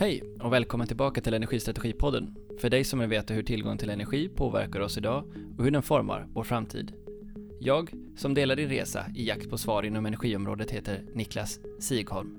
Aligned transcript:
Hej 0.00 0.22
och 0.40 0.52
välkommen 0.52 0.86
tillbaka 0.86 1.20
till 1.20 1.34
Energistrategipodden. 1.34 2.34
För 2.60 2.70
dig 2.70 2.84
som 2.84 2.98
vill 2.98 3.08
veta 3.08 3.34
hur 3.34 3.42
tillgång 3.42 3.78
till 3.78 3.90
energi 3.90 4.28
påverkar 4.28 4.80
oss 4.80 4.98
idag 4.98 5.24
och 5.58 5.64
hur 5.64 5.70
den 5.70 5.82
formar 5.82 6.26
vår 6.32 6.44
framtid. 6.44 6.92
Jag, 7.58 7.90
som 8.16 8.34
delar 8.34 8.56
din 8.56 8.68
resa 8.68 9.04
i 9.14 9.28
jakt 9.28 9.50
på 9.50 9.58
svar 9.58 9.82
inom 9.82 10.06
energiområdet, 10.06 10.70
heter 10.70 11.02
Niklas 11.14 11.58
Sigholm. 11.80 12.38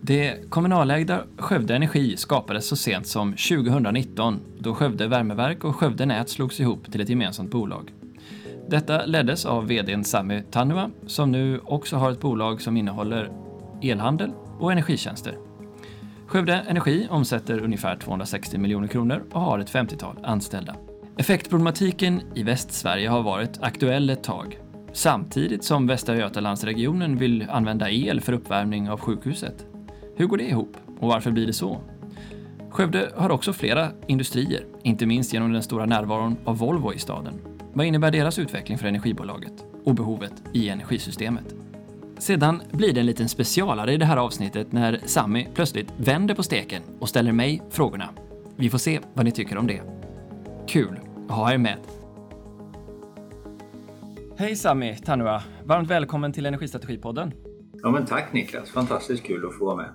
Det 0.00 0.50
kommunalägda 0.50 1.24
Skövde 1.38 1.76
Energi 1.76 2.16
skapades 2.16 2.68
så 2.68 2.76
sent 2.76 3.06
som 3.06 3.32
2019 3.32 4.40
då 4.58 4.74
Skövde 4.74 5.08
Värmeverk 5.08 5.64
och 5.64 5.76
Skövde 5.76 6.06
Nät 6.06 6.28
slogs 6.28 6.60
ihop 6.60 6.92
till 6.92 7.00
ett 7.00 7.08
gemensamt 7.08 7.50
bolag. 7.50 7.92
Detta 8.68 9.06
leddes 9.06 9.46
av 9.46 9.66
VDn 9.66 10.04
Sami 10.04 10.42
Tanua 10.50 10.90
som 11.06 11.32
nu 11.32 11.60
också 11.64 11.96
har 11.96 12.10
ett 12.10 12.20
bolag 12.20 12.62
som 12.62 12.76
innehåller 12.76 13.30
elhandel 13.82 14.30
och 14.58 14.72
energitjänster. 14.72 15.47
Skövde 16.28 16.54
Energi 16.54 17.06
omsätter 17.10 17.58
ungefär 17.58 17.96
260 17.96 18.58
miljoner 18.58 18.88
kronor 18.88 19.24
och 19.32 19.40
har 19.40 19.58
ett 19.58 19.70
50-tal 19.70 20.18
anställda. 20.22 20.76
Effektproblematiken 21.16 22.22
i 22.34 22.42
Västsverige 22.42 23.08
har 23.08 23.22
varit 23.22 23.62
aktuell 23.62 24.10
ett 24.10 24.22
tag, 24.22 24.58
samtidigt 24.92 25.64
som 25.64 25.86
Västra 25.86 26.16
Götalandsregionen 26.16 27.16
vill 27.16 27.46
använda 27.50 27.90
el 27.90 28.20
för 28.20 28.32
uppvärmning 28.32 28.90
av 28.90 29.00
sjukhuset. 29.00 29.66
Hur 30.16 30.26
går 30.26 30.36
det 30.36 30.48
ihop 30.48 30.76
och 31.00 31.08
varför 31.08 31.30
blir 31.30 31.46
det 31.46 31.52
så? 31.52 31.80
Skövde 32.70 33.12
har 33.16 33.30
också 33.30 33.52
flera 33.52 33.88
industrier, 34.06 34.64
inte 34.82 35.06
minst 35.06 35.32
genom 35.32 35.52
den 35.52 35.62
stora 35.62 35.86
närvaron 35.86 36.36
av 36.44 36.58
Volvo 36.58 36.92
i 36.92 36.98
staden. 36.98 37.34
Vad 37.72 37.86
innebär 37.86 38.10
deras 38.10 38.38
utveckling 38.38 38.78
för 38.78 38.86
energibolaget 38.86 39.64
och 39.84 39.94
behovet 39.94 40.42
i 40.52 40.68
energisystemet? 40.68 41.54
Sedan 42.18 42.62
blir 42.72 42.92
det 42.92 43.00
en 43.00 43.06
liten 43.06 43.28
specialare 43.28 43.92
i 43.92 43.96
det 43.96 44.04
här 44.04 44.16
avsnittet 44.16 44.72
när 44.72 45.00
Sami 45.06 45.48
plötsligt 45.54 45.92
vänder 45.96 46.34
på 46.34 46.42
steken 46.42 46.82
och 47.00 47.08
ställer 47.08 47.32
mig 47.32 47.62
frågorna. 47.70 48.08
Vi 48.56 48.70
får 48.70 48.78
se 48.78 49.00
vad 49.14 49.24
ni 49.24 49.30
tycker 49.30 49.58
om 49.58 49.66
det. 49.66 49.82
Kul 50.68 51.00
att 51.28 51.36
ha 51.36 51.52
er 51.52 51.58
med. 51.58 51.78
Hej 54.36 54.56
Sami 54.56 54.96
Tanua! 54.96 55.42
Varmt 55.64 55.90
välkommen 55.90 56.32
till 56.32 56.46
Energistrategipodden. 56.46 57.32
Ja 57.82 57.90
men 57.90 58.06
tack 58.06 58.32
Niklas, 58.32 58.70
fantastiskt 58.70 59.24
kul 59.24 59.46
att 59.46 59.58
få 59.58 59.64
vara 59.64 59.76
med. 59.76 59.90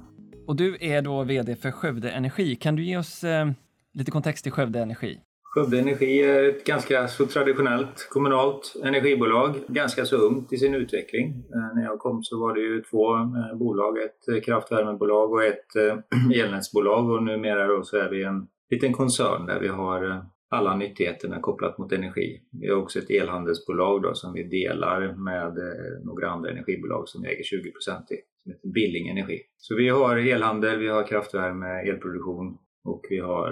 Och 0.48 0.56
du 0.56 0.78
är 0.82 1.02
då 1.02 1.24
VD 1.24 1.56
för 1.56 1.72
Skövde 1.72 2.12
Energi. 2.12 2.56
Kan 2.56 2.76
du 2.76 2.84
ge 2.84 2.98
oss 2.98 3.24
eh, 3.24 3.52
lite 3.94 4.12
kontext 4.12 4.44
till 4.44 4.52
Skövde 4.52 4.80
Energi? 4.80 5.20
Skövde 5.54 5.80
Energi 5.80 6.22
är 6.22 6.50
ett 6.50 6.66
ganska 6.66 7.08
så 7.08 7.26
traditionellt 7.26 8.08
kommunalt 8.10 8.76
energibolag. 8.84 9.56
Ganska 9.68 10.06
så 10.06 10.18
ungt 10.18 10.54
i 10.54 10.58
sin 10.58 10.76
utveckling. 10.76 11.30
Eh, 11.30 11.76
när 11.76 11.84
jag 11.84 12.00
kom 12.00 12.24
så 12.24 12.40
var 12.40 12.54
det 12.54 12.62
ju 12.62 12.82
två 12.82 13.16
eh, 13.16 13.58
bolag, 13.58 13.98
ett 13.98 14.28
eh, 14.28 14.42
kraftvärmebolag 14.42 15.34
och 15.34 15.44
ett 15.44 15.76
elnätsbolag 16.36 17.10
och 17.10 17.24
numera 17.24 17.68
då 17.68 17.84
så 17.84 17.98
är 17.98 18.10
vi 18.10 18.24
en 18.24 18.48
liten 18.70 18.94
koncern 18.94 19.46
där 19.46 19.60
vi 19.60 19.68
har 19.68 20.26
alla 20.50 20.76
nyttigheterna 20.76 21.40
kopplat 21.40 21.78
mot 21.78 21.92
energi. 21.92 22.42
Vi 22.62 22.70
har 22.70 22.78
också 22.78 23.00
ett 23.00 23.10
elhandelsbolag 23.10 24.02
då 24.02 24.14
som 24.14 24.34
vi 24.34 24.44
delar 24.44 25.16
med 25.16 25.58
några 26.04 26.30
andra 26.30 26.52
energibolag 26.52 27.10
som 27.10 27.22
vi 27.22 27.28
äger 27.28 27.44
20 27.44 27.70
i, 27.70 27.72
som 27.80 27.94
heter 27.94 28.18
Billing 28.74 29.08
Energi. 29.08 29.42
Så 29.58 29.76
vi 29.76 29.90
har 29.90 30.18
elhandel, 30.18 30.80
vi 30.80 30.88
har 30.88 31.08
kraftvärme, 31.08 31.90
elproduktion 31.90 32.58
och 32.84 33.02
vi 33.10 33.20
har 33.20 33.52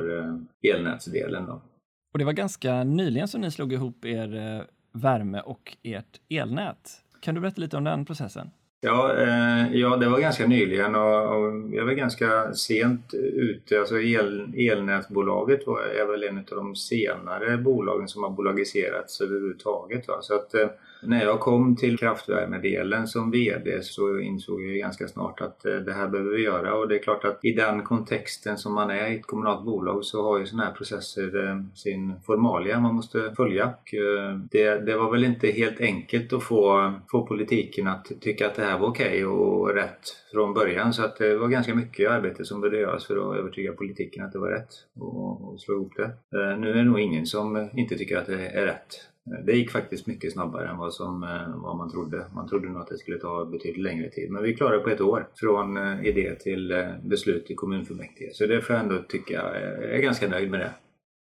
elnätsdelen. 0.63 1.45
Då. 1.45 1.70
Och 2.11 2.19
det 2.19 2.25
var 2.25 2.33
ganska 2.33 2.83
nyligen 2.83 3.27
som 3.27 3.41
ni 3.41 3.51
slog 3.51 3.73
ihop 3.73 4.05
er 4.05 4.35
eh, 4.35 4.61
värme 4.91 5.41
och 5.41 5.77
ert 5.83 6.19
elnät. 6.29 7.03
Kan 7.21 7.35
du 7.35 7.41
berätta 7.41 7.61
lite 7.61 7.77
om 7.77 7.83
den 7.83 8.05
processen? 8.05 8.51
Ja, 8.83 9.17
eh, 9.17 9.75
ja 9.75 9.97
det 9.97 10.09
var 10.09 10.19
ganska 10.19 10.47
nyligen 10.47 10.95
och, 10.95 11.35
och 11.35 11.73
jag 11.73 11.85
var 11.85 11.93
ganska 11.93 12.53
sent 12.53 13.13
ute. 13.33 13.79
Alltså 13.79 14.01
el, 14.01 14.53
elnätsbolaget 14.57 15.67
var, 15.67 15.81
är 15.81 16.05
väl 16.05 16.23
en 16.23 16.37
av 16.37 16.43
de 16.49 16.75
senare 16.75 17.57
bolagen 17.57 18.07
som 18.07 18.23
har 18.23 18.29
bolagiserats 18.29 19.21
överhuvudtaget. 19.21 20.07
Va? 20.07 20.17
Så 20.21 20.35
att, 20.35 20.53
eh, 20.53 20.67
när 21.03 21.23
jag 21.23 21.39
kom 21.39 21.75
till 21.75 21.97
kraftvärmedelen 21.97 23.07
som 23.07 23.31
VD 23.31 23.83
så 23.83 24.19
insåg 24.19 24.63
jag 24.63 24.77
ganska 24.77 25.07
snart 25.07 25.41
att 25.41 25.65
eh, 25.65 25.75
det 25.75 25.93
här 25.93 26.07
behöver 26.07 26.31
vi 26.31 26.43
göra 26.43 26.75
och 26.75 26.87
det 26.87 26.95
är 26.95 27.03
klart 27.03 27.25
att 27.25 27.39
i 27.45 27.51
den 27.51 27.83
kontexten 27.83 28.57
som 28.57 28.73
man 28.73 28.89
är 28.89 29.11
i 29.11 29.15
ett 29.15 29.25
kommunalt 29.25 29.65
bolag 29.65 30.05
så 30.05 30.23
har 30.23 30.39
ju 30.39 30.45
sådana 30.45 30.65
här 30.65 30.73
processer 30.73 31.47
eh, 31.47 31.61
sin 31.75 32.13
formalia 32.25 32.79
man 32.79 32.95
måste 32.95 33.33
följa. 33.35 33.63
Eh, 33.65 34.37
det, 34.51 34.85
det 34.85 34.97
var 34.97 35.11
väl 35.11 35.23
inte 35.23 35.47
helt 35.47 35.81
enkelt 35.81 36.33
att 36.33 36.43
få, 36.43 36.93
få 37.11 37.25
politiken 37.25 37.87
att 37.87 38.11
tycka 38.21 38.47
att 38.47 38.55
det 38.55 38.65
här 38.65 38.70
här 38.71 38.79
var 38.79 38.87
okej 38.87 39.07
okay 39.07 39.23
och 39.25 39.75
rätt 39.75 40.03
från 40.31 40.53
början 40.53 40.93
så 40.93 41.03
att 41.03 41.17
det 41.17 41.37
var 41.37 41.47
ganska 41.47 41.75
mycket 41.75 42.11
arbete 42.11 42.45
som 42.45 42.61
behövde 42.61 42.79
göras 42.79 43.05
för 43.05 43.31
att 43.31 43.37
övertyga 43.37 43.73
politiken 43.73 44.25
att 44.25 44.31
det 44.31 44.39
var 44.39 44.49
rätt 44.49 44.73
och, 44.99 45.41
och 45.41 45.61
slå 45.61 45.75
ihop 45.75 45.93
det. 45.95 46.03
Eh, 46.37 46.59
nu 46.59 46.69
är 46.69 46.73
det 46.73 46.83
nog 46.83 46.99
ingen 46.99 47.25
som 47.25 47.69
inte 47.73 47.97
tycker 47.97 48.17
att 48.17 48.25
det 48.25 48.47
är 48.47 48.65
rätt. 48.65 48.89
Eh, 49.31 49.45
det 49.45 49.53
gick 49.53 49.71
faktiskt 49.71 50.07
mycket 50.07 50.33
snabbare 50.33 50.69
än 50.69 50.77
vad, 50.77 50.93
som, 50.93 51.23
eh, 51.23 51.55
vad 51.55 51.77
man 51.77 51.91
trodde. 51.91 52.25
Man 52.35 52.47
trodde 52.47 52.69
nog 52.69 52.81
att 52.81 52.87
det 52.87 52.97
skulle 52.97 53.17
ta 53.17 53.45
betydligt 53.45 53.83
längre 53.83 54.09
tid. 54.09 54.31
Men 54.31 54.43
vi 54.43 54.55
klarade 54.55 54.77
det 54.77 54.83
på 54.83 54.89
ett 54.89 55.01
år 55.01 55.27
från 55.35 55.77
idé 56.05 56.35
till 56.35 56.73
beslut 57.03 57.51
i 57.51 57.55
kommunfullmäktige. 57.55 58.29
Så 58.33 58.45
det 58.45 58.61
får 58.61 58.75
jag 58.75 58.83
ändå 58.83 58.97
tycka, 59.09 59.33
jag 59.33 59.93
är 59.95 60.01
ganska 60.01 60.27
nöjd 60.27 60.51
med 60.51 60.59
det. 60.59 60.71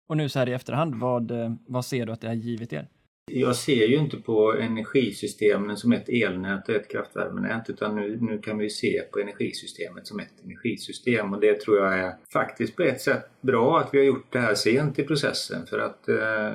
Och 0.09 0.17
nu 0.17 0.29
så 0.29 0.39
här 0.39 0.49
i 0.49 0.53
efterhand, 0.53 0.95
vad, 0.95 1.33
vad 1.67 1.85
ser 1.85 2.07
du 2.07 2.13
att 2.13 2.21
det 2.21 2.27
har 2.27 2.35
givit 2.35 2.73
er? 2.73 2.89
Jag 3.31 3.57
ser 3.57 3.87
ju 3.87 3.97
inte 3.97 4.17
på 4.17 4.55
energisystemen 4.55 5.77
som 5.77 5.93
ett 5.93 6.09
elnät 6.09 6.69
och 6.69 6.75
ett 6.75 6.91
kraftvärmenät 6.91 7.71
utan 7.71 7.97
nu, 7.97 8.19
nu 8.21 8.39
kan 8.39 8.59
vi 8.59 8.71
se 8.71 9.03
på 9.13 9.21
energisystemet 9.21 10.07
som 10.07 10.21
ett 10.21 10.45
energisystem. 10.45 11.33
Och 11.33 11.41
det 11.41 11.61
tror 11.61 11.79
jag 11.79 11.99
är 11.99 12.15
faktiskt 12.33 12.77
på 12.77 12.83
ett 12.83 13.01
sätt 13.01 13.25
bra 13.41 13.79
att 13.79 13.95
vi 13.95 13.99
har 13.99 14.05
gjort 14.05 14.33
det 14.33 14.39
här 14.39 14.55
sent 14.55 14.99
i 14.99 15.03
processen 15.03 15.67
för 15.67 15.79
att 15.79 16.09
eh, 16.09 16.53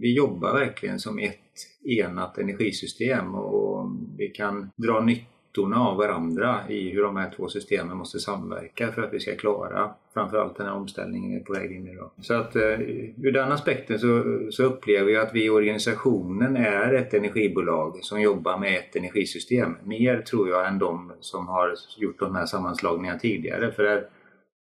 vi 0.00 0.14
jobbar 0.16 0.52
verkligen 0.52 0.98
som 0.98 1.18
ett 1.18 1.40
enat 1.84 2.38
energisystem 2.38 3.34
och 3.34 3.90
vi 4.18 4.28
kan 4.28 4.70
dra 4.76 5.00
nytta 5.00 5.33
nyttorna 5.54 5.80
av 5.80 5.96
varandra 5.96 6.60
i 6.68 6.90
hur 6.90 7.02
de 7.02 7.16
här 7.16 7.30
två 7.36 7.48
systemen 7.48 7.96
måste 7.96 8.18
samverka 8.18 8.92
för 8.92 9.02
att 9.02 9.12
vi 9.12 9.20
ska 9.20 9.36
klara 9.36 9.90
framförallt 10.14 10.56
den 10.56 10.66
här 10.66 10.74
omställningen 10.74 11.30
vi 11.30 11.36
är 11.36 11.44
på 11.44 11.52
väg 11.52 11.72
in 11.72 11.86
i. 11.86 11.90
Idag. 11.90 12.10
Så 12.20 12.34
att 12.34 12.56
eh, 12.56 12.80
ur 13.22 13.32
den 13.32 13.52
aspekten 13.52 13.98
så, 13.98 14.24
så 14.50 14.64
upplever 14.64 15.12
jag 15.12 15.26
att 15.26 15.34
vi 15.34 15.44
i 15.44 15.50
organisationen 15.50 16.56
är 16.56 16.94
ett 16.94 17.14
energibolag 17.14 17.98
som 18.02 18.20
jobbar 18.20 18.58
med 18.58 18.76
ett 18.76 18.96
energisystem. 18.96 19.76
Mer 19.84 20.22
tror 20.22 20.48
jag 20.48 20.68
än 20.68 20.78
de 20.78 21.12
som 21.20 21.48
har 21.48 21.74
gjort 21.96 22.18
de 22.18 22.34
här 22.34 22.46
sammanslagningarna 22.46 23.18
tidigare. 23.18 23.72
För 23.72 23.82
det 23.82 24.04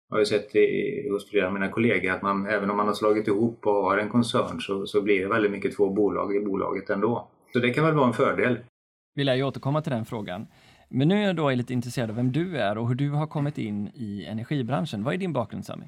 jag 0.10 0.16
har 0.16 0.20
ju 0.20 0.26
sett 0.26 0.56
i, 0.56 1.10
hos 1.12 1.30
flera 1.30 1.48
av 1.48 1.54
mina 1.54 1.68
kollegor 1.68 2.12
att 2.12 2.22
man, 2.22 2.46
även 2.46 2.70
om 2.70 2.78
man 2.78 2.88
har 2.88 2.94
slagit 2.94 3.28
ihop 3.28 3.68
och 3.68 3.74
har 3.74 3.98
en 3.98 4.10
koncern 4.10 4.62
så, 4.62 4.86
så 4.86 5.02
blir 5.02 5.22
det 5.22 5.28
väldigt 5.28 5.52
mycket 5.52 5.76
två 5.76 5.90
bolag 5.90 6.36
i 6.36 6.40
bolaget 6.40 6.90
ändå. 6.90 7.28
Så 7.54 7.60
det 7.60 7.70
kan 7.70 7.86
väl 7.86 7.96
vara 7.96 8.08
en 8.08 8.14
fördel. 8.14 8.58
Vi 9.16 9.24
lär 9.24 9.36
ju 9.36 9.44
återkomma 9.44 9.82
till 9.82 9.92
den 9.92 10.06
frågan. 10.06 10.48
Men 10.94 11.08
nu 11.08 11.24
är 11.24 11.28
jag 11.28 11.36
då 11.36 11.50
lite 11.50 11.74
intresserad 11.74 12.10
av 12.10 12.16
vem 12.16 12.32
du 12.32 12.58
är 12.58 12.78
och 12.78 12.88
hur 12.88 12.96
du 12.96 13.10
har 13.10 13.28
kommit 13.28 13.58
in 13.58 13.92
i 13.94 14.26
energibranschen. 14.26 15.04
Vad 15.04 15.14
är 15.14 15.18
din 15.18 15.34
bakgrund 15.34 15.66
Sami? 15.66 15.86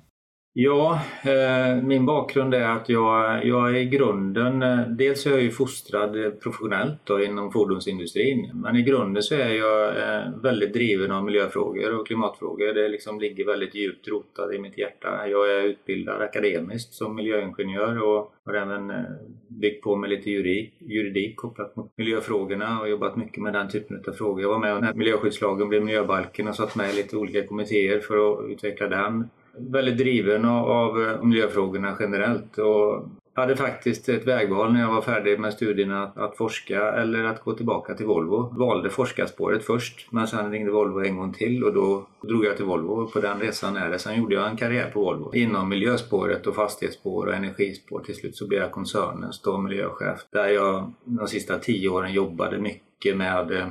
Ja, 0.56 1.02
eh, 1.24 1.84
min 1.84 2.06
bakgrund 2.06 2.54
är 2.54 2.70
att 2.70 2.90
jag, 2.90 3.46
jag 3.46 3.70
är 3.70 3.76
i 3.76 3.86
grunden, 3.86 4.64
eh, 4.64 4.88
dels 4.88 5.26
är 5.26 5.32
jag 5.32 5.42
ju 5.42 5.52
fostrad 5.52 6.40
professionellt 6.44 7.00
då, 7.04 7.24
inom 7.24 7.52
fordonsindustrin, 7.52 8.52
men 8.54 8.76
i 8.76 8.82
grunden 8.82 9.24
så 9.24 9.36
är 9.36 9.50
jag 9.50 9.90
eh, 9.90 10.42
väldigt 10.44 10.74
driven 10.74 11.12
av 11.12 11.24
miljöfrågor 11.24 12.00
och 12.00 12.08
klimatfrågor. 12.08 12.74
Det 12.74 12.88
liksom 12.88 13.20
ligger 13.20 13.46
väldigt 13.46 13.76
djupt 13.76 14.08
rotat 14.08 14.54
i 14.54 14.60
mitt 14.60 14.78
hjärta. 14.78 15.28
Jag 15.28 15.52
är 15.52 15.64
utbildad 15.64 16.22
akademiskt 16.22 16.94
som 16.94 17.16
miljöingenjör 17.16 18.04
och 18.04 18.34
har 18.46 18.54
även 18.54 18.90
eh, 18.90 19.04
byggt 19.48 19.84
på 19.84 19.96
med 19.96 20.10
lite 20.10 20.30
juridik, 20.32 20.74
juridik 20.82 21.36
kopplat 21.36 21.76
mot 21.76 21.98
miljöfrågorna 21.98 22.80
och 22.80 22.90
jobbat 22.90 23.16
mycket 23.16 23.44
med 23.44 23.54
den 23.54 23.70
typen 23.70 24.04
av 24.08 24.12
frågor. 24.12 24.42
Jag 24.42 24.50
var 24.50 24.60
med 24.60 24.82
när 24.82 24.94
miljöskyddslagen 24.94 25.70
blev 25.70 25.84
miljöbalken 25.84 26.48
och 26.48 26.56
satt 26.56 26.76
med 26.76 26.90
i 26.90 26.96
lite 26.96 27.18
olika 27.18 27.48
kommittéer 27.48 28.00
för 28.00 28.32
att 28.32 28.50
utveckla 28.50 28.88
den 28.88 29.30
väldigt 29.58 29.98
driven 29.98 30.46
av, 30.46 30.72
av 30.72 31.04
eh, 31.04 31.24
miljöfrågorna 31.24 31.98
generellt 32.00 32.58
och 32.58 33.10
hade 33.36 33.56
faktiskt 33.56 34.10
ett 34.10 34.28
vägval 34.28 34.74
när 34.74 34.82
jag 34.82 34.94
var 34.94 35.02
färdig 35.02 35.40
med 35.40 35.54
studierna 35.54 36.04
att, 36.04 36.18
att, 36.18 36.38
forska 36.38 36.92
eller 36.92 37.24
att 37.24 37.44
gå 37.44 37.54
tillbaka 37.54 37.94
till 37.94 38.06
Volvo. 38.06 38.58
Valde 38.58 38.90
forskarspåret 38.90 39.66
först 39.66 40.08
men 40.12 40.28
sen 40.28 40.52
ringde 40.52 40.72
Volvo 40.72 41.06
en 41.06 41.18
gång 41.18 41.34
till 41.34 41.64
och 41.64 41.74
då 41.74 42.08
drog 42.22 42.46
jag 42.46 42.56
till 42.58 42.66
Volvo 42.66 42.92
och 42.92 43.14
på 43.14 43.20
den 43.20 43.40
resan 43.40 43.78
är 43.78 43.90
det. 43.90 44.00
Sen 44.00 44.18
gjorde 44.18 44.36
jag 44.36 44.50
en 44.50 44.58
karriär 44.58 44.90
på 44.94 45.00
Volvo 45.00 45.36
inom 45.36 45.70
miljöspåret 45.70 46.48
och 46.48 46.56
fastighetsspår 46.56 47.26
och 47.26 47.34
energispår. 47.34 48.00
Till 48.00 48.16
slut 48.16 48.36
så 48.36 48.48
blev 48.48 48.62
jag 48.62 48.72
koncernens 48.72 49.42
då 49.42 49.58
miljöchef 49.58 50.20
där 50.30 50.48
jag 50.48 50.94
de 51.04 51.28
sista 51.28 51.60
tio 51.60 51.90
åren 51.90 52.14
jobbade 52.14 52.60
mycket 52.60 53.18
med 53.18 53.52
eh, 53.52 53.68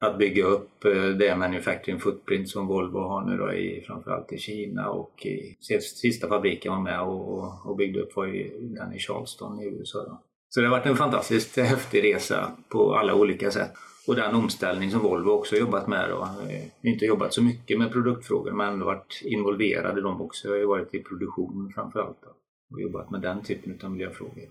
att 0.00 0.18
bygga 0.18 0.44
upp 0.44 0.84
eh, 0.84 1.04
det 1.04 1.36
manufacturing 1.36 2.00
footprint 2.00 2.48
som 2.48 2.66
Volvo 2.66 2.98
har 2.98 3.24
nu 3.24 3.36
då 3.36 3.52
i 3.52 3.84
framförallt 3.86 4.32
i 4.32 4.38
Kina 4.38 4.90
och 4.90 5.26
i 5.26 5.56
sista 5.80 6.28
fabriken 6.28 6.72
var 6.72 6.80
med 6.80 7.00
och, 7.00 7.66
och 7.66 7.76
byggde 7.76 8.00
upp 8.00 8.16
var 8.16 8.26
ju 8.26 8.58
den 8.60 8.92
i 8.92 8.98
Charleston 8.98 9.60
i 9.60 9.64
USA. 9.64 9.98
Då. 9.98 10.22
Så 10.48 10.60
det 10.60 10.66
har 10.66 10.76
varit 10.76 10.86
en 10.86 10.96
fantastiskt 10.96 11.56
häftig 11.56 12.04
resa 12.04 12.52
på 12.68 12.94
alla 12.94 13.14
olika 13.14 13.50
sätt. 13.50 13.72
och 14.06 14.14
den 14.14 14.34
omställning 14.34 14.90
som 14.90 15.00
Volvo 15.00 15.30
också 15.30 15.56
jobbat 15.56 15.88
med. 15.88 16.10
Då. 16.10 16.22
Eh, 16.22 16.90
inte 16.90 17.04
jobbat 17.04 17.34
så 17.34 17.42
mycket 17.42 17.78
med 17.78 17.92
produktfrågor 17.92 18.52
men 18.52 18.72
ändå 18.72 18.86
varit 18.86 19.22
involverade 19.24 20.00
de 20.00 20.20
också. 20.20 20.48
Jag 20.48 20.54
har 20.54 20.58
ju 20.58 20.66
varit 20.66 20.94
i 20.94 21.02
produktion 21.02 21.72
framförallt 21.74 22.22
då, 22.22 22.28
och 22.74 22.80
jobbat 22.80 23.10
med 23.10 23.20
den 23.20 23.42
typen 23.42 23.78
av 23.82 23.90
miljöfrågor. 23.90 24.48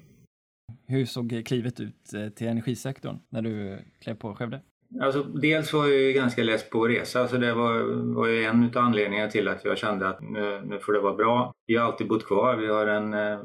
Hur 0.88 1.06
såg 1.06 1.42
klivet 1.46 1.80
ut 1.80 2.14
eh, 2.14 2.30
till 2.30 2.48
energisektorn 2.48 3.18
när 3.30 3.42
du 3.42 3.80
klev 4.00 4.16
på 4.16 4.36
Skövde? 4.36 4.62
Alltså, 5.01 5.24
dels 5.24 5.74
var 5.74 5.88
jag 5.88 6.01
ju 6.01 6.13
ganska 6.13 6.44
less 6.44 6.69
på 6.69 6.84
att 6.84 6.89
resa 6.89 7.28
så 7.28 7.38
det 7.38 7.54
var, 7.54 7.80
var 8.16 8.28
ju 8.28 8.44
en 8.44 8.72
av 8.75 8.84
anledningarna 8.84 9.31
till 9.31 9.48
att 9.48 9.66
jag 9.66 9.78
kände 9.78 10.10
att 10.10 10.22
nu, 10.22 10.62
nu 10.66 10.80
får 10.80 10.94
det 10.94 11.00
vara 11.00 11.13
bra. 11.13 11.54
Vi 11.68 11.75
har 11.75 11.86
alltid 11.86 12.07
bott 12.07 12.25
kvar. 12.25 12.56
Vi 12.56 12.68
har 12.68 12.88
en 12.88 13.13
eh, 13.13 13.39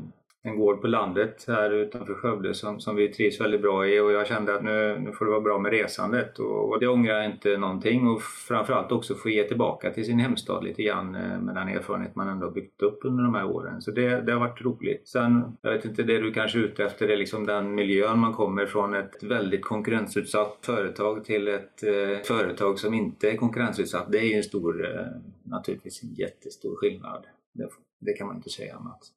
en 0.45 0.59
gård 0.59 0.81
på 0.81 0.87
landet 0.87 1.45
här 1.49 1.71
utanför 1.71 2.15
Skövde 2.15 2.55
som, 2.55 2.81
som 2.81 2.97
vi 2.97 3.09
trivs 3.09 3.41
väldigt 3.41 3.63
bra 3.63 3.89
i 3.89 4.01
och 4.01 4.13
jag 4.13 4.27
kände 4.27 4.55
att 4.55 4.65
nu, 4.65 4.99
nu 4.99 5.13
får 5.13 5.25
det 5.25 5.31
vara 5.31 5.41
bra 5.41 5.59
med 5.59 5.73
resandet 5.73 6.39
och, 6.39 6.69
och 6.69 6.81
det 6.81 6.89
ångrar 6.89 7.15
jag 7.15 7.27
inte 7.27 7.57
någonting 7.57 8.09
och 8.09 8.23
framförallt 8.23 8.93
också 8.93 9.15
få 9.15 9.29
ge 9.29 9.45
tillbaka 9.45 9.91
till 9.91 10.05
sin 10.05 10.19
hemstad 10.19 10.65
lite 10.65 10.83
grann 10.83 11.15
eh, 11.15 11.41
med 11.41 11.55
den 11.55 11.69
erfarenhet 11.69 12.15
man 12.15 12.29
ändå 12.29 12.51
byggt 12.51 12.83
upp 12.83 12.99
under 13.05 13.25
de 13.25 13.35
här 13.35 13.45
åren. 13.45 13.83
Så 13.83 13.91
det, 13.91 14.21
det 14.21 14.33
har 14.33 14.41
varit 14.41 14.63
roligt. 14.63 15.09
Sen, 15.09 15.57
jag 15.63 15.73
vet 15.73 15.85
inte, 15.85 16.03
det 16.03 16.19
du 16.19 16.33
kanske 16.33 16.59
är 16.59 16.63
ute 16.63 16.85
efter 16.85 17.09
är 17.09 17.17
liksom 17.17 17.47
den 17.47 17.75
miljön 17.75 18.19
man 18.19 18.33
kommer 18.33 18.67
från 18.67 18.95
ett 18.95 19.23
väldigt 19.23 19.65
konkurrensutsatt 19.65 20.59
företag 20.63 21.25
till 21.25 21.49
ett 21.49 21.83
eh, 21.83 22.23
företag 22.25 22.79
som 22.79 22.95
inte 22.95 23.31
är 23.31 23.37
konkurrensutsatt. 23.37 24.13
Det 24.13 24.19
är 24.19 24.25
ju 24.25 24.35
en 24.35 24.43
stor, 24.43 24.97
eh, 24.97 25.07
naturligtvis 25.43 26.03
en 26.03 26.15
jättestor 26.15 26.77
skillnad. 26.77 27.27
Det, 27.53 27.69
det 28.01 28.13
kan 28.13 28.27
man 28.27 28.37
inte 28.37 28.51
säga 28.51 28.77
annat. 28.77 29.13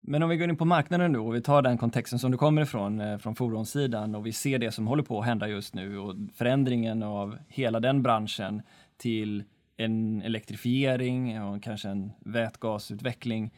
Men 0.00 0.22
om 0.22 0.28
vi 0.28 0.36
går 0.36 0.48
in 0.48 0.56
på 0.56 0.64
marknaden 0.64 1.12
nu 1.12 1.18
och 1.18 1.34
vi 1.34 1.42
tar 1.42 1.62
den 1.62 1.78
kontexten 1.78 2.18
som 2.18 2.30
du 2.30 2.38
kommer 2.38 2.62
ifrån, 2.62 3.00
eh, 3.00 3.18
från 3.18 3.34
fordonssidan 3.34 4.14
och 4.14 4.26
vi 4.26 4.32
ser 4.32 4.58
det 4.58 4.72
som 4.72 4.86
håller 4.86 5.02
på 5.02 5.18
att 5.18 5.26
hända 5.26 5.48
just 5.48 5.74
nu 5.74 5.98
och 5.98 6.14
förändringen 6.34 7.02
av 7.02 7.38
hela 7.48 7.80
den 7.80 8.02
branschen 8.02 8.62
till 8.96 9.44
en 9.76 10.22
elektrifiering 10.22 11.42
och 11.42 11.62
kanske 11.62 11.88
en 11.88 12.12
vätgasutveckling. 12.24 13.54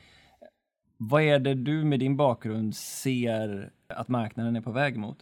Vad 0.96 1.22
är 1.22 1.38
det 1.38 1.54
du 1.54 1.84
med 1.84 2.00
din 2.00 2.16
bakgrund 2.16 2.76
ser 2.76 3.70
att 3.88 4.08
marknaden 4.08 4.56
är 4.56 4.60
på 4.60 4.72
väg 4.72 4.96
mot? 4.96 5.18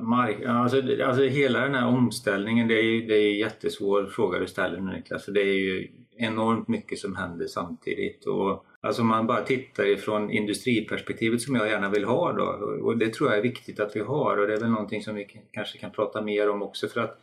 Mark 0.00 0.44
alltså, 0.44 0.82
alltså 1.04 1.22
hela 1.22 1.60
den 1.60 1.74
här 1.74 1.86
omställningen, 1.86 2.68
det 2.68 2.74
är 2.74 3.08
det 3.08 3.14
är 3.14 3.32
en 3.32 3.38
jättesvår 3.38 4.06
fråga 4.06 4.38
du 4.38 4.46
ställer 4.46 4.80
nu 4.80 4.92
Niklas. 4.92 5.26
Det 5.26 5.40
är 5.40 5.60
ju 5.60 5.88
enormt 6.18 6.68
mycket 6.68 6.98
som 6.98 7.16
händer 7.16 7.46
samtidigt. 7.46 8.26
Och 8.26 8.64
Alltså 8.80 9.04
man 9.04 9.26
bara 9.26 9.42
tittar 9.42 9.86
ifrån 9.86 10.30
industriperspektivet 10.30 11.40
som 11.40 11.54
jag 11.54 11.68
gärna 11.68 11.90
vill 11.90 12.04
ha 12.04 12.32
då 12.32 12.44
och 12.82 12.98
det 12.98 13.12
tror 13.12 13.30
jag 13.30 13.38
är 13.38 13.42
viktigt 13.42 13.80
att 13.80 13.96
vi 13.96 14.00
har 14.00 14.36
och 14.36 14.46
det 14.46 14.54
är 14.54 14.60
väl 14.60 14.70
någonting 14.70 15.02
som 15.02 15.14
vi 15.14 15.42
kanske 15.52 15.78
kan 15.78 15.90
prata 15.90 16.22
mer 16.22 16.50
om 16.50 16.62
också 16.62 16.88
för 16.88 17.00
att 17.00 17.20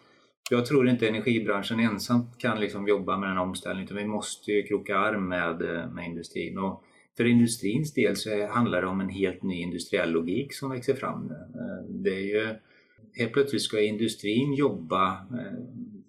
jag 0.50 0.65
tror 0.65 0.89
inte 0.89 1.07
energibranschen 1.07 1.80
ensam 1.80 2.30
kan 2.38 2.59
liksom 2.59 2.88
jobba 2.88 3.18
med 3.18 3.30
den 3.30 3.38
omställningen 3.38 3.86
utan 3.86 3.97
vi 3.97 4.06
måste 4.06 4.51
ju 4.51 4.63
kroka 4.63 4.97
arm 4.97 5.27
med, 5.27 5.59
med 5.94 6.06
industrin. 6.06 6.57
Och 6.57 6.83
för 7.18 7.25
industrins 7.25 7.94
del 7.94 8.15
så 8.15 8.47
handlar 8.47 8.81
det 8.81 8.88
om 8.88 9.01
en 9.01 9.09
helt 9.09 9.44
ny 9.44 9.62
industriell 9.62 10.12
logik 10.12 10.53
som 10.53 10.71
växer 10.71 10.94
fram. 10.94 11.33
Det 11.89 12.09
är 12.09 12.19
ju, 12.19 12.56
helt 13.18 13.33
plötsligt 13.33 13.62
ska 13.62 13.81
industrin 13.81 14.53
jobba 14.53 15.12
eh, 15.12 15.59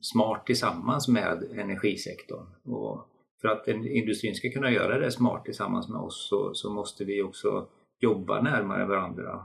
smart 0.01 0.47
tillsammans 0.47 1.09
med 1.09 1.43
energisektorn. 1.59 2.47
Och 2.65 3.09
för 3.41 3.49
att 3.49 3.69
industrin 3.69 4.35
ska 4.35 4.51
kunna 4.51 4.71
göra 4.71 4.99
det 4.99 5.11
smart 5.11 5.45
tillsammans 5.45 5.89
med 5.89 6.01
oss 6.01 6.29
så, 6.29 6.55
så 6.55 6.71
måste 6.71 7.05
vi 7.05 7.23
också 7.23 7.67
jobba 8.01 8.43
närmare 8.43 8.87
varandra. 8.87 9.43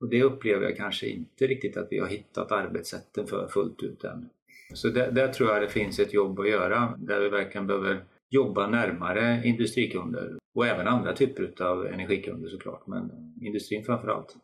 Och 0.00 0.08
det 0.08 0.22
upplever 0.22 0.64
jag 0.64 0.76
kanske 0.76 1.06
inte 1.06 1.46
riktigt 1.46 1.76
att 1.76 1.88
vi 1.90 1.98
har 1.98 2.06
hittat 2.06 2.52
arbetssätten 2.52 3.26
för 3.26 3.48
fullt 3.48 3.82
ut 3.82 4.04
än. 4.04 4.28
Så 4.74 4.88
där, 4.88 5.12
där 5.12 5.28
tror 5.28 5.50
jag 5.50 5.62
det 5.62 5.68
finns 5.68 5.98
ett 5.98 6.14
jobb 6.14 6.40
att 6.40 6.48
göra 6.48 6.94
där 6.98 7.20
vi 7.20 7.28
verkligen 7.28 7.66
behöver 7.66 8.04
jobba 8.30 8.66
närmare 8.66 9.42
industrikunder 9.44 10.38
och 10.54 10.66
även 10.66 10.88
andra 10.88 11.12
typer 11.12 11.62
av 11.62 11.86
energikunder 11.86 12.48
såklart, 12.48 12.86
men 12.86 13.10
industrin 13.42 13.84
framför 13.84 14.08
allt. 14.08 14.36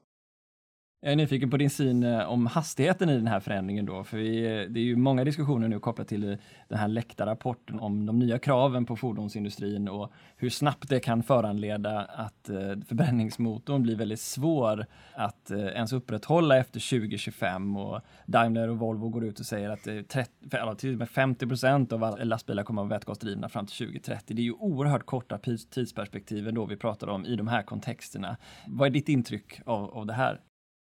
Jag 1.04 1.12
är 1.12 1.16
nyfiken 1.16 1.50
på 1.50 1.56
din 1.56 1.70
syn 1.70 2.02
eh, 2.02 2.30
om 2.30 2.46
hastigheten 2.46 3.10
i 3.10 3.14
den 3.14 3.26
här 3.26 3.40
förändringen 3.40 3.86
då, 3.86 4.04
för 4.04 4.16
vi, 4.16 4.44
eh, 4.44 4.70
det 4.70 4.80
är 4.80 4.84
ju 4.84 4.96
många 4.96 5.24
diskussioner 5.24 5.68
nu 5.68 5.80
kopplat 5.80 6.08
till 6.08 6.30
eh, 6.30 6.36
den 6.68 6.78
här 6.78 6.88
läckta 6.88 7.26
rapporten 7.26 7.80
om 7.80 8.06
de 8.06 8.18
nya 8.18 8.38
kraven 8.38 8.86
på 8.86 8.96
fordonsindustrin 8.96 9.88
och 9.88 10.12
hur 10.36 10.50
snabbt 10.50 10.88
det 10.88 11.00
kan 11.00 11.22
föranleda 11.22 12.00
att 12.00 12.50
förbränningsmotorn 12.88 13.82
blir 13.82 13.96
väldigt 13.96 14.20
svår 14.20 14.86
att 15.14 15.50
ens 15.50 15.92
upprätthålla 15.92 16.58
efter 16.58 16.98
2025 16.98 17.76
och 17.76 18.00
Daimler 18.26 18.68
och 18.68 18.78
Volvo 18.78 19.08
går 19.08 19.24
ut 19.24 19.40
och 19.40 19.46
säger 19.46 19.70
att 19.70 19.84
30, 19.84 20.30
eller 20.52 20.74
till 20.74 20.92
och 20.92 20.98
med 20.98 21.08
50 21.08 21.46
procent 21.46 21.92
av 21.92 22.04
alla 22.04 22.24
lastbilar 22.24 22.62
kommer 22.62 22.82
att 22.82 22.88
vara 22.88 22.98
vätgasdrivna 22.98 23.48
fram 23.48 23.66
till 23.66 23.86
2030. 23.86 24.36
Det 24.36 24.42
är 24.42 24.44
ju 24.44 24.52
oerhört 24.52 25.06
korta 25.06 25.38
tidsperspektiv 25.70 26.52
då 26.54 26.66
vi 26.66 26.76
pratar 26.76 27.08
om 27.08 27.26
i 27.26 27.36
de 27.36 27.48
här 27.48 27.62
kontexterna. 27.62 28.36
Vad 28.66 28.86
är 28.86 28.90
ditt 28.90 29.08
intryck 29.08 29.60
av, 29.64 29.90
av 29.90 30.06
det 30.06 30.12
här? 30.12 30.40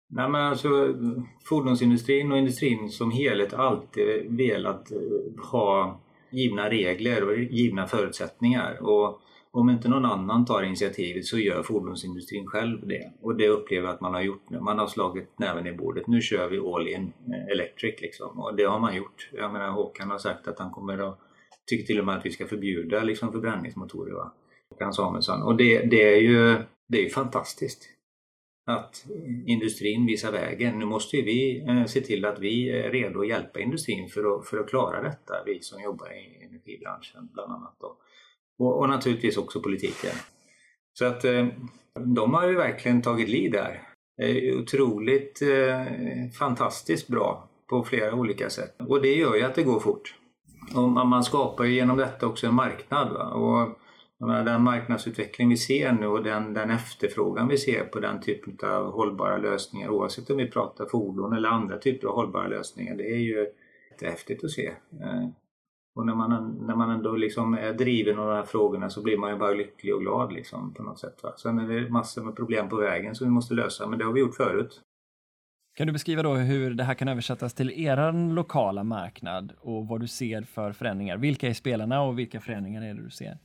Nej, 0.07 0.29
men 0.29 0.41
alltså, 0.41 0.69
fordonsindustrin 1.43 2.31
och 2.31 2.37
industrin 2.37 2.89
som 2.89 3.11
helhet 3.11 3.53
har 3.53 3.63
alltid 3.63 4.37
velat 4.37 4.91
eh, 4.91 5.45
ha 5.51 5.99
givna 6.29 6.69
regler 6.69 7.27
och 7.27 7.37
givna 7.37 7.87
förutsättningar. 7.87 8.77
Och 8.81 9.21
om 9.51 9.69
inte 9.69 9.89
någon 9.89 10.05
annan 10.05 10.45
tar 10.45 10.63
initiativet 10.63 11.25
så 11.25 11.37
gör 11.39 11.63
fordonsindustrin 11.63 12.47
själv 12.47 12.87
det. 12.87 13.11
Och 13.21 13.35
det 13.35 13.47
upplever 13.47 13.87
jag 13.87 13.93
att 13.93 14.01
man 14.01 14.13
har 14.13 14.21
gjort 14.21 14.49
nu. 14.49 14.59
Man 14.59 14.79
har 14.79 14.87
slagit 14.87 15.39
näven 15.39 15.67
i 15.67 15.73
bordet. 15.73 16.07
Nu 16.07 16.21
kör 16.21 16.49
vi 16.49 16.59
all 16.59 16.87
in 16.87 17.13
eh, 17.27 17.51
electric 17.51 18.01
liksom. 18.01 18.39
Och 18.39 18.55
det 18.55 18.63
har 18.63 18.79
man 18.79 18.95
gjort. 18.95 19.29
Jag 19.33 19.53
menar 19.53 19.69
Håkan 19.69 20.11
har 20.11 20.17
sagt 20.17 20.47
att 20.47 20.59
han 20.59 20.71
kommer 20.71 20.97
att 21.09 21.19
tycker 21.67 21.85
till 21.85 21.99
och 21.99 22.05
med 22.05 22.17
att 22.17 22.25
vi 22.25 22.31
ska 22.31 22.45
förbjuda 22.45 23.03
liksom 23.03 23.31
förbränningsmotorer. 23.31 24.13
Va? 24.13 24.33
Håkan 24.69 24.93
Samuelsson. 24.93 25.41
Och 25.41 25.55
det, 25.55 25.81
det 25.81 26.13
är 26.13 26.21
ju 26.21 26.55
det 26.87 27.05
är 27.05 27.09
fantastiskt 27.09 27.89
att 28.65 29.05
industrin 29.45 30.05
visar 30.05 30.31
vägen. 30.31 30.79
Nu 30.79 30.85
måste 30.85 31.17
vi 31.17 31.65
eh, 31.67 31.85
se 31.85 32.01
till 32.01 32.25
att 32.25 32.39
vi 32.39 32.69
är 32.69 32.91
redo 32.91 33.21
att 33.21 33.27
hjälpa 33.27 33.59
industrin 33.59 34.09
för 34.09 34.35
att, 34.35 34.47
för 34.47 34.57
att 34.57 34.69
klara 34.69 35.01
detta, 35.01 35.33
vi 35.45 35.61
som 35.61 35.81
jobbar 35.81 36.07
i 36.13 36.45
energibranschen 36.45 37.29
bland 37.33 37.51
annat. 37.51 37.75
Då. 37.79 37.97
Och, 38.59 38.79
och 38.79 38.89
naturligtvis 38.89 39.37
också 39.37 39.61
politiken. 39.61 40.15
Så 40.93 41.05
att 41.05 41.25
eh, 41.25 41.47
de 42.15 42.33
har 42.33 42.47
ju 42.47 42.55
verkligen 42.55 43.01
tagit 43.01 43.29
lid 43.29 43.51
där. 43.51 43.81
Det 44.17 44.49
är 44.49 44.59
otroligt 44.61 45.41
eh, 45.41 46.31
fantastiskt 46.39 47.07
bra 47.07 47.49
på 47.69 47.83
flera 47.83 48.15
olika 48.15 48.49
sätt. 48.49 48.75
Och 48.79 49.01
det 49.01 49.15
gör 49.15 49.35
ju 49.35 49.41
att 49.41 49.55
det 49.55 49.63
går 49.63 49.79
fort. 49.79 50.15
Och 50.75 50.89
man 50.89 51.23
skapar 51.23 51.63
ju 51.63 51.73
genom 51.73 51.97
detta 51.97 52.27
också 52.27 52.47
en 52.47 52.55
marknad. 52.55 53.13
Va? 53.13 53.29
Och 53.29 53.79
den 54.19 54.63
marknadsutveckling 54.63 55.49
vi 55.49 55.57
ser 55.57 55.91
nu 55.91 56.07
och 56.07 56.23
den, 56.23 56.53
den 56.53 56.69
efterfrågan 56.69 57.47
vi 57.47 57.57
ser 57.57 57.83
på 57.83 57.99
den 57.99 58.21
typen 58.21 58.69
av 58.69 58.91
hållbara 58.91 59.37
lösningar 59.37 59.89
oavsett 59.89 60.29
om 60.29 60.37
vi 60.37 60.51
pratar 60.51 60.85
fordon 60.85 61.33
eller 61.33 61.49
andra 61.49 61.77
typer 61.77 62.07
av 62.07 62.15
hållbara 62.15 62.47
lösningar. 62.47 62.95
Det 62.95 63.11
är 63.11 63.19
ju 63.19 63.47
häftigt 64.01 64.43
att 64.43 64.51
se. 64.51 64.67
Eh, 65.01 65.27
och 65.95 66.05
när 66.05 66.15
man, 66.15 66.57
när 66.67 66.75
man 66.75 66.89
ändå 66.89 67.15
liksom 67.15 67.53
är 67.53 67.73
driven 67.73 68.19
av 68.19 68.27
de 68.27 68.35
här 68.35 68.43
frågorna 68.43 68.89
så 68.89 69.01
blir 69.01 69.17
man 69.17 69.31
ju 69.31 69.37
bara 69.37 69.53
lycklig 69.53 69.95
och 69.95 70.01
glad 70.01 70.33
liksom, 70.33 70.73
på 70.73 70.83
något 70.83 70.99
sätt. 70.99 71.23
Va? 71.23 71.33
Sen 71.37 71.59
är 71.59 71.67
det 71.67 71.89
massor 71.89 72.23
med 72.23 72.35
problem 72.35 72.69
på 72.69 72.75
vägen 72.75 73.15
som 73.15 73.27
vi 73.27 73.31
måste 73.31 73.53
lösa, 73.53 73.87
men 73.87 73.99
det 73.99 74.05
har 74.05 74.13
vi 74.13 74.19
gjort 74.19 74.35
förut. 74.35 74.81
Kan 75.77 75.87
du 75.87 75.93
beskriva 75.93 76.23
då 76.23 76.33
hur 76.33 76.73
det 76.73 76.83
här 76.83 76.93
kan 76.93 77.07
översättas 77.07 77.53
till 77.53 77.71
er 77.71 78.33
lokala 78.33 78.83
marknad 78.83 79.53
och 79.59 79.87
vad 79.87 80.01
du 80.01 80.07
ser 80.07 80.41
för 80.41 80.71
förändringar? 80.71 81.17
Vilka 81.17 81.47
är 81.47 81.53
spelarna 81.53 82.01
och 82.01 82.19
vilka 82.19 82.41
förändringar 82.41 82.81
är 82.81 82.93
det 82.93 83.03
du 83.03 83.09
ser? 83.09 83.37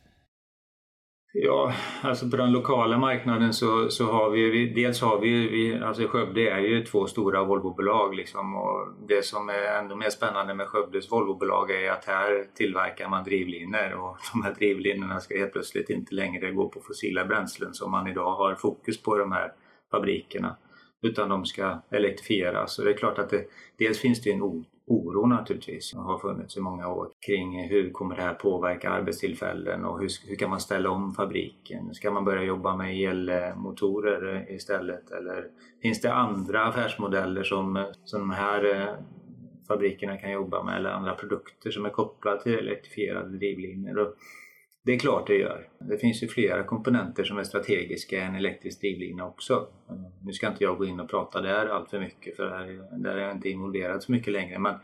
Ja, 1.32 1.74
alltså 2.02 2.30
på 2.30 2.36
den 2.36 2.52
lokala 2.52 2.98
marknaden 2.98 3.52
så, 3.52 3.90
så 3.90 4.12
har 4.12 4.30
vi, 4.30 4.72
dels 4.74 5.00
har 5.00 5.18
vi, 5.18 5.48
vi 5.48 5.78
alltså 5.82 6.08
Skövde 6.08 6.50
är 6.50 6.58
ju 6.58 6.84
två 6.84 7.06
stora 7.06 7.44
Volvobolag 7.44 8.14
liksom 8.14 8.56
och 8.56 8.88
det 9.08 9.24
som 9.24 9.48
är 9.48 9.78
ändå 9.78 9.96
mer 9.96 10.10
spännande 10.10 10.54
med 10.54 10.66
Skövdes 10.68 11.12
Volvobolag 11.12 11.70
är 11.70 11.90
att 11.90 12.04
här 12.04 12.46
tillverkar 12.54 13.08
man 13.08 13.24
drivlinor 13.24 13.92
och 13.92 14.16
de 14.32 14.42
här 14.42 14.54
drivlinorna 14.54 15.20
ska 15.20 15.38
helt 15.38 15.52
plötsligt 15.52 15.90
inte 15.90 16.14
längre 16.14 16.50
gå 16.50 16.68
på 16.68 16.80
fossila 16.80 17.24
bränslen 17.24 17.74
som 17.74 17.90
man 17.90 18.06
idag 18.06 18.34
har 18.34 18.54
fokus 18.54 19.02
på 19.02 19.16
i 19.16 19.20
de 19.20 19.32
här 19.32 19.52
fabrikerna 19.90 20.56
utan 21.02 21.28
de 21.28 21.44
ska 21.44 21.82
elektrifieras. 21.90 22.78
Och 22.78 22.84
det 22.84 22.90
är 22.90 22.96
klart 22.96 23.18
att 23.18 23.30
det, 23.30 23.44
dels 23.76 23.98
finns 23.98 24.22
det 24.22 24.32
en 24.32 24.64
oro 24.86 25.26
naturligtvis 25.26 25.90
som 25.90 26.00
har 26.00 26.18
funnits 26.18 26.56
i 26.56 26.60
många 26.60 26.88
år 26.88 27.08
kring 27.26 27.68
hur 27.68 27.90
kommer 27.90 28.16
det 28.16 28.22
här 28.22 28.34
påverka 28.34 28.90
arbetstillfällen 28.90 29.84
och 29.84 30.00
hur, 30.00 30.08
hur 30.28 30.36
kan 30.36 30.50
man 30.50 30.60
ställa 30.60 30.90
om 30.90 31.14
fabriken? 31.14 31.94
Ska 31.94 32.10
man 32.10 32.24
börja 32.24 32.42
jobba 32.42 32.76
med 32.76 33.00
elmotorer 33.00 34.52
istället 34.52 35.10
eller 35.10 35.46
finns 35.82 36.00
det 36.00 36.12
andra 36.12 36.64
affärsmodeller 36.64 37.42
som, 37.42 37.86
som 38.04 38.20
de 38.20 38.30
här 38.30 38.64
eh, 38.76 38.94
fabrikerna 39.68 40.16
kan 40.16 40.32
jobba 40.32 40.62
med 40.62 40.76
eller 40.76 40.90
andra 40.90 41.14
produkter 41.14 41.70
som 41.70 41.84
är 41.84 41.90
kopplade 41.90 42.42
till 42.42 42.58
elektrifierade 42.58 43.36
drivlinor? 43.36 44.14
Det 44.90 44.94
är 44.94 44.98
klart 44.98 45.26
det 45.26 45.36
gör. 45.36 45.68
Det 45.78 45.98
finns 45.98 46.22
ju 46.22 46.28
flera 46.28 46.64
komponenter 46.64 47.24
som 47.24 47.38
är 47.38 47.44
strategiska 47.44 48.22
än 48.22 48.34
elektrisk 48.34 48.80
drivlina 48.80 49.26
också. 49.26 49.66
Nu 50.24 50.32
ska 50.32 50.48
inte 50.48 50.64
jag 50.64 50.78
gå 50.78 50.84
in 50.84 51.00
och 51.00 51.10
prata 51.10 51.40
där 51.40 51.66
allt 51.66 51.90
för 51.90 52.00
mycket 52.00 52.36
för 52.36 52.44
där 52.98 53.16
är 53.16 53.20
jag 53.20 53.36
inte 53.36 53.48
involverad 53.48 54.02
så 54.02 54.12
mycket 54.12 54.32
längre. 54.32 54.58
Men 54.58 54.74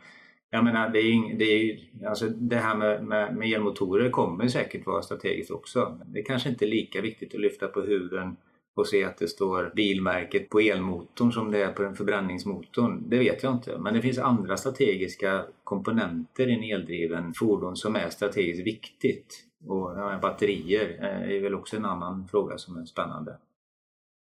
jag 0.50 0.64
menar, 0.64 0.88
det, 0.88 0.98
är, 0.98 1.38
det, 1.38 1.44
är, 1.44 1.78
alltså 2.08 2.28
det 2.28 2.56
här 2.56 2.76
med, 2.76 3.04
med, 3.04 3.36
med 3.36 3.52
elmotorer 3.52 4.10
kommer 4.10 4.48
säkert 4.48 4.86
vara 4.86 5.02
strategiskt 5.02 5.50
också. 5.50 6.00
Det 6.06 6.20
är 6.20 6.25
kanske 6.25 6.48
inte 6.48 6.64
är 6.64 6.70
lika 6.70 7.00
viktigt 7.00 7.34
att 7.34 7.40
lyfta 7.40 7.68
på 7.68 7.80
huven 7.80 8.36
och 8.76 8.88
se 8.88 9.04
att 9.04 9.18
det 9.18 9.28
står 9.28 9.72
bilmärket 9.76 10.48
på 10.50 10.60
elmotorn 10.60 11.32
som 11.32 11.50
det 11.50 11.62
är 11.62 11.72
på 11.72 11.82
den 11.82 11.94
förbränningsmotorn. 11.94 13.10
Det 13.10 13.18
vet 13.18 13.42
jag 13.42 13.52
inte. 13.52 13.78
Men 13.78 13.94
det 13.94 14.02
finns 14.02 14.18
andra 14.18 14.56
strategiska 14.56 15.44
komponenter 15.64 16.48
i 16.48 16.54
en 16.54 16.78
eldriven 16.80 17.34
fordon 17.34 17.76
som 17.76 17.96
är 17.96 18.08
strategiskt 18.08 18.66
viktigt. 18.66 19.46
Och 19.66 19.99
ja, 19.99 20.18
batterier 20.23 20.99
eh, 21.00 21.37
är 21.37 21.40
väl 21.40 21.54
också 21.54 21.76
en 21.76 21.85
annan 21.85 22.28
fråga 22.28 22.58
som 22.58 22.76
är 22.76 22.85
spännande. 22.85 23.38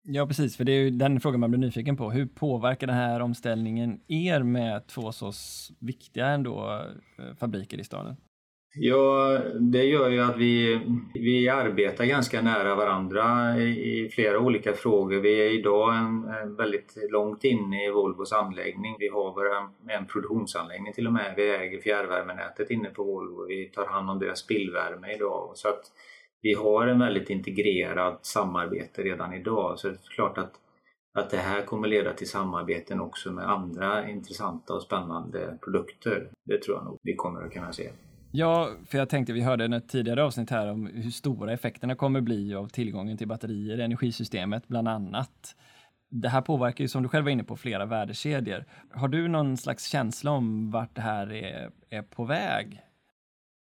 Ja, 0.02 0.26
precis, 0.26 0.56
för 0.56 0.64
det 0.64 0.72
är 0.72 0.82
ju 0.82 0.90
den 0.90 1.20
frågan 1.20 1.40
man 1.40 1.50
blir 1.50 1.60
nyfiken 1.60 1.96
på. 1.96 2.10
Hur 2.10 2.26
påverkar 2.26 2.86
den 2.86 2.96
här 2.96 3.20
omställningen 3.20 4.00
er 4.08 4.42
med 4.42 4.86
två 4.86 5.12
så 5.12 5.32
viktiga 5.78 6.26
ändå 6.26 6.84
eh, 7.18 7.34
fabriker 7.34 7.78
i 7.78 7.84
staden? 7.84 8.16
Ja, 8.80 9.38
det 9.60 9.84
gör 9.84 10.08
ju 10.08 10.20
att 10.20 10.36
vi, 10.36 10.80
vi 11.14 11.48
arbetar 11.48 12.04
ganska 12.04 12.42
nära 12.42 12.74
varandra 12.74 13.56
i, 13.58 14.04
i 14.04 14.08
flera 14.08 14.38
olika 14.38 14.72
frågor. 14.72 15.20
Vi 15.20 15.46
är 15.46 15.58
idag 15.58 15.96
en, 15.96 16.24
en 16.42 16.56
väldigt 16.56 16.96
långt 17.10 17.44
inne 17.44 17.86
i 17.86 17.90
Volvos 17.90 18.32
anläggning. 18.32 18.96
Vi 18.98 19.08
har 19.08 19.56
en, 19.56 19.98
en 19.98 20.06
produktionsanläggning 20.06 20.92
till 20.92 21.06
och 21.06 21.12
med. 21.12 21.34
Vi 21.36 21.50
äger 21.50 21.80
fjärrvärmenätet 21.80 22.70
inne 22.70 22.90
på 22.90 23.04
Volvo. 23.04 23.46
Vi 23.46 23.70
tar 23.74 23.86
hand 23.86 24.10
om 24.10 24.18
deras 24.18 24.38
spillvärme 24.38 25.14
idag. 25.14 25.52
Så 25.54 25.68
att 25.68 25.82
vi 26.42 26.54
har 26.54 26.86
en 26.86 26.98
väldigt 26.98 27.30
integrerat 27.30 28.26
samarbete 28.26 29.02
redan 29.02 29.34
idag. 29.34 29.78
Så 29.78 29.88
det 29.88 29.94
är 29.94 30.14
klart 30.14 30.38
att, 30.38 30.52
att 31.14 31.30
det 31.30 31.36
här 31.36 31.62
kommer 31.62 31.88
leda 31.88 32.12
till 32.12 32.28
samarbeten 32.28 33.00
också 33.00 33.32
med 33.32 33.50
andra 33.50 34.08
intressanta 34.08 34.74
och 34.74 34.82
spännande 34.82 35.58
produkter. 35.64 36.30
Det 36.44 36.62
tror 36.62 36.76
jag 36.76 36.84
nog 36.84 36.98
vi 37.02 37.14
kommer 37.14 37.42
att 37.42 37.52
kunna 37.52 37.72
se. 37.72 37.90
Ja, 38.30 38.70
för 38.86 38.98
jag 38.98 39.08
tänkte 39.08 39.32
vi 39.32 39.40
hörde 39.40 39.64
i 39.64 39.76
ett 39.76 39.88
tidigare 39.88 40.24
avsnitt 40.24 40.50
här 40.50 40.70
om 40.70 40.86
hur 40.86 41.10
stora 41.10 41.52
effekterna 41.52 41.94
kommer 41.94 42.20
bli 42.20 42.54
av 42.54 42.68
tillgången 42.68 43.16
till 43.16 43.28
batterier 43.28 43.78
i 43.80 43.82
energisystemet 43.82 44.68
bland 44.68 44.88
annat. 44.88 45.54
Det 46.10 46.28
här 46.28 46.40
påverkar 46.40 46.84
ju 46.84 46.88
som 46.88 47.02
du 47.02 47.08
själv 47.08 47.24
var 47.24 47.30
inne 47.30 47.44
på 47.44 47.56
flera 47.56 47.86
värdekedjor. 47.86 48.64
Har 48.90 49.08
du 49.08 49.28
någon 49.28 49.56
slags 49.56 49.84
känsla 49.88 50.30
om 50.30 50.70
vart 50.70 50.94
det 50.94 51.00
här 51.00 51.32
är, 51.32 51.70
är 51.90 52.02
på 52.02 52.24
väg? 52.24 52.80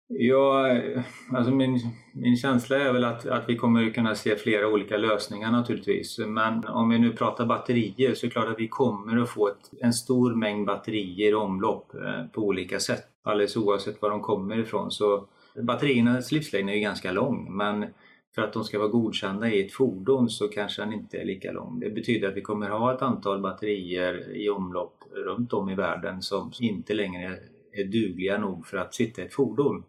Ja, 0.08 0.80
alltså 1.32 1.54
min, 1.54 1.80
min 2.14 2.36
känsla 2.36 2.76
är 2.76 2.92
väl 2.92 3.04
att, 3.04 3.26
att 3.26 3.48
vi 3.48 3.56
kommer 3.56 3.90
kunna 3.90 4.14
se 4.14 4.36
flera 4.36 4.68
olika 4.68 4.96
lösningar 4.96 5.50
naturligtvis. 5.50 6.18
Men 6.18 6.64
om 6.64 6.88
vi 6.88 6.98
nu 6.98 7.12
pratar 7.12 7.46
batterier 7.46 8.14
så 8.14 8.26
är 8.26 8.28
det 8.28 8.32
klart 8.32 8.48
att 8.48 8.60
vi 8.60 8.68
kommer 8.68 9.22
att 9.22 9.30
få 9.30 9.48
ett, 9.48 9.70
en 9.80 9.92
stor 9.92 10.34
mängd 10.34 10.66
batterier 10.66 11.30
i 11.30 11.34
omlopp 11.34 11.94
eh, 11.94 12.26
på 12.26 12.40
olika 12.40 12.80
sätt. 12.80 13.13
Alldeles 13.24 13.56
oavsett 13.56 14.02
var 14.02 14.10
de 14.10 14.20
kommer 14.20 14.58
ifrån. 14.58 14.90
Så 14.90 15.26
batteriernas 15.62 16.32
livslängd 16.32 16.70
är 16.70 16.74
ju 16.74 16.80
ganska 16.80 17.12
lång 17.12 17.56
men 17.56 17.86
för 18.34 18.42
att 18.42 18.52
de 18.52 18.64
ska 18.64 18.78
vara 18.78 18.88
godkända 18.88 19.48
i 19.48 19.66
ett 19.66 19.72
fordon 19.72 20.30
så 20.30 20.48
kanske 20.48 20.82
den 20.82 20.92
inte 20.92 21.18
är 21.18 21.24
lika 21.24 21.52
lång. 21.52 21.80
Det 21.80 21.90
betyder 21.90 22.28
att 22.28 22.36
vi 22.36 22.42
kommer 22.42 22.68
ha 22.68 22.94
ett 22.94 23.02
antal 23.02 23.40
batterier 23.40 24.36
i 24.36 24.50
omlopp 24.50 25.04
runt 25.14 25.52
om 25.52 25.70
i 25.70 25.74
världen 25.74 26.22
som 26.22 26.52
inte 26.60 26.94
längre 26.94 27.38
är 27.72 27.84
dugliga 27.84 28.38
nog 28.38 28.66
för 28.66 28.76
att 28.76 28.94
sitta 28.94 29.22
i 29.22 29.24
ett 29.24 29.34
fordon 29.34 29.84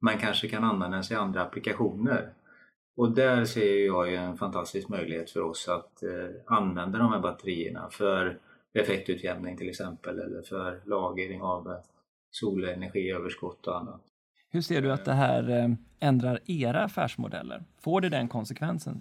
man 0.00 0.18
kanske 0.18 0.48
kan 0.48 0.64
användas 0.64 1.10
i 1.10 1.14
andra 1.14 1.42
applikationer. 1.42 2.32
Och 2.96 3.14
där 3.14 3.44
ser 3.44 3.86
jag 3.86 4.10
ju 4.10 4.16
en 4.16 4.36
fantastisk 4.36 4.88
möjlighet 4.88 5.30
för 5.30 5.40
oss 5.40 5.68
att 5.68 6.02
eh, 6.02 6.56
använda 6.56 6.98
de 6.98 7.12
här 7.12 7.20
batterierna 7.20 7.88
för 7.90 8.38
effektutjämning 8.74 9.56
till 9.56 9.68
exempel 9.68 10.18
eller 10.18 10.42
för 10.42 10.80
lagring 10.84 11.42
av 11.42 11.70
eh, 11.70 11.78
solenergiöverskott 12.30 13.66
och 13.66 13.78
annat. 13.78 14.00
Hur 14.50 14.60
ser 14.60 14.82
du 14.82 14.92
att 14.92 15.04
det 15.04 15.12
här 15.12 15.50
eh, 15.50 15.70
ändrar 16.00 16.40
era 16.46 16.84
affärsmodeller? 16.84 17.64
Får 17.80 18.00
det 18.00 18.08
den 18.08 18.28
konsekvensen? 18.28 19.00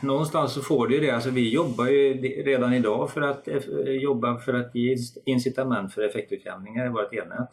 Någonstans 0.00 0.52
så 0.52 0.60
får 0.60 0.88
det 0.88 0.94
ju 0.94 1.00
det. 1.00 1.10
Alltså 1.10 1.30
vi 1.30 1.54
jobbar 1.54 1.86
ju 1.86 2.14
redan 2.42 2.72
idag 2.72 3.10
för 3.10 3.20
att 3.20 3.48
eh, 3.48 3.56
jobba 3.84 4.38
för 4.38 4.54
att 4.54 4.74
ge 4.74 4.96
incitament 5.24 5.94
för 5.94 6.02
effektutjämningar 6.02 6.86
i 6.86 6.88
vårt 6.88 7.14
elnät. 7.14 7.50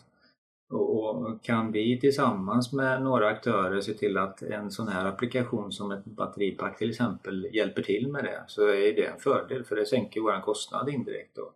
Och 0.69 1.43
kan 1.43 1.71
vi 1.71 1.99
tillsammans 1.99 2.73
med 2.73 3.01
några 3.01 3.27
aktörer 3.27 3.81
se 3.81 3.93
till 3.93 4.17
att 4.17 4.41
en 4.41 4.71
sån 4.71 4.87
här 4.87 5.05
applikation 5.05 5.71
som 5.71 5.91
ett 5.91 6.05
batteripack 6.05 6.77
till 6.77 6.89
exempel 6.89 7.47
hjälper 7.53 7.81
till 7.81 8.11
med 8.11 8.23
det 8.23 8.43
så 8.47 8.67
är 8.67 8.95
det 8.95 9.05
en 9.05 9.19
fördel 9.19 9.63
för 9.63 9.75
det 9.75 9.85
sänker 9.85 10.21
vår 10.21 10.41
kostnad 10.41 10.89
indirekt. 10.89 11.35
Då. 11.35 11.53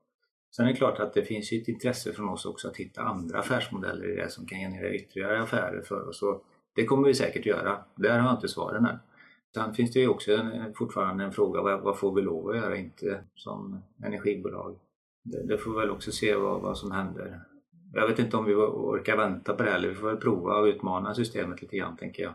Sen 0.55 0.65
är 0.65 0.69
det 0.69 0.77
klart 0.77 0.99
att 0.99 1.13
det 1.13 1.23
finns 1.23 1.51
ett 1.51 1.67
intresse 1.67 2.13
från 2.13 2.29
oss 2.29 2.45
också 2.45 2.67
att 2.67 2.77
hitta 2.77 3.01
andra 3.01 3.39
affärsmodeller 3.39 4.13
i 4.13 4.15
det 4.15 4.29
som 4.29 4.45
kan 4.45 4.59
generera 4.59 4.93
ytterligare 4.93 5.41
affärer 5.41 5.81
för 5.81 6.09
oss. 6.09 6.21
Och 6.21 6.43
det 6.75 6.85
kommer 6.85 7.07
vi 7.07 7.13
säkert 7.13 7.45
göra. 7.45 7.83
Där 7.95 8.19
har 8.19 8.29
jag 8.29 8.37
inte 8.37 8.47
svaren 8.47 8.85
än. 8.85 8.97
Sen 9.53 9.73
finns 9.73 9.91
det 9.91 9.99
ju 9.99 10.07
också 10.07 10.31
en, 10.31 10.73
fortfarande 10.73 11.23
en 11.23 11.31
fråga, 11.31 11.61
vad, 11.61 11.81
vad, 11.81 11.99
får 11.99 12.15
vi 12.15 12.21
lov 12.21 12.49
att 12.49 12.57
göra 12.57 12.77
inte 12.77 13.23
som 13.35 13.83
energibolag? 14.03 14.79
Det, 15.23 15.43
det 15.47 15.57
får 15.57 15.71
vi 15.71 15.79
väl 15.79 15.89
också 15.89 16.11
se 16.11 16.35
vad, 16.35 16.61
vad 16.61 16.77
som 16.77 16.91
händer 16.91 17.41
jag 17.93 18.07
vet 18.07 18.19
inte 18.19 18.37
om 18.37 18.45
vi 18.45 18.55
orkar 18.55 19.17
vänta 19.17 19.53
på 19.53 19.63
det 19.63 19.71
här, 19.71 19.87
vi 19.87 19.95
får 19.95 20.07
väl 20.07 20.17
prova 20.17 20.59
och 20.59 20.65
utmana 20.65 21.13
systemet 21.13 21.61
lite 21.61 21.77
grann 21.77 21.97
tänker 21.97 22.23
jag. 22.23 22.33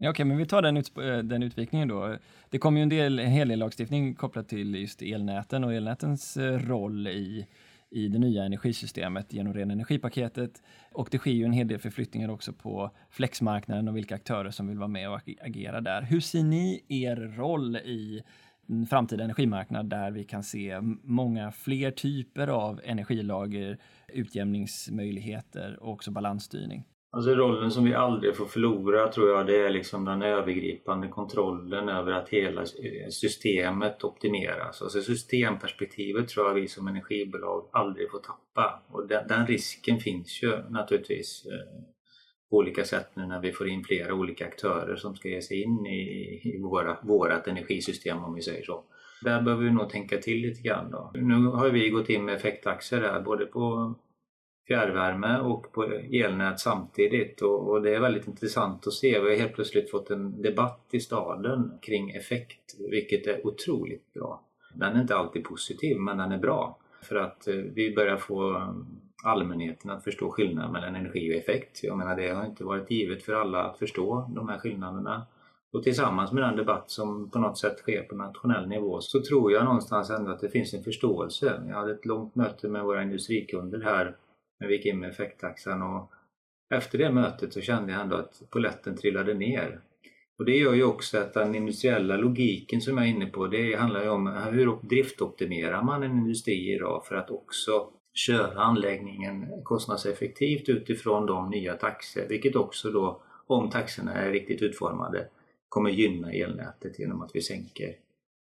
Ja, 0.00 0.10
Okej, 0.10 0.22
okay, 0.22 0.24
men 0.24 0.36
vi 0.36 0.46
tar 0.46 0.62
den, 0.62 0.76
ut, 0.76 0.98
eh, 0.98 1.18
den 1.18 1.42
utvikningen 1.42 1.88
då. 1.88 2.16
Det 2.50 2.58
kom 2.58 2.76
ju 2.76 2.82
en, 2.82 2.88
del, 2.88 3.18
en 3.18 3.30
hel 3.30 3.48
del 3.48 3.58
lagstiftning 3.58 4.14
kopplat 4.14 4.48
till 4.48 4.74
just 4.74 5.02
elnäten 5.02 5.64
och 5.64 5.74
elnätens 5.74 6.36
eh, 6.36 6.58
roll 6.58 7.06
i, 7.06 7.46
i 7.90 8.08
det 8.08 8.18
nya 8.18 8.44
energisystemet 8.44 9.32
genom 9.32 9.54
ren 9.54 9.70
energipaketet. 9.70 10.62
Och 10.92 11.08
det 11.10 11.18
sker 11.18 11.30
ju 11.30 11.44
en 11.44 11.52
hel 11.52 11.68
del 11.68 11.78
förflyttningar 11.78 12.28
också 12.30 12.52
på 12.52 12.90
flexmarknaden 13.10 13.88
och 13.88 13.96
vilka 13.96 14.14
aktörer 14.14 14.50
som 14.50 14.68
vill 14.68 14.78
vara 14.78 14.88
med 14.88 15.10
och 15.10 15.20
agera 15.40 15.80
där. 15.80 16.02
Hur 16.02 16.20
ser 16.20 16.42
ni 16.42 16.84
er 16.88 17.16
roll 17.16 17.76
i 17.76 18.22
en 18.68 18.86
framtida 18.86 19.24
energimarknad 19.24 19.90
där 19.90 20.10
vi 20.10 20.24
kan 20.24 20.42
se 20.42 20.80
många 21.02 21.52
fler 21.52 21.90
typer 21.90 22.48
av 22.48 22.80
energilager, 22.84 23.78
utjämningsmöjligheter 24.08 25.82
och 25.82 25.92
också 25.92 26.10
balansstyrning. 26.10 26.84
Alltså 27.10 27.30
rollen 27.30 27.70
som 27.70 27.84
vi 27.84 27.94
aldrig 27.94 28.36
får 28.36 28.44
förlora 28.44 29.08
tror 29.08 29.28
jag 29.28 29.46
det 29.46 29.56
är 29.56 29.70
liksom 29.70 30.04
den 30.04 30.22
övergripande 30.22 31.08
kontrollen 31.08 31.88
över 31.88 32.12
att 32.12 32.28
hela 32.28 32.60
eh, 32.60 33.08
systemet 33.10 34.04
optimeras. 34.04 34.82
Alltså 34.82 35.00
systemperspektivet 35.00 36.28
tror 36.28 36.46
jag 36.46 36.54
vi 36.54 36.68
som 36.68 36.88
energibolag 36.88 37.68
aldrig 37.72 38.10
får 38.10 38.18
tappa 38.18 38.82
och 38.88 39.08
den, 39.08 39.28
den 39.28 39.46
risken 39.46 39.98
finns 40.00 40.42
ju 40.42 40.70
naturligtvis 40.70 41.46
eh, 41.46 41.82
på 42.50 42.56
olika 42.56 42.84
sätt 42.84 43.10
nu 43.14 43.26
när 43.26 43.40
vi 43.40 43.52
får 43.52 43.68
in 43.68 43.84
flera 43.84 44.14
olika 44.14 44.46
aktörer 44.46 44.96
som 44.96 45.14
ska 45.14 45.28
ge 45.28 45.42
sig 45.42 45.62
in 45.62 45.86
i, 45.86 46.40
i 46.44 46.58
våra, 46.62 46.98
vårat 47.02 47.48
energisystem 47.48 48.24
om 48.24 48.34
vi 48.34 48.42
säger 48.42 48.64
så. 48.64 48.84
Där 49.22 49.42
behöver 49.42 49.64
vi 49.64 49.70
nog 49.70 49.90
tänka 49.90 50.18
till 50.18 50.40
lite 50.40 50.62
grann. 50.62 50.90
Då. 50.90 51.10
Nu 51.14 51.46
har 51.46 51.70
vi 51.70 51.90
gått 51.90 52.08
in 52.08 52.24
med 52.24 52.34
effektaxer 52.34 53.00
där 53.00 53.20
både 53.20 53.46
på 53.46 53.94
fjärrvärme 54.68 55.38
och 55.38 55.72
på 55.72 55.84
elnät 56.12 56.60
samtidigt 56.60 57.42
och, 57.42 57.70
och, 57.70 57.82
det 57.82 57.94
är 57.94 58.00
väldigt 58.00 58.26
intressant 58.26 58.86
att 58.86 58.92
se. 58.92 59.20
Vi 59.20 59.30
har 59.30 59.36
helt 59.36 59.54
plötsligt 59.54 59.90
fått 59.90 60.10
en 60.10 60.42
debatt 60.42 60.88
i 60.90 61.00
staden 61.00 61.72
kring 61.82 62.10
effekt, 62.10 62.76
vilket 62.90 63.26
är 63.26 63.46
otroligt 63.46 64.14
bra. 64.14 64.42
Den 64.74 64.96
är 64.96 65.00
inte 65.00 65.16
alltid 65.16 65.44
positiv, 65.44 65.96
men 65.96 66.18
den 66.18 66.32
är 66.32 66.38
bra 66.38 66.78
för 67.02 67.16
att 67.16 67.48
eh, 67.48 67.54
vi 67.54 67.94
börjar 67.94 68.16
få 68.16 68.74
allmänheten 69.24 69.90
att 69.90 70.04
förstå 70.04 70.30
skillnaden 70.30 70.72
mellan 70.72 70.94
energi 70.94 71.32
och 71.32 71.38
effekt. 71.38 71.80
Jag 71.82 71.98
menar 71.98 72.16
det 72.16 72.28
har 72.28 72.46
inte 72.46 72.64
varit 72.64 72.90
givet 72.90 73.22
för 73.22 73.32
alla 73.32 73.64
att 73.64 73.78
förstå 73.78 74.30
de 74.34 74.48
här 74.48 74.58
skillnaderna. 74.58 75.26
Och 75.72 75.82
tillsammans 75.82 76.32
med 76.32 76.42
den 76.42 76.56
debatt 76.56 76.90
som 76.90 77.30
på 77.30 77.38
något 77.38 77.58
sätt 77.58 77.78
sker 77.78 78.02
på 78.02 78.14
nationell 78.14 78.68
nivå 78.68 79.00
så 79.00 79.22
tror 79.22 79.52
jag 79.52 79.64
någonstans 79.64 80.10
ändå 80.10 80.30
att 80.30 80.40
det 80.40 80.48
finns 80.48 80.74
en 80.74 80.82
förståelse. 80.82 81.62
Jag 81.68 81.74
hade 81.74 81.92
ett 81.92 82.06
långt 82.06 82.34
möte 82.34 82.68
med 82.68 82.84
våra 82.84 83.02
industrikunder 83.02 83.80
här 83.80 84.16
när 84.60 84.68
vi 84.68 84.76
gick 84.76 84.86
in 84.86 84.98
med 84.98 85.10
effekttaxan 85.10 85.82
och 85.82 86.12
efter 86.70 86.98
det 86.98 87.12
mötet 87.12 87.52
så 87.52 87.60
kände 87.60 87.92
jag 87.92 88.00
ändå 88.00 88.16
att 88.16 88.42
poletten 88.50 88.96
trillade 88.96 89.34
ner. 89.34 89.80
Och 90.38 90.44
det 90.44 90.56
gör 90.56 90.74
ju 90.74 90.84
också 90.84 91.18
att 91.18 91.34
den 91.34 91.54
industriella 91.54 92.16
logiken 92.16 92.80
som 92.80 92.98
jag 92.98 93.06
är 93.06 93.10
inne 93.10 93.26
på, 93.26 93.46
det 93.46 93.74
handlar 93.74 94.02
ju 94.02 94.08
om 94.08 94.26
hur 94.26 94.88
driftoptimerar 94.88 95.82
man 95.82 96.02
en 96.02 96.18
industri 96.18 96.74
idag 96.74 97.06
för 97.06 97.16
att 97.16 97.30
också 97.30 97.90
köra 98.14 98.60
anläggningen 98.60 99.62
kostnadseffektivt 99.62 100.68
utifrån 100.68 101.26
de 101.26 101.50
nya 101.50 101.74
taxor, 101.74 102.22
vilket 102.28 102.56
också 102.56 102.90
då, 102.90 103.22
om 103.46 103.70
taxorna 103.70 104.14
är 104.14 104.32
riktigt 104.32 104.62
utformade, 104.62 105.28
kommer 105.68 105.90
gynna 105.90 106.32
elnätet 106.32 106.98
genom 106.98 107.22
att 107.22 107.30
vi 107.34 107.40
sänker 107.40 107.94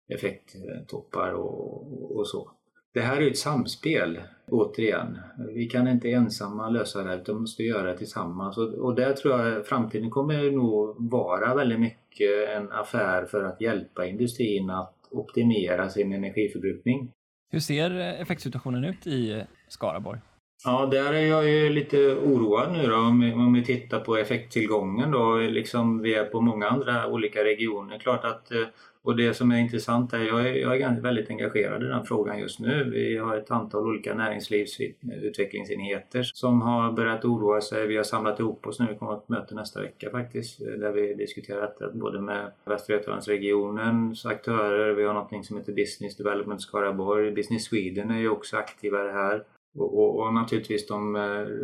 effekttoppar 0.09 1.33
och, 1.33 2.17
och 2.17 2.29
så. 2.29 2.51
Det 2.97 3.03
här 3.03 3.23
är 3.23 3.31
ett 3.31 3.39
samspel, 3.39 4.21
återigen. 4.49 5.19
Vi 5.55 5.67
kan 5.67 5.89
inte 5.89 6.11
ensamma 6.11 6.69
lösa 6.69 7.03
det 7.03 7.09
här 7.09 7.19
utan 7.19 7.41
måste 7.41 7.63
göra 7.63 7.93
det 7.93 7.99
tillsammans. 7.99 8.59
Och, 8.59 8.75
och 8.75 8.95
där 8.95 9.13
tror 9.13 9.41
jag 9.41 9.67
framtiden 9.67 10.11
kommer 10.11 10.51
nog 10.51 11.11
vara 11.11 11.55
väldigt 11.55 11.81
mycket 11.81 12.49
en 12.57 12.73
affär 12.73 13.25
för 13.25 13.45
att 13.45 13.61
hjälpa 13.61 14.07
industrin 14.07 14.71
att 14.71 14.95
optimera 15.11 15.89
sin 15.89 16.13
energiförbrukning. 16.13 17.11
Hur 17.51 17.61
ser 17.61 17.91
effektsituationen 17.99 18.85
ut 18.85 19.07
i 19.07 19.45
Skaraborg? 19.69 20.21
Ja, 20.65 20.87
där 20.87 21.13
är 21.13 21.27
jag 21.27 21.51
ju 21.51 21.69
lite 21.69 22.15
oroad 22.15 22.73
nu 22.73 22.87
då 22.87 22.97
om 22.97 23.21
vi, 23.21 23.33
om 23.33 23.53
vi 23.53 23.65
tittar 23.65 24.01
på 24.01 24.17
effekttillgången 24.17 25.11
då, 25.11 25.37
liksom 25.37 26.03
vi 26.03 26.15
är 26.15 26.25
på 26.25 26.41
många 26.41 26.69
andra 26.69 27.07
olika 27.07 27.45
regioner. 27.45 27.99
Klart 27.99 28.25
att 28.25 28.53
eh, 28.53 28.67
och 29.07 29.17
det 29.17 29.35
som 29.35 29.51
är 29.51 29.59
intressant 29.59 30.13
är, 30.13 30.19
jag 30.19 30.49
är, 30.49 30.55
jag 30.55 30.81
är 30.81 31.01
väldigt 31.01 31.31
engagerad 31.31 31.83
i 31.83 31.87
den 31.87 32.05
frågan 32.05 32.39
just 32.39 32.61
nu. 32.61 32.91
Vi 32.91 33.17
har 33.17 33.37
ett 33.37 33.51
antal 33.51 33.87
olika 33.87 34.15
näringslivsutvecklingsenheter 34.15 36.23
som 36.23 36.63
har 36.63 36.93
börjat 36.93 37.25
oroa 37.25 37.61
sig. 37.61 37.87
Vi 37.87 37.97
har 37.97 38.05
samlat 38.05 38.41
ihop 38.41 38.67
oss 38.67 38.81
nu, 38.81 38.87
vi 38.91 38.97
kommer 38.99 39.13
att 39.13 39.29
möte 39.29 39.55
nästa 39.55 39.83
vecka 39.83 40.11
faktiskt, 40.11 40.61
eh, 40.61 40.67
där 40.67 40.93
vi 40.93 41.15
diskuterar 41.15 41.61
detta 41.61 41.91
både 41.93 42.21
med 42.21 42.53
Västra 42.65 42.95
Götalandsregionens 42.95 44.27
aktörer, 44.27 44.95
vi 44.95 45.05
har 45.05 45.15
något 45.15 45.47
som 45.47 45.57
heter 45.57 45.73
Business 45.73 46.17
Development 46.17 46.63
Skaraborg, 46.63 47.31
Business 47.31 47.65
Sweden 47.65 48.11
är 48.11 48.19
ju 48.19 48.29
också 48.29 48.57
aktiva 48.57 48.99
här. 48.99 49.43
Och, 49.79 49.99
och, 49.99 50.19
och, 50.19 50.35
naturligtvis 50.35 50.87
de 50.87 51.17
eh, 51.17 51.21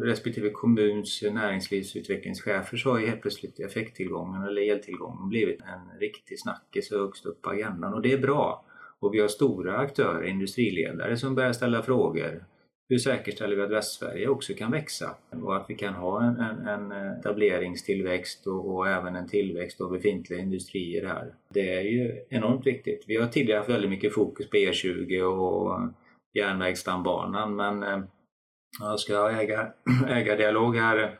respektive 0.07 0.51
kommuns 0.51 1.23
näringslivsutvecklingschefer 1.23 2.77
så 2.77 2.91
har 2.91 2.99
ju 2.99 3.07
helt 3.07 3.23
plötsligt 3.23 3.61
effekttillgången 3.61 4.43
eller 4.43 4.73
eltillgången 4.73 5.29
blivit 5.29 5.61
en 5.61 6.01
riktig 6.01 6.41
snackis 6.41 6.91
högst 6.91 7.27
upp 7.27 7.43
på 7.43 7.51
agendan 7.51 7.95
och 7.95 8.03
det 8.03 8.13
är 8.13 8.19
bra. 8.19 8.65
Och 9.01 9.15
vi 9.15 9.21
har 9.21 9.29
stora 9.29 9.77
aktörer, 9.77 10.23
industriledare 10.23 11.17
som 11.17 11.35
börjar 11.35 11.53
ställa 11.53 11.83
frågor. 11.83 12.45
Hur 12.89 12.99
säkerställer 12.99 13.57
vi 13.57 13.63
att 13.63 13.71
Västsverige 13.71 14.29
också 14.29 14.55
kan 14.55 14.71
växa 14.71 15.15
och 15.43 15.57
att 15.57 15.67
vi 15.69 15.75
kan 15.75 15.95
ha 15.95 16.23
en, 16.23 16.37
en, 16.37 16.67
en 16.69 16.93
etableringstillväxt 16.93 18.47
och, 18.47 18.75
och, 18.75 18.89
även 18.89 19.17
en 19.17 19.29
tillväxt 19.29 19.81
av 19.81 19.91
befintliga 19.91 20.41
industrier 20.41 21.07
här. 21.07 21.35
Det 21.49 21.75
är 21.75 21.83
ju 21.83 22.25
enormt 22.29 22.67
viktigt. 22.67 23.05
Vi 23.07 23.17
har 23.17 23.27
tidigare 23.27 23.59
haft 23.59 23.71
väldigt 23.71 23.91
mycket 23.91 24.15
fokus 24.15 24.51
på 24.51 24.57
E20 24.57 25.23
och 25.23 25.81
järnvägsstambanan 26.35 27.57
men 27.57 27.83
eh, 27.83 27.99
jag 28.81 29.01
ska 29.01 29.17
ha 29.17 29.31
äga, 29.31 29.73
ägardialog 30.09 30.77
här 30.77 31.19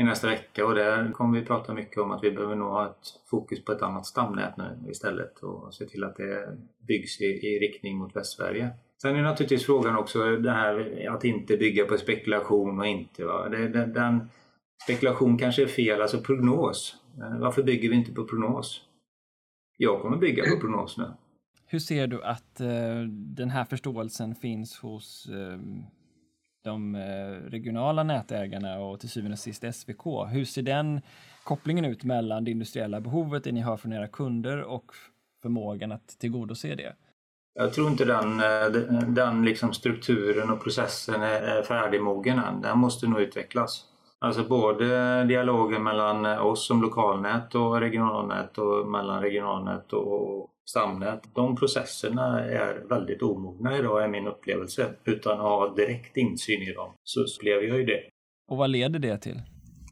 i 0.00 0.04
nästa 0.04 0.26
vecka 0.26 0.66
och 0.66 0.74
där 0.74 1.12
kommer 1.12 1.40
vi 1.40 1.46
prata 1.46 1.74
mycket 1.74 1.98
om 1.98 2.10
att 2.10 2.24
vi 2.24 2.30
behöver 2.30 2.54
nog 2.54 2.68
ha 2.68 2.86
ett 2.86 3.06
fokus 3.30 3.64
på 3.64 3.72
ett 3.72 3.82
annat 3.82 4.06
stamnät 4.06 4.56
nu 4.56 4.90
istället 4.90 5.38
och 5.38 5.74
se 5.74 5.84
till 5.84 6.04
att 6.04 6.16
det 6.16 6.58
byggs 6.88 7.20
i, 7.20 7.24
i 7.24 7.58
riktning 7.58 7.98
mot 7.98 8.16
Västsverige. 8.16 8.70
Sen 9.02 9.16
är 9.16 9.22
naturligtvis 9.22 9.66
frågan 9.66 9.96
också 9.96 10.36
det 10.36 10.50
här 10.50 11.06
att 11.10 11.24
inte 11.24 11.56
bygga 11.56 11.84
på 11.84 11.98
spekulation 11.98 12.80
och 12.80 12.86
inte. 12.86 13.24
Va? 13.24 13.48
Det, 13.48 13.68
den, 13.68 13.92
den, 13.92 14.28
spekulation 14.84 15.38
kanske 15.38 15.62
är 15.62 15.66
fel, 15.66 16.02
alltså 16.02 16.20
prognos. 16.20 16.96
Eh, 17.18 17.38
varför 17.40 17.62
bygger 17.62 17.88
vi 17.88 17.96
inte 17.96 18.12
på 18.12 18.24
prognos? 18.24 18.80
Jag 19.76 20.02
kommer 20.02 20.16
bygga 20.16 20.44
på 20.44 20.60
prognos 20.60 20.98
nu. 20.98 21.04
Hur 21.72 21.78
ser 21.78 22.06
du 22.06 22.22
att 22.22 22.60
eh, 22.60 23.00
den 23.10 23.50
här 23.50 23.64
förståelsen 23.64 24.34
finns 24.34 24.78
hos 24.78 25.28
ehm, 25.28 25.78
eh, 25.78 25.84
de 26.64 26.96
regionala 27.50 28.02
nätägarna 28.02 28.78
och 28.78 29.00
till 29.00 29.08
syvende 29.08 29.34
och 29.34 29.38
sist 29.38 29.64
SVK? 29.74 30.06
Hur 30.30 30.44
ser 30.44 30.62
den 30.62 31.00
kopplingen 31.44 31.84
ut 31.84 32.04
mellan 32.04 32.44
det 32.44 32.50
industriella 32.50 33.00
behovet, 33.00 33.44
det 33.44 33.52
ni 33.52 33.60
hör 33.60 33.76
från 33.76 33.92
era 33.92 34.08
kunder 34.08 34.62
och 34.62 34.92
förmågan 35.42 35.92
att 35.92 36.08
tillgodose 36.08 36.74
det? 36.74 36.96
Jag 37.54 37.72
tror 37.72 37.90
inte 37.90 38.04
den, 38.04 38.40
eh, 38.40 39.02
den 39.08 39.44
liksom 39.44 39.72
strukturen 39.72 40.50
och 40.50 40.62
processen 40.62 41.22
är 41.22 41.62
färdigmogen 41.62 42.38
än. 42.38 42.60
Den 42.60 42.78
måste 42.78 43.06
nog 43.06 43.20
utvecklas. 43.20 43.84
Alltså 44.18 44.44
både 44.44 45.24
dialogen 45.24 45.82
mellan 45.82 46.26
oss 46.38 46.66
som 46.66 46.82
lokalnät 46.82 47.54
och 47.54 47.80
regionalnät 47.80 48.58
och 48.58 48.88
mellan 48.88 49.22
regionalnät 49.22 49.92
och 49.92 50.51
stamnät. 50.64 51.22
De 51.34 51.56
processerna 51.56 52.44
är 52.44 52.88
väldigt 52.88 53.22
omogna 53.22 53.78
idag 53.78 54.04
är 54.04 54.08
min 54.08 54.26
upplevelse. 54.26 54.94
Utan 55.04 55.32
att 55.32 55.38
ha 55.38 55.74
direkt 55.74 56.16
insyn 56.16 56.62
i 56.62 56.72
dem 56.72 56.94
så 57.04 57.20
upplever 57.20 57.62
jag 57.62 57.78
ju 57.78 57.84
det. 57.84 58.00
Och 58.48 58.56
vad 58.56 58.70
leder 58.70 58.98
det 58.98 59.18
till? 59.18 59.42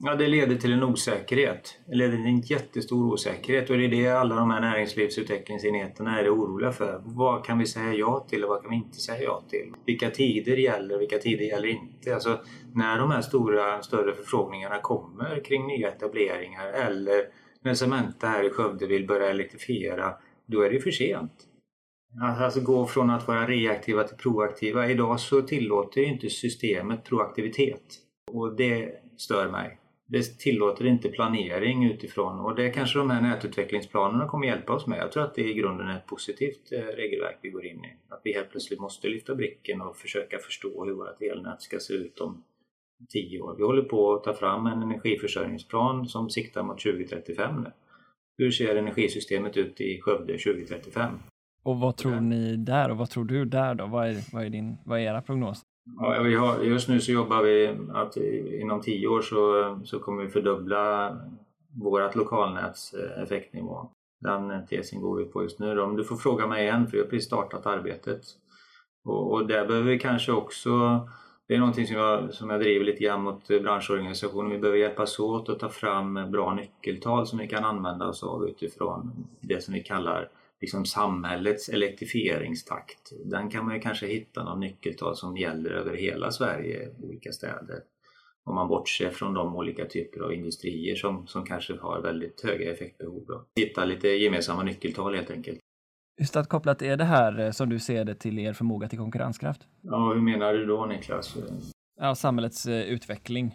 Ja, 0.03 0.15
det 0.15 0.29
leder 0.29 0.57
till 0.57 0.73
en 0.73 0.83
osäkerhet. 0.83 1.81
Det 1.87 1.97
leder 1.97 2.17
till 2.17 2.27
en 2.27 2.41
jättestor 2.41 3.13
osäkerhet 3.13 3.71
och 3.71 3.77
det 3.77 3.85
är 3.85 3.89
det 3.89 4.09
alla 4.09 4.35
de 4.35 4.51
här 4.51 4.61
näringslivsutvecklingsenheterna 4.61 6.21
är 6.21 6.35
oroliga 6.35 6.73
för. 6.73 7.03
Vad 7.05 7.45
kan 7.45 7.59
vi 7.59 7.67
säga 7.67 7.95
ja 7.95 8.27
till 8.29 8.45
och 8.45 8.51
vad 8.51 8.63
kan 8.63 8.71
vi 8.71 8.77
inte 8.77 8.99
säga 8.99 9.23
ja 9.23 9.43
till? 9.51 9.73
Vilka 9.87 10.11
tider 10.11 10.57
gäller 10.57 10.95
och 10.95 11.01
vilka 11.01 11.19
tider 11.19 11.45
gäller 11.45 11.69
inte? 11.69 12.15
Alltså, 12.15 12.41
när 12.75 12.99
de 12.99 13.11
här 13.11 13.21
stora, 13.21 13.83
större 13.83 14.15
förfrågningarna 14.15 14.81
kommer 14.81 15.45
kring 15.45 15.67
nya 15.67 15.89
etableringar 15.89 16.73
eller 16.73 17.25
när 17.63 17.75
Cementa 17.75 18.27
här 18.27 18.45
i 18.45 18.51
Skövde 18.51 18.87
vill 18.87 19.07
börja 19.07 19.31
elektrifiera 19.31 20.15
då 20.51 20.63
är 20.63 20.71
det 20.71 20.81
för 20.81 20.91
sent. 20.91 21.47
Alltså 22.23 22.61
gå 22.61 22.87
från 22.87 23.11
att 23.11 23.29
vara 23.29 23.47
reaktiva 23.47 24.05
till 24.05 24.17
proaktiva. 24.17 24.91
Idag 24.91 25.21
så 25.21 25.43
tillåter 25.43 26.03
inte 26.03 26.31
systemet 26.31 27.05
proaktivitet 27.05 27.83
och 28.33 28.57
det 28.57 28.93
stör 29.17 29.51
mig. 29.51 29.79
Det 30.07 30.39
tillåter 30.39 30.87
inte 30.87 31.09
planering 31.09 31.85
utifrån 31.85 32.41
och 32.41 32.55
det 32.55 32.71
kanske 32.71 32.99
de 32.99 33.11
här 33.11 33.21
nätutvecklingsplanerna 33.21 34.29
kommer 34.29 34.47
hjälpa 34.47 34.73
oss 34.73 34.87
med. 34.87 34.99
Jag 34.99 35.13
tror 35.13 35.23
att 35.23 35.35
det 35.35 35.51
i 35.51 35.55
grunden 35.55 35.89
är 35.89 35.97
ett 35.97 36.07
positivt 36.07 36.73
eh, 36.73 36.79
regelverk 36.79 37.39
vi 37.43 37.51
går 37.51 37.67
in 37.67 37.85
i. 37.85 37.97
Att 38.09 38.21
vi 38.25 38.33
helt 38.33 38.51
plötsligt 38.51 38.81
måste 38.81 39.09
lyfta 39.09 39.35
blicken 39.35 39.81
och 39.81 39.97
försöka 39.97 40.39
förstå 40.39 40.85
hur 40.85 40.93
vårt 40.93 41.23
elnät 41.23 41.63
ska 41.63 41.79
se 41.79 41.95
ut 41.95 42.21
om 42.21 42.45
tio 43.09 43.41
år. 43.41 43.55
Vi 43.57 43.63
håller 43.63 43.83
på 43.83 44.15
att 44.15 44.25
ta 44.25 44.35
fram 44.35 44.67
en 44.67 44.83
energiförsörjningsplan 44.83 46.07
som 46.07 46.31
siktar 46.31 46.63
mot 46.63 46.83
2035 46.83 47.63
nu. 47.63 47.73
Hur 48.41 48.51
ser 48.51 48.77
energisystemet 48.77 49.57
ut 49.57 49.81
i 49.81 50.01
Skövde 50.01 50.39
2035? 50.39 51.15
Och 51.63 51.81
vad 51.81 51.97
tror 51.97 52.21
ni 52.21 52.57
där 52.57 52.91
och 52.91 52.97
vad 52.97 53.11
tror 53.11 53.25
du 53.25 53.45
där 53.45 53.75
då? 53.75 53.87
Vad 53.87 54.09
är, 54.09 54.33
vad 54.33 54.45
är, 54.45 54.51
din, 54.51 54.77
vad 54.85 54.99
är 54.99 55.03
era 55.03 55.23
prognoser? 55.23 55.65
Ja, 56.01 56.23
vi 56.23 56.35
har, 56.35 56.63
just 56.63 56.89
nu 56.89 57.01
så 57.01 57.13
jobbar 57.13 57.43
vi 57.43 57.77
att 57.95 58.17
inom 58.61 58.81
tio 58.81 59.09
år 59.09 59.23
så, 59.23 59.79
så 59.85 59.99
kommer 59.99 60.23
vi 60.23 60.29
fördubbla 60.29 61.17
vårt 61.83 62.15
lokalnäts 62.15 62.95
eh, 62.95 63.23
effektnivå. 63.23 63.91
Den 64.21 64.67
tesen 64.67 65.01
går 65.01 65.17
vi 65.17 65.25
på 65.25 65.43
just 65.43 65.59
nu. 65.59 65.81
Om 65.81 65.97
du 65.97 66.05
får 66.05 66.17
fråga 66.17 66.47
mig 66.47 66.63
igen, 66.63 66.87
för 66.87 66.93
vi 66.93 67.03
har 67.03 67.11
precis 67.11 67.27
startat 67.27 67.67
arbetet. 67.67 68.23
Och, 69.05 69.33
och 69.33 69.47
där 69.47 69.67
behöver 69.67 69.91
vi 69.91 69.99
kanske 69.99 70.33
också 70.33 70.71
det 71.51 71.57
är 71.57 71.59
någonting 71.59 71.87
som 71.87 71.97
jag, 71.97 72.35
som 72.35 72.51
jag 72.51 72.61
driver 72.61 72.85
lite 72.85 73.05
grann 73.05 73.23
mot 73.23 73.51
eh, 73.51 73.61
branschorganisationen. 73.61 74.53
Vi 74.53 74.59
behöver 74.59 74.79
hjälpas 74.79 75.19
åt 75.19 75.49
att 75.49 75.59
ta 75.59 75.69
fram 75.69 76.17
eh, 76.17 76.29
bra 76.29 76.55
nyckeltal 76.55 77.27
som 77.27 77.39
vi 77.39 77.49
kan 77.49 77.65
använda 77.65 78.07
oss 78.07 78.23
av 78.23 78.49
utifrån 78.49 79.27
det 79.41 79.65
som 79.65 79.75
vi 79.75 79.83
kallar 79.83 80.29
liksom 80.61 80.87
samhällets 80.87 81.69
elektrifieringstakt. 81.69 83.13
Den 83.25 83.51
kan 83.51 83.65
man 83.65 83.75
ju 83.75 83.81
kanske 83.81 84.07
hitta 84.07 84.45
någon 84.45 84.61
nyckeltal 84.61 85.17
som 85.17 85.37
gäller 85.37 85.71
över 85.71 85.97
hela 85.97 86.31
Sverige, 86.31 86.89
olika 87.03 87.33
städer. 87.33 87.81
Om 88.45 88.55
man 88.55 88.69
bortser 88.69 89.11
från 89.11 89.35
de 89.35 89.57
olika 89.57 89.85
typer 89.85 90.21
av 90.21 90.35
industrier 90.35 90.97
som, 90.97 91.27
som 91.27 91.47
kanske 91.47 91.77
har 91.77 92.01
väldigt 92.01 92.41
höga 92.41 92.73
effektbehov. 92.73 93.25
Då. 93.29 93.45
Hitta 93.57 93.85
lite 93.85 94.09
gemensamma 94.09 94.63
nyckeltal 94.63 95.15
helt 95.15 95.31
enkelt. 95.31 95.60
Hur 96.21 96.27
starkt 96.27 96.49
kopplat 96.49 96.83
är 96.83 96.97
det 96.97 97.05
här 97.05 97.41
eh, 97.41 97.51
som 97.51 97.69
du 97.69 97.79
ser 97.79 98.05
det 98.05 98.15
till 98.15 98.39
er 98.39 98.53
förmåga 98.53 98.89
till 98.89 98.99
konkurrenskraft? 98.99 99.61
Ja, 99.83 100.13
hur 100.15 100.21
menar 100.21 100.53
du 100.53 100.67
då 100.67 100.87
Niklas? 100.87 101.37
Ja, 102.01 102.15
samhällets 102.15 102.67
eh, 102.67 102.83
utveckling. 102.83 103.55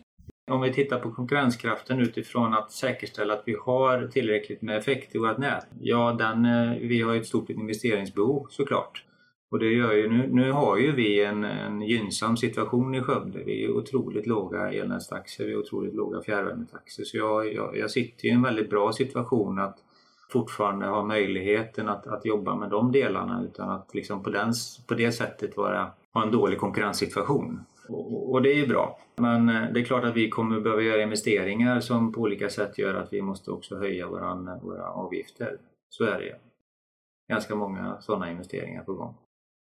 Om 0.51 0.62
vi 0.62 0.73
tittar 0.73 0.99
på 0.99 1.12
konkurrenskraften 1.12 1.99
utifrån 1.99 2.54
att 2.54 2.71
säkerställa 2.71 3.34
att 3.34 3.43
vi 3.45 3.56
har 3.65 4.08
tillräckligt 4.08 4.62
med 4.62 4.78
effekt 4.78 5.15
i 5.15 5.17
vårt 5.17 5.38
nät. 5.38 5.67
Ja, 5.80 6.13
den, 6.13 6.45
eh, 6.45 6.78
vi 6.80 7.01
har 7.01 7.15
ett 7.15 7.28
stort 7.28 7.49
investeringsbehov 7.49 8.47
såklart. 8.49 9.06
Och 9.51 9.60
det 9.60 9.73
gör 9.73 9.93
ju, 9.93 10.10
nu, 10.10 10.30
nu 10.32 10.51
har 10.51 10.78
ju 10.78 10.91
vi 10.91 11.23
en, 11.23 11.43
en 11.43 11.82
gynnsam 11.82 12.38
situation 12.38 12.95
i 12.95 13.01
Skövde. 13.01 13.43
Vi 13.45 13.65
är 13.65 13.71
otroligt 13.71 14.28
låga 14.28 14.71
elnätstaxor, 14.71 15.45
vi 15.45 15.51
är 15.51 15.58
otroligt 15.58 15.95
låga 15.95 16.21
fjärrvärmetaxor. 16.21 17.04
Så 17.04 17.17
jag, 17.17 17.54
jag, 17.54 17.78
jag 17.78 17.91
sitter 17.91 18.25
i 18.25 18.32
en 18.32 18.41
väldigt 18.41 18.69
bra 18.69 18.91
situation 18.91 19.60
att 19.60 19.85
fortfarande 20.30 20.86
ha 20.86 21.04
möjligheten 21.04 21.90
att, 21.90 22.08
att 22.08 22.26
jobba 22.26 22.56
med 22.56 22.70
de 22.70 22.92
delarna 22.92 23.44
utan 23.44 23.70
att 23.70 23.94
liksom 23.94 24.24
på, 24.24 24.30
den, 24.30 24.54
på 24.88 24.94
det 24.94 25.12
sättet 25.12 25.58
vara, 25.58 25.92
ha 26.14 26.24
en 26.24 26.32
dålig 26.32 26.60
konkurrenssituation. 26.60 27.60
Och, 27.90 28.32
och 28.32 28.42
det 28.42 28.50
är 28.50 28.56
ju 28.56 28.68
bra. 28.68 29.00
Men 29.16 29.50
eh, 29.50 29.72
det 29.74 29.80
är 29.80 29.86
klart 29.86 30.04
att 30.04 30.16
vi 30.16 30.30
kommer 30.30 30.60
behöva 30.60 30.82
göra 30.82 31.04
investeringar 31.04 31.80
som 31.80 32.12
på 32.14 32.22
olika 32.22 32.50
sätt 32.50 32.78
gör 32.78 32.94
att 32.94 33.14
vi 33.14 33.22
måste 33.22 33.52
också 33.52 33.78
höja 33.78 34.08
våran, 34.08 34.60
våra 34.62 34.90
avgifter. 34.90 35.58
Så 35.90 36.04
är 36.04 36.20
det 36.20 36.36
Ganska 37.30 37.56
många 37.56 37.98
sådana 38.02 38.32
investeringar 38.32 38.84
på 38.84 38.94
gång. 38.94 39.16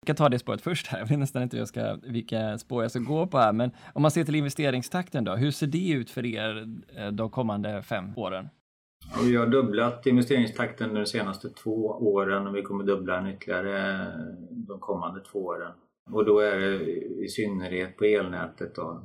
Jag 0.02 0.08
kan 0.08 0.16
ta 0.16 0.30
det 0.30 0.40
spåret 0.40 0.62
först 0.62 0.88
här. 0.88 1.00
Jag 1.00 1.08
vet 1.08 1.20
nästan 1.20 1.44
inte 1.44 1.58
jag 1.58 1.68
ska, 1.68 1.98
vilka 2.04 2.58
spår 2.58 2.84
jag 2.84 2.92
ska 2.92 3.00
gå 3.00 3.28
på 3.28 3.38
här. 3.38 3.54
Men 3.54 3.72
om 3.94 4.02
man 4.02 4.12
ser 4.12 4.24
till 4.24 4.36
investeringstakten 4.36 5.24
då, 5.24 5.36
hur 5.36 5.52
ser 5.52 5.68
det 5.68 5.92
ut 5.92 6.10
för 6.10 6.26
er 6.26 6.68
eh, 6.98 7.08
de 7.08 7.30
kommande 7.30 7.84
fem 7.84 8.14
åren? 8.16 8.50
Vi 9.20 9.36
har 9.36 9.48
dubblat 9.48 10.08
investeringstakten 10.08 10.94
de 10.94 11.06
senaste 11.06 11.50
två 11.50 11.86
åren 11.88 12.48
och 12.48 12.56
vi 12.56 12.62
kommer 12.62 12.84
dubbla 12.84 13.16
den 13.16 13.28
ytterligare 13.28 13.92
eh, 13.92 14.08
de 14.50 14.80
kommande 14.80 15.22
två 15.32 15.40
åren. 15.40 15.72
Och 16.12 16.26
då 16.26 16.40
är 16.40 16.60
det 16.60 16.86
i 17.24 17.28
synnerhet 17.28 17.98
på 17.98 18.06
elnätet. 18.06 18.76
Då. 18.76 19.04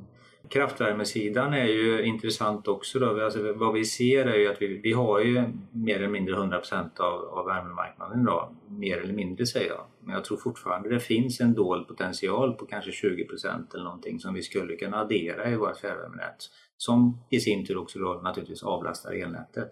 Kraftvärmesidan 0.49 1.53
är 1.53 1.65
ju 1.65 2.03
intressant 2.03 2.67
också. 2.67 2.99
Då. 2.99 3.23
Alltså, 3.23 3.53
vad 3.53 3.73
vi 3.73 3.85
ser 3.85 4.25
är 4.25 4.37
ju 4.37 4.47
att 4.47 4.61
vi, 4.61 4.67
vi 4.83 4.93
har 4.93 5.19
ju 5.19 5.43
mer 5.71 5.95
eller 5.95 6.07
mindre 6.07 6.35
100 6.35 6.61
av, 6.97 7.39
av 7.39 7.45
värmemarknaden 7.45 8.21
idag. 8.21 8.55
Mer 8.67 8.97
eller 8.97 9.13
mindre 9.13 9.45
säger 9.45 9.69
jag. 9.69 9.85
Men 9.99 10.13
jag 10.13 10.23
tror 10.23 10.37
fortfarande 10.37 10.89
det 10.89 10.99
finns 10.99 11.39
en 11.41 11.53
dold 11.53 11.87
potential 11.87 12.53
på 12.53 12.65
kanske 12.65 12.91
20% 12.91 13.73
eller 13.73 13.83
någonting 13.83 14.19
som 14.19 14.33
vi 14.33 14.41
skulle 14.41 14.75
kunna 14.75 14.97
addera 14.97 15.49
i 15.49 15.55
vårt 15.55 15.77
fjärrvärmenät. 15.77 16.49
Som 16.77 17.19
i 17.29 17.39
sin 17.39 17.65
tur 17.65 17.77
också 17.77 17.99
då 17.99 18.13
naturligtvis 18.23 18.63
avlastar 18.63 19.11
elnätet. 19.13 19.69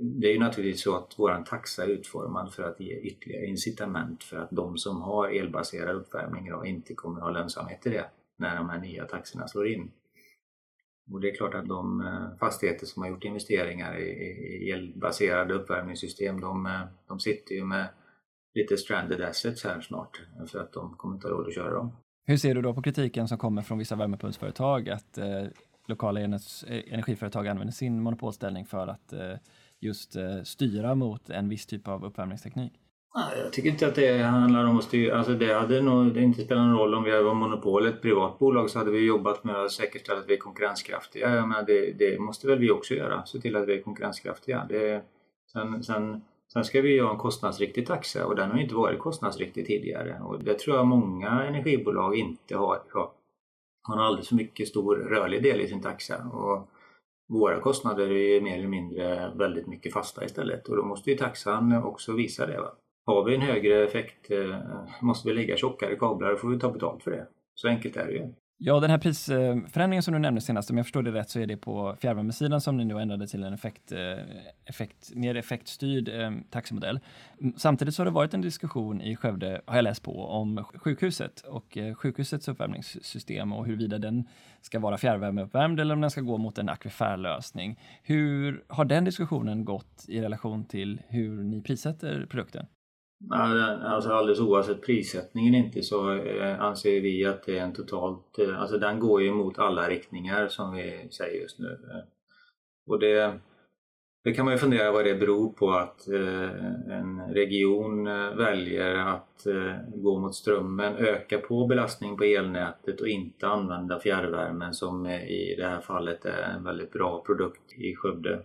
Det 0.00 0.26
är 0.26 0.32
ju 0.32 0.38
naturligtvis 0.38 0.82
så 0.82 0.96
att 0.96 1.14
vår 1.16 1.44
taxa 1.44 1.84
är 1.84 1.88
utformad 1.88 2.52
för 2.52 2.62
att 2.62 2.80
ge 2.80 3.00
ytterligare 3.00 3.46
incitament 3.46 4.24
för 4.24 4.36
att 4.36 4.50
de 4.50 4.78
som 4.78 5.02
har 5.02 5.28
elbaserad 5.28 5.96
uppvärmning 5.96 6.46
idag 6.46 6.66
inte 6.66 6.94
kommer 6.94 7.18
att 7.18 7.24
ha 7.24 7.30
lönsamhet 7.30 7.86
i 7.86 7.90
det 7.90 8.04
när 8.38 8.56
de 8.56 8.68
här 8.68 8.78
nya 8.78 9.04
taxorna 9.04 9.48
slår 9.48 9.68
in. 9.68 9.90
Och 11.12 11.20
det 11.20 11.30
är 11.30 11.34
klart 11.34 11.54
att 11.54 11.68
de 11.68 12.00
eh, 12.00 12.38
fastigheter 12.38 12.86
som 12.86 13.02
har 13.02 13.10
gjort 13.10 13.24
investeringar 13.24 13.98
i 13.98 14.70
elbaserade 14.70 15.54
uppvärmningssystem 15.54 16.40
de, 16.40 16.66
eh, 16.66 16.80
de 17.08 17.20
sitter 17.20 17.54
ju 17.54 17.64
med 17.64 17.88
lite 18.54 18.76
stranded 18.76 19.20
assets 19.20 19.64
här 19.64 19.80
snart 19.80 20.22
för 20.46 20.58
att 20.58 20.72
de 20.72 20.94
kommer 20.96 21.14
inte 21.14 21.28
ha 21.28 21.34
råd 21.34 21.46
att 21.46 21.54
köra 21.54 21.74
dem. 21.74 21.92
Hur 22.26 22.36
ser 22.36 22.54
du 22.54 22.62
då 22.62 22.74
på 22.74 22.82
kritiken 22.82 23.28
som 23.28 23.38
kommer 23.38 23.62
från 23.62 23.78
vissa 23.78 23.96
värmepumpsföretag 23.96 24.88
att 24.88 25.18
eh, 25.18 25.44
lokala 25.86 26.20
energiföretag 26.20 27.48
använder 27.48 27.72
sin 27.72 28.02
monopolställning 28.02 28.66
för 28.66 28.86
att 28.86 29.12
eh, 29.12 29.34
just 29.80 30.16
eh, 30.16 30.42
styra 30.42 30.94
mot 30.94 31.30
en 31.30 31.48
viss 31.48 31.66
typ 31.66 31.88
av 31.88 32.04
uppvärmningsteknik? 32.04 32.72
Jag 33.36 33.52
tycker 33.52 33.70
inte 33.70 33.86
att 33.86 33.94
det 33.94 34.18
handlar 34.18 34.64
om 34.64 34.78
att 34.78 34.84
styra. 34.84 35.18
Alltså 35.18 35.32
det 35.32 35.54
hade 35.54 35.82
nog 35.82 36.14
det 36.14 36.20
inte 36.20 36.44
spelat 36.44 36.64
någon 36.64 36.78
roll 36.78 36.94
om 36.94 37.04
vi 37.04 37.22
var 37.22 37.34
monopol 37.34 37.86
ett 37.86 38.02
privat 38.02 38.38
bolag 38.38 38.70
så 38.70 38.78
hade 38.78 38.90
vi 38.90 39.06
jobbat 39.06 39.44
med 39.44 39.56
att 39.56 39.72
säkerställa 39.72 40.20
att 40.20 40.28
vi 40.28 40.34
är 40.34 40.38
konkurrenskraftiga. 40.38 41.34
Jag 41.34 41.48
menar, 41.48 41.62
det, 41.62 41.92
det 41.92 42.18
måste 42.18 42.46
väl 42.46 42.58
vi 42.58 42.70
också 42.70 42.94
göra, 42.94 43.26
se 43.26 43.38
till 43.38 43.56
att 43.56 43.68
vi 43.68 43.78
är 43.78 43.82
konkurrenskraftiga. 43.82 44.66
Det, 44.68 45.02
sen, 45.52 45.84
sen, 45.84 46.22
sen 46.52 46.64
ska 46.64 46.80
vi 46.80 46.98
ha 46.98 47.10
en 47.10 47.18
kostnadsriktig 47.18 47.86
taxa 47.86 48.26
och 48.26 48.36
den 48.36 48.50
har 48.50 48.58
inte 48.58 48.74
varit 48.74 48.98
kostnadsriktig 48.98 49.66
tidigare. 49.66 50.20
Och 50.20 50.44
det 50.44 50.58
tror 50.58 50.76
jag 50.76 50.86
många 50.86 51.44
energibolag 51.44 52.16
inte 52.16 52.56
har. 52.56 52.82
Man 53.88 53.98
har 53.98 54.04
alldeles 54.04 54.28
för 54.28 54.36
mycket 54.36 54.68
stor 54.68 54.96
rörlig 54.96 55.42
del 55.42 55.60
i 55.60 55.68
sin 55.68 55.82
taxa. 55.82 56.16
Och 56.32 56.68
våra 57.28 57.60
kostnader 57.60 58.10
är 58.10 58.40
mer 58.40 58.58
eller 58.58 58.68
mindre 58.68 59.32
väldigt 59.34 59.66
mycket 59.66 59.92
fasta 59.92 60.24
istället 60.24 60.68
och 60.68 60.76
då 60.76 60.84
måste 60.84 61.10
ju 61.10 61.16
taxan 61.16 61.82
också 61.84 62.12
visa 62.12 62.46
det. 62.46 62.60
Va? 62.60 62.72
Har 63.06 63.24
vi 63.24 63.34
en 63.34 63.40
högre 63.40 63.84
effekt 63.84 64.30
eh, 64.30 64.58
måste 65.00 65.28
vi 65.28 65.34
lägga 65.34 65.56
tjockare 65.56 65.96
kablar 65.96 66.32
och 66.32 66.40
får 66.40 66.48
vi 66.48 66.58
ta 66.58 66.70
betalt 66.70 67.02
för 67.02 67.10
det. 67.10 67.26
Så 67.54 67.68
enkelt 67.68 67.96
är 67.96 68.06
det 68.06 68.12
ju. 68.12 68.28
Ja, 68.60 68.80
den 68.80 68.90
här 68.90 68.98
prisförändringen 68.98 70.02
som 70.02 70.14
du 70.14 70.20
nämnde 70.20 70.40
senast, 70.40 70.70
om 70.70 70.76
jag 70.76 70.86
förstår 70.86 71.02
det 71.02 71.12
rätt 71.12 71.30
så 71.30 71.40
är 71.40 71.46
det 71.46 71.56
på 71.56 71.96
fjärrvärmesidan 72.00 72.60
som 72.60 72.76
ni 72.76 72.84
nu 72.84 73.00
ändrade 73.00 73.26
till 73.26 73.42
en 73.44 73.52
effekt, 73.52 73.92
eh, 73.92 74.18
effekt, 74.64 75.10
mer 75.14 75.34
effektstyrd 75.34 76.08
eh, 76.08 76.30
taximodell. 76.50 77.00
samtidigt 77.56 77.94
så 77.94 78.02
har 78.02 78.04
det 78.04 78.10
varit 78.10 78.34
en 78.34 78.40
diskussion 78.40 79.00
i 79.00 79.16
Skövde, 79.16 79.60
har 79.66 79.76
jag 79.76 79.82
läst 79.82 80.02
på, 80.02 80.26
om 80.26 80.64
sjukhuset 80.74 81.40
och 81.40 81.78
eh, 81.78 81.94
sjukhusets 81.94 82.48
uppvärmningssystem 82.48 83.52
och 83.52 83.66
huruvida 83.66 83.98
den 83.98 84.28
ska 84.60 84.78
vara 84.78 84.98
fjärrvärmeuppvärmd 84.98 85.80
eller 85.80 85.94
om 85.94 86.00
den 86.00 86.10
ska 86.10 86.20
gå 86.20 86.38
mot 86.38 86.58
en 86.58 86.68
akvifärlösning. 86.68 87.80
Hur 88.02 88.64
har 88.68 88.84
den 88.84 89.04
diskussionen 89.04 89.64
gått 89.64 90.04
i 90.08 90.20
relation 90.20 90.64
till 90.64 91.02
hur 91.08 91.42
ni 91.42 91.62
prissätter 91.62 92.26
produkten? 92.30 92.66
Alltså 93.30 94.10
alldeles 94.10 94.40
oavsett 94.40 94.82
prissättningen 94.82 95.54
inte 95.54 95.82
så 95.82 96.12
eh, 96.12 96.60
anser 96.60 97.00
vi 97.00 97.24
att 97.24 97.42
det 97.42 97.58
är 97.58 97.62
en 97.62 97.72
totalt, 97.72 98.38
eh, 98.38 98.60
alltså 98.60 98.78
den 98.78 99.00
går 99.00 99.22
ju 99.22 99.28
emot 99.28 99.58
alla 99.58 99.88
riktningar 99.88 100.48
som 100.48 100.74
vi 100.74 101.08
säger 101.10 101.42
just 101.42 101.58
nu. 101.58 101.66
Eh, 101.66 102.04
och 102.86 102.98
det, 102.98 103.40
det 104.24 104.32
kan 104.32 104.44
man 104.44 104.54
ju 104.54 104.58
fundera 104.58 104.92
vad 104.92 105.04
det 105.04 105.14
beror 105.14 105.52
på 105.52 105.70
att 105.70 106.06
en 106.88 107.34
region 107.34 108.04
väljer 108.36 108.94
att 108.94 109.46
gå 109.94 110.18
mot 110.18 110.34
strömmen, 110.34 110.96
öka 110.96 111.38
på 111.38 111.66
belastning 111.66 112.16
på 112.16 112.24
elnätet 112.24 113.00
och 113.00 113.08
inte 113.08 113.46
använda 113.46 114.00
fjärrvärmen 114.00 114.74
som 114.74 115.06
i 115.06 115.54
det 115.58 115.66
här 115.66 115.80
fallet 115.80 116.24
är 116.24 116.42
en 116.42 116.64
väldigt 116.64 116.92
bra 116.92 117.22
produkt 117.26 117.72
i 117.72 117.96
Skövde. 117.96 118.42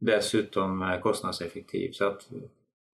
Dessutom 0.00 0.98
kostnadseffektiv. 1.02 1.90
Så 1.92 2.04
att 2.04 2.28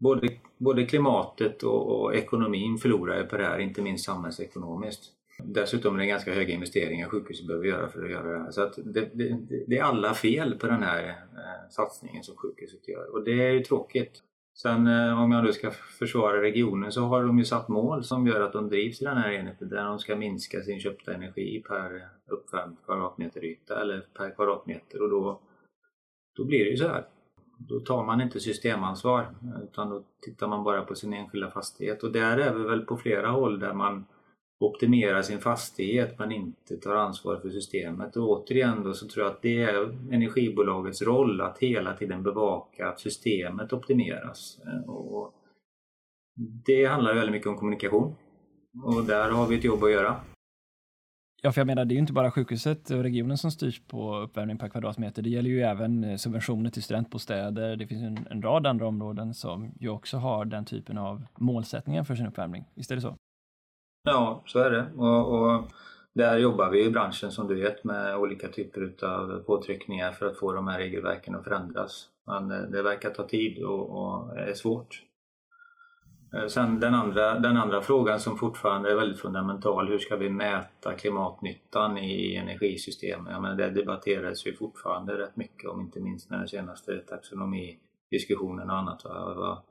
både, 0.03 0.29
både 0.59 0.87
klimatet 0.87 1.63
och, 1.63 2.01
och 2.01 2.15
ekonomin 2.15 2.79
förlorar 2.79 3.25
på 3.25 3.37
det 3.37 3.45
här, 3.45 3.59
inte 3.59 3.83
minst 3.83 4.05
samhällsekonomiskt. 4.05 5.05
Dessutom 5.45 5.95
är 5.95 5.99
det 5.99 6.07
ganska 6.07 6.35
höga 6.35 6.55
investeringar 6.55 7.09
sjukhuset 7.09 7.47
behöver 7.47 7.67
göra 7.67 7.89
för 7.89 8.05
att 8.05 8.11
göra 8.11 8.33
det 8.33 8.45
här. 8.45 8.51
Så 8.51 8.63
att 8.63 8.75
det, 8.85 9.11
det, 9.15 9.39
det 9.67 9.79
är 9.79 9.83
alla 9.83 10.15
fel 10.15 10.55
på 10.55 10.67
den 10.67 10.83
här 10.83 11.09
eh, 11.09 11.71
satsningen 11.71 12.23
som 12.23 12.37
sjukhuset 12.37 12.89
gör 12.89 13.13
och 13.13 13.25
det 13.25 13.47
är 13.47 13.51
ju 13.51 13.61
tråkigt. 13.61 14.23
Sen 14.55 14.87
eh, 14.87 15.23
om 15.23 15.33
jag 15.33 15.45
nu 15.45 15.53
ska 15.53 15.71
försvara 15.71 16.43
regionen 16.43 16.93
så 16.93 17.01
har 17.01 17.25
de 17.25 17.39
ju 17.39 17.45
satt 17.45 17.69
mål 17.69 18.05
som 18.05 18.27
gör 18.27 18.41
att 18.41 18.53
de 18.53 18.69
drivs 18.69 19.03
i 19.03 19.05
den 19.05 19.17
här 19.17 19.33
enheten 19.33 19.69
där 19.69 19.85
de 19.85 19.99
ska 19.99 20.17
minska 20.17 20.63
sin 20.63 20.81
köpta 20.81 21.15
energi 21.15 21.63
per 21.69 22.09
uppvärmd 22.31 22.77
kvadratmeter 22.85 23.45
yta 23.45 23.81
eller 23.81 24.01
per 24.01 24.35
kvadratmeter 24.35 25.03
och 25.03 25.11
då, 25.11 25.41
då 26.37 26.45
blir 26.45 26.65
det 26.65 26.71
ju 26.71 26.77
så 26.77 26.89
här 26.89 27.05
då 27.69 27.81
tar 27.81 28.05
man 28.05 28.21
inte 28.21 28.41
systemansvar 28.41 29.27
utan 29.63 29.91
då 29.91 30.03
tittar 30.21 30.49
man 30.49 30.65
bara 30.65 30.83
på 30.83 30.95
sin 30.95 31.13
enskilda 31.13 31.51
fastighet 31.51 32.03
och 32.03 32.13
där 32.13 32.39
är 32.39 32.55
vi 32.55 32.65
väl 32.65 32.81
på 32.81 32.97
flera 32.97 33.31
håll 33.31 33.59
där 33.59 33.73
man 33.73 34.05
optimerar 34.61 35.23
sin 35.23 35.39
fastighet 35.39 36.19
men 36.19 36.33
inte 36.33 36.77
tar 36.77 36.95
ansvar 36.95 37.37
för 37.37 37.51
systemet. 37.51 38.17
Och 38.17 38.31
återigen 38.31 38.83
då 38.83 38.95
så 38.95 39.09
tror 39.09 39.27
jag 39.27 39.33
att 39.33 39.43
det 39.43 39.63
är 39.63 39.75
energibolagets 40.15 41.03
roll 41.03 41.41
att 41.41 41.59
hela 41.59 41.97
tiden 41.97 42.23
bevaka 42.23 42.89
att 42.89 43.01
systemet 43.01 43.73
optimeras. 43.73 44.59
Och 44.87 45.35
det 46.67 46.85
handlar 46.85 47.15
väldigt 47.15 47.33
mycket 47.33 47.49
om 47.49 47.57
kommunikation 47.57 48.15
och 48.85 49.05
där 49.05 49.31
har 49.31 49.47
vi 49.47 49.59
ett 49.59 49.65
jobb 49.65 49.85
att 49.85 49.91
göra. 49.91 50.21
Ja, 51.45 51.53
för 51.53 51.61
jag 51.61 51.67
menar, 51.67 51.85
det 51.85 51.93
är 51.93 51.97
ju 51.97 52.01
inte 52.01 52.13
bara 52.13 52.31
sjukhuset 52.31 52.91
och 52.91 53.03
regionen 53.03 53.39
som 53.39 53.51
styrs 53.51 53.83
på 53.87 54.17
uppvärmning 54.17 54.59
per 54.59 54.69
kvadratmeter. 54.69 55.23
Det 55.23 55.31
gäller 55.31 55.51
ju 55.51 55.61
även 55.61 56.05
eh, 56.05 56.17
subventioner 56.17 56.71
till 56.71 56.83
studentbostäder. 56.83 57.77
Det 57.77 57.87
finns 57.87 58.03
en, 58.03 58.27
en 58.31 58.43
rad 58.43 58.67
andra 58.67 58.87
områden 58.87 59.35
som 59.35 59.73
ju 59.81 59.89
också 59.89 60.17
har 60.17 60.45
den 60.45 60.65
typen 60.65 60.99
av 60.99 61.23
målsättningar 61.39 62.05
för 62.05 62.15
sin 62.15 62.27
uppvärmning. 62.27 62.65
Visst 62.75 62.91
är 62.91 62.95
det 62.95 63.03
så? 63.03 63.17
Ja, 64.03 64.43
så 64.47 64.59
är 64.59 64.71
det. 64.71 64.87
Och, 64.97 65.35
och 65.35 65.71
där 66.13 66.39
jobbar 66.39 66.71
vi 66.71 66.87
i 66.87 66.91
branschen 66.91 67.31
som 67.31 67.49
du 67.49 67.55
vet 67.55 67.85
med 67.85 68.17
olika 68.17 68.49
typer 68.49 69.05
av 69.07 69.43
påtryckningar 69.47 70.13
för 70.13 70.27
att 70.27 70.39
få 70.39 70.53
de 70.53 70.69
här 70.69 70.79
regelverken 70.79 71.35
att 71.35 71.45
förändras. 71.45 72.09
Men 72.27 72.51
eh, 72.51 72.63
det 72.63 72.83
verkar 72.83 73.11
ta 73.11 73.29
tid 73.29 73.63
och, 73.63 73.91
och 73.91 74.39
är 74.39 74.55
svårt. 74.55 75.03
Eh, 76.35 76.47
sen 76.47 76.81
den 76.81 76.95
andra, 76.95 77.39
den 77.39 77.57
andra 77.57 77.83
frågan 77.83 78.21
som 78.21 78.37
fortfarande 78.37 78.91
är 78.91 78.95
väldigt 78.95 79.21
fundamental, 79.21 79.89
hur 79.89 79.99
ska 79.99 80.17
vi 80.17 80.31
mäta 80.31 80.95
klimatnyttan 80.95 81.99
i 81.99 82.37
energisystemet? 82.37 83.33
Ja, 83.33 83.41
men 83.41 83.57
det 83.57 83.71
debatteras 83.71 84.47
ju 84.47 84.57
fortfarande 84.57 85.19
rätt 85.19 85.37
mycket 85.37 85.71
om 85.71 85.81
inte 85.81 86.01
minst 86.01 86.31
när 86.31 86.39
den 86.39 86.49
senaste 86.49 86.99
taxonomidiskussionen 86.99 88.71
och 88.71 88.77
annat. 88.77 89.05
Vad, 89.05 89.63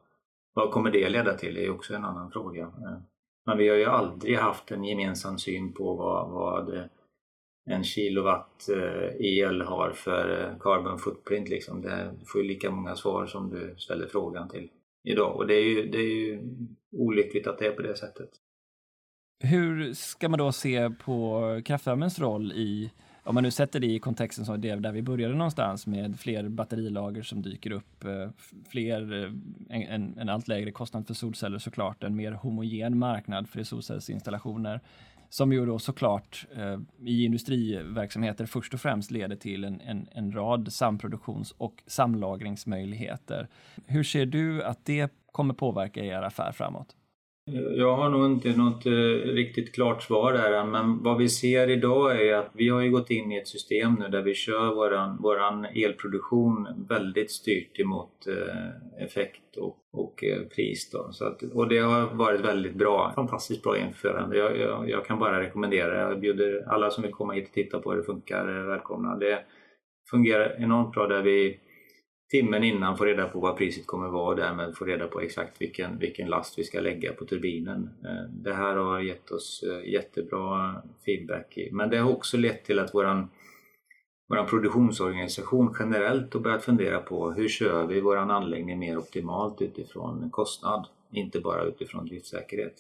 vad 0.54 0.72
kommer 0.72 0.92
det 0.92 1.10
leda 1.10 1.34
till? 1.34 1.56
Det 1.56 1.66
är 1.66 1.72
också 1.72 1.94
en 1.94 2.06
annan 2.06 2.32
fråga. 2.32 2.64
Eh, 2.64 2.98
men 3.46 3.58
vi 3.58 3.70
har 3.70 3.76
ju 3.76 3.86
aldrig 3.86 4.38
haft 4.38 4.72
en 4.72 4.84
gemensam 4.84 5.38
syn 5.38 5.74
på 5.74 5.96
vad, 5.96 6.30
vad 6.30 6.90
en 7.66 7.84
kilowatt 7.84 8.70
eh, 8.70 9.16
el 9.20 9.62
har 9.62 9.92
för 9.92 10.56
carbon 10.60 11.00
footprint. 11.00 11.50
Liksom. 11.50 11.82
Det 11.82 12.12
får 12.26 12.42
ju 12.42 12.48
lika 12.48 12.72
många 12.72 12.96
svar 12.96 13.26
som 13.26 13.50
du 13.50 13.76
ställer 13.78 14.08
frågan 14.08 14.50
till 14.50 14.70
idag 15.04 15.36
och 15.36 15.48
det 15.48 15.54
är, 15.54 15.64
ju, 15.64 15.90
det 15.90 15.98
är 15.98 16.16
ju 16.16 16.40
olyckligt 16.92 17.48
att 17.48 17.60
det 17.60 17.66
är 17.68 17.72
på 17.72 17.82
det 17.82 17.98
sättet. 17.98 18.30
Hur 19.44 19.94
ska 19.94 20.30
man 20.30 20.40
då 20.40 20.52
se 20.52 20.90
på 20.90 21.62
kraftvärmens 21.66 22.20
roll 22.20 22.52
i, 22.52 22.92
om 23.24 23.36
man 23.36 23.44
nu 23.44 23.52
sätter 23.52 23.80
det 23.80 23.88
i 23.88 24.00
kontexten 24.00 24.46
som 24.46 24.62
det 24.62 24.76
där 24.76 24.92
vi 24.92 25.02
började 25.02 25.36
någonstans 25.36 25.88
med 25.88 26.20
fler 26.20 26.50
batterilager 26.50 27.22
som 27.22 27.42
dyker 27.42 27.72
upp, 27.72 28.04
eh, 28.06 28.30
fler, 28.70 29.24
eh, 29.24 29.32
en, 29.94 30.18
en 30.18 30.30
allt 30.30 30.48
lägre 30.48 30.72
kostnad 30.72 31.08
för 31.08 31.14
solceller 31.14 31.60
såklart, 31.60 32.04
en 32.04 32.16
mer 32.16 32.32
homogen 32.32 32.98
marknad 32.98 33.50
för 33.50 33.64
solcellsinstallationer 33.64 34.82
som 35.32 35.54
ju 35.54 35.66
då 35.66 35.80
såklart 35.80 36.46
eh, 36.56 36.80
i 37.06 37.26
industriverksamheter 37.26 38.46
först 38.46 38.74
och 38.74 38.80
främst 38.82 39.12
leder 39.12 39.36
till 39.36 39.64
en, 39.64 39.82
en, 39.82 40.08
en 40.12 40.32
rad 40.32 40.74
samproduktions 40.74 41.52
och 41.58 41.84
samlagringsmöjligheter. 41.88 43.48
Hur 43.86 44.04
ser 44.04 44.26
du 44.26 44.64
att 44.64 44.86
det 44.86 45.14
kommer 45.32 45.54
påverka 45.54 46.04
er 46.04 46.22
affär 46.22 46.52
framåt? 46.52 46.96
Jag 47.78 47.96
har 47.96 48.10
nog 48.10 48.26
inte 48.26 48.58
något 48.58 48.86
eh, 48.86 48.92
riktigt 49.34 49.76
klart 49.76 50.04
svar 50.04 50.34
där 50.34 50.52
än, 50.52 50.72
men 50.72 51.04
vad 51.04 51.18
vi 51.18 51.30
ser 51.30 51.70
idag 51.70 52.22
är 52.22 52.36
att 52.36 52.50
vi 52.54 52.70
har 52.70 52.82
ju 52.82 52.92
gått 52.92 53.10
in 53.10 53.32
i 53.32 53.38
ett 53.38 53.48
system 53.48 53.96
nu 54.00 54.08
där 54.08 54.22
vi 54.22 54.34
kör 54.34 54.76
våran, 54.76 55.18
våran 55.22 55.66
elproduktion 55.66 56.68
väldigt 56.90 57.32
styrt 57.32 57.80
emot 57.80 58.28
eh, 58.28 59.04
effekt 59.04 59.58
och, 59.58 59.78
och 59.94 60.24
eh, 60.24 60.42
pris. 60.42 60.92
Då. 60.92 61.10
Så 61.12 61.26
att, 61.26 61.44
och 61.44 61.68
det 61.68 61.78
har 61.78 62.14
varit 62.14 62.42
väldigt 62.42 62.76
bra, 62.76 63.12
fantastiskt 63.16 63.64
bra 63.64 63.78
införande. 63.78 64.38
Jag, 64.38 64.60
jag, 64.60 64.90
jag, 64.90 65.06
kan 65.06 65.20
bara 65.20 65.42
rekommendera 65.42 65.94
det. 65.94 66.12
Jag 66.12 66.20
bjuder 66.20 66.66
alla 66.68 66.90
som 66.90 67.04
vill 67.04 67.12
komma 67.12 67.34
hit 67.34 67.48
och 67.48 67.54
titta 67.54 67.80
på 67.80 67.92
hur 67.92 67.98
det 67.98 68.04
funkar 68.04 68.68
välkomna. 68.68 69.18
Det 69.18 69.40
fungerar 70.12 70.56
enormt 70.60 70.92
bra 70.92 71.08
där 71.08 71.22
vi 71.22 71.60
timmen 72.32 72.64
innan 72.64 72.98
få 72.98 73.06
reda 73.06 73.28
på 73.28 73.40
vad 73.40 73.58
priset 73.58 73.88
kommer 73.88 74.08
vara 74.08 74.28
och 74.28 74.36
därmed 74.36 74.76
få 74.76 74.86
reda 74.86 75.08
på 75.08 75.22
exakt 75.22 75.62
vilken, 75.62 75.98
vilken 75.98 76.30
last 76.30 76.60
vi 76.60 76.64
ska 76.64 76.80
lägga 76.80 77.14
på 77.14 77.26
turbinen. 77.26 77.90
Eh, 78.04 78.30
det 78.30 78.54
här 78.54 78.76
har 78.76 79.00
gett 79.00 79.32
oss 79.32 79.64
eh, 79.64 79.92
jättebra 79.92 80.76
feedback. 81.06 81.58
Men 81.72 81.90
det 81.90 81.98
har 81.98 82.12
också 82.12 82.38
lett 82.38 82.66
till 82.66 82.80
att 82.80 82.94
våran, 82.94 83.30
våran 84.30 84.46
produktionsorganisation 84.46 85.76
generellt 85.80 86.34
har 86.34 86.42
börjat 86.42 86.64
fundera 86.64 87.00
på 87.00 87.32
hur 87.32 87.48
kör 87.48 87.88
vi 87.88 88.02
våran 88.02 88.32
anläggning 88.32 88.80
mer 88.80 88.98
optimalt 88.98 89.62
utifrån 89.62 90.30
kostnad, 90.32 90.88
inte 91.12 91.40
bara 91.40 91.64
utifrån 91.64 92.06
driftsäkerhet. 92.06 92.76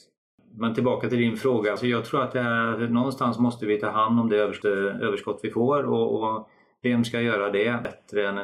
Men 0.53 0.73
tillbaka 0.73 1.09
till 1.09 1.17
din 1.17 1.37
fråga, 1.37 1.71
alltså 1.71 1.87
jag 1.87 2.05
tror 2.05 2.21
att 2.21 2.31
det 2.31 2.41
här, 2.41 2.77
någonstans 2.77 3.39
måste 3.39 3.65
vi 3.65 3.79
ta 3.79 3.89
hand 3.89 4.19
om 4.19 4.29
det 4.29 4.37
överskott 4.37 5.39
vi 5.43 5.51
får 5.51 5.83
och, 5.83 6.15
och 6.15 6.49
vem 6.83 7.03
ska 7.03 7.21
göra 7.21 7.51
det 7.51 7.83
bättre 7.83 8.27
än, 8.27 8.37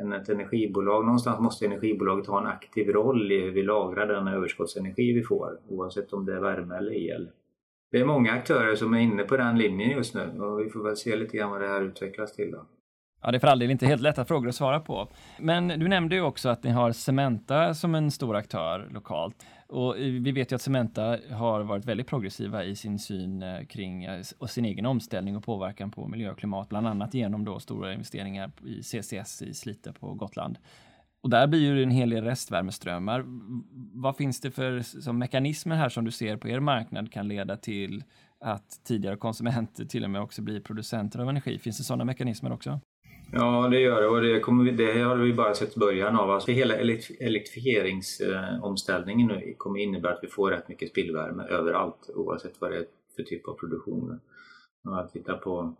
än 0.00 0.12
ett 0.12 0.28
energibolag? 0.28 1.04
Någonstans 1.04 1.40
måste 1.40 1.66
energibolaget 1.66 2.26
ha 2.26 2.40
en 2.40 2.46
aktiv 2.46 2.88
roll 2.88 3.32
i 3.32 3.40
hur 3.40 3.50
vi 3.50 3.62
lagrar 3.62 4.06
den 4.06 4.28
överskottsenergi 4.28 5.12
vi 5.12 5.22
får 5.22 5.58
oavsett 5.68 6.12
om 6.12 6.26
det 6.26 6.34
är 6.34 6.40
värme 6.40 6.76
eller 6.76 6.92
el. 6.92 7.30
Det 7.90 8.00
är 8.00 8.04
många 8.04 8.32
aktörer 8.32 8.74
som 8.74 8.94
är 8.94 8.98
inne 8.98 9.22
på 9.22 9.36
den 9.36 9.58
linjen 9.58 9.90
just 9.90 10.14
nu 10.14 10.40
och 10.40 10.60
vi 10.60 10.70
får 10.70 10.84
väl 10.84 10.96
se 10.96 11.16
lite 11.16 11.36
grann 11.36 11.50
vad 11.50 11.60
det 11.60 11.68
här 11.68 11.82
utvecklas 11.82 12.32
till. 12.32 12.50
Då. 12.50 12.66
Ja, 13.22 13.30
det 13.30 13.36
är 13.36 13.40
för 13.40 13.48
all 13.48 13.58
del 13.58 13.70
inte 13.70 13.86
helt 13.86 14.02
lätta 14.02 14.24
frågor 14.24 14.48
att 14.48 14.54
svara 14.54 14.80
på. 14.80 15.08
Men 15.38 15.68
du 15.68 15.88
nämnde 15.88 16.14
ju 16.14 16.22
också 16.22 16.48
att 16.48 16.64
ni 16.64 16.70
har 16.70 16.92
Cementa 16.92 17.74
som 17.74 17.94
en 17.94 18.10
stor 18.10 18.36
aktör 18.36 18.88
lokalt. 18.90 19.46
Och 19.68 19.96
vi 19.96 20.32
vet 20.32 20.52
ju 20.52 20.56
att 20.56 20.62
Cementa 20.62 21.18
har 21.30 21.60
varit 21.60 21.84
väldigt 21.84 22.06
progressiva 22.06 22.64
i 22.64 22.76
sin 22.76 22.98
syn 22.98 23.42
eh, 23.42 23.64
kring 23.64 24.04
eh, 24.04 24.22
och 24.38 24.50
sin 24.50 24.64
egen 24.64 24.86
omställning 24.86 25.36
och 25.36 25.44
påverkan 25.44 25.90
på 25.90 26.08
miljö 26.08 26.30
och 26.30 26.38
klimat, 26.38 26.68
bland 26.68 26.86
annat 26.86 27.14
genom 27.14 27.44
då 27.44 27.60
stora 27.60 27.92
investeringar 27.92 28.50
i 28.66 28.82
CCS 28.82 29.42
i 29.42 29.54
Slite 29.54 29.92
på 29.92 30.14
Gotland. 30.14 30.58
Och 31.20 31.30
där 31.30 31.46
blir 31.46 31.60
ju 31.60 31.82
en 31.82 31.90
hel 31.90 32.10
del 32.10 32.24
restvärmeströmmar. 32.24 33.24
Vad 34.02 34.16
finns 34.16 34.40
det 34.40 34.50
för 34.50 34.80
som 34.80 35.18
mekanismer 35.18 35.76
här 35.76 35.88
som 35.88 36.04
du 36.04 36.10
ser 36.10 36.36
på 36.36 36.48
er 36.48 36.60
marknad 36.60 37.12
kan 37.12 37.28
leda 37.28 37.56
till 37.56 38.04
att 38.40 38.84
tidigare 38.84 39.16
konsumenter 39.16 39.84
till 39.84 40.04
och 40.04 40.10
med 40.10 40.20
också 40.20 40.42
blir 40.42 40.60
producenter 40.60 41.18
av 41.18 41.28
energi? 41.28 41.58
Finns 41.58 41.78
det 41.78 41.84
sådana 41.84 42.04
mekanismer 42.04 42.52
också? 42.52 42.80
Ja, 43.32 43.68
det 43.70 43.80
gör 43.80 44.00
det 44.00 44.08
och 44.08 44.20
det, 44.20 44.40
kommer 44.40 44.64
vi, 44.64 44.70
det 44.70 45.00
har 45.00 45.16
vi 45.16 45.32
bara 45.32 45.54
sett 45.54 45.74
början 45.74 46.16
av. 46.16 46.30
Alltså 46.30 46.50
hela 46.50 46.74
elektrifieringsomställningen 47.20 49.26
nu 49.26 49.54
kommer 49.58 49.80
innebära 49.80 50.12
att 50.12 50.22
vi 50.22 50.28
får 50.28 50.50
rätt 50.50 50.68
mycket 50.68 50.90
spillvärme 50.90 51.42
överallt 51.42 52.10
oavsett 52.14 52.60
vad 52.60 52.70
det 52.70 52.76
är 52.76 52.84
för 53.16 53.22
typ 53.22 53.48
av 53.48 53.54
produktion. 53.54 54.20
Om 54.84 54.90
man 54.90 55.08
tittar 55.08 55.36
på 55.36 55.74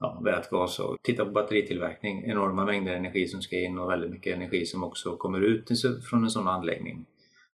ja, 0.00 0.20
vätgas 0.24 0.78
och 0.78 0.96
tittar 1.02 1.24
på 1.24 1.30
batteritillverkning, 1.30 2.24
enorma 2.24 2.64
mängder 2.64 2.94
energi 2.94 3.26
som 3.26 3.42
ska 3.42 3.60
in 3.60 3.78
och 3.78 3.90
väldigt 3.90 4.10
mycket 4.10 4.36
energi 4.36 4.66
som 4.66 4.84
också 4.84 5.16
kommer 5.16 5.40
ut 5.40 5.68
från 6.10 6.24
en 6.24 6.30
sån 6.30 6.48
anläggning. 6.48 7.06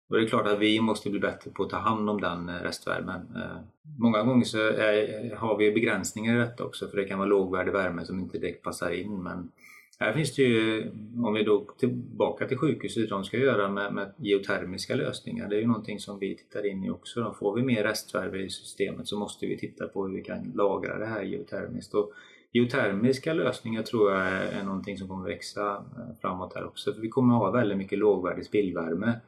Och 0.10 0.17
det 0.17 0.24
är 0.24 0.28
klart 0.28 0.48
att 0.48 0.60
vi 0.60 0.82
måste 0.82 1.10
bli 1.10 1.20
bättre 1.20 1.52
på 1.52 1.63
att 1.63 1.70
ta 1.70 1.78
hand 1.78 2.10
om 2.10 2.22
den 2.22 2.50
eh, 2.50 2.56
restvärmen. 2.56 3.22
Eh, 3.36 3.58
många 4.00 4.24
gånger 4.24 4.46
så 4.46 4.58
är, 4.58 5.36
har 5.36 5.58
vi 5.58 5.72
begränsningar 5.72 6.36
i 6.36 6.39
detta 6.39 6.63
också 6.63 6.88
för 6.88 6.98
det 6.98 7.06
kan 7.06 7.20
vara 7.20 7.30
lågvärdig 7.30 7.72
värme 7.72 8.06
som 8.06 8.20
inte 8.20 8.38
direkt 8.38 8.63
passar 8.63 8.91
in. 8.91 9.24
Men 9.24 9.52
här 10.00 10.13
finns 10.13 10.36
det 10.36 10.41
ju, 10.41 10.91
om 11.24 11.34
vi 11.34 11.43
då 11.43 11.67
tillbaka 11.80 12.48
till 12.48 12.58
sjukhuset, 12.58 13.10
de 13.10 13.24
ska 13.24 13.38
göra 13.38 13.70
med, 13.70 13.93
med 13.93 14.13
geotermiska 14.17 14.96
lösningar. 14.96 15.50
Det 15.50 15.56
är 15.56 15.60
ju 15.60 15.67
någonting 15.67 16.00
som 16.00 16.20
vi 16.20 16.36
tittar 16.36 16.65
in 16.65 16.84
i 16.84 16.89
också. 16.89 17.22
Då 17.22 17.34
får 17.34 17.56
vi 17.56 17.62
mer 17.62 17.84
restvärme 17.84 18.38
i 18.38 18.50
systemet 18.50 19.08
så 19.08 19.20
måste 19.20 19.46
vi 19.46 19.58
titta 19.58 19.88
på 19.88 20.08
hur 20.08 20.15
vi 20.15 20.24
kan 20.24 20.52
lagra 20.56 21.00
det 21.00 21.06
här 21.06 21.22
geotermiskt. 21.22 21.93
Och 21.93 22.13
geotermiska 22.52 23.34
lösningar 23.34 23.84
tror 23.84 24.12
jag 24.12 24.28
är 24.28 24.63
någonting 24.63 24.98
som 24.98 25.08
kommer 25.08 25.28
växa 25.28 25.72
eh, 25.72 26.15
framåt 26.22 26.56
här 26.56 26.65
också. 26.65 26.93
För 26.93 27.02
vi 27.02 27.10
kommer 27.10 27.36
ha 27.36 27.52
väldigt 27.52 27.78
mycket 27.78 28.00
lågvärdig 28.00 28.46
spillvärme 28.46 29.20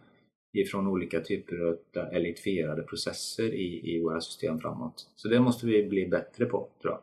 ifrån 0.53 0.87
olika 0.87 1.19
typer 1.19 1.55
av 1.61 2.13
elektrifierade 2.13 2.83
processer 2.83 3.53
i, 3.53 3.95
i 3.95 4.03
våra 4.03 4.21
system 4.21 4.59
framåt. 4.59 5.09
Så 5.15 5.27
det 5.27 5.39
måste 5.39 5.65
vi 5.65 5.87
bli 5.87 6.07
bättre 6.07 6.45
på, 6.45 6.67
tror 6.81 6.93
jag. 6.93 6.99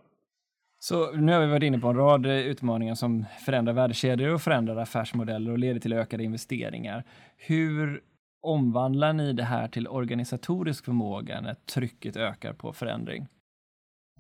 Så 0.78 1.12
nu 1.12 1.32
har 1.32 1.40
vi 1.40 1.46
varit 1.46 1.62
inne 1.62 1.78
på 1.78 1.88
en 1.88 1.96
rad 1.96 2.26
utmaningar 2.26 2.94
som 2.94 3.24
förändrar 3.44 3.72
värdekedjor 3.72 4.34
och 4.34 4.42
förändrar 4.42 4.76
affärsmodeller 4.76 5.52
och 5.52 5.58
leder 5.58 5.80
till 5.80 5.92
ökade 5.92 6.24
investeringar. 6.24 7.04
Hur 7.36 8.02
omvandlar 8.42 9.12
ni 9.12 9.32
det 9.32 9.42
här 9.42 9.68
till 9.68 9.88
organisatorisk 9.88 10.84
förmåga 10.84 11.40
när 11.40 11.54
trycket 11.54 12.16
ökar 12.16 12.52
på 12.52 12.72
förändring? 12.72 13.26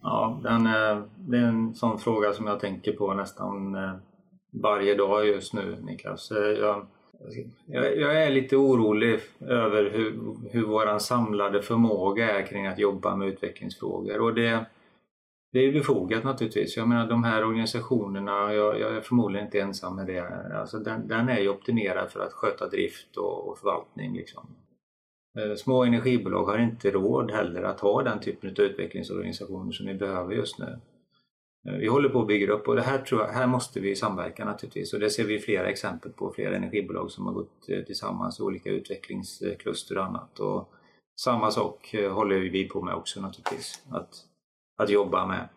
Ja, 0.02 0.40
den, 0.42 0.66
eh, 0.66 1.02
det 1.16 1.38
är 1.38 1.42
en 1.42 1.74
sån 1.74 1.98
fråga 1.98 2.32
som 2.32 2.46
jag 2.46 2.60
tänker 2.60 2.92
på 2.92 3.14
nästan 3.14 3.74
eh, 3.74 3.92
varje 4.62 4.94
dag 4.94 5.26
just 5.26 5.54
nu, 5.54 5.76
Niklas. 5.82 6.30
Eh, 6.30 6.82
jag, 7.66 7.98
jag, 7.98 8.22
är 8.22 8.30
lite 8.30 8.56
orolig 8.56 9.20
över 9.40 9.90
hur, 9.90 10.36
hur 10.50 10.64
vår 10.64 10.98
samlade 10.98 11.62
förmåga 11.62 12.38
är 12.38 12.46
kring 12.46 12.66
att 12.66 12.78
jobba 12.78 13.16
med 13.16 13.28
utvecklingsfrågor. 13.28 14.20
Och 14.20 14.34
det, 14.34 14.66
det 15.52 15.58
är 15.58 15.72
befogat 15.72 16.24
naturligtvis. 16.24 16.76
Jag 16.76 16.88
menar 16.88 17.08
de 17.08 17.24
här 17.24 17.44
organisationerna, 17.44 18.54
jag, 18.54 18.80
jag 18.80 18.96
är 18.96 19.00
förmodligen 19.00 19.46
inte 19.46 19.60
ensam 19.60 19.96
med 19.96 20.06
det. 20.06 20.54
Alltså 20.54 20.78
den, 20.78 21.08
den 21.08 21.28
är 21.28 21.40
ju 21.40 21.48
optimerad 21.48 22.10
för 22.10 22.20
att 22.20 22.32
sköta 22.32 22.68
drift 22.68 23.16
och, 23.16 23.48
och 23.48 23.58
förvaltning. 23.58 24.16
Liksom. 24.16 24.46
Eh, 25.38 25.54
små 25.54 25.84
energibolag 25.84 26.44
har 26.44 26.58
inte 26.58 26.90
råd 26.90 27.30
heller 27.30 27.62
att 27.62 27.80
ha 27.80 28.02
den 28.02 28.20
typen 28.20 28.50
av 28.50 28.60
utvecklingsorganisationer 28.60 29.72
som 29.72 29.86
vi 29.86 29.94
behöver 29.94 30.34
just 30.34 30.58
nu. 30.58 30.78
Eh, 31.66 31.74
vi 31.74 31.86
håller 31.86 32.08
på 32.08 32.20
att 32.20 32.26
bygga 32.26 32.52
upp 32.52 32.68
och 32.68 32.76
det 32.76 32.82
här, 32.82 32.98
tror 32.98 33.20
jag, 33.20 33.28
här 33.28 33.46
måste 33.46 33.80
vi 33.80 33.96
samverka 33.96 34.44
naturligtvis 34.44 34.92
och 34.92 35.00
det 35.00 35.10
ser 35.10 35.24
vi 35.24 35.38
flera 35.38 35.68
exempel 35.68 36.12
på, 36.12 36.32
flera 36.32 36.56
energibolag 36.56 37.10
som 37.10 37.26
har 37.26 37.32
gått 37.32 37.68
eh, 37.68 37.84
tillsammans 37.84 38.40
i 38.40 38.42
olika 38.42 38.70
utvecklingskluster 38.70 39.98
och 39.98 40.04
annat. 40.04 40.40
Och 40.40 40.72
samma 41.20 41.50
sak 41.50 41.94
eh, 41.94 42.12
håller 42.12 42.38
vi 42.38 42.68
på 42.68 42.82
med 42.82 42.94
också 42.94 43.20
naturligtvis, 43.20 43.82
att, 43.90 44.14
att 44.78 44.90
jobba 44.90 45.26
med. 45.26 45.48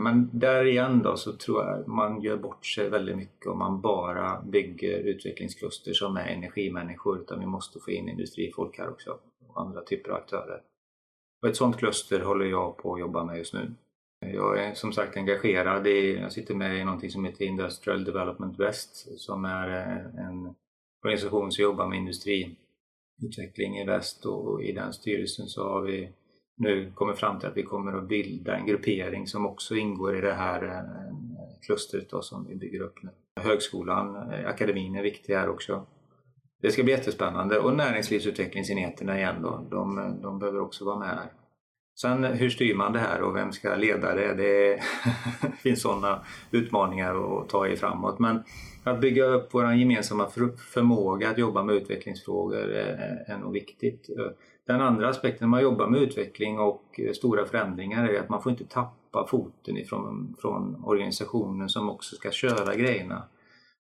Men 0.00 0.30
där 0.32 0.64
igen 0.64 1.02
då 1.02 1.16
så 1.16 1.32
tror 1.32 1.64
jag 1.64 1.88
man 1.88 2.22
gör 2.22 2.36
bort 2.36 2.66
sig 2.66 2.90
väldigt 2.90 3.16
mycket 3.16 3.46
om 3.46 3.58
man 3.58 3.80
bara 3.80 4.42
bygger 4.42 4.98
utvecklingskluster 4.98 5.92
som 5.92 6.16
är 6.16 6.26
energimänniskor 6.26 7.20
utan 7.20 7.40
vi 7.40 7.46
måste 7.46 7.80
få 7.80 7.90
in 7.90 8.08
industrifolk 8.08 8.78
här 8.78 8.88
också 8.88 9.18
och 9.48 9.60
andra 9.60 9.82
typer 9.82 10.10
av 10.10 10.16
aktörer. 10.16 10.62
Och 11.42 11.48
ett 11.48 11.56
sådant 11.56 11.76
kluster 11.76 12.20
håller 12.20 12.46
jag 12.46 12.76
på 12.76 12.94
att 12.94 13.00
jobba 13.00 13.24
med 13.24 13.38
just 13.38 13.54
nu. 13.54 13.74
Jag 14.34 14.58
är 14.58 14.74
som 14.74 14.92
sagt 14.92 15.16
engagerad 15.16 15.86
i, 15.86 16.16
jag 16.16 16.32
sitter 16.32 16.54
med 16.54 16.80
i 16.80 16.84
någonting 16.84 17.10
som 17.10 17.24
heter 17.24 17.44
Industrial 17.44 18.04
Development 18.04 18.60
West 18.60 19.20
som 19.20 19.44
är 19.44 19.68
eh, 19.68 20.26
en 20.26 20.54
organisation 21.04 21.52
som 21.52 21.62
jobbar 21.62 21.86
med 21.86 21.98
industriutveckling 21.98 23.78
i 23.78 23.84
väst 23.84 24.26
och 24.26 24.62
i 24.62 24.72
den 24.72 24.92
styrelsen 24.92 25.46
så 25.46 25.68
har 25.68 25.82
vi 25.82 26.12
nu 26.56 26.92
kommit 26.94 27.18
fram 27.18 27.38
till 27.38 27.48
att 27.48 27.56
vi 27.56 27.62
kommer 27.62 27.92
att 27.92 28.08
bilda 28.08 28.56
en 28.56 28.66
gruppering 28.66 29.26
som 29.26 29.46
också 29.46 29.76
ingår 29.76 30.18
i 30.18 30.20
det 30.20 30.34
här 30.34 30.64
eh, 30.64 31.16
klustret 31.66 32.10
då, 32.10 32.22
som 32.22 32.46
vi 32.48 32.56
bygger 32.56 32.80
upp 32.80 33.02
nu. 33.02 33.10
Högskolan, 33.40 34.32
eh, 34.32 34.48
akademin 34.48 34.96
är 34.96 35.02
viktig 35.02 35.34
här 35.34 35.48
också. 35.48 35.86
Det 36.62 36.70
ska 36.70 36.82
bli 36.82 36.92
jättespännande 36.92 37.58
och 37.58 37.76
näringslivsutvecklingsenheterna 37.76 39.18
igen 39.18 39.42
då, 39.42 39.68
de, 39.70 40.18
de 40.22 40.38
behöver 40.38 40.60
också 40.60 40.84
vara 40.84 40.98
med 40.98 41.08
här. 41.08 41.32
Sen 42.00 42.24
hur 42.24 42.50
styr 42.50 42.74
man 42.74 42.92
det 42.92 42.98
här 42.98 43.22
och 43.22 43.36
vem 43.36 43.52
ska 43.52 43.76
leda 43.76 44.14
det? 44.14 44.34
Det 44.34 44.80
finns 45.62 45.82
sådana 45.82 46.24
utmaningar 46.50 47.40
att 47.40 47.48
ta 47.48 47.66
i 47.66 47.76
framåt. 47.76 48.18
Men 48.18 48.42
att 48.84 49.00
bygga 49.00 49.24
upp 49.24 49.48
vår 49.52 49.72
gemensamma 49.72 50.26
förmåga 50.74 51.30
att 51.30 51.38
jobba 51.38 51.62
med 51.62 51.74
utvecklingsfrågor 51.74 52.68
är, 52.68 53.24
är 53.26 53.38
nog 53.38 53.52
viktigt. 53.52 54.08
Den 54.66 54.80
andra 54.80 55.08
aspekten 55.08 55.38
när 55.40 55.50
man 55.50 55.62
jobbar 55.62 55.86
med 55.88 56.02
utveckling 56.02 56.58
och 56.58 57.00
stora 57.14 57.44
förändringar 57.44 58.08
är 58.08 58.20
att 58.20 58.28
man 58.28 58.42
får 58.42 58.52
inte 58.52 58.64
tappa 58.64 59.26
foten 59.26 59.76
ifrån 59.76 60.36
från 60.38 60.84
organisationen 60.84 61.68
som 61.68 61.90
också 61.90 62.16
ska 62.16 62.30
köra 62.30 62.74
grejerna. 62.74 63.22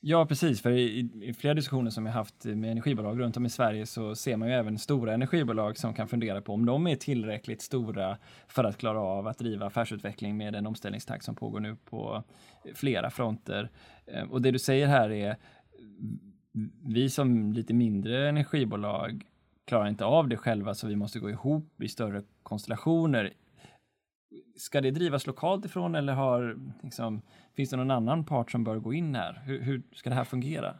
Ja, 0.07 0.27
precis. 0.27 0.63
För 0.63 0.71
i, 0.71 1.11
i, 1.23 1.35
flera 1.35 1.55
diskussioner 1.55 1.91
som 1.91 2.07
jag 2.07 2.13
haft 2.13 2.45
med 2.45 2.71
energibolag 2.71 3.21
runt 3.21 3.37
om 3.37 3.47
i 3.47 3.51
Sverige 3.51 3.87
så 3.87 4.15
ser 4.15 4.37
man 4.37 4.49
ju 4.49 4.55
även 4.55 4.79
stora 4.79 5.15
energibolag 5.15 5.79
som 5.79 5.95
kan 5.95 6.09
fundera 6.09 6.41
på 6.41 6.53
om 6.53 6.67
de 6.67 6.87
är 6.87 6.97
tillräckligt 6.97 7.63
stora 7.63 8.19
för 8.49 8.65
att 8.65 8.77
klara 8.77 9.01
av 9.01 9.27
att 9.27 9.39
driva 9.39 9.67
affärsutveckling 9.67 10.37
med 10.37 10.53
den 10.53 10.67
omställningstakt 10.67 11.25
som 11.25 11.35
pågår 11.35 11.61
nu 11.61 11.77
på 11.85 12.25
flera 12.75 13.11
fronter. 13.11 13.71
Eh, 14.07 14.23
och 14.23 14.43
det 14.43 14.51
du 14.51 14.59
säger 14.59 14.87
här 14.87 15.11
är 15.11 15.37
vi 16.83 17.11
som 17.11 17.53
lite 17.53 17.75
mindre 17.75 18.29
energibolag 18.29 19.27
klarar 19.65 19.89
inte 19.89 20.05
av 20.05 20.29
det 20.29 20.37
själva 20.37 20.75
så 20.75 20.87
vi 20.87 20.97
måste 20.97 21.19
gå 21.19 21.31
ihop 21.31 21.83
i 21.83 21.89
större 21.89 22.23
konstellationer. 22.43 23.33
Ska 24.57 24.81
det 24.81 24.91
drivas 24.91 25.27
lokalt 25.27 25.65
ifrån 25.65 25.95
eller 25.95 26.13
har, 26.13 26.57
liksom, 26.83 27.23
finns 27.57 27.71
det 27.71 27.77
någon 27.77 27.91
annan 27.91 28.25
part 28.25 28.51
som 28.51 28.65
bör 28.65 28.77
gå 28.77 28.93
in 28.93 29.15
här? 29.15 29.43
Hur, 29.47 29.61
hur 29.61 29.83
ska 29.93 30.11
det 30.11 30.17
här 30.17 30.25
fungera? 30.25 30.75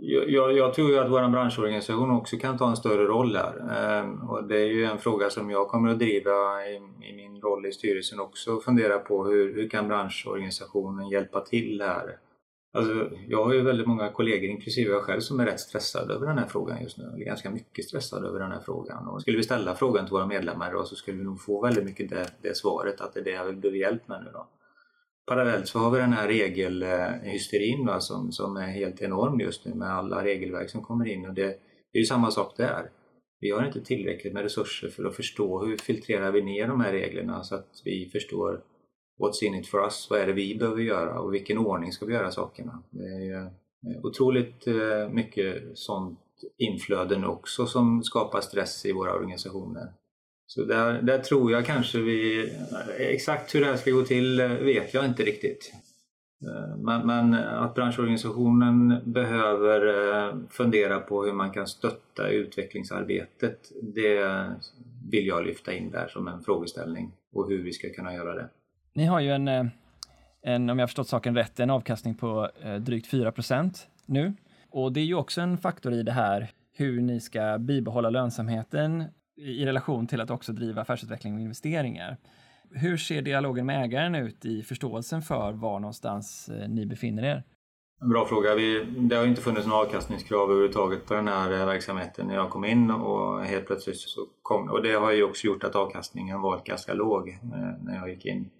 Jag, 0.00 0.52
jag, 0.52 0.74
tror 0.74 0.90
ju 0.90 0.98
att 0.98 1.10
vår 1.10 1.28
branschorganisation 1.28 2.10
också 2.10 2.36
kan 2.36 2.58
ta 2.58 2.70
en 2.70 2.76
större 2.76 3.04
roll 3.04 3.36
här. 3.36 3.54
Ehm, 3.76 4.28
och 4.28 4.44
det 4.44 4.58
är 4.58 4.66
ju 4.66 4.84
en 4.84 4.98
fråga 4.98 5.30
som 5.30 5.50
jag 5.50 5.68
kommer 5.68 5.90
att 5.90 5.98
driva 5.98 6.66
i, 6.66 6.74
i 7.10 7.12
min 7.16 7.40
roll 7.40 7.66
i 7.66 7.72
styrelsen 7.72 8.20
också. 8.20 8.60
Fundera 8.60 8.98
på 8.98 9.24
hur, 9.24 9.54
hur 9.54 9.68
kan 9.68 9.88
branschorganisationen 9.88 11.08
hjälpa 11.08 11.40
till 11.40 11.82
här? 11.82 12.18
Alltså, 12.76 13.10
jag 13.28 13.44
har 13.44 13.52
ju 13.54 13.62
väldigt 13.62 13.86
många 13.86 14.10
kollegor, 14.10 14.50
inklusive 14.50 14.90
jag 14.90 15.02
själv, 15.02 15.20
som 15.20 15.40
är 15.40 15.46
rätt 15.46 15.60
stressade 15.60 16.14
över 16.14 16.26
den 16.26 16.38
här 16.38 16.46
frågan 16.46 16.82
just 16.82 16.98
nu. 16.98 17.04
Eller 17.04 17.24
ganska 17.24 17.50
mycket 17.50 17.84
stressade 17.84 18.28
över 18.28 18.40
den 18.40 18.52
här 18.52 18.60
frågan. 18.60 19.08
Och 19.08 19.20
skulle 19.20 19.36
vi 19.36 19.42
ställa 19.42 19.74
frågan 19.74 20.04
till 20.04 20.12
våra 20.12 20.26
medlemmar 20.26 20.70
idag 20.70 20.86
så 20.86 20.96
skulle 20.96 21.18
vi 21.18 21.24
nog 21.24 21.40
få 21.40 21.62
väldigt 21.62 21.84
mycket 21.84 22.10
det, 22.10 22.26
det 22.42 22.56
svaret 22.56 23.00
att 23.00 23.14
det 23.14 23.20
är 23.20 23.24
det 23.24 23.30
jag 23.30 23.56
behöver 23.56 23.78
hjälp 23.78 24.08
med 24.08 24.22
nu 24.24 24.30
då. 24.32 24.46
Parallellt 25.26 25.68
så 25.68 25.78
har 25.78 25.90
vi 25.90 25.98
den 25.98 26.12
här 26.12 26.28
regelhysterin 26.28 27.80
eh, 27.80 27.86
va, 27.86 28.00
som, 28.00 28.32
som 28.32 28.56
är 28.56 28.66
helt 28.66 29.02
enorm 29.02 29.40
just 29.40 29.64
nu 29.64 29.74
med 29.74 29.90
alla 29.90 30.24
regelverk 30.24 30.70
som 30.70 30.82
kommer 30.82 31.08
in 31.08 31.26
och 31.26 31.34
det, 31.34 31.46
det 31.92 31.98
är 31.98 32.00
ju 32.00 32.04
samma 32.04 32.30
sak 32.30 32.56
där. 32.56 32.90
Vi 33.40 33.50
har 33.50 33.66
inte 33.66 33.80
tillräckligt 33.80 34.32
med 34.32 34.42
resurser 34.42 34.88
för 34.88 35.04
att 35.04 35.16
förstå 35.16 35.64
hur 35.64 35.76
filtrerar 35.76 36.32
vi 36.32 36.42
ner 36.42 36.68
de 36.68 36.80
här 36.80 36.92
reglerna 36.92 37.42
så 37.42 37.54
att 37.54 37.82
vi 37.84 38.10
förstår 38.12 38.62
What's 39.18 39.44
in 39.44 39.54
it 39.54 39.68
for 39.68 39.84
us? 39.84 40.06
Vad 40.10 40.20
är 40.20 40.26
det 40.26 40.32
vi 40.32 40.58
behöver 40.58 40.82
göra 40.82 41.20
och 41.20 41.34
vilken 41.34 41.58
ordning 41.58 41.92
ska 41.92 42.06
vi 42.06 42.14
göra 42.14 42.30
sakerna? 42.30 42.82
Det 42.90 43.04
är 43.04 43.20
ju 43.20 43.34
eh, 43.34 43.50
otroligt 44.02 44.66
eh, 44.66 45.08
mycket 45.10 45.78
sånt 45.78 46.20
inflöden 46.58 47.24
också 47.24 47.66
som 47.66 48.02
skapar 48.02 48.40
stress 48.40 48.86
i 48.86 48.92
våra 48.92 49.14
organisationer. 49.14 49.92
Så 50.46 50.64
där, 50.64 51.02
där 51.02 51.18
tror 51.18 51.52
jag 51.52 51.66
kanske 51.66 51.98
vi... 51.98 52.52
Exakt 52.98 53.54
hur 53.54 53.60
det 53.60 53.66
här 53.66 53.76
ska 53.76 53.90
gå 53.90 54.02
till 54.02 54.40
eh, 54.40 54.48
vet 54.48 54.94
jag 54.94 55.04
inte 55.04 55.22
riktigt. 55.22 55.72
Eh, 56.42 56.76
men, 56.76 57.06
men, 57.06 57.34
att 57.34 57.74
branschorganisationen 57.74 59.00
behöver 59.04 59.86
eh, 59.86 60.34
fundera 60.50 61.00
på 61.00 61.24
hur 61.24 61.32
man 61.32 61.50
kan 61.50 61.66
stötta 61.66 62.28
utvecklingsarbetet, 62.28 63.72
det 63.82 64.50
vill 65.10 65.26
jag 65.26 65.46
lyfta 65.46 65.72
in 65.72 65.90
där 65.90 66.08
som 66.08 66.28
en 66.28 66.42
frågeställning 66.42 67.12
och 67.32 67.48
hur 67.48 67.62
vi 67.62 67.72
ska 67.72 67.88
kunna 67.88 68.14
göra 68.14 68.34
det. 68.34 68.48
Ni 68.92 69.04
har 69.04 69.20
ju 69.20 69.30
en, 69.30 69.48
en, 70.42 70.70
om 70.70 70.78
jag 70.78 70.88
förstått 70.88 71.08
saken 71.08 71.34
rätt, 71.34 71.60
en 71.60 71.70
avkastning 71.70 72.14
på 72.14 72.50
drygt 72.80 73.12
4% 73.12 73.70
nu. 74.06 74.32
Och 74.70 74.92
det 74.92 75.00
är 75.00 75.04
ju 75.04 75.14
också 75.14 75.40
en 75.40 75.58
faktor 75.58 75.92
i 75.92 76.02
det 76.02 76.12
här 76.12 76.50
hur 76.72 77.00
ni 77.00 77.20
ska 77.20 77.58
bibehålla 77.58 78.10
lönsamheten 78.10 79.04
i 79.36 79.66
relation 79.66 80.06
till 80.06 80.20
att 80.20 80.30
också 80.30 80.52
driva 80.52 80.82
affärsutveckling 80.82 81.34
och 81.34 81.40
investeringar. 81.40 82.16
Hur 82.70 82.96
ser 82.96 83.22
dialogen 83.22 83.66
med 83.66 83.84
ägaren 83.84 84.14
ut 84.14 84.44
i 84.44 84.62
förståelsen 84.62 85.22
för 85.22 85.52
var 85.52 85.80
någonstans 85.80 86.48
eh, 86.48 86.68
ni 86.68 86.86
befinner 86.86 87.22
er? 87.22 87.42
Bra 88.10 88.26
fråga. 88.26 88.54
Vi, 88.54 88.84
det 88.98 89.16
har 89.16 89.26
inte 89.26 89.42
funnits 89.42 89.66
några 89.66 89.80
avkastningskrav 89.80 90.50
överhuvudtaget 90.50 91.06
på 91.06 91.14
den 91.14 91.28
här 91.28 91.60
eh, 91.60 91.66
verksamheten 91.66 92.26
när 92.26 92.34
jag 92.34 92.50
kom 92.50 92.64
in 92.64 92.90
och 92.90 93.44
helt 93.44 93.66
plötsligt 93.66 93.96
så 93.96 94.20
kom 94.42 94.70
och 94.70 94.82
det 94.82 94.92
har 94.92 95.12
ju 95.12 95.22
också 95.22 95.46
gjort 95.46 95.64
att 95.64 95.76
avkastningen 95.76 96.40
varit 96.40 96.64
ganska 96.64 96.94
låg 96.94 97.28
eh, 97.28 97.84
när 97.84 97.96
jag 97.96 98.10
gick 98.10 98.26
in. 98.26 98.50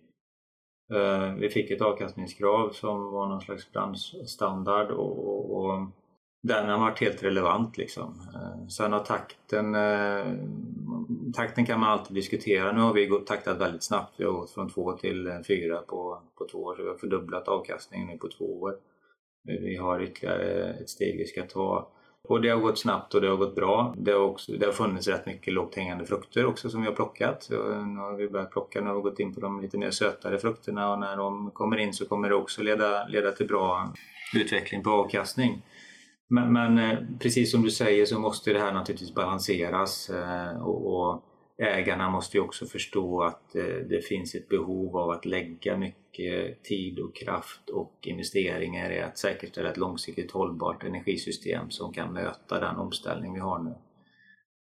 Vi 1.38 1.48
fick 1.48 1.70
ett 1.70 1.80
avkastningskrav 1.80 2.70
som 2.70 3.12
var 3.12 3.28
någon 3.28 3.40
slags 3.40 3.72
branschstandard 3.72 4.90
och, 4.90 5.56
och 5.56 5.86
den 6.46 6.68
har 6.68 6.78
varit 6.78 7.00
helt 7.00 7.22
relevant. 7.22 7.76
Liksom. 7.76 8.20
Eh, 8.34 8.68
sen 8.68 8.92
har 8.92 9.00
takten, 9.00 9.74
eh, 9.74 10.32
takten 11.34 11.66
kan 11.66 11.80
man 11.80 11.90
alltid 11.90 12.14
diskutera. 12.14 12.72
Nu 12.72 12.80
har 12.80 12.92
vi 12.92 13.20
taktat 13.26 13.60
väldigt 13.60 13.84
snabbt. 13.84 14.14
Vi 14.16 14.24
har 14.24 14.32
gått 14.32 14.50
från 14.50 14.70
två 14.70 14.92
till 14.92 15.42
fyra 15.48 15.78
på, 15.78 16.22
på 16.38 16.48
två 16.48 16.58
år, 16.58 16.76
så 16.76 16.82
vi 16.82 16.88
har 16.88 16.96
fördubblat 16.96 17.48
avkastningen 17.48 18.08
nu 18.08 18.18
på 18.18 18.28
två 18.28 18.60
år. 18.60 18.74
Vi 19.44 19.76
har 19.76 20.02
ytterligare 20.02 20.72
ett 20.72 20.90
steg 20.90 21.18
vi 21.18 21.26
ska 21.26 21.42
ta. 21.42 21.92
Och 22.28 22.40
det 22.40 22.48
har 22.48 22.60
gått 22.60 22.78
snabbt 22.78 23.14
och 23.14 23.20
det 23.20 23.28
har 23.28 23.36
gått 23.36 23.54
bra. 23.54 23.94
Det 23.96 24.12
har, 24.12 24.20
också, 24.20 24.52
det 24.52 24.66
har 24.66 24.72
funnits 24.72 25.08
rätt 25.08 25.26
mycket 25.26 25.54
lågt 25.54 25.74
hängande 25.74 26.06
frukter 26.06 26.46
också 26.46 26.70
som 26.70 26.80
vi 26.80 26.86
har 26.86 26.94
plockat. 26.94 27.46
Nu 27.50 28.00
har 28.00 28.16
vi 28.16 28.28
börjat 28.28 28.50
plocka, 28.50 28.80
nu 28.80 28.86
har 28.86 28.96
vi 28.96 29.02
gått 29.02 29.20
in 29.20 29.34
på 29.34 29.40
de 29.40 29.60
lite 29.60 29.78
mer 29.78 29.90
sötare 29.90 30.38
frukterna 30.38 30.92
och 30.92 30.98
när 30.98 31.16
de 31.16 31.50
kommer 31.50 31.76
in 31.76 31.92
så 31.92 32.06
kommer 32.06 32.28
det 32.28 32.34
också 32.34 32.62
leda, 32.62 33.06
leda 33.06 33.32
till 33.32 33.46
bra 33.46 33.92
utveckling 34.34 34.82
på 34.82 34.90
avkastning. 34.90 35.62
Men, 36.28 36.52
men 36.52 36.78
eh, 36.78 36.98
precis 37.18 37.50
som 37.50 37.62
du 37.62 37.70
säger 37.70 38.06
så 38.06 38.18
måste 38.18 38.52
det 38.52 38.58
här 38.58 38.72
naturligtvis 38.72 39.14
balanseras 39.14 40.10
eh, 40.10 40.62
och, 40.62 40.86
och 40.86 41.22
ägarna 41.58 42.10
måste 42.10 42.36
ju 42.36 42.42
också 42.42 42.66
förstå 42.66 43.22
att 43.22 43.54
eh, 43.54 43.76
det 43.88 44.06
finns 44.06 44.34
ett 44.34 44.48
behov 44.48 44.96
av 44.96 45.10
att 45.10 45.24
lägga 45.24 45.76
mycket 45.76 46.62
tid 46.62 46.98
och 46.98 47.16
kraft 47.16 47.70
och 47.70 47.98
investeringar 48.02 48.90
i 48.90 49.00
att 49.00 49.18
säkerställa 49.18 49.70
ett 49.70 49.76
långsiktigt 49.76 50.30
hållbart 50.30 50.84
energisystem 50.84 51.70
som 51.70 51.92
kan 51.92 52.12
möta 52.12 52.60
den 52.60 52.76
omställning 52.76 53.34
vi 53.34 53.40
har 53.40 53.58
nu. 53.58 53.74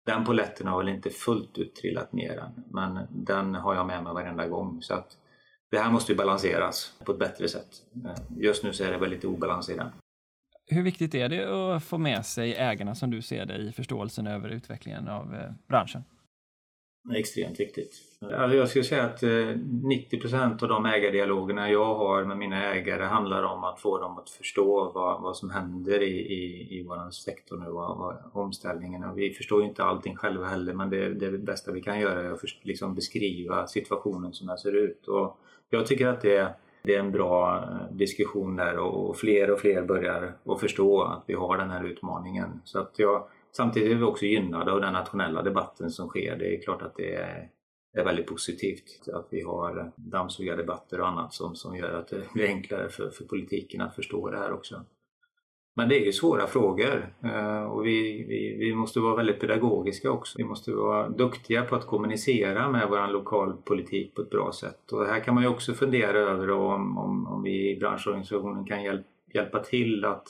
Den 0.06 0.26
poletten 0.26 0.68
har 0.68 0.78
väl 0.78 0.96
inte 0.96 1.10
fullt 1.10 1.58
ut 1.58 1.76
trillat 1.76 2.14
ner 2.14 2.38
än, 2.38 2.64
men 2.72 3.08
den 3.10 3.56
har 3.56 3.76
jag 3.76 3.88
med 3.88 4.04
mig 4.04 4.14
varenda 4.14 4.48
gång. 4.48 4.82
Så 4.82 4.94
att 4.94 5.18
det 5.72 5.78
här 5.78 5.92
måste 5.92 6.12
ju 6.12 6.18
balanseras 6.18 6.94
på 7.06 7.12
ett 7.12 7.20
bättre 7.20 7.48
sätt. 7.48 7.68
Just 8.38 8.64
nu 8.64 8.74
så 8.74 8.84
är 8.84 8.92
det 8.92 8.98
väl 8.98 9.10
lite 9.10 9.28
obalans 9.28 9.70
i 9.70 9.76
den. 9.76 9.92
Hur 10.68 10.84
viktigt 10.84 11.16
är 11.16 11.30
det 11.30 11.76
att 11.76 11.84
få 11.84 11.98
med 11.98 12.26
sig 12.26 12.56
ägarna 12.56 12.96
som 12.96 13.12
du 13.12 13.22
ser 13.22 13.46
det 13.46 13.58
i 13.58 13.72
förståelsen 13.72 14.28
över 14.28 14.50
utvecklingen 14.50 15.08
av 15.08 15.36
eh, 15.36 15.52
branschen? 15.68 16.04
extremt 17.14 17.60
viktigt. 17.60 17.96
Alltså 18.22 18.58
jag 18.58 18.70
skulle 18.70 18.86
säga 18.86 19.04
att 19.04 19.24
eh, 19.24 19.30
90 19.84 20.20
procent 20.20 20.64
av 20.64 20.70
de 20.70 20.86
ägardialogerna 20.86 21.70
jag 21.70 21.96
har 21.96 22.24
med 22.24 22.38
mina 22.38 22.74
ägare 22.74 23.04
handlar 23.04 23.44
om 23.44 23.64
att 23.64 23.80
få 23.80 23.98
dem 23.98 24.18
att 24.18 24.30
förstå 24.30 24.92
vad, 24.96 25.22
vad 25.22 25.38
som 25.38 25.50
händer 25.50 26.04
i, 26.04 26.20
i, 26.20 26.80
i 26.80 26.84
vår 26.84 27.12
sektor 27.12 27.58
nu, 27.58 27.70
vad, 27.70 27.98
vad 27.98 28.18
omställningen. 28.34 29.04
Och 29.04 29.18
vi 29.18 29.34
förstår 29.34 29.62
ju 29.62 29.68
inte 29.68 29.84
allting 29.84 30.16
själva 30.16 30.48
heller 30.48 30.74
men 30.74 30.90
det, 30.90 31.14
det 31.14 31.38
bästa 31.38 31.72
vi 31.72 31.82
kan 31.82 32.00
göra 32.00 32.24
är 32.24 32.32
att 32.32 32.42
först, 32.42 32.66
liksom 32.66 32.96
beskriva 32.96 33.68
situationen 33.68 34.34
som 34.34 34.48
den 34.48 34.58
ser 34.58 34.76
ut. 34.76 35.08
Och 35.08 35.38
jag 35.70 35.86
tycker 35.86 36.08
att 36.08 36.22
det, 36.22 36.56
det 36.86 36.96
är 36.96 37.00
en 37.00 37.12
bra 37.12 37.58
eh, 37.58 37.96
diskussion 37.96 38.56
där 38.56 38.78
och 38.78 39.18
fler 39.18 39.52
och 39.52 39.60
fler 39.60 39.84
börjar 39.84 40.34
att 40.46 40.60
förstå 40.60 41.02
att 41.02 41.24
vi 41.28 41.34
har 41.34 41.58
den 41.58 41.70
här 41.70 41.84
utmaningen. 41.84 42.62
Så 42.64 42.80
att 42.80 43.00
jag, 43.00 43.28
Samtidigt 43.56 43.92
är 43.92 43.96
vi 43.96 44.04
också 44.04 44.26
gynnade 44.26 44.72
av 44.72 44.82
den 44.82 44.94
nationella 44.94 45.42
debatten 45.42 45.90
som 45.90 46.08
sker. 46.08 46.36
Det 46.36 46.56
är 46.56 46.62
klart 46.62 46.82
att 46.82 46.96
det 46.96 47.16
är, 47.16 47.50
är 47.98 48.04
väldigt 48.04 48.28
positivt 48.28 49.08
att 49.14 49.28
vi 49.30 49.42
har 49.42 49.92
dammsugardebatter 49.96 51.02
och 51.02 51.08
annat 51.08 51.34
som, 51.34 51.56
som 51.56 51.76
gör 51.76 51.94
att 51.94 52.08
det 52.08 52.34
blir 52.34 52.48
enklare 52.48 52.90
för, 52.90 53.10
för 53.10 53.26
politiken 53.26 53.82
att 53.82 53.96
förstå 53.96 54.30
det 54.30 54.38
här 54.38 54.52
också. 54.54 54.86
Men 55.78 55.90
det 55.90 56.02
är 56.02 56.06
ju 56.06 56.12
svåra 56.12 56.48
frågor 56.48 57.14
eh, 57.24 57.64
och 57.64 57.86
vi, 57.86 58.26
vi, 58.28 58.56
vi 58.60 58.76
måste 58.76 59.00
vara 59.00 59.16
väldigt 59.16 59.40
pedagogiska 59.40 60.12
också. 60.12 60.38
Vi 60.38 60.44
måste 60.44 60.72
vara 60.72 61.10
duktiga 61.10 61.64
på 61.64 61.76
att 61.76 61.88
kommunicera 61.88 62.70
med 62.70 62.88
vår 62.90 63.12
lokalpolitik 63.12 64.16
på 64.16 64.22
ett 64.22 64.30
bra 64.30 64.52
sätt. 64.52 64.92
Och 64.92 65.06
här 65.06 65.20
kan 65.20 65.34
man 65.34 65.44
ju 65.44 65.50
också 65.50 65.74
fundera 65.74 66.18
över 66.18 66.52
om, 66.52 66.98
om, 66.98 67.28
om 67.28 67.44
vi 67.44 67.72
i 67.72 67.76
branschorganisationen 67.80 68.66
kan 68.66 68.84
hjälp, 68.84 69.06
hjälpa 69.34 69.60
till 69.60 70.06
att 70.06 70.28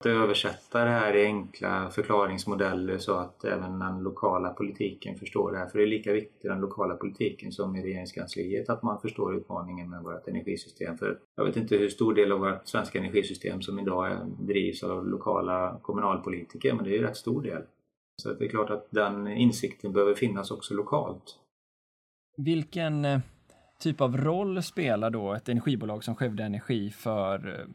att 0.00 0.06
översätta 0.06 0.84
det 0.84 0.90
här 0.90 1.16
i 1.16 1.24
enkla 1.24 1.90
förklaringsmodeller 1.90 2.98
så 2.98 3.14
att 3.14 3.44
även 3.44 3.78
den 3.78 4.02
lokala 4.02 4.50
politiken 4.50 5.18
förstår 5.18 5.52
det 5.52 5.58
här. 5.58 5.66
För 5.66 5.78
det 5.78 5.84
är 5.84 5.88
lika 5.88 6.12
viktigt 6.12 6.44
i 6.44 6.48
den 6.48 6.60
lokala 6.60 6.94
politiken 6.94 7.52
som 7.52 7.76
i 7.76 7.82
regeringskansliet 7.82 8.68
att 8.68 8.82
man 8.82 9.00
förstår 9.00 9.36
utmaningen 9.36 9.90
med 9.90 10.02
vårt 10.02 10.28
energisystem. 10.28 10.98
För 10.98 11.18
jag 11.36 11.44
vet 11.44 11.56
inte 11.56 11.76
hur 11.76 11.88
stor 11.88 12.14
del 12.14 12.32
av 12.32 12.38
vårt 12.38 12.68
svenska 12.68 12.98
energisystem 12.98 13.62
som 13.62 13.78
idag 13.78 14.16
drivs 14.38 14.82
av 14.82 15.08
lokala 15.08 15.78
kommunalpolitiker, 15.82 16.74
men 16.74 16.84
det 16.84 16.90
är 16.90 16.98
ju 16.98 17.02
rätt 17.02 17.16
stor 17.16 17.42
del. 17.42 17.62
Så 18.22 18.32
det 18.32 18.44
är 18.44 18.48
klart 18.48 18.70
att 18.70 18.86
den 18.90 19.28
insikten 19.28 19.92
behöver 19.92 20.14
finnas 20.14 20.50
också 20.50 20.74
lokalt. 20.74 21.38
Vilken 22.36 23.04
eh, 23.04 23.20
typ 23.80 24.00
av 24.00 24.16
roll 24.16 24.62
spelar 24.62 25.10
då 25.10 25.32
ett 25.32 25.48
energibolag 25.48 26.04
som 26.04 26.14
Skövde 26.14 26.44
Energi 26.44 26.90
för 26.90 27.60
eh, 27.60 27.66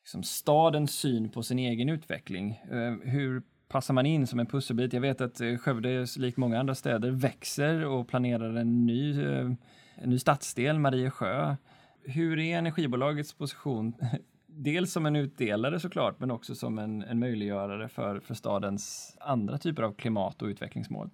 liksom 0.00 0.22
stadens 0.22 0.94
syn 0.94 1.30
på 1.30 1.42
sin 1.42 1.58
egen 1.58 1.88
utveckling. 1.88 2.50
Eh, 2.70 3.10
hur 3.10 3.42
passar 3.68 3.94
man 3.94 4.06
in 4.06 4.26
som 4.26 4.40
en 4.40 4.46
pusselbit? 4.46 4.92
Jag 4.92 5.00
vet 5.00 5.20
att 5.20 5.40
eh, 5.40 5.56
Skövde, 5.56 6.06
likt 6.16 6.36
många 6.36 6.60
andra 6.60 6.74
städer, 6.74 7.10
växer 7.10 7.86
och 7.86 8.08
planerar 8.08 8.54
en 8.56 8.86
ny, 8.86 9.24
eh, 9.24 9.50
en 9.94 10.10
ny 10.10 10.18
stadsdel, 10.18 10.78
Mariesjö. 10.78 11.56
Hur 12.04 12.38
är 12.38 12.58
energibolagets 12.58 13.32
position 13.34 13.94
dels 14.46 14.92
som 14.92 15.06
en 15.06 15.16
utdelare 15.16 15.80
såklart, 15.80 16.20
men 16.20 16.30
också 16.30 16.54
som 16.54 16.78
en, 16.78 17.02
en 17.02 17.18
möjliggörare 17.18 17.88
för, 17.88 18.20
för 18.20 18.34
stadens 18.34 19.16
andra 19.20 19.58
typer 19.58 19.82
av 19.82 19.94
klimat 19.94 20.42
och 20.42 20.46
utvecklingsmål. 20.46 21.10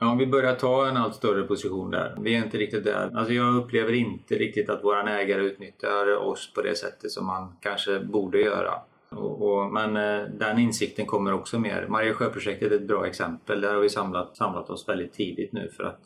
Ja, 0.00 0.16
vi 0.18 0.26
börjar 0.26 0.54
ta 0.54 0.88
en 0.88 0.96
allt 0.96 1.14
större 1.14 1.42
position 1.42 1.90
där. 1.90 2.16
Vi 2.20 2.34
är 2.34 2.44
inte 2.44 2.58
riktigt 2.58 2.84
där. 2.84 3.10
Alltså 3.14 3.32
jag 3.32 3.56
upplever 3.56 3.92
inte 3.92 4.34
riktigt 4.34 4.70
att 4.70 4.84
våra 4.84 5.20
ägare 5.20 5.42
utnyttjar 5.42 6.16
oss 6.16 6.52
på 6.54 6.62
det 6.62 6.74
sättet 6.74 7.10
som 7.10 7.26
man 7.26 7.56
kanske 7.60 8.00
borde 8.00 8.40
göra. 8.40 8.72
Och, 9.10 9.42
och, 9.42 9.72
men 9.72 9.96
eh, 9.96 10.28
den 10.28 10.58
insikten 10.58 11.06
kommer 11.06 11.32
också 11.32 11.58
mer. 11.58 11.86
Mariasjöprojektet 11.88 12.72
är 12.72 12.76
ett 12.76 12.88
bra 12.88 13.06
exempel. 13.06 13.60
Där 13.60 13.74
har 13.74 13.80
vi 13.80 13.88
samlat, 13.88 14.36
samlat 14.36 14.70
oss 14.70 14.88
väldigt 14.88 15.12
tidigt 15.12 15.52
nu 15.52 15.70
för 15.76 15.84
att 15.84 16.00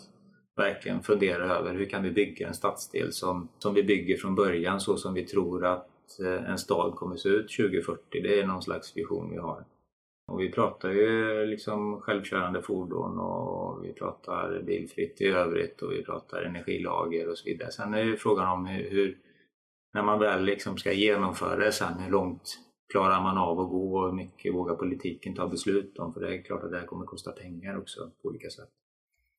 verkligen 0.57 1.03
fundera 1.03 1.45
över 1.57 1.75
hur 1.75 1.85
kan 1.85 2.03
vi 2.03 2.11
bygga 2.11 2.49
en 2.49 2.55
stadsdel 2.55 3.13
som, 3.13 3.49
som 3.59 3.75
vi 3.75 3.83
bygger 3.83 4.17
från 4.17 4.35
början 4.35 4.81
så 4.81 4.97
som 4.97 5.15
vi 5.15 5.25
tror 5.25 5.67
att 5.67 5.89
Eh, 6.21 6.51
en 6.51 6.59
stad 6.59 6.95
kommer 6.95 7.17
se 7.17 7.29
ut 7.29 7.57
2040. 7.57 8.03
Det 8.23 8.41
är 8.41 8.47
någon 8.47 8.63
slags 8.63 8.97
vision 8.97 9.31
vi 9.31 9.37
har. 9.37 9.65
Och 10.29 10.41
vi 10.41 10.53
pratar 10.53 10.91
ju 10.91 11.47
liksom 11.47 12.01
självkörande 12.01 12.63
fordon 12.63 13.19
och 13.19 13.85
vi 13.85 13.93
pratar 13.93 14.63
bilfritt 14.63 15.21
i 15.21 15.27
övrigt 15.27 15.83
och 15.83 15.93
vi 15.93 16.05
pratar 16.05 16.43
energilager 16.43 17.29
och 17.29 17.39
så 17.39 17.45
vidare. 17.45 17.71
Sen 17.71 17.95
är 17.95 18.05
det 18.05 18.17
frågan 18.17 18.49
om 18.49 18.67
hur, 18.67 18.91
hur 18.91 19.19
när 19.95 20.03
man 20.03 20.19
väl 20.19 20.45
liksom 20.45 20.77
ska 20.77 20.93
genomföra 20.93 21.57
det 21.57 21.73
sen, 21.73 21.99
hur 21.99 22.11
långt 22.11 22.59
klarar 22.93 23.23
man 23.23 23.39
av 23.39 23.61
att 23.61 23.71
gå 23.71 23.99
och 23.99 24.07
hur 24.07 24.13
mycket 24.13 24.55
vågar 24.55 24.75
politiken 24.75 25.35
ta 25.35 25.49
beslut 25.49 25.99
om? 25.99 26.15
För 26.15 26.21
det 26.21 26.35
är 26.35 26.43
klart 26.43 26.65
att 26.65 26.71
det 26.71 26.79
här 26.79 26.87
kommer 26.87 27.07
kosta 27.07 27.33
pengar 27.33 27.79
också 27.79 28.11
på 28.23 28.29
olika 28.29 28.51
sätt. 28.51 28.69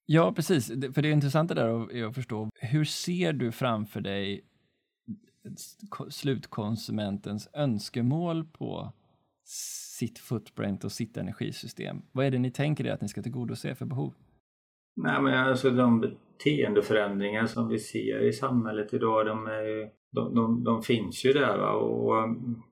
Ja, 0.05 0.33
precis. 0.35 0.67
För 0.67 1.01
det 1.01 1.09
är 1.09 1.13
intressant 1.13 1.49
det 1.49 1.55
där 1.55 2.07
att 2.07 2.15
förstå. 2.15 2.49
Hur 2.55 2.85
ser 2.85 3.33
du 3.33 3.51
framför 3.51 4.01
dig 4.01 4.45
slutkonsumentens 6.09 7.49
önskemål 7.53 8.45
på 8.45 8.93
sitt 9.99 10.19
footprint 10.19 10.83
och 10.83 10.91
sitt 10.91 11.17
energisystem? 11.17 12.01
Vad 12.11 12.25
är 12.25 12.31
det 12.31 12.39
ni 12.39 12.51
tänker 12.51 12.87
er 12.87 12.91
att 12.91 13.01
ni 13.01 13.07
ska 13.07 13.21
tillgodose 13.21 13.75
för 13.75 13.85
behov? 13.85 14.13
Nej, 14.95 15.21
men 15.21 15.33
alltså 15.33 15.69
de 15.69 16.01
beteendeförändringar 16.01 17.45
som 17.45 17.67
vi 17.67 17.79
ser 17.79 18.27
i 18.27 18.33
samhället 18.33 18.93
idag, 18.93 19.25
de, 19.25 19.47
är, 19.47 19.89
de, 20.11 20.35
de, 20.35 20.63
de 20.63 20.83
finns 20.83 21.25
ju 21.25 21.33
där. 21.33 21.57
Va? 21.57 21.71
Och 21.71 22.23
um, 22.23 22.63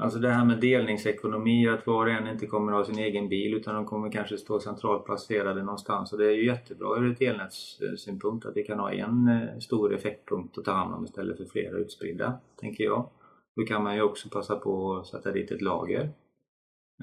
Alltså 0.00 0.18
det 0.18 0.30
här 0.30 0.44
med 0.44 0.60
delningsekonomi, 0.60 1.68
att 1.68 1.86
var 1.86 2.06
och 2.06 2.12
en 2.12 2.26
inte 2.26 2.46
kommer 2.46 2.72
att 2.72 2.78
ha 2.78 2.94
sin 2.94 3.04
egen 3.04 3.28
bil 3.28 3.54
utan 3.54 3.74
de 3.74 3.86
kommer 3.86 4.12
kanske 4.12 4.38
stå 4.38 4.60
centralt 4.60 5.04
placerade 5.04 5.62
någonstans. 5.62 6.12
Och 6.12 6.18
det 6.18 6.26
är 6.26 6.36
ju 6.36 6.46
jättebra 6.46 6.98
ur 6.98 7.12
ett 7.12 7.20
elnätssynpunkt 7.20 8.46
att 8.46 8.56
vi 8.56 8.62
kan 8.62 8.78
ha 8.78 8.92
en 8.92 9.28
eh, 9.28 9.58
stor 9.58 9.94
effektpunkt 9.94 10.58
att 10.58 10.64
ta 10.64 10.72
hand 10.72 10.94
om 10.94 11.04
istället 11.04 11.36
för 11.36 11.44
flera 11.44 11.78
utspridda, 11.78 12.38
tänker 12.60 12.84
jag. 12.84 13.08
Då 13.56 13.64
kan 13.64 13.82
man 13.82 13.94
ju 13.94 14.02
också 14.02 14.28
passa 14.28 14.56
på 14.56 14.96
att 14.96 15.06
sätta 15.06 15.32
dit 15.32 15.50
ett 15.50 15.62
lager. 15.62 16.10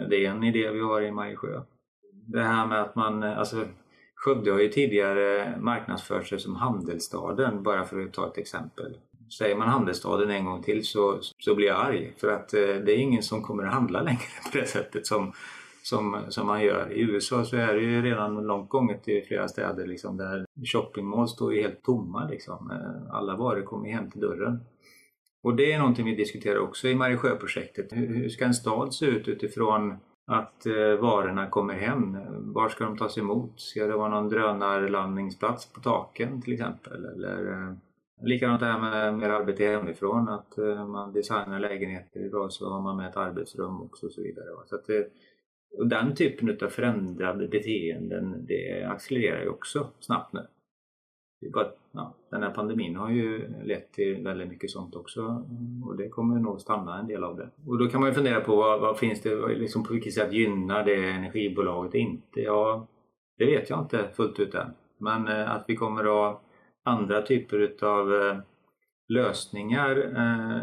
Det 0.10 0.26
är 0.26 0.30
en 0.30 0.44
idé 0.44 0.72
vi 0.72 0.80
har 0.80 1.02
i 1.02 1.12
Majsjö. 1.12 1.62
Det 2.28 2.44
här 2.44 2.68
med 2.68 2.82
att 2.82 2.96
man, 2.96 3.24
alltså 3.24 3.66
Skövde 4.24 4.52
har 4.52 4.60
ju 4.60 4.70
tidigare 4.70 5.58
marknadsfört 5.60 6.28
sig 6.28 6.40
som 6.40 6.56
handelsstaden, 6.56 7.64
bara 7.64 7.86
för 7.86 8.00
att 8.00 8.14
ta 8.14 8.28
ett 8.28 8.38
exempel. 8.38 8.98
Säger 9.38 9.56
man 9.56 9.68
handelsstaden 9.68 10.30
en 10.30 10.46
gång 10.46 10.64
till 10.64 10.86
så, 10.86 11.20
så 11.38 11.56
blir 11.56 11.68
jag 11.68 11.86
arg 11.86 12.14
för 12.18 12.32
att 12.32 12.54
eh, 12.54 12.60
det 12.60 12.92
är 12.92 12.98
ingen 12.98 13.24
som 13.24 13.42
kommer 13.42 13.64
att 13.64 13.74
handla 13.74 14.02
längre 14.02 14.20
på 14.52 14.58
det 14.58 14.66
sättet 14.66 15.08
som, 15.08 15.34
som, 15.84 16.18
som 16.30 16.48
man 16.48 16.64
gör. 16.64 16.92
I 16.92 17.02
USA 17.02 17.46
så 17.46 17.58
är 17.58 17.74
det 17.74 17.82
ju 17.82 18.02
redan 18.02 18.48
långt 18.48 18.70
gånget 18.70 19.08
i 19.08 19.22
flera 19.22 19.48
städer 19.48 19.86
liksom, 19.88 20.18
där 20.18 20.46
shoppingmål 20.74 21.28
står 21.28 21.54
ju 21.54 21.62
helt 21.62 21.84
tomma. 21.84 22.28
Liksom. 22.30 22.72
Eh, 22.72 23.16
alla 23.16 23.36
varor 23.36 23.62
kommer 23.62 23.90
hem 23.90 24.12
till 24.12 24.22
dörren. 24.22 24.60
Och 25.44 25.56
det 25.56 25.74
är 25.74 25.80
någonting 25.80 26.06
vi 26.06 26.16
diskuterar 26.16 26.60
också 26.60 26.88
i 26.88 26.96
Mariesjöprojektet. 26.96 27.88
Hur, 27.92 28.16
hur 28.16 28.30
ska 28.30 28.46
en 28.46 28.54
stad 28.54 28.94
se 28.94 29.06
ut 29.06 29.28
utifrån 29.28 29.98
att 30.28 30.66
eh, 30.66 30.96
varorna 31.02 31.50
kommer 31.50 31.74
hem? 31.74 32.18
Var 32.54 32.70
ska 32.70 32.84
de 32.84 32.98
tas 32.98 33.18
emot? 33.18 33.60
Ska 33.60 33.88
det 33.88 33.98
vara 33.98 34.10
någon 34.10 34.30
drönarlandningsplats 34.30 35.74
på 35.74 35.80
taken 35.80 36.42
till 36.42 36.54
exempel? 36.54 37.06
Eller 37.06 37.52
eh, 37.52 37.74
Likadant 38.22 38.60
det 38.60 38.66
här 38.66 38.80
med 38.80 39.14
mer 39.14 39.30
arbete 39.30 39.64
hemifrån, 39.64 40.30
att 40.30 40.58
eh, 40.58 40.88
man 40.88 41.14
designar 41.14 41.60
lägenheter 41.60 42.26
idag 42.26 42.52
så 42.52 42.70
har 42.70 42.82
man 42.82 42.98
med 42.98 43.10
ett 43.10 43.18
arbetsrum 43.18 43.82
också 43.82 44.06
och 44.06 44.12
så 44.12 44.22
vidare. 44.22 44.48
Så 44.66 44.76
att 44.76 44.86
det, 44.86 45.08
och 45.78 45.88
den 45.88 46.16
typen 46.16 46.58
av 46.62 46.70
förändrade 46.70 47.48
beteenden 47.48 48.46
det 48.46 48.84
accelererar 48.84 49.42
ju 49.42 49.50
också 49.50 49.90
snabbt 50.00 50.34
nu. 50.34 50.48
Det 51.44 51.50
bara, 51.50 51.68
ja, 51.92 52.14
den 52.32 52.44
här 52.44 52.50
pandemin 52.50 52.96
har 52.96 53.10
ju 53.10 53.54
lett 53.64 53.92
till 53.92 54.24
väldigt 54.24 54.48
mycket 54.48 54.70
sånt 54.70 54.96
också 54.96 55.46
och 55.86 55.98
det 55.98 56.10
kommer 56.10 56.40
nog 56.40 56.62
stanna 56.62 57.00
en 57.00 57.08
del 57.08 57.24
av 57.24 57.38
det. 57.38 57.50
Och 57.68 57.78
då 57.78 57.88
kan 57.88 58.02
man 58.02 58.10
ju 58.10 58.14
fundera 58.14 58.40
på 58.40 58.56
vad, 58.56 58.82
vad 58.82 58.98
finns 58.98 59.22
det, 59.22 59.48
liksom 59.48 59.84
på 59.84 59.94
vilket 59.94 60.14
sätt 60.14 60.34
gynnar 60.34 60.84
det 60.84 61.10
energibolaget 61.10 61.94
inte? 61.94 62.42
Ja, 62.42 62.88
det 63.38 63.46
vet 63.46 63.70
jag 63.70 63.80
inte 63.80 64.10
fullt 64.14 64.40
ut 64.40 64.56
än. 64.56 64.68
Men 64.98 65.28
eh, 65.28 65.52
att 65.52 65.66
vi 65.68 65.76
kommer 65.76 66.02
att 66.02 66.10
ha 66.10 66.42
andra 66.84 67.22
typer 67.22 67.60
utav 67.60 68.14
eh, 68.14 68.38
lösningar, 69.08 69.98
eh, 69.98 70.62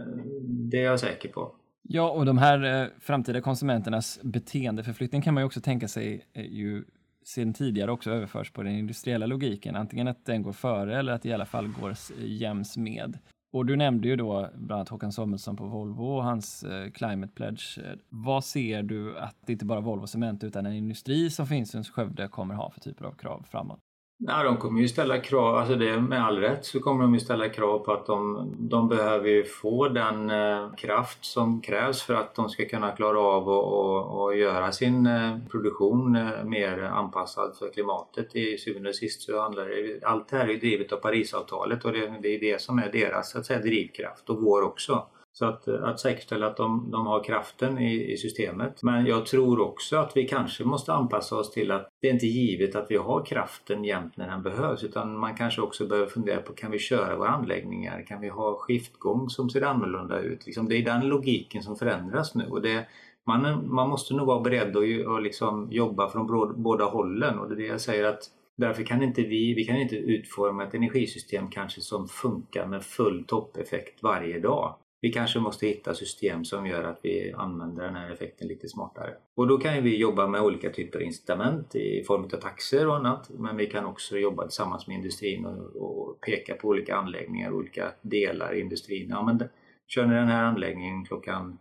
det 0.71 0.79
är 0.81 0.85
jag 0.85 1.01
säker 1.01 1.29
på. 1.29 1.55
Ja, 1.83 2.11
och 2.11 2.27
de 2.27 2.39
här 2.39 2.83
eh, 2.83 2.89
framtida 3.01 3.41
konsumenternas 3.41 4.21
beteendeförflyttning 4.23 5.23
kan 5.23 5.35
man 5.35 5.43
ju 5.43 5.47
också 5.47 5.61
tänka 5.61 5.89
sig 5.89 6.27
eh, 6.33 6.45
ju 6.45 6.85
sedan 7.31 7.55
tidigare 7.55 7.93
också 7.93 8.11
överförs 8.11 8.51
på 8.51 8.63
den 8.63 8.73
industriella 8.73 9.27
logiken. 9.27 9.77
Antingen 9.77 10.09
att 10.09 10.25
den 10.25 10.43
går 10.43 10.53
före 10.53 10.99
eller 10.99 11.13
att 11.13 11.23
det 11.23 11.29
i 11.29 11.33
alla 11.33 11.47
fall 11.47 11.69
går 11.69 11.95
jäms 12.19 12.77
med. 12.77 13.19
Och 13.53 13.67
du 13.67 13.77
nämnde 13.77 14.09
ju 14.09 14.17
då 14.17 14.51
bland 14.55 14.73
annat 14.73 14.89
Håkan 14.89 15.13
Samuelsson 15.13 15.57
på 15.57 15.67
Volvo 15.67 16.05
och 16.05 16.25
hans 16.25 16.63
eh, 16.63 16.91
Climate 16.91 17.33
Pledge. 17.35 17.81
Vad 18.09 18.45
ser 18.45 18.83
du 18.83 19.19
att 19.19 19.37
det 19.47 19.53
inte 19.53 19.65
bara 19.65 19.81
Volvo 19.81 20.07
Cement 20.07 20.45
utan 20.45 20.67
en 20.67 20.75
industri 20.75 21.31
som 21.31 21.47
finns 21.47 21.75
i 21.75 21.85
Skövde 21.85 22.29
kommer 22.29 22.55
ha 22.55 22.71
för 22.71 22.81
typer 22.81 23.05
av 23.05 23.13
krav 23.13 23.47
framåt? 23.51 23.81
Nej, 24.23 24.45
de 24.45 24.57
kommer 24.57 24.81
ju 24.81 24.89
ställa 24.89 25.19
krav, 25.19 25.57
alltså 25.57 25.75
det 25.75 26.01
med 26.01 26.25
all 26.25 26.39
rätt 26.39 26.65
så 26.65 26.81
kommer 26.81 27.03
de 27.03 27.15
ju 27.15 27.21
ställa 27.21 27.49
krav 27.49 27.79
på 27.79 27.93
att 27.93 28.07
de, 28.07 28.51
de 28.59 28.89
behöver 28.89 29.29
ju 29.29 29.45
få 29.45 29.89
den 29.89 30.31
eh, 30.31 30.75
kraft 30.77 31.25
som 31.25 31.61
krävs 31.61 32.03
för 32.03 32.15
att 32.15 32.35
de 32.35 32.49
ska 32.49 32.65
kunna 32.65 32.91
klara 32.91 33.21
av 33.21 33.49
att 33.49 34.39
göra 34.39 34.73
sin 34.73 35.07
eh, 35.07 35.39
produktion 35.51 36.17
eh, 36.17 36.45
mer 36.45 36.83
anpassad 36.83 37.57
för 37.59 37.73
klimatet. 37.73 38.37
I 38.37 38.59
syvende 38.59 38.89
och 38.89 38.95
sist 38.95 39.23
så 39.23 39.41
handlar 39.41 39.67
det, 39.67 40.05
allt 40.05 40.29
det 40.29 40.37
här 40.37 40.45
är 40.45 40.53
ju 40.53 40.59
drivet 40.59 40.93
av 40.93 40.97
Parisavtalet 40.97 41.85
och 41.85 41.93
det, 41.93 42.15
det 42.23 42.35
är 42.35 42.41
det 42.41 42.61
som 42.61 42.79
är 42.79 42.93
deras 42.93 43.31
så 43.31 43.39
att 43.39 43.47
säga, 43.47 43.61
drivkraft 43.61 44.31
och 44.31 44.43
vår 44.43 44.63
också. 44.63 45.07
Så 45.33 45.47
att, 45.47 45.69
eh, 45.69 45.85
att 45.85 46.01
säkerställa 46.01 46.47
att 46.47 46.57
de, 46.57 46.91
de 46.91 47.07
har 47.07 47.25
kraften 47.25 47.79
i, 47.79 48.13
i, 48.13 48.17
systemet. 48.17 48.83
Men 48.83 49.07
jag 49.07 49.27
tror 49.27 49.61
också 49.61 49.97
att 49.97 50.17
vi 50.17 50.29
kanske 50.29 50.65
måste 50.65 50.93
anpassa 50.93 51.37
oss 51.37 51.51
till 51.51 51.71
att 51.71 51.89
det 52.01 52.09
är 52.09 52.13
inte 52.13 52.27
givet 52.27 52.77
att 52.77 52.87
vi 52.91 52.97
har 52.97 53.25
kraften 53.25 53.85
jämt 53.85 54.17
när 54.17 54.29
den 54.29 54.43
behövs 54.43 54.85
utan 54.85 55.19
man 55.19 55.35
kanske 55.35 55.61
också 55.61 55.87
behöver 55.87 56.11
fundera 56.11 56.41
på 56.41 56.53
kan 56.53 56.71
vi 56.71 56.79
köra 56.79 57.17
våra 57.17 57.29
anläggningar? 57.29 58.07
Kan 58.07 58.21
vi 58.21 58.29
ha 58.29 58.59
skiftgång 58.59 59.31
som 59.31 59.51
ser 59.51 59.63
annorlunda 59.63 60.21
ut? 60.21 60.47
Liksom, 60.47 60.69
det 60.69 60.77
är 60.77 60.85
den 60.85 61.09
logiken 61.09 61.63
som 61.63 61.77
förändras 61.77 62.35
nu 62.35 62.47
och 62.51 62.63
det, 62.63 62.87
man, 63.27 63.75
man 63.75 63.89
måste 63.89 64.15
nog 64.15 64.27
vara 64.27 64.41
beredd 64.41 64.77
att 64.77 65.07
och 65.07 65.23
liksom 65.23 65.69
jobba 65.71 66.09
från 66.09 66.53
båda 66.63 66.85
hållen 66.85 67.39
och 67.39 67.49
det 67.49 67.55
är 67.55 67.57
det 67.57 67.67
jag 67.67 67.81
säger 67.81 68.05
att 68.05 68.31
Därför 68.61 68.83
kan 68.83 69.03
inte 69.03 69.23
vi, 69.23 69.55
vi 69.55 69.65
kan 69.65 69.77
inte 69.77 69.97
utforma 69.97 70.65
ett 70.65 70.75
energisystem 70.75 71.51
kanske 71.51 71.81
som 71.81 72.09
funkar 72.09 72.67
med 72.67 72.83
full 72.83 73.25
toppeffekt 73.25 74.03
varje 74.03 74.41
dag. 74.41 74.77
Vi 75.03 75.13
kanske 75.13 75.39
måste 75.39 75.67
hitta 75.67 75.95
system 75.95 76.45
som 76.45 76.67
gör 76.67 76.85
att 76.85 77.01
vi 77.03 77.33
använder 77.33 77.85
den 77.85 77.97
här 77.97 78.11
effekten 78.11 78.49
lite 78.49 78.69
smartare. 78.69 79.15
Och 79.37 79.49
då 79.49 79.59
kan 79.59 79.85
vi 79.85 79.97
jobba 79.97 80.27
med 80.27 80.41
olika 80.41 80.71
typer 80.71 80.99
av 80.99 81.03
incitament 81.03 81.75
i 81.75 82.05
form 82.07 82.25
av 82.25 82.29
taxer 82.29 82.89
och 82.89 82.97
annat. 82.97 83.31
Men 83.31 83.57
vi 83.57 83.67
kan 83.67 83.85
också 83.85 84.19
jobba 84.19 84.43
tillsammans 84.43 84.87
med 84.87 84.97
industrin 84.97 85.45
och, 85.47 86.21
peka 86.27 86.55
på 86.55 86.69
olika 86.69 86.97
anläggningar, 86.97 87.53
olika 87.53 87.93
delar 88.03 88.55
i 88.55 88.61
industrin. 88.61 89.09
Ja, 89.11 89.23
men 89.23 89.49
kör 89.89 90.07
ni 90.07 90.15
den 90.15 90.29
här 90.29 90.45
anläggningen 90.45 91.05
klockan 91.05 91.59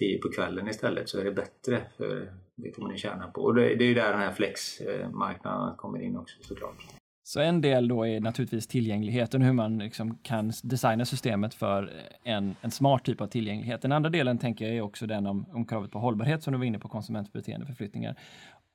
10 0.00 0.18
på 0.18 0.28
kvällen 0.28 0.68
istället 0.68 1.08
så 1.08 1.20
är 1.20 1.24
det 1.24 1.32
bättre 1.32 1.82
för 1.96 2.32
det 2.56 2.70
kommer 2.70 2.88
ni 2.88 2.98
tjäna 2.98 3.26
på. 3.26 3.40
Och 3.40 3.54
det 3.54 3.72
är 3.72 3.82
ju 3.82 3.94
där 3.94 4.10
den 4.10 4.20
här 4.20 4.32
flexmarknaden 4.32 5.76
kommer 5.76 6.02
in 6.02 6.16
också 6.16 6.36
såklart. 6.40 6.84
Så 7.26 7.40
en 7.40 7.60
del 7.60 7.88
då 7.88 8.06
är 8.06 8.20
naturligtvis 8.20 8.66
tillgängligheten, 8.66 9.42
hur 9.42 9.52
man 9.52 9.78
liksom 9.78 10.18
kan 10.22 10.52
designa 10.62 11.04
systemet 11.04 11.54
för 11.54 11.92
en, 12.24 12.56
en 12.60 12.70
smart 12.70 13.04
typ 13.04 13.20
av 13.20 13.26
tillgänglighet. 13.26 13.82
Den 13.82 13.92
andra 13.92 14.10
delen 14.10 14.38
tänker 14.38 14.64
jag 14.64 14.76
är 14.76 14.80
också 14.80 15.06
den 15.06 15.26
om, 15.26 15.46
om 15.52 15.66
kravet 15.66 15.90
på 15.90 15.98
hållbarhet 15.98 16.42
som 16.42 16.52
du 16.52 16.58
var 16.58 16.64
inne 16.64 16.78
på, 16.78 16.88
konsumentbeteendeförflyttningar. 16.88 18.16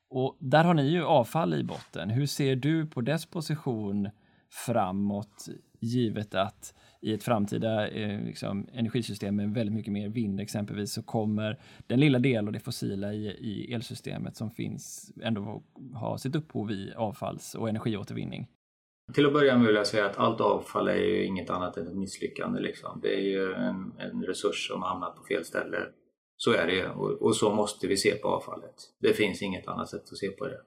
Och 0.10 0.38
där 0.40 0.64
har 0.64 0.74
ni 0.74 0.84
ju 0.84 1.04
avfall 1.04 1.54
i 1.54 1.64
botten. 1.64 2.10
Hur 2.10 2.26
ser 2.26 2.56
du 2.56 2.86
på 2.86 3.02
dess 3.02 3.26
position 3.26 4.10
framåt, 4.50 5.48
givet 5.80 6.36
att 6.36 6.74
i 7.02 7.14
ett 7.14 7.24
framtida 7.24 7.88
eh, 7.88 8.26
liksom, 8.26 8.68
energisystem 8.74 9.36
med 9.36 9.54
väldigt 9.54 9.76
mycket 9.76 9.94
mer 9.94 10.10
vind 10.10 10.40
exempelvis 10.40 10.94
så 10.94 11.04
kommer 11.04 11.60
den 11.88 12.00
lilla 12.00 12.20
del 12.20 12.48
av 12.48 12.54
det 12.54 12.60
fossila 12.60 13.14
i, 13.14 13.28
i 13.28 13.74
elsystemet 13.74 14.36
som 14.36 14.52
finns 14.52 15.12
ändå 15.22 15.64
ha 15.94 16.18
sitt 16.18 16.36
upphov 16.36 16.72
i 16.72 16.94
avfalls 16.96 17.56
och 17.56 17.70
energiåtervinning. 17.70 18.48
Till 19.14 19.26
att 19.26 19.34
börja 19.34 19.58
med 19.58 19.68
vill 19.68 19.76
jag 19.76 19.88
säga 19.88 20.06
att 20.06 20.18
allt 20.18 20.42
avfall 20.42 20.88
är 20.88 20.96
ju 20.96 21.26
inget 21.26 21.50
annat 21.50 21.78
än 21.78 21.88
ett 21.88 21.96
misslyckande. 21.96 22.62
Liksom. 22.62 23.00
Det 23.02 23.16
är 23.16 23.22
ju 23.22 23.54
en, 23.54 23.94
en 23.98 24.24
resurs 24.24 24.68
som 24.68 24.82
hamnat 24.82 25.16
på 25.16 25.24
fel 25.24 25.46
ställe. 25.46 25.78
Så 26.38 26.52
är 26.52 26.68
det 26.68 26.90
och, 26.90 27.22
och 27.22 27.36
så 27.36 27.56
måste 27.56 27.88
vi 27.88 27.98
se 27.98 28.16
på 28.16 28.28
avfallet. 28.28 28.76
Det 29.00 29.14
finns 29.14 29.42
inget 29.42 29.68
annat 29.68 29.90
sätt 29.90 30.04
att 30.12 30.18
se 30.18 30.30
på 30.30 30.46
det. 30.46 30.62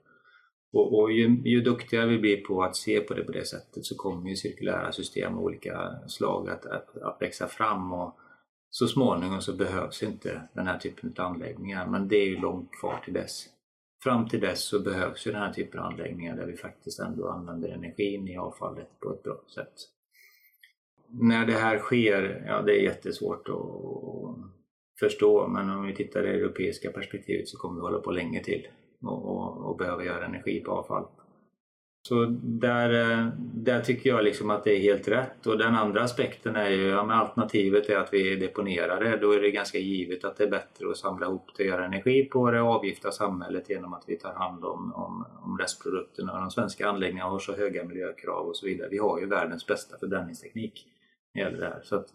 Och, 0.74 0.98
och 0.98 1.12
ju, 1.12 1.42
ju, 1.44 1.60
duktigare 1.60 2.06
vi 2.06 2.18
blir 2.18 2.44
på 2.44 2.62
att 2.62 2.76
se 2.76 3.00
på 3.00 3.14
det 3.14 3.24
på 3.24 3.32
det 3.32 3.44
sättet 3.44 3.84
så 3.84 3.96
kommer 3.96 4.30
ju 4.30 4.36
cirkulära 4.36 4.92
system 4.92 5.34
av 5.34 5.44
olika 5.44 5.94
slag 6.06 6.48
att, 6.50 6.66
att, 6.66 6.96
att 6.96 7.22
växa 7.22 7.48
fram 7.48 7.92
och 7.92 8.18
så 8.70 8.86
småningom 8.86 9.40
så 9.40 9.52
behövs 9.52 10.02
inte 10.02 10.42
den 10.52 10.66
här 10.66 10.78
typen 10.78 11.14
av 11.18 11.26
anläggningar 11.26 11.86
men 11.86 12.08
det 12.08 12.16
är 12.16 12.26
ju 12.26 12.40
långt 12.40 12.72
kvar 12.72 13.00
till 13.04 13.14
dess. 13.14 13.46
Fram 14.02 14.28
till 14.28 14.40
dess 14.40 14.64
så 14.64 14.80
behövs 14.80 15.26
ju 15.26 15.32
den 15.32 15.40
här 15.40 15.52
typen 15.52 15.80
av 15.80 15.86
anläggningar 15.86 16.36
där 16.36 16.46
vi 16.46 16.56
faktiskt 16.56 17.00
ändå 17.00 17.28
använder 17.28 17.68
energin 17.68 18.28
i 18.28 18.36
avfallet 18.36 19.00
på 19.00 19.12
ett 19.12 19.22
bra 19.22 19.40
sätt. 19.54 19.74
När 21.08 21.46
det 21.46 21.52
här 21.52 21.78
sker, 21.78 22.44
ja 22.48 22.62
det 22.62 22.72
är 22.72 22.82
jättesvårt 22.82 23.48
att 23.48 24.36
förstå 25.00 25.48
men 25.48 25.70
om 25.70 25.86
vi 25.86 25.94
tittar 25.94 26.22
i 26.22 26.26
det 26.26 26.38
europeiska 26.38 26.90
perspektivet 26.90 27.48
så 27.48 27.58
kommer 27.58 27.74
vi 27.74 27.80
hålla 27.80 27.98
på 27.98 28.10
länge 28.10 28.44
till 28.44 28.66
och, 29.06 29.24
och, 29.24 29.70
och 29.70 29.76
behöver 29.76 30.04
göra 30.04 30.24
energi 30.24 30.60
på 30.60 30.72
avfall. 30.72 31.04
Så 32.08 32.24
där, 32.42 33.10
eh, 33.10 33.28
där 33.38 33.80
tycker 33.80 34.10
jag 34.10 34.24
liksom 34.24 34.50
att 34.50 34.64
det 34.64 34.76
är 34.76 34.80
helt 34.80 35.08
rätt. 35.08 35.46
Och 35.46 35.58
den 35.58 35.74
andra 35.74 36.02
aspekten 36.02 36.56
är 36.56 36.70
ju, 36.70 36.88
ja, 36.88 37.12
alternativet 37.12 37.88
är 37.88 37.96
att 37.96 38.12
vi 38.12 38.36
deponerar 38.36 39.04
det. 39.04 39.16
Då 39.16 39.32
är 39.32 39.40
det 39.40 39.50
ganska 39.50 39.78
givet 39.78 40.24
att 40.24 40.36
det 40.36 40.44
är 40.44 40.50
bättre 40.50 40.90
att 40.90 40.96
samla 40.96 41.26
ihop 41.26 41.46
det 41.56 41.62
och 41.62 41.68
göra 41.68 41.84
energi 41.84 42.24
på 42.24 42.50
det 42.50 42.60
och 42.60 42.68
avgifta 42.68 43.10
samhället 43.10 43.70
genom 43.70 43.94
att 43.94 44.04
vi 44.06 44.16
tar 44.16 44.34
hand 44.34 44.64
om, 44.64 44.92
om, 44.94 45.26
om 45.42 45.58
restprodukterna. 45.58 46.40
De 46.40 46.50
svenska 46.50 46.88
anläggningarna 46.88 47.30
har 47.30 47.38
så 47.38 47.56
höga 47.56 47.84
miljökrav 47.84 48.46
och 48.46 48.56
så 48.56 48.66
vidare. 48.66 48.88
Vi 48.90 48.98
har 48.98 49.20
ju 49.20 49.26
världens 49.26 49.66
bästa 49.66 49.98
förbränningsteknik 49.98 50.86
när 51.34 51.44
det 51.44 51.50
gäller 51.50 51.64
det 51.64 51.70
här. 51.70 51.80
Så 51.82 51.96
att 51.96 52.06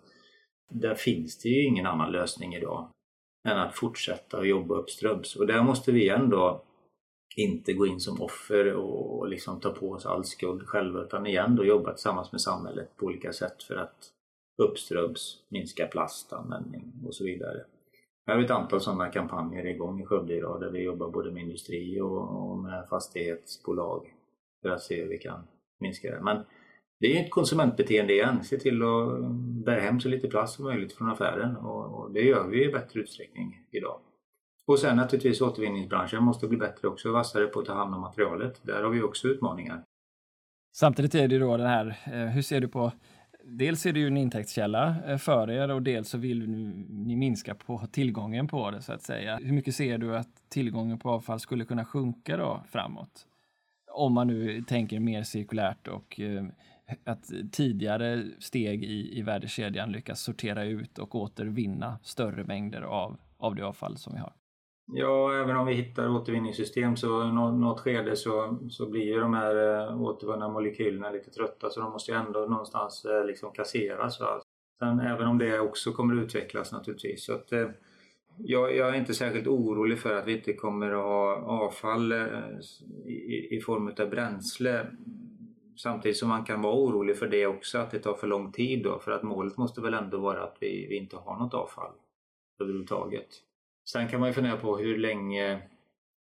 där 0.69 0.95
finns 0.95 1.39
det 1.39 1.49
ju 1.49 1.65
ingen 1.65 1.85
annan 1.85 2.11
lösning 2.11 2.55
idag 2.55 2.89
än 3.47 3.57
att 3.57 3.75
fortsätta 3.75 4.37
att 4.37 4.47
jobba 4.47 4.75
uppströms. 4.75 5.35
Och 5.35 5.47
där 5.47 5.63
måste 5.63 5.91
vi 5.91 6.09
ändå 6.09 6.63
inte 7.35 7.73
gå 7.73 7.87
in 7.87 7.99
som 7.99 8.21
offer 8.21 8.73
och 8.73 9.27
liksom 9.27 9.59
ta 9.59 9.69
på 9.69 9.91
oss 9.91 10.05
all 10.05 10.25
skuld 10.25 10.67
själva 10.67 11.01
utan 11.01 11.25
igen 11.25 11.55
då 11.55 11.65
jobba 11.65 11.93
tillsammans 11.93 12.31
med 12.31 12.41
samhället 12.41 12.97
på 12.97 13.05
olika 13.05 13.33
sätt 13.33 13.63
för 13.63 13.75
att 13.75 14.11
uppströms 14.57 15.37
minska 15.49 15.87
plastanvändning 15.87 16.93
och 17.05 17.15
så 17.15 17.23
vidare. 17.23 17.65
Vi 18.25 18.33
har 18.33 18.41
ett 18.41 18.51
antal 18.51 18.81
sådana 18.81 19.09
kampanjer 19.09 19.65
igång 19.65 20.01
i 20.01 20.05
Skövde 20.05 20.35
idag 20.35 20.61
där 20.61 20.69
vi 20.69 20.79
jobbar 20.79 21.09
både 21.09 21.31
med 21.31 21.43
industri 21.43 22.01
och 22.01 22.57
med 22.57 22.87
fastighetsbolag 22.89 24.13
för 24.61 24.69
att 24.69 24.81
se 24.81 25.01
hur 25.01 25.09
vi 25.09 25.17
kan 25.17 25.47
minska 25.79 26.11
det. 26.11 26.21
Men 26.21 26.45
det 26.99 27.17
är 27.17 27.23
ett 27.23 27.31
konsumentbeteende 27.31 28.13
igen, 28.13 28.43
se 28.43 28.57
till 28.57 28.83
att 28.83 29.31
bära 29.65 29.79
hem 29.79 29.99
så 29.99 30.09
lite 30.09 30.27
plast 30.27 30.55
som 30.55 30.65
möjligt 30.65 30.93
från 30.93 31.09
affären 31.09 31.55
och 31.55 32.11
det 32.11 32.21
gör 32.21 32.47
vi 32.47 32.65
i 32.65 32.71
bättre 32.71 32.99
utsträckning 32.99 33.65
idag. 33.71 33.99
Och 34.69 34.79
sen 34.79 34.97
naturligtvis 34.97 35.41
återvinningsbranschen 35.41 36.23
måste 36.23 36.47
bli 36.47 36.57
bättre 36.57 36.87
också, 36.87 37.11
vassare 37.11 37.45
på 37.45 37.59
att 37.59 37.65
ta 37.65 37.73
hand 37.73 37.95
om 37.95 38.01
materialet. 38.01 38.59
Där 38.63 38.83
har 38.83 38.89
vi 38.89 39.01
också 39.01 39.27
utmaningar. 39.27 39.83
Samtidigt 40.75 41.15
är 41.15 41.27
det 41.27 41.35
ju 41.35 41.39
då 41.39 41.57
den 41.57 41.67
här, 41.67 41.97
eh, 42.05 42.13
hur 42.13 42.41
ser 42.41 42.61
du 42.61 42.67
på 42.67 42.91
Dels 43.43 43.85
är 43.85 43.93
det 43.93 43.99
ju 43.99 44.07
en 44.07 44.17
intäktskälla 44.17 44.95
eh, 45.07 45.17
för 45.17 45.49
er 45.51 45.71
och 45.71 45.81
dels 45.81 46.09
så 46.09 46.17
vill 46.17 46.49
ni 46.89 47.15
minska 47.15 47.55
på 47.55 47.87
tillgången 47.91 48.47
på 48.47 48.71
det 48.71 48.81
så 48.81 48.93
att 48.93 49.01
säga. 49.01 49.37
Hur 49.37 49.53
mycket 49.53 49.75
ser 49.75 49.97
du 49.97 50.17
att 50.17 50.49
tillgången 50.49 50.99
på 50.99 51.09
avfall 51.09 51.39
skulle 51.39 51.65
kunna 51.65 51.85
sjunka 51.85 52.37
då 52.37 52.63
framåt? 52.71 53.25
Om 53.91 54.13
man 54.13 54.27
nu 54.27 54.61
tänker 54.61 54.99
mer 54.99 55.23
cirkulärt 55.23 55.87
och 55.87 56.19
eh, 56.19 56.45
att 57.03 57.31
tidigare 57.51 58.25
steg 58.39 58.83
i, 58.83 59.19
i 59.19 59.21
värdekedjan 59.21 59.91
lyckas 59.91 60.21
sortera 60.21 60.63
ut 60.63 60.99
och 60.99 61.15
återvinna 61.15 61.99
större 62.03 62.43
mängder 62.43 62.81
av, 62.81 63.17
av 63.37 63.55
det 63.55 63.65
avfall 63.65 63.97
som 63.97 64.13
vi 64.13 64.19
har. 64.19 64.33
Ja, 64.93 65.33
även 65.33 65.57
om 65.57 65.67
vi 65.67 65.73
hittar 65.73 66.09
återvinningssystem 66.09 66.97
så 66.97 67.23
i 67.23 67.31
något 67.31 67.79
skede 67.79 68.15
så, 68.15 68.57
så 68.69 68.89
blir 68.89 69.03
ju 69.03 69.19
de 69.19 69.33
här 69.33 69.87
eh, 69.89 70.01
återvunna 70.01 70.49
molekylerna 70.49 71.09
lite 71.09 71.29
trötta 71.29 71.69
så 71.69 71.79
de 71.79 71.91
måste 71.91 72.11
ju 72.11 72.17
ändå 72.17 72.39
någonstans 72.39 73.05
eh, 73.05 73.25
liksom 73.25 73.51
kasseras. 73.51 74.19
Va? 74.19 74.41
Sen 74.79 74.99
även 74.99 75.27
om 75.27 75.37
det 75.37 75.59
också 75.59 75.91
kommer 75.91 76.17
att 76.17 76.23
utvecklas 76.23 76.71
naturligtvis. 76.71 77.25
Så 77.25 77.33
att, 77.33 77.51
eh, 77.51 77.69
jag, 78.37 78.75
jag, 78.75 78.89
är 78.89 78.93
inte 78.93 79.13
särskilt 79.13 79.47
orolig 79.47 79.99
för 79.99 80.15
att 80.15 80.27
vi 80.27 80.37
inte 80.37 80.53
kommer 80.53 80.91
att 80.91 81.03
ha 81.03 81.35
avfall 81.35 82.13
i, 83.05 83.47
i 83.57 83.61
form 83.61 83.93
av 83.99 84.09
bränsle. 84.09 84.87
Samtidigt 85.77 86.17
som 86.17 86.29
man 86.29 86.45
kan 86.45 86.61
vara 86.61 86.75
orolig 86.75 87.17
för 87.17 87.27
det 87.27 87.47
också, 87.47 87.77
att 87.77 87.91
det 87.91 87.99
tar 87.99 88.13
för 88.13 88.27
lång 88.27 88.51
tid 88.51 88.83
då. 88.83 88.99
För 88.99 89.11
att 89.11 89.23
målet 89.23 89.57
måste 89.57 89.81
väl 89.81 89.93
ändå 89.93 90.17
vara 90.17 90.43
att 90.43 90.57
vi, 90.59 90.87
vi 90.89 90.97
inte 90.97 91.15
har 91.15 91.37
något 91.37 91.53
avfall 91.53 91.91
överhuvudtaget. 92.59 93.48
Sen 93.91 94.07
kan 94.07 94.19
man 94.19 94.29
ju 94.29 94.33
fundera 94.33 94.57
på 94.57 94.77
hur 94.77 94.97
länge 94.97 95.61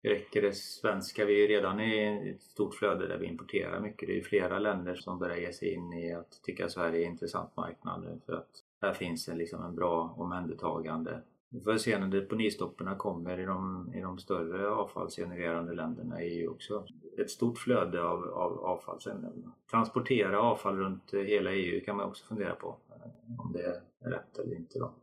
räcker 0.03 0.41
det 0.41 0.55
svenska? 0.55 1.25
Vi 1.25 1.33
är 1.33 1.37
ju 1.37 1.47
redan 1.47 1.79
i 1.79 2.29
ett 2.35 2.41
stort 2.41 2.75
flöde 2.75 3.07
där 3.07 3.17
vi 3.17 3.25
importerar 3.27 3.79
mycket. 3.79 4.07
Det 4.07 4.17
är 4.17 4.23
flera 4.23 4.59
länder 4.59 4.95
som 4.95 5.19
börjar 5.19 5.37
ge 5.37 5.53
sig 5.53 5.73
in 5.73 5.93
i 5.93 6.13
att 6.13 6.43
tycka 6.43 6.65
att 6.65 6.71
Sverige 6.71 7.01
är 7.01 7.05
en 7.05 7.11
intressant 7.11 7.57
marknad 7.57 8.21
för 8.25 8.33
att 8.33 8.49
här 8.81 8.93
finns 8.93 9.27
en, 9.27 9.37
liksom 9.37 9.63
en 9.63 9.75
bra 9.75 10.15
omhändertagande. 10.17 11.21
Vi 11.49 11.61
får 11.61 11.77
se 11.77 11.99
när 11.99 12.07
deponistoppen 12.07 12.97
kommer 12.97 13.39
i 13.39 13.45
de, 13.45 13.91
i 13.95 14.01
de 14.01 14.17
större 14.17 14.69
avfallsgenererande 14.69 15.73
länderna 15.73 16.21
i 16.21 16.39
EU 16.39 16.51
också. 16.51 16.87
Ett 17.17 17.29
stort 17.29 17.57
flöde 17.57 18.03
av, 18.03 18.23
av 18.23 18.65
avfallsämnen. 18.65 19.51
Transportera 19.71 20.41
avfall 20.41 20.77
runt 20.77 21.13
hela 21.13 21.51
EU 21.51 21.85
kan 21.85 21.97
man 21.97 22.05
också 22.05 22.25
fundera 22.25 22.55
på 22.55 22.77
eh, 22.89 23.39
om 23.45 23.53
det 23.53 23.63
är 23.63 24.09
rätt 24.09 24.37
eller 24.37 24.55
inte. 24.55 24.79
Då. 24.79 24.93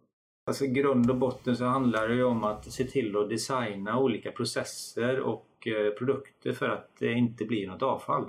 Alltså 0.44 0.64
i 0.64 0.68
grund 0.68 1.10
och 1.10 1.16
botten 1.16 1.56
så 1.56 1.64
handlar 1.64 2.08
det 2.08 2.14
ju 2.14 2.24
om 2.24 2.44
att 2.44 2.72
se 2.72 2.84
till 2.84 3.16
att 3.16 3.28
designa 3.28 3.98
olika 3.98 4.32
processer 4.32 5.20
och 5.20 5.66
eh, 5.66 5.92
produkter 5.92 6.52
för 6.52 6.68
att 6.68 6.90
det 6.98 7.12
inte 7.12 7.44
blir 7.44 7.66
något 7.66 7.82
avfall. 7.82 8.26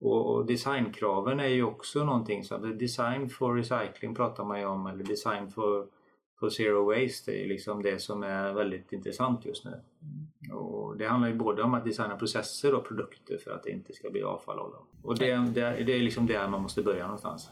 Och 0.00 0.46
designkraven 0.46 1.40
är 1.40 1.48
ju 1.48 1.62
också 1.62 2.04
någonting 2.04 2.44
som, 2.44 2.78
design 2.78 3.28
for 3.28 3.54
recycling 3.54 4.14
pratar 4.14 4.44
man 4.44 4.60
ju 4.60 4.66
om 4.66 4.86
eller 4.86 5.04
design 5.04 5.50
for, 5.50 5.86
for 6.40 6.50
zero 6.50 6.84
waste 6.84 7.32
det 7.32 7.44
är 7.44 7.48
liksom 7.48 7.82
det 7.82 7.98
som 7.98 8.22
är 8.22 8.52
väldigt 8.52 8.92
intressant 8.92 9.44
just 9.44 9.64
nu. 9.64 9.80
Och 10.52 10.96
det 10.96 11.06
handlar 11.06 11.28
ju 11.28 11.34
både 11.34 11.62
om 11.62 11.74
att 11.74 11.84
designa 11.84 12.16
processer 12.16 12.74
och 12.74 12.88
produkter 12.88 13.38
för 13.38 13.50
att 13.50 13.62
det 13.62 13.70
inte 13.70 13.92
ska 13.92 14.10
bli 14.10 14.22
avfall 14.22 14.58
av 14.58 14.70
dem. 14.70 14.86
Och 15.02 15.18
det, 15.18 15.36
det, 15.36 15.84
det 15.84 15.92
är 15.92 16.00
liksom 16.00 16.26
där 16.26 16.48
man 16.48 16.62
måste 16.62 16.82
börja 16.82 17.02
någonstans. 17.02 17.50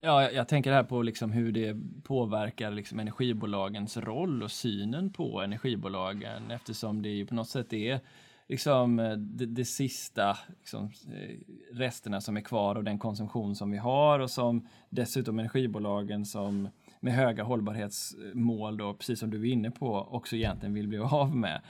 Ja, 0.00 0.30
jag 0.30 0.48
tänker 0.48 0.72
här 0.72 0.84
på 0.84 1.02
liksom 1.02 1.32
hur 1.32 1.52
det 1.52 1.76
påverkar 2.04 2.70
liksom 2.70 3.00
energibolagens 3.00 3.96
roll 3.96 4.42
och 4.42 4.50
synen 4.50 5.12
på 5.12 5.40
energibolagen 5.40 6.50
eftersom 6.50 7.02
det 7.02 7.08
ju 7.08 7.26
på 7.26 7.34
något 7.34 7.48
sätt 7.48 7.72
är 7.72 8.00
liksom 8.48 8.98
eh, 8.98 9.12
det, 9.16 9.46
det 9.46 9.64
sista 9.64 10.36
liksom, 10.58 10.84
eh, 10.84 11.36
resterna 11.72 12.20
som 12.20 12.36
är 12.36 12.40
kvar 12.40 12.76
av 12.76 12.84
den 12.84 12.98
konsumtion 12.98 13.56
som 13.56 13.70
vi 13.70 13.78
har 13.78 14.20
och 14.20 14.30
som 14.30 14.68
dessutom 14.90 15.38
energibolagen 15.38 16.24
som 16.24 16.68
med 17.00 17.12
höga 17.12 17.44
hållbarhetsmål 17.44 18.76
då, 18.76 18.94
precis 18.94 19.20
som 19.20 19.30
du 19.30 19.38
var 19.38 19.46
inne 19.46 19.70
på, 19.70 20.08
också 20.10 20.36
egentligen 20.36 20.74
vill 20.74 20.88
bli 20.88 20.98
av 20.98 21.36
med. 21.36 21.60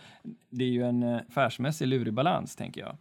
Det 0.50 0.64
är 0.64 0.68
ju 0.68 0.82
en 0.82 1.02
eh, 1.02 1.20
affärsmässig 1.28 1.86
lurig 1.86 2.14
balans, 2.14 2.56
tänker 2.56 2.80
jag. 2.80 2.96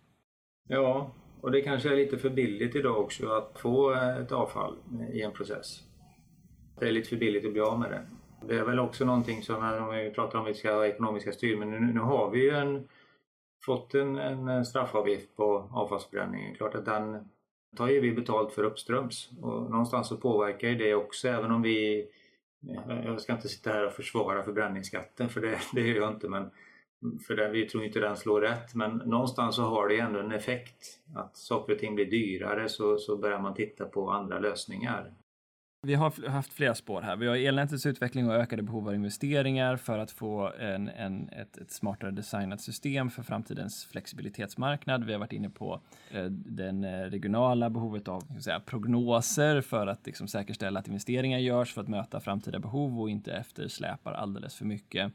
Ja, 0.67 1.11
och 1.45 1.51
det 1.51 1.61
kanske 1.61 1.89
är 1.89 1.95
lite 1.95 2.17
för 2.17 2.29
billigt 2.29 2.75
idag 2.75 2.99
också 2.99 3.29
att 3.29 3.59
få 3.59 3.93
eh, 3.93 4.17
ett 4.17 4.31
avfall 4.31 4.77
i 5.13 5.21
en 5.21 5.31
process. 5.31 5.83
Det 6.79 6.87
är 6.87 6.91
lite 6.91 7.09
för 7.09 7.15
billigt 7.15 7.45
att 7.45 7.51
bli 7.51 7.61
av 7.61 7.79
med 7.79 7.91
det. 7.91 8.01
Det 8.47 8.59
är 8.59 8.63
väl 8.63 8.79
också 8.79 9.05
någonting 9.05 9.43
som, 9.43 9.63
eh, 9.63 9.87
om 9.87 9.95
vi 9.95 10.11
pratar 10.11 10.39
om 10.39 10.45
vi 10.45 10.53
ska 10.53 10.73
ha 10.73 10.85
ekonomiska 10.85 11.31
styrmedel, 11.31 11.81
nu, 11.81 11.93
nu 11.93 11.99
har 11.99 12.29
vi 12.29 12.39
ju 12.39 12.49
en, 12.49 12.87
fått 13.65 13.95
en, 13.95 14.15
en 14.15 14.65
straffavgift 14.65 15.35
på 15.35 15.69
avfallsförbränning. 15.71 16.55
Klart 16.55 16.75
att 16.75 16.85
den 16.85 17.29
tar 17.77 17.87
ju 17.87 17.99
vi 17.99 18.11
betalt 18.11 18.53
för 18.53 18.63
uppströms 18.63 19.29
och 19.41 19.71
någonstans 19.71 20.07
så 20.07 20.17
påverkar 20.17 20.67
ju 20.67 20.75
det 20.75 20.95
också 20.95 21.27
även 21.27 21.51
om 21.51 21.61
vi 21.61 22.07
jag 22.87 23.21
ska 23.21 23.33
inte 23.33 23.49
sitta 23.49 23.69
här 23.69 23.85
och 23.85 23.93
försvara 23.93 24.43
förbränningsskatten 24.43 25.29
för 25.29 25.41
det, 25.41 25.59
det 25.73 25.81
gör 25.81 25.95
jag 25.95 26.13
inte 26.13 26.29
men 26.29 26.49
för 27.27 27.35
det, 27.35 27.49
vi 27.49 27.65
tror 27.65 27.83
inte 27.83 27.99
den 27.99 28.17
slår 28.17 28.41
rätt 28.41 28.75
men 28.75 28.91
någonstans 28.91 29.55
så 29.55 29.61
har 29.61 29.87
det 29.87 29.99
ändå 29.99 30.19
en 30.19 30.31
effekt. 30.31 30.99
Att 31.15 31.37
saker 31.37 31.73
och 31.73 31.79
ting 31.79 31.95
blir 31.95 32.05
dyrare 32.05 32.69
så, 32.69 32.97
så 32.97 33.17
börjar 33.17 33.39
man 33.39 33.53
titta 33.53 33.85
på 33.85 34.09
andra 34.09 34.39
lösningar. 34.39 35.13
Vi 35.85 35.93
har 35.93 36.29
haft 36.29 36.53
flera 36.53 36.75
spår 36.75 37.01
här. 37.01 37.15
Vi 37.15 37.27
har 37.27 37.35
elnätets 37.35 37.85
utveckling 37.85 38.29
och 38.29 38.35
ökade 38.35 38.63
behov 38.63 38.87
av 38.87 38.95
investeringar 38.95 39.77
för 39.77 39.99
att 39.99 40.11
få 40.11 40.51
en, 40.59 40.89
en, 40.89 41.29
ett, 41.29 41.57
ett 41.57 41.71
smartare 41.71 42.11
designat 42.11 42.61
system 42.61 43.09
för 43.09 43.23
framtidens 43.23 43.85
flexibilitetsmarknad. 43.85 45.03
Vi 45.03 45.11
har 45.11 45.19
varit 45.19 45.33
inne 45.33 45.49
på 45.49 45.81
eh, 46.11 46.25
den 46.31 46.83
eh, 46.83 46.89
regionala 46.89 47.69
behovet 47.69 48.07
av 48.07 48.21
säga, 48.41 48.59
prognoser 48.59 49.61
för 49.61 49.87
att 49.87 50.05
liksom, 50.05 50.27
säkerställa 50.27 50.79
att 50.79 50.87
investeringar 50.87 51.39
görs 51.39 51.73
för 51.73 51.81
att 51.81 51.87
möta 51.87 52.19
framtida 52.19 52.59
behov 52.59 53.01
och 53.01 53.09
inte 53.09 53.33
eftersläpar 53.33 54.13
alldeles 54.13 54.55
för 54.55 54.65
mycket. 54.65 55.11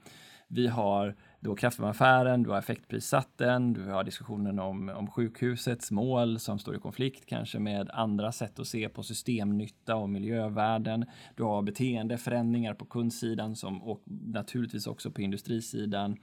Vi 0.48 0.66
har 0.66 1.14
då 1.40 1.56
kraftvärmeaffären, 1.56 2.42
du 2.42 2.50
har 2.50 2.58
effektprissatten, 2.58 3.72
du 3.72 3.84
har 3.84 4.04
diskussionen 4.04 4.58
om, 4.58 4.88
om 4.88 5.10
sjukhusets 5.10 5.90
mål 5.90 6.38
som 6.38 6.58
står 6.58 6.76
i 6.76 6.78
konflikt 6.78 7.26
kanske 7.26 7.58
med 7.58 7.90
andra 7.90 8.32
sätt 8.32 8.58
att 8.58 8.66
se 8.66 8.88
på 8.88 9.02
systemnytta 9.02 9.96
och 9.96 10.10
miljövärden. 10.10 11.06
Du 11.36 11.42
har 11.42 11.62
beteendeförändringar 11.62 12.74
på 12.74 12.84
kundsidan 12.84 13.56
som, 13.56 13.82
och 13.82 14.02
naturligtvis 14.06 14.86
också 14.86 15.10
på 15.10 15.22
industrisidan. 15.22 16.16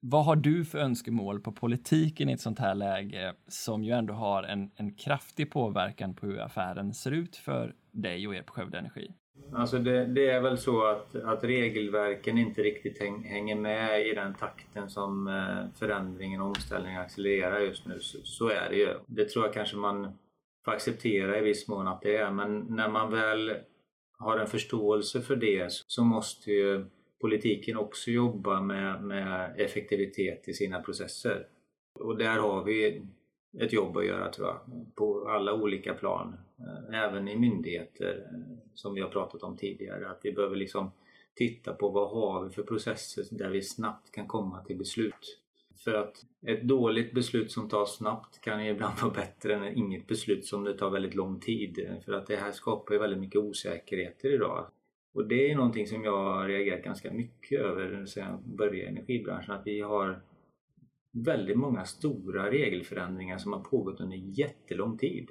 Vad 0.00 0.24
har 0.24 0.36
du 0.36 0.64
för 0.64 0.78
önskemål 0.78 1.40
på 1.40 1.52
politiken 1.52 2.28
i 2.28 2.32
ett 2.32 2.40
sånt 2.40 2.58
här 2.58 2.74
läge 2.74 3.34
som 3.48 3.84
ju 3.84 3.92
ändå 3.92 4.14
har 4.14 4.42
en, 4.42 4.70
en 4.76 4.94
kraftig 4.94 5.50
påverkan 5.50 6.14
på 6.14 6.26
hur 6.26 6.40
affären 6.40 6.94
ser 6.94 7.10
ut 7.10 7.36
för 7.36 7.74
dig 7.92 8.26
och 8.28 8.34
er 8.34 8.42
på 8.42 8.52
Skövde 8.52 8.78
Energi? 8.78 9.14
Alltså 9.52 9.78
det, 9.78 10.04
det, 10.06 10.30
är 10.30 10.40
väl 10.40 10.58
så 10.58 10.86
att, 10.86 11.14
att 11.14 11.44
regelverken 11.44 12.38
inte 12.38 12.62
riktigt 12.62 13.00
häng, 13.00 13.24
hänger 13.24 13.56
med 13.56 14.06
i 14.06 14.14
den 14.14 14.34
takten 14.34 14.88
som 14.90 15.28
eh, 15.28 15.78
förändringen 15.78 16.40
och 16.40 16.46
omställningen 16.46 17.00
accelererar 17.00 17.60
just 17.60 17.86
nu. 17.86 18.00
Så, 18.00 18.18
så, 18.24 18.48
är 18.48 18.70
det 18.70 18.76
ju. 18.76 18.88
Det 19.06 19.28
tror 19.28 19.44
jag 19.44 19.54
kanske 19.54 19.76
man 19.76 20.18
får 20.64 20.72
acceptera 20.72 21.38
i 21.38 21.42
viss 21.42 21.68
mån 21.68 21.88
att 21.88 22.02
det 22.02 22.16
är. 22.16 22.30
Men 22.30 22.58
när 22.60 22.88
man 22.88 23.10
väl 23.10 23.52
har 24.18 24.38
en 24.38 24.46
förståelse 24.46 25.20
för 25.20 25.36
det 25.36 25.72
så 25.86 26.04
måste 26.04 26.50
ju 26.50 26.84
politiken 27.20 27.76
också 27.76 28.10
jobba 28.10 28.60
med, 28.60 29.02
med 29.02 29.60
effektivitet 29.60 30.48
i 30.48 30.52
sina 30.52 30.80
processer. 30.80 31.46
Och 32.00 32.18
där 32.18 32.38
har 32.38 32.64
vi 32.64 33.02
ett 33.60 33.72
jobb 33.72 33.96
att 33.96 34.06
göra 34.06 34.30
tror 34.30 34.48
jag, 34.48 34.60
på 34.94 35.28
alla 35.28 35.54
olika 35.54 35.94
plan. 35.94 36.36
Eh, 36.58 37.04
även 37.04 37.28
i 37.28 37.36
myndigheter 37.36 38.26
eh, 38.32 38.56
som 38.74 38.94
vi 38.94 39.00
har 39.00 39.08
pratat 39.08 39.42
om 39.42 39.56
tidigare. 39.56 40.10
Att 40.10 40.20
vi 40.22 40.32
behöver 40.32 40.56
liksom 40.56 40.90
titta 41.34 41.74
på 41.74 41.88
vad 41.88 42.10
har 42.10 42.44
vi 42.44 42.50
för 42.50 42.62
processer 42.62 43.24
där 43.30 43.50
vi 43.50 43.62
snabbt 43.62 44.12
kan 44.12 44.26
komma 44.26 44.64
till 44.64 44.76
beslut. 44.76 45.40
För 45.84 45.94
att 45.94 46.24
ett 46.46 46.62
dåligt 46.62 47.12
beslut 47.12 47.52
som 47.52 47.68
tas 47.68 47.96
snabbt 47.96 48.40
kan 48.40 48.66
ibland 48.66 48.98
vara 49.02 49.12
bättre 49.12 49.54
än 49.54 49.76
inget 49.76 50.06
beslut 50.06 50.46
som 50.46 50.64
det 50.64 50.78
tar 50.78 50.90
väldigt 50.90 51.14
lång 51.14 51.40
tid. 51.40 52.00
För 52.04 52.12
att 52.12 52.26
det 52.26 52.36
här 52.36 52.52
skapar 52.52 52.94
ju 52.94 53.00
väldigt 53.00 53.20
mycket 53.20 53.40
osäkerheter 53.40 54.34
idag. 54.34 54.66
Och 55.14 55.28
det 55.28 55.50
är 55.50 55.56
någonting 55.56 55.86
som 55.86 56.04
jag 56.04 56.34
har 56.34 56.48
reagerat 56.48 56.84
ganska 56.84 57.12
mycket 57.12 57.60
över 57.60 58.06
sedan 58.06 58.30
jag 58.30 58.56
började 58.56 58.78
i 58.78 58.86
energibranschen. 58.86 59.54
Att 59.54 59.66
vi 59.66 59.80
har 59.80 60.20
väldigt 61.12 61.56
många 61.56 61.84
stora 61.84 62.50
regelförändringar 62.50 63.38
som 63.38 63.52
har 63.52 63.60
pågått 63.60 64.00
under 64.00 64.16
jättelång 64.16 64.98
tid. 64.98 65.30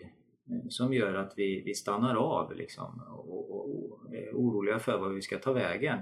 Eh, 0.50 0.70
som 0.70 0.94
gör 0.94 1.14
att 1.14 1.34
vi, 1.38 1.62
vi 1.62 1.74
stannar 1.74 2.16
av 2.16 2.56
liksom, 2.56 3.02
och, 3.10 3.52
och, 3.52 3.91
och, 3.91 4.16
är 4.16 4.32
oroliga 4.34 4.80
för 4.80 4.98
vad 4.98 5.14
vi 5.14 5.22
ska 5.22 5.38
ta 5.38 5.54
vägen. 5.54 6.00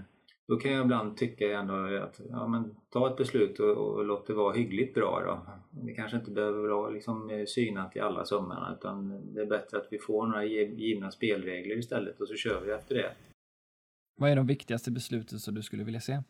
Då 0.48 0.58
kan 0.58 0.72
jag 0.72 0.86
ibland 0.86 1.18
tycka 1.18 1.60
ändå 1.60 1.74
att 1.74 2.22
ja, 2.30 2.48
men, 2.48 2.76
ta 2.90 3.12
ett 3.12 3.18
beslut 3.18 3.60
och, 3.60 3.78
och 3.78 4.06
låt 4.06 4.28
det 4.28 4.34
vara 4.34 4.54
hyggligt 4.54 4.94
bra. 4.94 5.22
Då. 5.26 5.48
Det 5.86 5.94
kanske 5.94 6.18
inte 6.18 6.32
behöver 6.32 6.70
vara 6.70 6.90
liksom, 6.90 7.30
eh, 7.30 7.46
synat 7.46 7.96
i 7.96 8.00
alla 8.00 8.26
sömmarna 8.26 8.76
utan 8.80 9.22
det 9.34 9.42
är 9.42 9.46
bättre 9.46 9.78
att 9.78 9.88
vi 9.92 9.98
får 9.98 10.28
några 10.28 10.46
givna 10.46 11.12
spelregler 11.12 11.78
istället 11.78 12.22
och 12.22 12.28
så 12.28 12.36
kör 12.36 12.62
vi 12.66 12.72
efter 12.72 12.96
det. 12.96 13.12
Vad 14.16 14.30
är 14.30 14.36
de 14.36 14.48
viktigaste 14.48 14.92
besluten 14.92 15.40
som 15.40 15.56
du 15.56 15.62
skulle 15.62 15.84
vilja 15.84 16.02
se? 16.02 16.24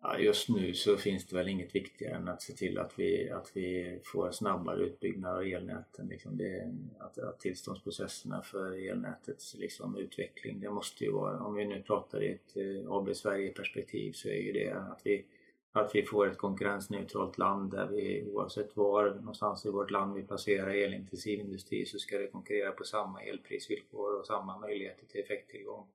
Ja, 0.00 0.18
just 0.18 0.48
nu 0.48 0.74
så 0.74 0.96
finns 0.96 1.26
det 1.26 1.36
väl 1.36 1.48
inget 1.48 1.74
viktigare 1.74 2.14
än 2.14 2.28
att 2.28 2.42
se 2.42 2.52
till 2.52 2.78
att 2.78 2.98
vi, 2.98 3.30
att 3.30 3.50
vi 3.54 3.98
får 4.04 4.30
snabbare 4.30 4.80
utbyggnad 4.80 5.36
av 5.36 5.42
elnäten. 5.42 6.06
Liksom 6.08 6.36
det, 6.36 6.74
att, 6.98 7.18
att 7.18 7.40
tillståndsprocesserna 7.40 8.42
för 8.42 8.90
elnätets 8.90 9.54
liksom, 9.54 9.96
utveckling, 9.96 10.60
det 10.60 10.70
måste 10.70 11.04
ju 11.04 11.12
vara, 11.12 11.40
om 11.40 11.54
vi 11.54 11.64
nu 11.64 11.82
pratar 11.82 12.22
i 12.22 12.32
ett 12.32 12.56
eh, 12.56 12.92
AB 12.92 13.16
Sverige-perspektiv 13.16 14.12
så 14.12 14.28
är 14.28 14.42
ju 14.42 14.52
det 14.52 14.70
att 14.70 15.00
vi, 15.04 15.24
att 15.72 15.94
vi 15.94 16.02
får 16.02 16.30
ett 16.30 16.38
konkurrensneutralt 16.38 17.38
land 17.38 17.70
där 17.70 17.86
vi 17.86 18.24
oavsett 18.32 18.76
var 18.76 19.14
någonstans 19.14 19.66
i 19.66 19.70
vårt 19.70 19.90
land 19.90 20.14
vi 20.14 20.22
placerar 20.22 20.70
elintensiv 20.70 21.40
industri 21.40 21.86
så 21.86 21.98
ska 21.98 22.18
det 22.18 22.26
konkurrera 22.26 22.72
på 22.72 22.84
samma 22.84 23.22
elprisvillkor 23.22 24.18
och 24.18 24.26
samma 24.26 24.58
möjligheter 24.58 25.06
till 25.06 25.20
effekttillgång 25.20 25.86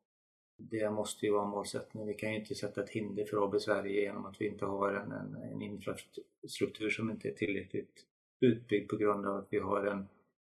det 0.69 0.91
måste 0.91 1.25
ju 1.25 1.31
vara 1.31 1.45
målsättningen. 1.45 2.07
Vi 2.07 2.13
kan 2.13 2.31
ju 2.31 2.39
inte 2.39 2.55
sätta 2.55 2.83
ett 2.83 2.89
hinder 2.89 3.25
för 3.25 3.45
AB 3.45 3.61
Sverige 3.61 4.01
genom 4.01 4.25
att 4.25 4.41
vi 4.41 4.47
inte 4.47 4.65
har 4.65 4.93
en, 4.93 5.11
en, 5.11 5.35
en 5.35 5.61
infrastruktur 5.61 6.89
som 6.89 7.11
inte 7.11 7.27
är 7.27 7.33
tillräckligt 7.33 8.05
utbyggd 8.39 8.89
på 8.89 8.97
grund 8.97 9.25
av 9.25 9.35
att 9.35 9.47
vi 9.49 9.59
har 9.59 9.85
en 9.85 10.07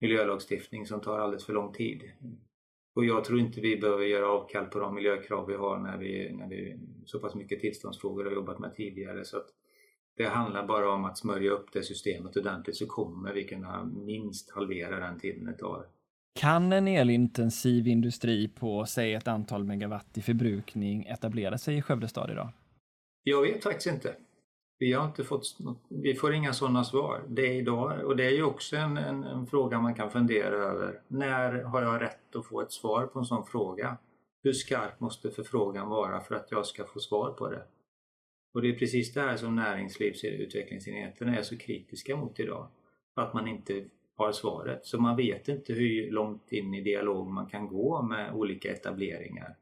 miljölagstiftning 0.01 0.87
som 0.87 1.01
tar 1.01 1.19
alldeles 1.19 1.45
för 1.45 1.53
lång 1.53 1.73
tid. 1.73 2.03
Och 2.95 3.05
jag 3.05 3.25
tror 3.25 3.41
inte 3.41 3.61
vi 3.61 3.77
behöver 3.77 4.05
göra 4.05 4.31
avkall 4.31 4.67
på 4.67 4.79
de 4.79 4.95
miljökrav 4.95 5.47
vi 5.47 5.55
har 5.55 5.79
när 5.79 5.99
vi, 5.99 6.33
när 6.33 6.49
vi 6.49 6.79
så 7.05 7.19
pass 7.19 7.35
mycket 7.35 7.61
tillståndsfrågor 7.61 8.25
har 8.25 8.33
jobbat 8.33 8.59
med 8.59 8.75
tidigare. 8.75 9.25
Så 9.25 9.37
att 9.37 9.49
det 10.17 10.25
handlar 10.25 10.67
bara 10.67 10.93
om 10.93 11.05
att 11.05 11.19
smörja 11.19 11.51
upp 11.51 11.73
det 11.73 11.83
systemet 11.83 12.37
ordentligt 12.37 12.77
så 12.77 12.87
kommer 12.87 13.33
vi 13.33 13.45
kunna 13.45 13.85
minst 13.85 14.51
halvera 14.51 15.01
den 15.01 15.19
tiden 15.21 15.45
det 15.45 15.59
tar. 15.59 15.87
Kan 16.35 16.73
en 16.73 16.89
elintensiv 16.89 17.89
industri 17.89 18.49
på, 18.49 18.87
säg 18.87 19.15
ett 19.15 19.29
antal 19.29 19.65
megawatt 19.65 20.19
i 20.19 20.23
förbrukning 20.23 21.07
etablera 21.07 21.59
sig 21.59 21.77
i 21.77 21.83
Skövde 21.83 22.09
stad 22.09 22.31
idag? 22.31 22.49
Jag 23.23 23.43
vet 23.43 23.63
faktiskt 23.63 23.87
inte. 23.87 24.17
Vi 24.79 24.93
har 24.93 25.07
inte 25.07 25.25
fått 25.25 25.57
vi 25.89 26.15
får 26.15 26.35
inga 26.35 26.53
sådana 26.53 26.85
svar. 26.85 27.23
Det 27.29 27.47
är 27.47 27.53
idag, 27.53 28.05
och 28.05 28.17
det 28.17 28.27
är 28.27 28.31
ju 28.31 28.43
också 28.43 28.77
en, 28.77 28.97
en, 28.97 29.25
en, 29.25 29.47
fråga 29.47 29.81
man 29.81 29.95
kan 29.95 30.11
fundera 30.11 30.55
över. 30.55 31.01
När 31.09 31.63
har 31.63 31.83
jag 31.83 32.03
rätt 32.03 32.37
att 32.37 32.47
få 32.47 32.61
ett 32.61 32.73
svar 32.73 33.07
på 33.07 33.19
en 33.19 33.25
sån 33.25 33.47
fråga? 33.47 33.99
Hur 34.43 34.53
skarp 34.53 35.01
måste 35.01 35.31
förfrågan 35.31 35.89
vara 35.89 36.21
för 36.21 36.35
att 36.35 36.51
jag 36.51 36.67
ska 36.67 36.85
få 36.85 37.01
svar 37.01 37.31
på 37.31 37.51
det? 37.51 37.63
Och 38.55 38.63
det 38.63 38.69
är 38.69 38.79
precis 38.79 39.13
det 39.13 39.21
här 39.21 39.37
som 39.37 39.57
näringslivsutvecklingsenheterna 39.57 41.37
är 41.37 41.43
så 41.43 41.57
kritiska 41.57 42.17
mot 42.17 42.41
idag. 42.41 42.69
Att 43.15 43.35
man 43.35 43.49
inte 43.49 43.85
har 44.17 44.33
svaret. 44.33 44.87
Så 44.87 45.01
man 45.01 45.17
vet 45.17 45.49
inte 45.49 45.73
hur 45.73 46.11
långt 46.11 46.53
in 46.53 46.75
i 46.75 46.81
dialog 46.81 47.29
man 47.29 47.47
kan 47.47 47.69
gå 47.69 48.03
med 48.03 48.35
olika 48.35 48.73
etableringar. 48.73 49.57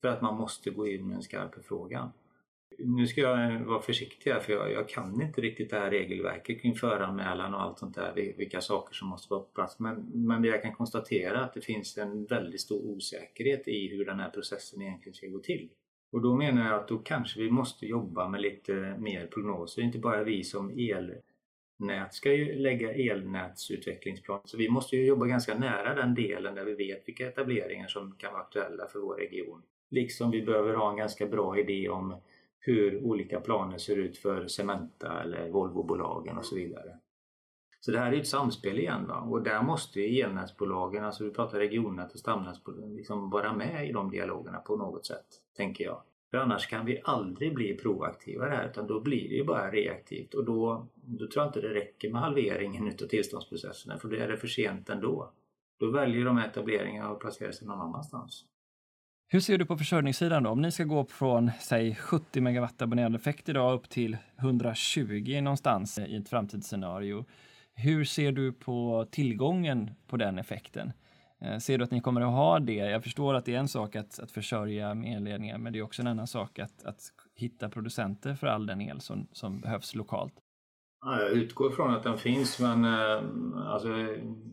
För 0.00 0.08
att 0.08 0.22
man 0.22 0.36
måste 0.36 0.70
gå 0.70 0.88
in 0.88 1.08
med 1.08 1.16
en 1.16 1.22
skarp 1.22 1.54
förfrågan. 1.54 2.10
Nu 2.78 3.06
ska 3.06 3.20
jag 3.20 3.64
vara 3.64 3.80
försiktig 3.80 4.30
här 4.30 4.40
för 4.40 4.52
jag, 4.52 4.72
jag, 4.72 4.88
kan 4.88 5.22
inte 5.22 5.40
riktigt 5.40 5.70
det 5.70 5.78
här 5.78 5.90
regelverket 5.90 6.62
kring 6.62 6.74
föranmälan 6.74 7.54
och 7.54 7.62
allt 7.62 7.78
sånt 7.78 7.94
där, 7.94 8.12
vilka 8.36 8.60
saker 8.60 8.94
som 8.94 9.08
måste 9.08 9.32
vara 9.32 9.42
på 9.42 9.48
plats. 9.54 9.78
Men, 9.78 10.10
men 10.12 10.44
jag 10.44 10.62
kan 10.62 10.74
konstatera 10.74 11.44
att 11.44 11.54
det 11.54 11.60
finns 11.60 11.98
en 11.98 12.24
väldigt 12.24 12.60
stor 12.60 12.90
osäkerhet 12.90 13.68
i 13.68 13.88
hur 13.88 14.04
den 14.04 14.20
här 14.20 14.30
processen 14.30 14.82
egentligen 14.82 15.14
ska 15.14 15.26
gå 15.26 15.38
till. 15.38 15.68
Och 16.12 16.22
då 16.22 16.36
menar 16.36 16.66
jag 16.66 16.80
att 16.80 16.88
då 16.88 16.98
kanske 16.98 17.40
vi 17.40 17.50
måste 17.50 17.86
jobba 17.86 18.28
med 18.28 18.40
lite 18.40 18.96
mer 18.98 19.26
prognoser, 19.26 19.82
inte 19.82 19.98
bara 19.98 20.24
vi 20.24 20.44
som 20.44 20.78
el 20.78 21.14
nät 21.76 22.14
ska 22.14 22.32
ju 22.32 22.54
lägga 22.54 22.94
elnätsutvecklingsplan. 22.94 24.40
Så 24.44 24.56
vi 24.56 24.68
måste 24.68 24.96
ju 24.96 25.06
jobba 25.06 25.26
ganska 25.26 25.58
nära 25.58 25.94
den 25.94 26.14
delen 26.14 26.54
där 26.54 26.64
vi 26.64 26.74
vet 26.74 27.08
vilka 27.08 27.28
etableringar 27.28 27.88
som 27.88 28.16
kan 28.18 28.32
vara 28.32 28.42
aktuella 28.42 28.86
för 28.86 28.98
vår 28.98 29.14
region. 29.14 29.62
Liksom 29.90 30.30
vi 30.30 30.42
behöver 30.42 30.74
ha 30.74 30.90
en 30.90 30.96
ganska 30.96 31.26
bra 31.26 31.58
idé 31.58 31.88
om 31.88 32.20
hur 32.58 33.04
olika 33.04 33.40
planer 33.40 33.78
ser 33.78 33.96
ut 33.96 34.18
för 34.18 34.46
Cementa 34.48 35.22
eller 35.22 35.48
Volvobolagen 35.48 36.38
och 36.38 36.44
så 36.44 36.56
vidare. 36.56 36.98
Så 37.80 37.92
det 37.92 37.98
här 37.98 38.12
är 38.12 38.20
ett 38.20 38.28
samspel 38.28 38.78
igen 38.78 39.06
va? 39.06 39.20
och 39.20 39.42
där 39.42 39.62
måste 39.62 40.00
ju 40.00 40.20
elnätsbolagen, 40.20 41.04
alltså 41.04 41.24
vi 41.24 41.30
pratar 41.30 41.58
regionnät 41.58 42.12
och 42.12 42.18
stamnätsbolag, 42.18 42.96
liksom 42.96 43.30
vara 43.30 43.52
med 43.52 43.88
i 43.88 43.92
de 43.92 44.10
dialogerna 44.10 44.58
på 44.58 44.76
något 44.76 45.06
sätt, 45.06 45.26
tänker 45.56 45.84
jag. 45.84 46.02
För 46.36 46.40
annars 46.42 46.66
kan 46.66 46.86
vi 46.86 47.00
aldrig 47.04 47.54
bli 47.54 47.74
proaktiva 47.74 48.48
här 48.48 48.68
utan 48.70 48.86
då 48.86 49.00
blir 49.00 49.28
det 49.28 49.34
ju 49.34 49.44
bara 49.44 49.70
reaktivt 49.70 50.34
och 50.34 50.44
då, 50.44 50.86
då 50.94 51.26
tror 51.26 51.44
jag 51.44 51.48
inte 51.48 51.60
det 51.60 51.74
räcker 51.74 52.12
med 52.12 52.20
halveringen 52.20 52.88
utav 52.92 53.06
tillståndsprocesserna 53.06 53.98
för 53.98 54.08
då 54.08 54.16
är 54.16 54.28
det 54.28 54.36
för 54.36 54.48
sent 54.48 54.90
ändå. 54.90 55.32
Då 55.80 55.90
väljer 55.90 56.24
de 56.24 56.38
etableringarna 56.38 57.08
att 57.08 57.18
placera 57.18 57.52
sig 57.52 57.66
någon 57.66 57.80
annanstans. 57.80 58.44
Hur 59.28 59.40
ser 59.40 59.58
du 59.58 59.66
på 59.66 59.76
försörjningssidan 59.76 60.42
då? 60.42 60.50
Om 60.50 60.62
ni 60.62 60.72
ska 60.72 60.84
gå 60.84 61.04
från 61.04 61.50
säg 61.60 61.94
70 61.94 62.40
megawatt 62.40 62.82
abonnerad 62.82 63.14
effekt 63.14 63.48
idag 63.48 63.74
upp 63.74 63.88
till 63.88 64.16
120 64.38 65.40
någonstans 65.42 65.98
i 65.98 66.16
ett 66.16 66.28
framtidsscenario. 66.28 67.24
Hur 67.74 68.04
ser 68.04 68.32
du 68.32 68.52
på 68.52 69.06
tillgången 69.10 69.90
på 70.06 70.16
den 70.16 70.38
effekten? 70.38 70.92
Eh, 71.42 71.58
ser 71.58 71.78
du 71.78 71.84
att 71.84 71.90
ni 71.90 72.00
kommer 72.00 72.20
att 72.20 72.32
ha 72.32 72.58
det? 72.58 72.74
Jag 72.74 73.02
förstår 73.02 73.34
att 73.34 73.44
det 73.44 73.54
är 73.54 73.58
en 73.58 73.68
sak 73.68 73.96
att, 73.96 74.18
att 74.18 74.30
försörja 74.30 74.94
med 74.94 75.16
elledningar, 75.16 75.58
men 75.58 75.72
det 75.72 75.78
är 75.78 75.82
också 75.82 76.02
en 76.02 76.08
annan 76.08 76.26
sak 76.26 76.58
att, 76.58 76.84
att 76.84 77.00
hitta 77.34 77.68
producenter 77.68 78.34
för 78.34 78.46
all 78.46 78.66
den 78.66 78.80
el 78.80 79.00
som, 79.00 79.28
som 79.32 79.60
behövs 79.60 79.94
lokalt. 79.94 80.34
Ja, 81.04 81.20
jag 81.20 81.30
utgår 81.30 81.70
från 81.70 81.94
att 81.94 82.02
den 82.02 82.18
finns 82.18 82.60
men 82.60 82.84
eh, 82.84 83.22
alltså, 83.66 83.88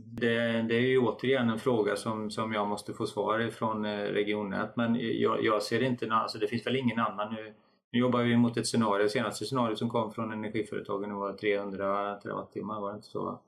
det, 0.05 0.61
det, 0.61 0.75
är 0.75 0.88
ju 0.88 0.99
återigen 0.99 1.49
en 1.49 1.59
fråga 1.59 1.95
som, 1.95 2.31
som 2.31 2.53
jag 2.53 2.67
måste 2.67 2.93
få 2.93 3.05
svar 3.05 3.39
ifrån 3.39 3.86
eh, 3.86 3.97
regionnät 3.97 4.75
men 4.75 4.97
jag, 5.01 5.43
jag 5.43 5.63
ser 5.63 5.84
inte, 5.84 6.13
alltså 6.13 6.38
det 6.38 6.47
finns 6.47 6.67
väl 6.67 6.75
ingen 6.75 6.99
annan 6.99 7.34
nu. 7.34 7.53
Nu 7.91 7.99
jobbar 7.99 8.23
vi 8.23 8.38
mot 8.38 8.57
ett 8.57 8.67
scenario, 8.67 9.09
senaste 9.09 9.45
scenariot 9.45 9.79
som 9.79 9.89
kom 9.89 10.11
från 10.11 10.31
energiföretagen 10.31 11.15
var 11.15 11.34
300 11.34 12.15
terawattimmar 12.15 12.81
var 12.81 12.91
det 12.91 12.95
inte 12.95 13.07
så? 13.07 13.39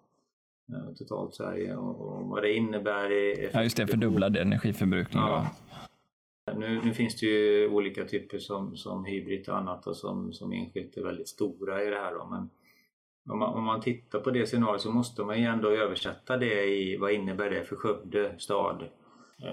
Eh, 0.70 0.96
totalt 0.98 1.36
Sverige 1.36 1.76
och, 1.76 2.02
och 2.02 2.28
vad 2.28 2.44
det 2.44 2.54
innebär 2.54 3.12
i 3.12 3.50
Ja 3.54 3.64
just 3.64 3.78
det, 3.78 3.88
fördubblad 3.88 4.38
energiförbrukning. 4.38 5.24
Ja. 5.24 5.50
Nu, 6.56 6.82
nu, 6.84 6.94
finns 6.94 7.20
det 7.20 7.26
ju 7.26 7.70
olika 7.70 8.06
typer 8.06 8.38
som, 8.40 8.78
som 8.78 9.06
hybrid 9.06 9.50
och 9.50 9.58
annat 9.58 9.88
och 9.88 9.98
som, 9.98 10.34
som 10.34 10.52
enskilt 10.52 10.98
är 10.98 11.04
väldigt 11.04 11.28
stora 11.28 11.84
i 11.84 11.90
det 11.90 11.96
här 11.96 12.14
då, 12.14 12.26
men 12.26 12.50
om 13.30 13.40
man, 13.40 13.54
om 13.54 13.64
man 13.64 13.82
tittar 13.82 14.20
på 14.20 14.32
det 14.32 14.46
scenariot 14.46 14.82
så 14.82 14.92
måste 14.92 15.24
man 15.24 15.40
ju 15.40 15.46
ändå 15.46 15.70
översätta 15.70 16.38
det 16.38 16.66
i 16.66 16.98
vad 16.98 17.12
innebär 17.12 17.50
det 17.50 17.64
för 17.64 17.76
Skövde 17.76 18.36
stad? 18.40 18.84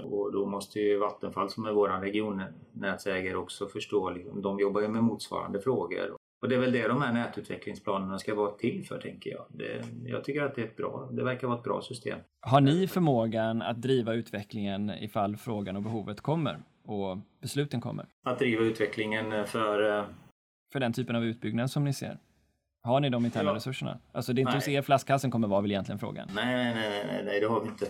Och 0.04 0.32
då 0.32 0.46
måste 0.46 0.80
ju 0.80 0.98
Vattenfall 0.98 1.50
som 1.50 1.64
är 1.64 1.72
vår 1.72 1.88
regionnätsägare 1.88 3.34
också 3.34 3.66
förstå, 3.66 4.10
liksom, 4.10 4.42
de 4.42 4.60
jobbar 4.60 4.80
ju 4.80 4.88
med 4.88 5.04
motsvarande 5.04 5.60
frågor. 5.60 6.16
Och 6.42 6.48
det 6.48 6.54
är 6.54 6.58
väl 6.58 6.72
det 6.72 6.88
de 6.88 7.02
här 7.02 7.12
nätutvecklingsplanerna 7.12 8.18
ska 8.18 8.34
vara 8.34 8.50
till 8.50 8.86
för 8.86 8.98
tänker 8.98 9.30
jag. 9.30 9.46
Det, 9.48 9.84
jag 10.04 10.24
tycker 10.24 10.42
att 10.42 10.54
det 10.54 10.62
är 10.62 10.66
ett 10.66 10.76
bra, 10.76 11.08
det 11.12 11.24
verkar 11.24 11.46
vara 11.46 11.58
ett 11.58 11.64
bra 11.64 11.82
system. 11.82 12.18
Har 12.40 12.60
ni 12.60 12.86
förmågan 12.86 13.62
att 13.62 13.82
driva 13.82 14.14
utvecklingen 14.14 14.90
ifall 14.90 15.36
frågan 15.36 15.76
och 15.76 15.82
behovet 15.82 16.20
kommer 16.20 16.58
och 16.84 17.18
besluten 17.40 17.80
kommer? 17.80 18.06
Att 18.24 18.38
driva 18.38 18.62
utvecklingen 18.62 19.46
för... 19.46 19.98
Eh, 19.98 20.04
för 20.72 20.80
den 20.80 20.92
typen 20.92 21.16
av 21.16 21.24
utbyggnad 21.24 21.70
som 21.70 21.84
ni 21.84 21.92
ser? 21.92 22.18
Har 22.82 23.00
ni 23.00 23.10
de 23.10 23.24
interna 23.24 23.50
ja. 23.50 23.54
resurserna? 23.54 23.98
Alltså 24.12 24.32
det 24.32 24.38
är 24.38 24.42
inte 24.42 24.50
nej. 24.50 24.58
hos 24.58 24.68
er 24.68 24.82
flaskhalsen 24.82 25.30
kommer 25.30 25.48
vara 25.48 25.60
väl 25.60 25.70
egentligen 25.70 25.98
frågan? 25.98 26.28
Nej, 26.34 26.54
nej, 26.54 26.74
nej, 26.74 27.04
nej, 27.06 27.24
nej 27.24 27.40
det 27.40 27.46
har 27.46 27.60
vi 27.60 27.68
inte. 27.68 27.86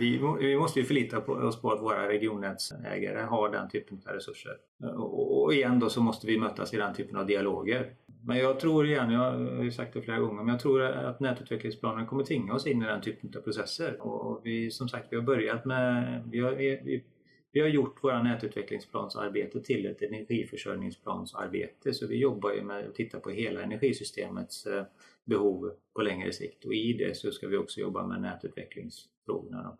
Vi, 0.00 0.20
vi 0.40 0.56
måste 0.56 0.80
ju 0.80 0.86
förlita 0.86 1.20
på 1.20 1.32
oss 1.32 1.60
på 1.60 1.72
att 1.72 1.82
våra 1.82 2.08
regionnätsägare 2.08 3.22
har 3.22 3.48
den 3.52 3.68
typen 3.68 4.02
av 4.06 4.14
resurser. 4.14 4.56
Och, 4.96 5.29
och 5.42 5.54
igen 5.54 5.78
då 5.78 5.88
så 5.88 6.02
måste 6.02 6.26
vi 6.26 6.38
mötas 6.38 6.74
i 6.74 6.76
den 6.76 6.94
typen 6.94 7.16
av 7.16 7.26
dialoger. 7.26 7.94
Men 8.22 8.38
jag 8.38 8.60
tror 8.60 8.86
igen, 8.86 9.10
jag 9.10 9.32
har 9.32 9.64
ju 9.64 9.72
sagt 9.72 9.94
det 9.94 10.02
flera 10.02 10.18
gånger, 10.18 10.42
men 10.42 10.52
jag 10.52 10.60
tror 10.60 10.82
att 10.82 11.20
nätutvecklingsplanen 11.20 12.06
kommer 12.06 12.24
tvinga 12.24 12.54
oss 12.54 12.66
in 12.66 12.82
i 12.82 12.86
den 12.86 13.00
typen 13.00 13.32
av 13.36 13.40
processer. 13.40 14.02
Och 14.02 14.40
vi 14.44 14.70
som 14.70 14.88
sagt, 14.88 15.06
vi 15.10 15.16
har 15.16 15.22
börjat 15.22 15.64
med, 15.64 16.22
vi 16.30 16.40
har, 16.40 16.52
vi, 16.52 17.04
vi 17.52 17.60
har 17.60 17.68
gjort 17.68 18.04
våra 18.04 18.22
nätutvecklingsplansarbete 18.22 19.60
till 19.60 19.86
ett 19.86 20.02
energiförsörjningsplansarbete 20.02 21.94
så 21.94 22.06
vi 22.06 22.16
jobbar 22.16 22.52
ju 22.52 22.62
med 22.62 22.88
att 22.88 22.94
titta 22.94 23.20
på 23.20 23.30
hela 23.30 23.62
energisystemets 23.62 24.66
eh, 24.66 24.84
behov 25.24 25.72
på 25.94 26.02
längre 26.02 26.32
sikt 26.32 26.64
och 26.64 26.74
i 26.74 26.92
det 26.92 27.16
så 27.16 27.30
ska 27.30 27.48
vi 27.48 27.56
också 27.56 27.80
jobba 27.80 28.06
med 28.06 28.20
nätutvecklingsfrågorna. 28.20 29.76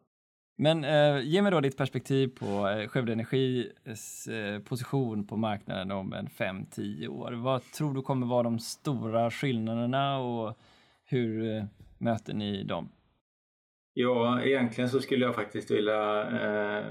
Men 0.62 0.84
eh, 0.84 1.20
ge 1.22 1.42
mig 1.42 1.50
då 1.50 1.60
ditt 1.60 1.76
perspektiv 1.76 2.28
på 2.38 2.68
eh, 2.68 2.88
Skövde 2.88 3.12
Energis 3.12 4.26
eh, 4.26 4.58
position 4.58 5.26
på 5.26 5.36
marknaden 5.36 5.90
om 5.90 6.12
en 6.12 6.26
5-10 6.26 7.08
år. 7.08 7.32
Vad 7.32 7.62
tror 7.62 7.94
du 7.94 8.02
kommer 8.02 8.26
vara 8.26 8.42
de 8.42 8.58
stora 8.58 9.30
skillnaderna 9.30 10.18
och 10.18 10.58
hur 11.04 11.56
eh, 11.56 11.64
möter 11.98 12.34
ni 12.34 12.64
dem? 12.64 12.88
Ja, 13.94 14.42
egentligen 14.42 14.90
så 14.90 15.00
skulle 15.00 15.24
jag 15.24 15.34
faktiskt 15.34 15.70
vilja 15.70 16.22
eh, 16.22 16.84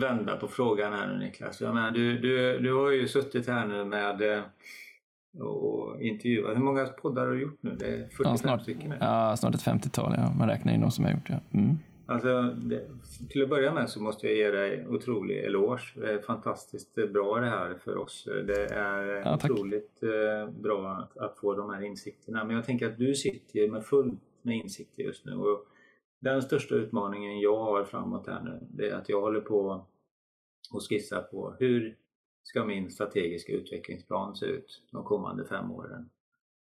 vända 0.00 0.36
på 0.36 0.48
frågan 0.48 0.92
här 0.92 1.06
nu 1.06 1.18
Niklas. 1.24 1.60
Jag 1.60 1.74
menar, 1.74 1.90
du, 1.90 2.18
du, 2.18 2.58
du 2.58 2.74
har 2.74 2.90
ju 2.90 3.08
suttit 3.08 3.48
här 3.48 3.66
nu 3.66 3.84
med 3.84 4.22
eh, 4.22 4.42
och 5.40 6.02
intervjuat. 6.02 6.56
Hur 6.56 6.62
många 6.62 6.86
poddar 6.86 7.26
har 7.26 7.32
du 7.32 7.42
gjort 7.42 7.58
nu? 7.60 7.76
Det 7.78 7.86
är 7.86 7.98
45 7.98 8.24
ja, 8.24 8.36
snart, 8.36 8.62
stycken? 8.62 8.94
Ja, 9.00 9.36
snart 9.36 9.54
ett 9.54 9.64
50-tal. 9.64 10.14
Ja. 10.16 10.32
Man 10.38 10.48
räknar 10.48 10.72
in 10.72 10.80
de 10.80 10.90
som 10.90 11.04
har 11.04 11.12
gjort 11.12 11.26
det. 11.26 11.40
Mm. 11.52 11.78
Alltså, 12.10 12.42
det, 12.42 12.88
till 13.28 13.42
att 13.42 13.48
börja 13.48 13.74
med 13.74 13.90
så 13.90 14.02
måste 14.02 14.26
jag 14.26 14.36
ge 14.36 14.50
dig 14.50 14.86
otrolig 14.88 15.38
eloge. 15.38 15.82
Det 15.94 16.12
är 16.12 16.18
fantastiskt 16.18 16.94
bra 16.94 17.40
det 17.40 17.46
här 17.46 17.74
för 17.74 17.96
oss. 17.96 18.28
Det 18.46 18.66
är 18.66 19.04
ja, 19.04 19.34
otroligt 19.34 20.02
eh, 20.02 20.50
bra 20.50 20.90
att, 20.90 21.16
att, 21.16 21.38
få 21.38 21.54
de 21.54 21.70
här 21.70 21.82
insikterna. 21.82 22.44
Men 22.44 22.56
jag 22.56 22.64
tänker 22.64 22.86
att 22.86 22.98
du 22.98 23.14
sitter 23.14 23.70
med 23.70 23.84
fullt 23.84 24.20
med 24.42 24.56
insikter 24.56 25.02
just 25.02 25.24
nu. 25.24 25.34
Och 25.34 25.66
den 26.20 26.42
största 26.42 26.74
utmaningen 26.74 27.40
jag 27.40 27.56
har 27.56 27.84
framåt 27.84 28.26
här 28.26 28.42
nu, 28.42 28.66
det 28.70 28.88
är 28.88 28.94
att 28.94 29.08
jag 29.08 29.20
håller 29.20 29.40
på 29.40 29.86
och 30.72 30.88
skissar 30.88 31.22
på 31.22 31.54
hur 31.58 31.96
ska 32.42 32.64
min 32.64 32.90
strategiska 32.90 33.52
utvecklingsplan 33.52 34.36
se 34.36 34.46
ut 34.46 34.82
de 34.92 35.04
kommande 35.04 35.44
fem 35.44 35.70
åren? 35.70 36.10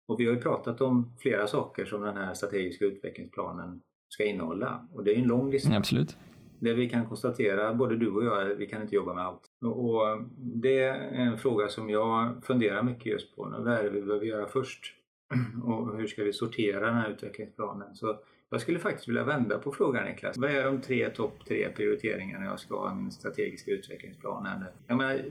Och 0.08 0.20
vi 0.20 0.26
har 0.26 0.34
ju 0.34 0.42
pratat 0.42 0.82
om 0.82 1.14
flera 1.20 1.48
saker 1.48 1.86
som 1.86 2.02
den 2.02 2.18
här 2.18 2.34
strategiska 2.34 2.86
utvecklingsplanen 2.86 3.82
ska 4.14 4.26
innehålla. 4.26 4.88
Och 4.94 5.04
det 5.04 5.12
är 5.12 5.16
en 5.16 5.28
lång 5.28 5.52
lista. 5.52 5.78
Absolut. 5.78 6.18
Det 6.60 6.74
vi 6.74 6.90
kan 6.90 7.06
konstatera, 7.06 7.74
både 7.74 7.98
du 7.98 8.12
och 8.12 8.26
jag, 8.26 8.46
vi 8.46 8.68
kan 8.68 8.82
inte 8.82 8.96
jobba 8.96 9.14
med 9.14 9.26
allt. 9.26 9.42
Och 9.62 10.02
det 10.38 10.80
är 10.80 10.94
en 10.94 11.38
fråga 11.38 11.68
som 11.68 11.90
jag 11.90 12.46
funderar 12.46 12.84
mycket 12.84 13.06
just 13.06 13.36
på. 13.36 13.56
Vad 13.60 13.74
är 13.74 13.84
det 13.84 13.90
vi 13.90 14.02
behöver 14.02 14.26
göra 14.26 14.48
först? 14.48 14.96
Och 15.64 15.98
hur 15.98 16.08
ska 16.08 16.24
vi 16.24 16.34
sortera 16.34 16.86
den 16.86 16.96
här 16.96 17.10
utvecklingsplanen? 17.10 17.96
Så 17.96 18.20
jag 18.50 18.62
skulle 18.62 18.80
faktiskt 18.80 19.08
vilja 19.08 19.24
vända 19.24 19.58
på 19.58 19.72
frågan 19.72 20.06
Niklas. 20.06 20.38
Vad 20.38 20.52
är 20.52 20.66
de 20.66 20.82
tre 20.82 21.10
topp 21.10 21.46
tre 21.48 21.70
prioriteringarna 21.76 22.46
jag 22.46 22.60
ska 22.60 22.80
ha 22.80 22.92
i 22.92 22.96
min 22.96 23.12
strategiska 23.12 23.72
utvecklingsplan? 23.72 24.64
Jag 24.88 24.98
menar, 24.98 25.22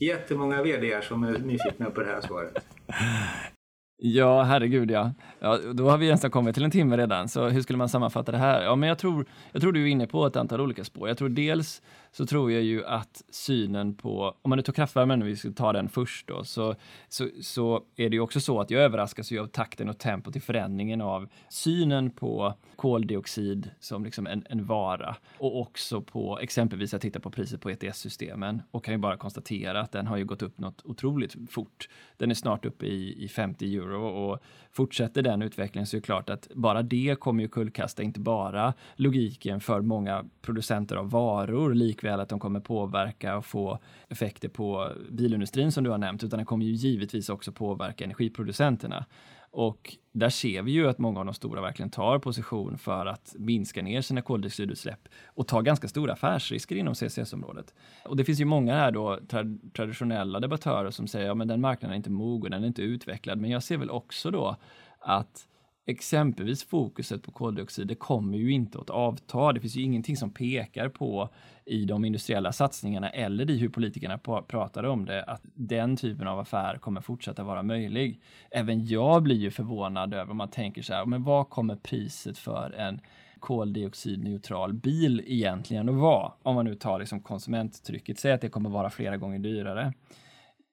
jättemånga 0.00 0.62
VD 0.62 1.02
som 1.02 1.24
är 1.24 1.38
nyfikna 1.38 1.90
på 1.90 2.00
det 2.00 2.06
här 2.06 2.20
svaret. 2.20 2.66
Ja, 3.96 4.42
herregud 4.42 4.90
ja. 4.90 5.12
ja. 5.40 5.58
Då 5.74 5.90
har 5.90 5.98
vi 5.98 6.10
nästan 6.10 6.30
kommit 6.30 6.54
till 6.54 6.64
en 6.64 6.70
timme 6.70 6.96
redan, 6.96 7.28
så 7.28 7.48
hur 7.48 7.62
skulle 7.62 7.76
man 7.76 7.88
sammanfatta 7.88 8.32
det 8.32 8.38
här? 8.38 8.62
Ja, 8.62 8.76
men 8.76 8.88
jag 8.88 8.98
tror, 8.98 9.26
jag 9.52 9.62
tror 9.62 9.72
du 9.72 9.82
är 9.82 9.86
inne 9.86 10.06
på 10.06 10.26
ett 10.26 10.36
antal 10.36 10.60
olika 10.60 10.84
spår. 10.84 11.08
Jag 11.08 11.18
tror 11.18 11.28
dels 11.28 11.82
så 12.16 12.26
tror 12.26 12.52
jag 12.52 12.62
ju 12.62 12.84
att 12.84 13.22
synen 13.30 13.94
på, 13.94 14.36
om 14.42 14.48
man 14.48 14.56
nu 14.56 14.62
tar 14.62 14.72
kraftvärmen, 14.72 15.24
vi 15.24 15.36
ska 15.36 15.50
ta 15.52 15.72
den 15.72 15.88
först 15.88 16.26
då, 16.26 16.44
så, 16.44 16.74
så, 17.08 17.28
så 17.40 17.84
är 17.96 18.10
det 18.10 18.16
ju 18.16 18.20
också 18.20 18.40
så 18.40 18.60
att 18.60 18.70
jag 18.70 18.82
överraskas 18.82 19.32
ju 19.32 19.38
av 19.38 19.46
takten 19.46 19.88
och 19.88 19.98
tempot 19.98 20.36
i 20.36 20.40
förändringen 20.40 21.00
av 21.00 21.28
synen 21.48 22.10
på 22.10 22.54
koldioxid 22.76 23.70
som 23.80 24.04
liksom 24.04 24.26
en, 24.26 24.44
en 24.50 24.66
vara 24.66 25.16
och 25.38 25.60
också 25.60 26.00
på 26.00 26.38
exempelvis 26.38 26.94
att 26.94 27.02
titta 27.02 27.20
på 27.20 27.30
priset 27.30 27.60
på 27.60 27.70
ETS-systemen 27.70 28.62
och 28.70 28.84
kan 28.84 28.94
ju 28.94 28.98
bara 28.98 29.16
konstatera 29.16 29.80
att 29.80 29.92
den 29.92 30.06
har 30.06 30.16
ju 30.16 30.24
gått 30.24 30.42
upp 30.42 30.58
något 30.58 30.82
otroligt 30.84 31.36
fort. 31.50 31.88
Den 32.16 32.30
är 32.30 32.34
snart 32.34 32.64
uppe 32.64 32.86
i, 32.86 33.24
i 33.24 33.28
50 33.28 33.76
euro 33.76 34.06
och 34.06 34.38
fortsätter 34.70 35.22
den 35.22 35.42
utvecklingen 35.42 35.86
så 35.86 35.96
är 35.96 36.00
det 36.00 36.04
klart 36.04 36.30
att 36.30 36.48
bara 36.54 36.82
det 36.82 37.20
kommer 37.20 37.42
ju 37.42 37.48
kullkasta 37.48 38.02
inte 38.02 38.20
bara 38.20 38.74
logiken 38.96 39.60
för 39.60 39.80
många 39.80 40.24
producenter 40.42 40.96
av 40.96 41.10
varor, 41.10 41.74
likväl 42.04 42.20
att 42.20 42.28
de 42.28 42.38
kommer 42.38 42.60
påverka 42.60 43.36
och 43.36 43.44
få 43.44 43.78
effekter 44.08 44.48
på 44.48 44.92
bilindustrin 45.10 45.72
som 45.72 45.84
du 45.84 45.90
har 45.90 45.98
nämnt, 45.98 46.24
utan 46.24 46.38
det 46.38 46.44
kommer 46.44 46.64
ju 46.64 46.72
givetvis 46.72 47.28
också 47.28 47.52
påverka 47.52 48.04
energiproducenterna. 48.04 49.06
Och 49.50 49.96
där 50.12 50.30
ser 50.30 50.62
vi 50.62 50.72
ju 50.72 50.88
att 50.88 50.98
många 50.98 51.20
av 51.20 51.26
de 51.26 51.34
stora 51.34 51.60
verkligen 51.60 51.90
tar 51.90 52.18
position 52.18 52.78
för 52.78 53.06
att 53.06 53.34
minska 53.38 53.82
ner 53.82 54.02
sina 54.02 54.22
koldioxidutsläpp 54.22 55.08
och 55.36 55.46
tar 55.46 55.62
ganska 55.62 55.88
stora 55.88 56.12
affärsrisker 56.12 56.76
inom 56.76 56.94
CCS-området. 56.94 57.74
Och 58.04 58.16
det 58.16 58.24
finns 58.24 58.40
ju 58.40 58.44
många 58.44 58.74
här 58.74 58.90
då 58.90 59.18
tra 59.28 59.44
traditionella 59.72 60.40
debattörer 60.40 60.90
som 60.90 61.06
säger 61.06 61.30
att 61.30 61.38
ja, 61.38 61.44
den 61.44 61.60
marknaden 61.60 61.92
är 61.92 61.96
inte 61.96 62.10
mogen, 62.10 62.50
den 62.50 62.62
är 62.62 62.66
inte 62.66 62.82
utvecklad. 62.82 63.38
Men 63.38 63.50
jag 63.50 63.62
ser 63.62 63.76
väl 63.76 63.90
också 63.90 64.30
då 64.30 64.56
att 65.00 65.46
exempelvis 65.86 66.64
fokuset 66.64 67.22
på 67.22 67.32
koldioxid, 67.32 67.86
det 67.86 67.94
kommer 67.94 68.38
ju 68.38 68.52
inte 68.52 68.78
att 68.78 68.90
avta. 68.90 69.52
Det 69.52 69.60
finns 69.60 69.76
ju 69.76 69.82
ingenting 69.82 70.16
som 70.16 70.30
pekar 70.30 70.88
på 70.88 71.28
i 71.64 71.84
de 71.84 72.04
industriella 72.04 72.52
satsningarna 72.52 73.10
eller 73.10 73.50
i 73.50 73.58
hur 73.58 73.68
politikerna 73.68 74.18
pratar 74.18 74.84
om 74.84 75.04
det, 75.04 75.22
att 75.22 75.42
den 75.54 75.96
typen 75.96 76.28
av 76.28 76.38
affär 76.38 76.78
kommer 76.78 77.00
fortsätta 77.00 77.44
vara 77.44 77.62
möjlig. 77.62 78.20
Även 78.50 78.86
jag 78.86 79.22
blir 79.22 79.36
ju 79.36 79.50
förvånad 79.50 80.14
över 80.14 80.30
om 80.30 80.36
man 80.36 80.50
tänker 80.50 80.82
så 80.82 80.94
här, 80.94 81.06
men 81.06 81.22
vad 81.22 81.50
kommer 81.50 81.76
priset 81.76 82.38
för 82.38 82.70
en 82.70 83.00
koldioxidneutral 83.40 84.72
bil 84.72 85.22
egentligen 85.26 85.88
att 85.88 85.94
vara? 85.94 86.32
Om 86.42 86.54
man 86.54 86.64
nu 86.64 86.74
tar 86.74 86.98
liksom 86.98 87.20
konsumenttrycket, 87.20 88.18
säg 88.18 88.32
att 88.32 88.40
det 88.40 88.48
kommer 88.48 88.70
vara 88.70 88.90
flera 88.90 89.16
gånger 89.16 89.38
dyrare. 89.38 89.92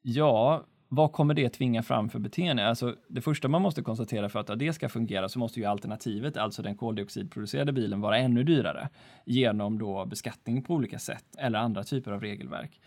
Ja, 0.02 0.64
vad 0.94 1.12
kommer 1.12 1.34
det 1.34 1.50
tvinga 1.50 1.84
fram 1.84 2.10
för 2.10 2.20
beteende? 2.20 2.68
Alltså, 2.68 2.96
det 3.08 3.22
första 3.22 3.48
man 3.48 3.62
måste 3.62 3.82
konstatera 3.82 4.30
för 4.30 4.40
att 4.40 4.60
det 4.60 4.74
ska 4.74 4.90
fungera 4.90 5.30
så 5.30 5.40
måste 5.40 5.60
ju 5.60 5.66
alternativet, 5.66 6.38
alltså 6.38 6.62
den 6.62 6.76
koldioxidproducerade 6.76 7.72
bilen, 7.72 8.02
vara 8.02 8.18
ännu 8.18 8.44
dyrare 8.44 8.90
genom 9.26 9.80
då 9.80 10.06
beskattning 10.06 10.64
på 10.64 10.74
olika 10.74 11.00
sätt 11.00 11.26
eller 11.38 11.60
andra 11.60 11.84
typer 11.84 12.12
av 12.12 12.22
regelverk. 12.22 12.82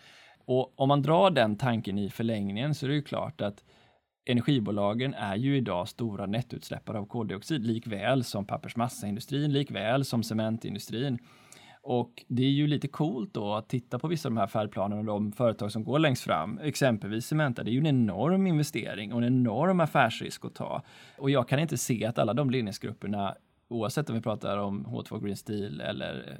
Och 0.45 0.79
om 0.79 0.87
man 0.87 1.01
drar 1.01 1.29
den 1.31 1.57
tanken 1.57 1.97
i 1.97 2.09
förlängningen 2.09 2.75
så 2.75 2.85
är 2.85 2.87
det 2.87 2.95
ju 2.95 3.01
klart 3.01 3.41
att 3.41 3.63
energibolagen 4.25 5.13
är 5.13 5.35
ju 5.35 5.57
idag 5.57 5.87
stora 5.87 6.25
nettoutsläppare 6.25 6.99
av 6.99 7.05
koldioxid 7.05 7.65
likväl 7.65 8.23
som 8.23 8.45
pappersmassaindustrin, 8.45 9.53
likväl 9.53 10.05
som 10.05 10.23
cementindustrin. 10.23 11.19
Och 11.85 12.25
det 12.27 12.43
är 12.43 12.49
ju 12.49 12.67
lite 12.67 12.87
coolt 12.87 13.33
då 13.33 13.53
att 13.53 13.69
titta 13.69 13.99
på 13.99 14.07
vissa 14.07 14.29
av 14.29 14.33
de 14.33 14.39
här 14.39 14.47
färdplanerna 14.47 14.99
och 14.99 15.05
de 15.05 15.31
företag 15.31 15.71
som 15.71 15.83
går 15.83 15.99
längst 15.99 16.23
fram. 16.23 16.59
Exempelvis 16.63 17.25
Cementa, 17.25 17.63
det 17.63 17.71
är 17.71 17.73
ju 17.73 17.79
en 17.79 17.85
enorm 17.85 18.47
investering 18.47 19.13
och 19.13 19.17
en 19.17 19.23
enorm 19.23 19.79
affärsrisk 19.79 20.45
att 20.45 20.55
ta. 20.55 20.81
Och 21.17 21.29
jag 21.29 21.47
kan 21.47 21.59
inte 21.59 21.77
se 21.77 22.05
att 22.05 22.19
alla 22.19 22.33
de 22.33 22.49
ledningsgrupperna, 22.49 23.35
oavsett 23.67 24.09
om 24.09 24.15
vi 24.15 24.21
pratar 24.21 24.57
om 24.57 24.85
H2 24.85 25.23
Green 25.23 25.37
Steel 25.37 25.81
eller 25.81 26.39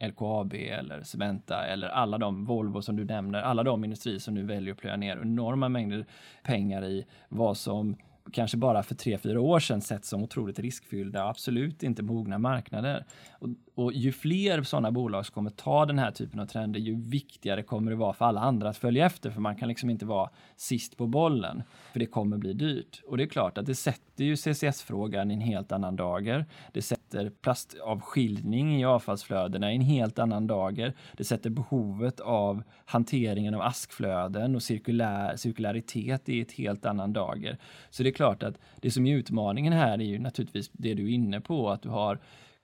eh, 0.00 0.08
LKAB 0.08 0.54
eller 0.54 1.02
Cementa 1.02 1.66
eller 1.66 1.88
alla 1.88 2.18
de 2.18 2.44
Volvo 2.44 2.82
som 2.82 2.96
du 2.96 3.04
nämner, 3.04 3.42
alla 3.42 3.62
de 3.62 3.84
industrier 3.84 4.18
som 4.18 4.34
nu 4.34 4.44
väljer 4.44 4.72
att 4.72 4.80
plöja 4.80 4.96
ner 4.96 5.20
enorma 5.22 5.68
mängder 5.68 6.06
pengar 6.42 6.84
i 6.84 7.06
vad 7.28 7.56
som 7.56 7.96
kanske 8.32 8.56
bara 8.56 8.82
för 8.82 8.94
tre, 8.94 9.18
fyra 9.18 9.40
år 9.40 9.60
sedan 9.60 9.80
sett 9.80 10.04
som 10.04 10.22
otroligt 10.22 10.58
riskfyllda 10.58 11.24
och 11.24 11.30
absolut 11.30 11.82
inte 11.82 12.02
mogna 12.02 12.38
marknader. 12.38 13.04
Och, 13.32 13.48
och 13.78 13.92
ju 13.92 14.12
fler 14.12 14.62
sådana 14.62 14.90
bolag 14.90 15.26
som 15.26 15.34
kommer 15.34 15.50
ta 15.50 15.86
den 15.86 15.98
här 15.98 16.10
typen 16.10 16.40
av 16.40 16.46
trender, 16.46 16.80
ju 16.80 17.02
viktigare 17.02 17.62
kommer 17.62 17.90
det 17.90 17.96
vara 17.96 18.12
för 18.12 18.24
alla 18.24 18.40
andra 18.40 18.68
att 18.68 18.76
följa 18.76 19.06
efter, 19.06 19.30
för 19.30 19.40
man 19.40 19.56
kan 19.56 19.68
liksom 19.68 19.90
inte 19.90 20.06
vara 20.06 20.30
sist 20.56 20.96
på 20.96 21.06
bollen, 21.06 21.62
för 21.92 21.98
det 21.98 22.06
kommer 22.06 22.36
bli 22.36 22.52
dyrt. 22.52 23.02
Och 23.06 23.16
det 23.16 23.22
är 23.22 23.28
klart 23.28 23.58
att 23.58 23.66
det 23.66 23.74
sätter 23.74 24.24
ju 24.24 24.36
CCS-frågan 24.36 25.30
i 25.30 25.34
en 25.34 25.40
helt 25.40 25.72
annan 25.72 25.96
dager. 25.96 26.46
Det 26.72 26.82
sätter 26.82 27.30
plastavskiljning 27.30 28.80
i 28.80 28.84
avfallsflödena 28.84 29.72
i 29.72 29.76
en 29.76 29.82
helt 29.82 30.18
annan 30.18 30.46
dager. 30.46 30.94
Det 31.16 31.24
sätter 31.24 31.50
behovet 31.50 32.20
av 32.20 32.62
hanteringen 32.84 33.54
av 33.54 33.60
askflöden 33.60 34.54
och 34.54 34.62
cirkulär, 34.62 35.36
cirkularitet 35.36 36.28
i 36.28 36.40
ett 36.40 36.52
helt 36.52 36.86
annan 36.86 37.12
dager. 37.12 37.58
Så 37.90 38.02
det 38.02 38.08
är 38.08 38.14
klart 38.14 38.42
att 38.42 38.58
det 38.80 38.90
som 38.90 39.06
är 39.06 39.16
utmaningen 39.16 39.72
här 39.72 39.98
är 39.98 40.04
ju 40.04 40.18
naturligtvis 40.18 40.70
det 40.72 40.94
du 40.94 41.04
är 41.04 41.14
inne 41.14 41.40
på, 41.40 41.70
att 41.70 41.82
du 41.82 41.88
har 41.88 42.18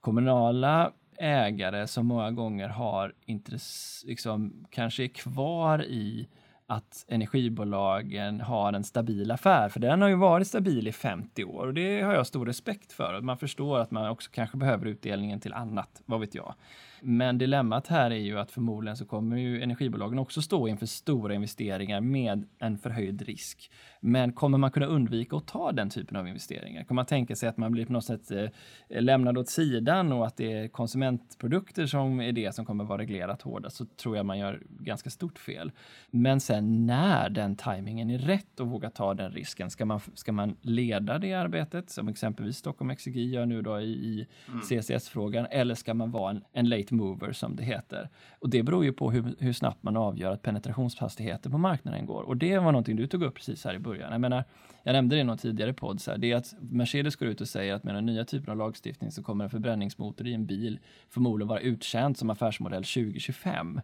kommunala 0.05 0.93
ägare 1.19 1.87
som 1.87 2.07
många 2.07 2.31
gånger 2.31 2.69
har 2.69 3.15
intresse, 3.27 4.07
liksom, 4.07 4.67
kanske 4.71 5.05
är 5.05 5.09
kvar 5.09 5.85
i 5.85 6.29
att 6.67 7.05
energibolagen 7.09 8.41
har 8.41 8.73
en 8.73 8.85
stabil 8.85 9.31
affär, 9.31 9.69
för 9.69 9.81
den 9.81 10.03
har 10.03 10.09
ju 10.09 10.15
varit 10.15 10.47
stabil 10.47 10.89
i 10.89 10.93
50 10.93 11.45
år 11.45 11.67
och 11.67 11.75
det 11.75 12.01
har 12.01 12.15
jag 12.15 12.27
stor 12.27 12.47
respekt 12.47 12.93
för. 12.93 13.21
Man 13.21 13.39
förstår 13.39 13.79
att 13.79 13.91
man 13.91 14.11
också 14.11 14.31
kanske 14.31 14.57
behöver 14.57 14.87
utdelningen 14.87 15.41
till 15.41 15.53
annat, 15.53 16.03
vad 16.07 16.21
vet 16.21 16.35
jag. 16.35 16.55
Men 17.01 17.39
dilemmat 17.39 17.87
här 17.87 18.11
är 18.11 18.15
ju 18.15 18.39
att 18.39 18.51
förmodligen 18.51 18.97
så 18.97 19.05
kommer 19.05 19.37
ju 19.37 19.62
energibolagen 19.62 20.19
också 20.19 20.43
stå 20.43 20.69
inför 20.69 20.87
stora 20.87 21.35
investeringar 21.35 22.01
med 22.01 22.45
en 22.59 22.79
förhöjd 22.79 23.23
risk. 23.23 23.71
Men 24.07 24.32
kommer 24.32 24.59
man 24.59 24.70
kunna 24.70 24.86
undvika 24.86 25.36
att 25.36 25.46
ta 25.46 25.72
den 25.72 25.90
typen 25.90 26.16
av 26.16 26.28
investeringar? 26.28 26.84
Kommer 26.84 26.98
man 26.98 27.07
tänka 27.07 27.36
sig 27.36 27.48
att 27.48 27.57
man 27.57 27.72
blir 27.72 27.86
på 27.86 27.92
något 27.92 28.05
sätt 28.05 28.30
eh, 28.30 28.48
lämnad 28.88 29.38
åt 29.38 29.48
sidan 29.48 30.12
och 30.12 30.26
att 30.26 30.36
det 30.36 30.52
är 30.52 30.68
konsumentprodukter 30.68 31.86
som 31.86 32.20
är 32.20 32.32
det 32.32 32.55
som 32.55 32.64
kommer 32.64 32.84
vara 32.84 32.98
reglerat 32.98 33.42
hårdast 33.42 33.76
så 33.76 33.84
tror 33.84 34.16
jag 34.16 34.26
man 34.26 34.38
gör 34.38 34.62
ganska 34.68 35.11
stort 35.11 35.38
fel. 35.38 35.72
Men 36.11 36.40
sen 36.40 36.86
när 36.86 37.30
den 37.30 37.57
tajmingen 37.57 38.11
är 38.11 38.18
rätt 38.18 38.61
och 38.61 38.68
våga 38.68 38.90
ta 38.90 39.14
den 39.14 39.32
risken, 39.32 39.70
ska 39.70 39.84
man, 39.84 40.00
ska 40.14 40.32
man 40.32 40.57
leda 40.61 41.18
det 41.18 41.32
arbetet 41.32 41.90
som 41.90 42.09
exempelvis 42.09 42.57
Stockholm 42.57 42.90
Exergi 42.90 43.30
gör 43.30 43.46
nu 43.46 43.62
då 43.62 43.80
i, 43.80 43.84
i 43.84 44.26
mm. 44.48 44.61
CCS-frågan 44.61 45.46
eller 45.50 45.74
ska 45.74 45.94
man 45.94 46.11
vara 46.11 46.30
en, 46.30 46.44
en 46.52 46.68
late 46.68 46.94
mover 46.94 47.32
som 47.32 47.57
det 47.57 47.64
heter. 47.64 48.09
Och 48.38 48.50
det 48.50 48.62
beror 48.62 48.84
ju 48.84 48.92
på 48.92 49.11
hur, 49.11 49.34
hur 49.38 49.52
snabbt 49.52 49.82
man 49.82 49.96
avgör 49.96 50.32
att 50.32 50.42
penetrationshastigheten 50.42 51.52
på 51.52 51.59
marknaden 51.59 52.07
går. 52.07 52.22
Och 52.22 52.36
det 52.36 52.59
var 52.59 52.72
någonting 52.72 52.96
du 52.96 53.07
tog 53.07 53.22
upp 53.22 53.34
precis 53.34 53.64
här 53.64 53.74
i 53.74 53.78
början. 53.78 53.93
Jag 53.97 54.20
menar, 54.20 54.45
jag 54.82 54.92
nämnde 54.92 55.16
det 55.16 55.20
i 55.20 55.24
någon 55.24 55.38
tidigare 55.38 55.72
podd, 55.72 56.01
så 56.01 56.11
här, 56.11 56.18
det 56.18 56.32
är 56.32 56.36
att 56.36 56.55
Mercedes 56.61 57.16
går 57.16 57.28
ut 57.28 57.40
och 57.40 57.49
säger 57.49 57.74
att 57.74 57.84
med 57.84 57.95
den 57.95 58.07
nya 58.07 58.24
typen 58.24 58.51
av 58.51 58.57
lagstiftning 58.57 59.11
så 59.11 59.22
kommer 59.22 59.45
en 59.45 59.51
förbränningsmotor 59.51 60.26
i 60.26 60.34
en 60.34 60.47
bil 60.47 60.78
förmodligen 61.11 61.49
vara 61.49 61.61
uttjänt 61.61 62.18
som 62.18 62.30
affärsmodell 62.30 62.84
2025. 62.84 63.80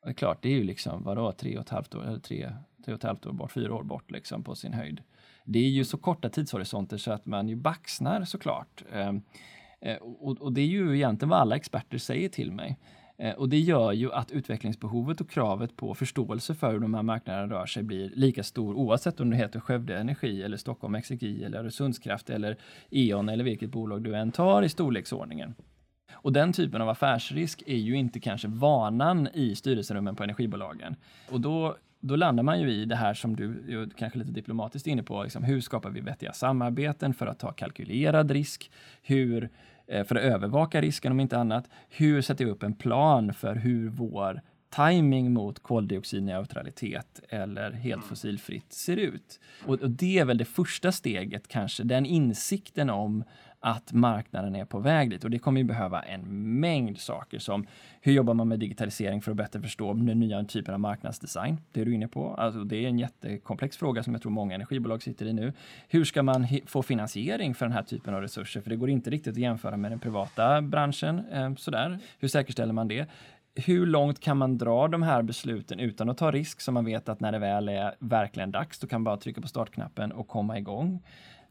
Och 0.00 0.06
det 0.06 0.10
är 0.10 0.14
klart, 0.14 0.42
det 0.42 0.48
är 0.48 0.52
ju 0.52 0.64
liksom, 0.64 1.02
vadå, 1.02 1.32
tre 1.32 1.56
och 1.56 1.62
ett 1.62 1.70
halvt 1.70 1.94
år, 1.94 2.06
eller 2.06 2.18
tre, 2.18 2.52
tre 2.84 2.94
och 2.94 2.98
ett 2.98 3.02
halvt 3.02 3.26
år 3.26 3.32
bort, 3.32 3.52
fyra 3.52 3.74
år 3.74 3.82
bort 3.82 4.10
liksom 4.10 4.44
på 4.44 4.54
sin 4.54 4.72
höjd. 4.72 5.02
Det 5.44 5.58
är 5.58 5.68
ju 5.68 5.84
så 5.84 5.98
korta 5.98 6.28
tidshorisonter 6.28 6.96
så 6.96 7.12
att 7.12 7.26
man 7.26 7.48
ju 7.48 7.56
baxnar 7.56 8.24
såklart. 8.24 8.84
Ehm, 8.92 9.22
eh, 9.80 9.96
och, 9.96 10.40
och, 10.40 10.52
det 10.52 10.60
är 10.60 10.66
ju 10.66 10.96
egentligen 10.96 11.30
vad 11.30 11.40
alla 11.40 11.56
experter 11.56 11.98
säger 11.98 12.28
till 12.28 12.52
mig. 12.52 12.78
Eh, 13.18 13.34
och 13.34 13.48
det 13.48 13.58
gör 13.58 13.92
ju 13.92 14.12
att 14.12 14.30
utvecklingsbehovet 14.30 15.20
och 15.20 15.30
kravet 15.30 15.76
på 15.76 15.94
förståelse 15.94 16.54
för 16.54 16.72
hur 16.72 16.80
de 16.80 16.94
här 16.94 17.02
marknaderna 17.02 17.54
rör 17.54 17.66
sig 17.66 17.82
blir 17.82 18.10
lika 18.14 18.42
stor 18.42 18.74
oavsett 18.74 19.20
om 19.20 19.30
det 19.30 19.36
heter 19.36 19.60
Skövde 19.60 19.98
Energi 19.98 20.42
eller 20.42 20.56
Stockholm 20.56 20.94
Exergi 20.94 21.44
eller 21.44 21.58
Öresundskraft 21.58 22.30
eller 22.30 22.56
E.ON 22.90 23.28
eller 23.28 23.44
vilket 23.44 23.70
bolag 23.70 24.02
du 24.02 24.16
än 24.16 24.32
tar 24.32 24.62
i 24.62 24.68
storleksordningen. 24.68 25.54
Och 26.12 26.32
den 26.32 26.52
typen 26.52 26.82
av 26.82 26.88
affärsrisk 26.88 27.62
är 27.66 27.76
ju 27.76 27.96
inte 27.96 28.20
kanske 28.20 28.48
vanan 28.48 29.28
i 29.34 29.54
styrelserummen 29.54 30.16
på 30.16 30.22
energibolagen. 30.22 30.96
Och 31.30 31.40
då 31.40 31.76
då 32.00 32.16
landar 32.16 32.42
man 32.42 32.60
ju 32.60 32.70
i 32.70 32.84
det 32.84 32.96
här 32.96 33.14
som 33.14 33.36
du 33.36 33.88
kanske 33.96 34.18
lite 34.18 34.30
diplomatiskt 34.30 34.86
är 34.86 34.90
inne 34.90 35.02
på. 35.02 35.22
Liksom, 35.22 35.44
hur 35.44 35.60
skapar 35.60 35.90
vi 35.90 36.00
vettiga 36.00 36.32
samarbeten 36.32 37.14
för 37.14 37.26
att 37.26 37.38
ta 37.38 37.52
kalkylerad 37.52 38.30
risk? 38.30 38.70
Hur, 39.02 39.50
för 39.88 40.16
att 40.16 40.22
övervaka 40.22 40.80
risken 40.80 41.12
om 41.12 41.20
inte 41.20 41.38
annat. 41.38 41.68
Hur 41.88 42.22
sätter 42.22 42.44
vi 42.44 42.50
upp 42.50 42.62
en 42.62 42.74
plan 42.74 43.34
för 43.34 43.54
hur 43.54 43.88
vår 43.88 44.40
timing 44.76 45.32
mot 45.32 45.62
koldioxidneutralitet 45.62 47.20
eller 47.28 47.70
helt 47.72 48.04
fossilfritt 48.04 48.72
ser 48.72 48.96
ut. 48.96 49.40
Och, 49.66 49.82
och, 49.82 49.90
det 49.90 50.18
är 50.18 50.24
väl 50.24 50.38
det 50.38 50.44
första 50.44 50.92
steget 50.92 51.48
kanske, 51.48 51.82
den 51.82 52.06
insikten 52.06 52.90
om 52.90 53.24
att 53.60 53.92
marknaden 53.92 54.56
är 54.56 54.64
på 54.64 54.78
väg 54.78 55.10
dit 55.10 55.24
och 55.24 55.30
det 55.30 55.38
kommer 55.38 55.60
ju 55.60 55.64
behöva 55.64 56.02
en 56.02 56.20
mängd 56.60 56.98
saker 56.98 57.38
som 57.38 57.66
hur 58.00 58.12
jobbar 58.12 58.34
man 58.34 58.48
med 58.48 58.58
digitalisering 58.58 59.22
för 59.22 59.30
att 59.30 59.36
bättre 59.36 59.60
förstå 59.60 59.92
den 59.92 60.20
nya 60.20 60.44
typen 60.44 60.74
av 60.74 60.80
marknadsdesign? 60.80 61.60
Det 61.72 61.80
är 61.80 61.84
du 61.84 61.94
inne 61.94 62.08
på. 62.08 62.34
Alltså, 62.34 62.64
det 62.64 62.76
är 62.76 62.88
en 62.88 62.98
jättekomplex 62.98 63.76
fråga 63.76 64.02
som 64.02 64.12
jag 64.12 64.22
tror 64.22 64.32
många 64.32 64.54
energibolag 64.54 65.02
sitter 65.02 65.26
i 65.26 65.32
nu. 65.32 65.52
Hur 65.88 66.04
ska 66.04 66.22
man 66.22 66.46
få 66.66 66.82
finansiering 66.82 67.54
för 67.54 67.66
den 67.66 67.72
här 67.72 67.82
typen 67.82 68.14
av 68.14 68.20
resurser? 68.20 68.60
För 68.60 68.70
det 68.70 68.76
går 68.76 68.90
inte 68.90 69.10
riktigt 69.10 69.32
att 69.32 69.38
jämföra 69.38 69.76
med 69.76 69.92
den 69.92 69.98
privata 69.98 70.62
branschen. 70.62 71.22
Eh, 71.32 71.54
sådär. 71.54 71.98
Hur 72.18 72.28
säkerställer 72.28 72.72
man 72.72 72.88
det? 72.88 73.06
hur 73.56 73.86
långt 73.86 74.20
kan 74.20 74.36
man 74.36 74.58
dra 74.58 74.88
de 74.88 75.02
här 75.02 75.22
besluten 75.22 75.80
utan 75.80 76.08
att 76.08 76.18
ta 76.18 76.30
risk 76.30 76.60
så 76.60 76.72
man 76.72 76.84
vet 76.84 77.08
att 77.08 77.20
när 77.20 77.32
det 77.32 77.38
väl 77.38 77.68
är 77.68 77.94
verkligen 77.98 78.50
dags, 78.50 78.78
då 78.78 78.86
kan 78.86 79.00
man 79.00 79.04
bara 79.04 79.16
trycka 79.16 79.40
på 79.40 79.48
startknappen 79.48 80.12
och 80.12 80.28
komma 80.28 80.58
igång. 80.58 81.02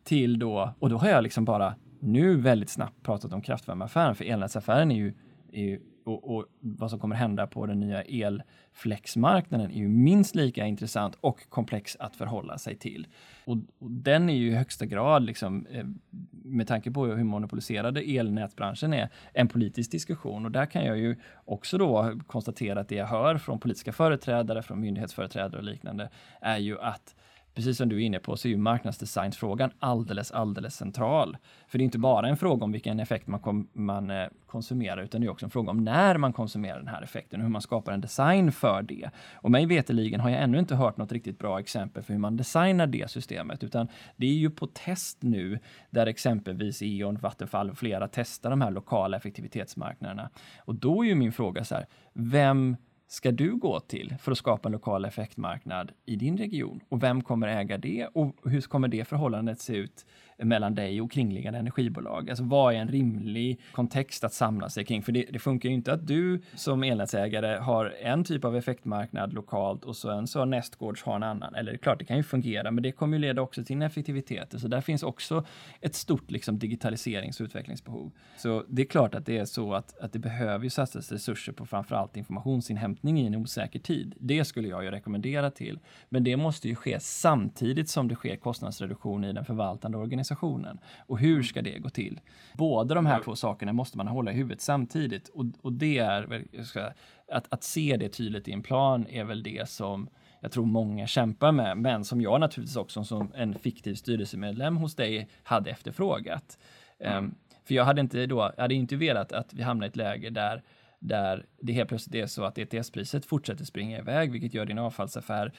Till 0.03 0.39
då, 0.39 0.73
och 0.79 0.89
då 0.89 0.97
har 0.97 1.09
jag 1.09 1.23
liksom 1.23 1.45
bara 1.45 1.75
nu 2.05 2.35
väldigt 2.35 2.69
snabbt 2.69 3.03
pratat 3.03 3.33
om 3.33 3.41
kraftvärmeaffären, 3.41 4.15
för 4.15 4.25
elnätsaffären 4.25 4.91
är 4.91 4.95
ju, 4.95 5.13
är 5.51 5.63
ju 5.63 5.79
och, 6.05 6.35
och, 6.35 6.45
vad 6.59 6.89
som 6.89 6.99
kommer 6.99 7.15
hända 7.15 7.47
på 7.47 7.65
den 7.65 7.79
nya 7.79 8.01
elflexmarknaden 8.01 9.71
är 9.71 9.75
ju 9.75 9.87
minst 9.87 10.35
lika 10.35 10.65
intressant 10.65 11.17
och 11.21 11.49
komplex 11.49 11.97
att 11.99 12.15
förhålla 12.15 12.57
sig 12.57 12.75
till. 12.75 13.07
Och, 13.45 13.57
och 13.79 13.91
den 13.91 14.29
är 14.29 14.33
ju 14.33 14.47
i 14.47 14.55
högsta 14.55 14.85
grad, 14.85 15.23
liksom, 15.23 15.65
eh, 15.65 15.85
med 16.31 16.67
tanke 16.67 16.91
på 16.91 17.05
hur 17.05 17.23
monopoliserade 17.23 18.01
elnätsbranschen 18.01 18.93
är, 18.93 19.09
en 19.33 19.47
politisk 19.47 19.91
diskussion. 19.91 20.45
Och 20.45 20.51
där 20.51 20.65
kan 20.65 20.85
jag 20.85 20.97
ju 20.97 21.15
också 21.45 21.77
då 21.77 22.19
konstatera 22.27 22.79
att 22.79 22.89
det 22.89 22.95
jag 22.95 23.07
hör 23.07 23.37
från 23.37 23.59
politiska 23.59 23.93
företrädare, 23.93 24.61
från 24.61 24.79
myndighetsföreträdare 24.79 25.57
och 25.57 25.63
liknande, 25.63 26.09
är 26.41 26.57
ju 26.57 26.79
att 26.79 27.15
precis 27.55 27.77
som 27.77 27.89
du 27.89 27.95
är 27.95 28.05
inne 28.05 28.19
på 28.19 28.37
så 28.37 28.47
är 28.47 28.49
ju 28.49 28.57
marknadsdesignsfrågan 28.57 29.71
alldeles, 29.79 30.31
alldeles 30.31 30.75
central. 30.75 31.37
För 31.67 31.77
det 31.77 31.81
är 31.81 31.85
inte 31.85 31.97
bara 31.97 32.27
en 32.27 32.37
fråga 32.37 32.63
om 32.63 32.71
vilken 32.71 32.99
effekt 32.99 33.27
man, 33.27 33.39
kom, 33.39 33.67
man 33.73 34.09
eh, 34.09 34.27
konsumerar, 34.45 35.01
utan 35.01 35.21
det 35.21 35.27
är 35.27 35.31
också 35.31 35.45
en 35.45 35.49
fråga 35.49 35.71
om 35.71 35.83
när 35.83 36.17
man 36.17 36.33
konsumerar 36.33 36.77
den 36.77 36.87
här 36.87 37.01
effekten 37.01 37.39
och 37.39 37.43
hur 37.43 37.51
man 37.51 37.61
skapar 37.61 37.91
en 37.91 38.01
design 38.01 38.51
för 38.51 38.81
det. 38.81 39.09
Och 39.33 39.51
mig 39.51 39.65
veteligen 39.65 40.19
har 40.19 40.29
jag 40.29 40.41
ännu 40.41 40.59
inte 40.59 40.75
hört 40.75 40.97
något 40.97 41.11
riktigt 41.11 41.39
bra 41.39 41.59
exempel 41.59 42.03
för 42.03 42.13
hur 42.13 42.19
man 42.19 42.37
designar 42.37 42.87
det 42.87 43.11
systemet, 43.11 43.63
utan 43.63 43.87
det 44.15 44.25
är 44.25 44.33
ju 44.33 44.49
på 44.49 44.67
test 44.67 45.17
nu 45.21 45.59
där 45.89 46.07
exempelvis 46.07 46.81
E.ON, 46.81 47.17
Vattenfall 47.17 47.69
och 47.69 47.77
flera 47.77 48.07
testar 48.07 48.49
de 48.49 48.61
här 48.61 48.71
lokala 48.71 49.17
effektivitetsmarknaderna. 49.17 50.29
Och 50.59 50.75
då 50.75 51.03
är 51.03 51.07
ju 51.07 51.15
min 51.15 51.31
fråga 51.31 51.63
så 51.63 51.75
här, 51.75 51.85
vem 52.13 52.75
ska 53.07 53.31
du 53.31 53.55
gå 53.55 53.79
till 53.79 54.15
för 54.19 54.31
att 54.31 54.37
skapa 54.37 54.67
en 54.67 54.73
lokal 54.73 55.05
effektmarknad 55.05 55.91
i 56.05 56.15
din 56.15 56.37
region? 56.37 56.79
Och 56.89 57.03
vem 57.03 57.21
kommer 57.21 57.47
äga 57.47 57.77
det? 57.77 58.07
Och 58.13 58.35
hur 58.43 58.61
kommer 58.61 58.87
det 58.87 59.05
förhållandet 59.05 59.61
se 59.61 59.75
ut 59.75 60.05
mellan 60.37 60.75
dig 60.75 61.01
och 61.01 61.11
kringliggande 61.11 61.59
energibolag? 61.59 62.29
Alltså 62.29 62.43
vad 62.43 62.73
är 62.73 62.77
en 62.77 62.87
rimlig 62.87 63.59
kontext 63.71 64.23
att 64.23 64.33
samla 64.33 64.69
sig 64.69 64.85
kring? 64.85 65.03
För 65.03 65.11
det, 65.11 65.25
det 65.31 65.39
funkar 65.39 65.69
ju 65.69 65.75
inte 65.75 65.93
att 65.93 66.07
du 66.07 66.41
som 66.55 66.83
elnätsägare 66.83 67.57
har 67.57 67.93
en 68.01 68.23
typ 68.23 68.45
av 68.45 68.57
effektmarknad 68.57 69.33
lokalt 69.33 69.83
och 69.83 69.95
sen 69.95 70.27
så 70.27 70.39
har 70.39 70.45
nästgårds 70.45 71.03
har 71.03 71.15
en 71.15 71.23
annan. 71.23 71.55
Eller 71.55 71.77
klart, 71.77 71.99
det 71.99 72.05
kan 72.05 72.17
ju 72.17 72.23
fungera, 72.23 72.71
men 72.71 72.83
det 72.83 72.91
kommer 72.91 73.17
ju 73.17 73.21
leda 73.21 73.41
också 73.41 73.63
till 73.63 73.73
ineffektiviteter. 73.73 74.57
Så 74.57 74.67
där 74.67 74.81
finns 74.81 75.03
också 75.03 75.45
ett 75.81 75.95
stort 75.95 76.31
liksom, 76.31 76.59
digitaliserings 76.59 77.39
och 77.39 77.43
utvecklingsbehov. 77.43 78.11
Så 78.37 78.63
det 78.67 78.81
är 78.81 78.85
klart 78.85 79.15
att 79.15 79.25
det 79.25 79.37
är 79.37 79.45
så 79.45 79.73
att, 79.73 79.99
att 79.99 80.13
det 80.13 80.19
behöver 80.19 80.63
ju 80.63 80.69
satsas 80.69 81.11
resurser 81.11 81.53
på 81.53 81.65
framförallt 81.65 82.17
informationsinhämtning 82.17 83.19
i 83.19 83.25
en 83.27 83.35
osäker 83.35 83.79
tid. 83.79 84.15
Det 84.19 84.45
skulle 84.45 84.67
jag 84.67 84.83
ju 84.83 84.91
rekommendera 84.91 85.51
till. 85.51 85.79
Men 86.09 86.23
det 86.23 86.37
måste 86.37 86.67
ju 86.67 86.75
ske 86.75 86.99
samtidigt 86.99 87.89
som 87.89 88.07
det 88.07 88.15
sker 88.15 88.35
kostnadsreduktion 88.35 89.23
i 89.23 89.33
den 89.33 89.45
förvaltande 89.45 89.97
organisationen 89.97 90.24
organisationen. 90.31 90.79
Och 91.07 91.19
hur 91.19 91.43
ska 91.43 91.61
det 91.61 91.79
gå 91.79 91.89
till? 91.89 92.19
Båda 92.53 92.95
de 92.95 93.05
här 93.05 93.19
två 93.23 93.35
sakerna 93.35 93.73
måste 93.73 93.97
man 93.97 94.07
hålla 94.07 94.31
i 94.31 94.35
huvudet 94.35 94.61
samtidigt. 94.61 95.29
Och, 95.29 95.45
och 95.61 95.73
det 95.73 95.97
är, 95.97 96.45
ska, 96.63 96.91
att, 97.31 97.53
att 97.53 97.63
se 97.63 97.97
det 97.99 98.09
tydligt 98.09 98.47
i 98.47 98.51
en 98.51 98.63
plan 98.63 99.07
är 99.09 99.23
väl 99.23 99.43
det 99.43 99.69
som 99.69 100.09
jag 100.41 100.51
tror 100.51 100.65
många 100.65 101.07
kämpar 101.07 101.51
med, 101.51 101.77
men 101.77 102.03
som 102.03 102.21
jag 102.21 102.39
naturligtvis 102.39 102.77
också 102.77 103.03
som 103.03 103.31
en 103.35 103.53
fiktiv 103.53 103.95
styrelsemedlem 103.95 104.77
hos 104.77 104.95
dig 104.95 105.27
hade 105.43 105.69
efterfrågat. 105.69 106.57
Mm. 106.99 107.25
Um, 107.25 107.35
för 107.63 107.75
jag 107.75 107.85
hade 107.85 108.01
inte 108.01 108.25
då, 108.25 108.51
hade 108.57 108.73
inte 108.73 108.95
velat 108.95 109.31
att 109.31 109.53
vi 109.53 109.63
hamnar 109.63 109.85
i 109.85 109.89
ett 109.89 109.95
läge 109.95 110.29
där 110.29 110.61
där 110.99 111.45
det 111.61 111.73
helt 111.73 111.89
plötsligt 111.89 112.15
är 112.15 112.27
så 112.27 112.43
att 112.43 112.57
ETS-priset 112.57 113.25
fortsätter 113.25 113.65
springa 113.65 113.99
iväg, 113.99 114.31
vilket 114.31 114.53
gör 114.53 114.65
din 114.65 114.79
avfallsaffär 114.79 115.51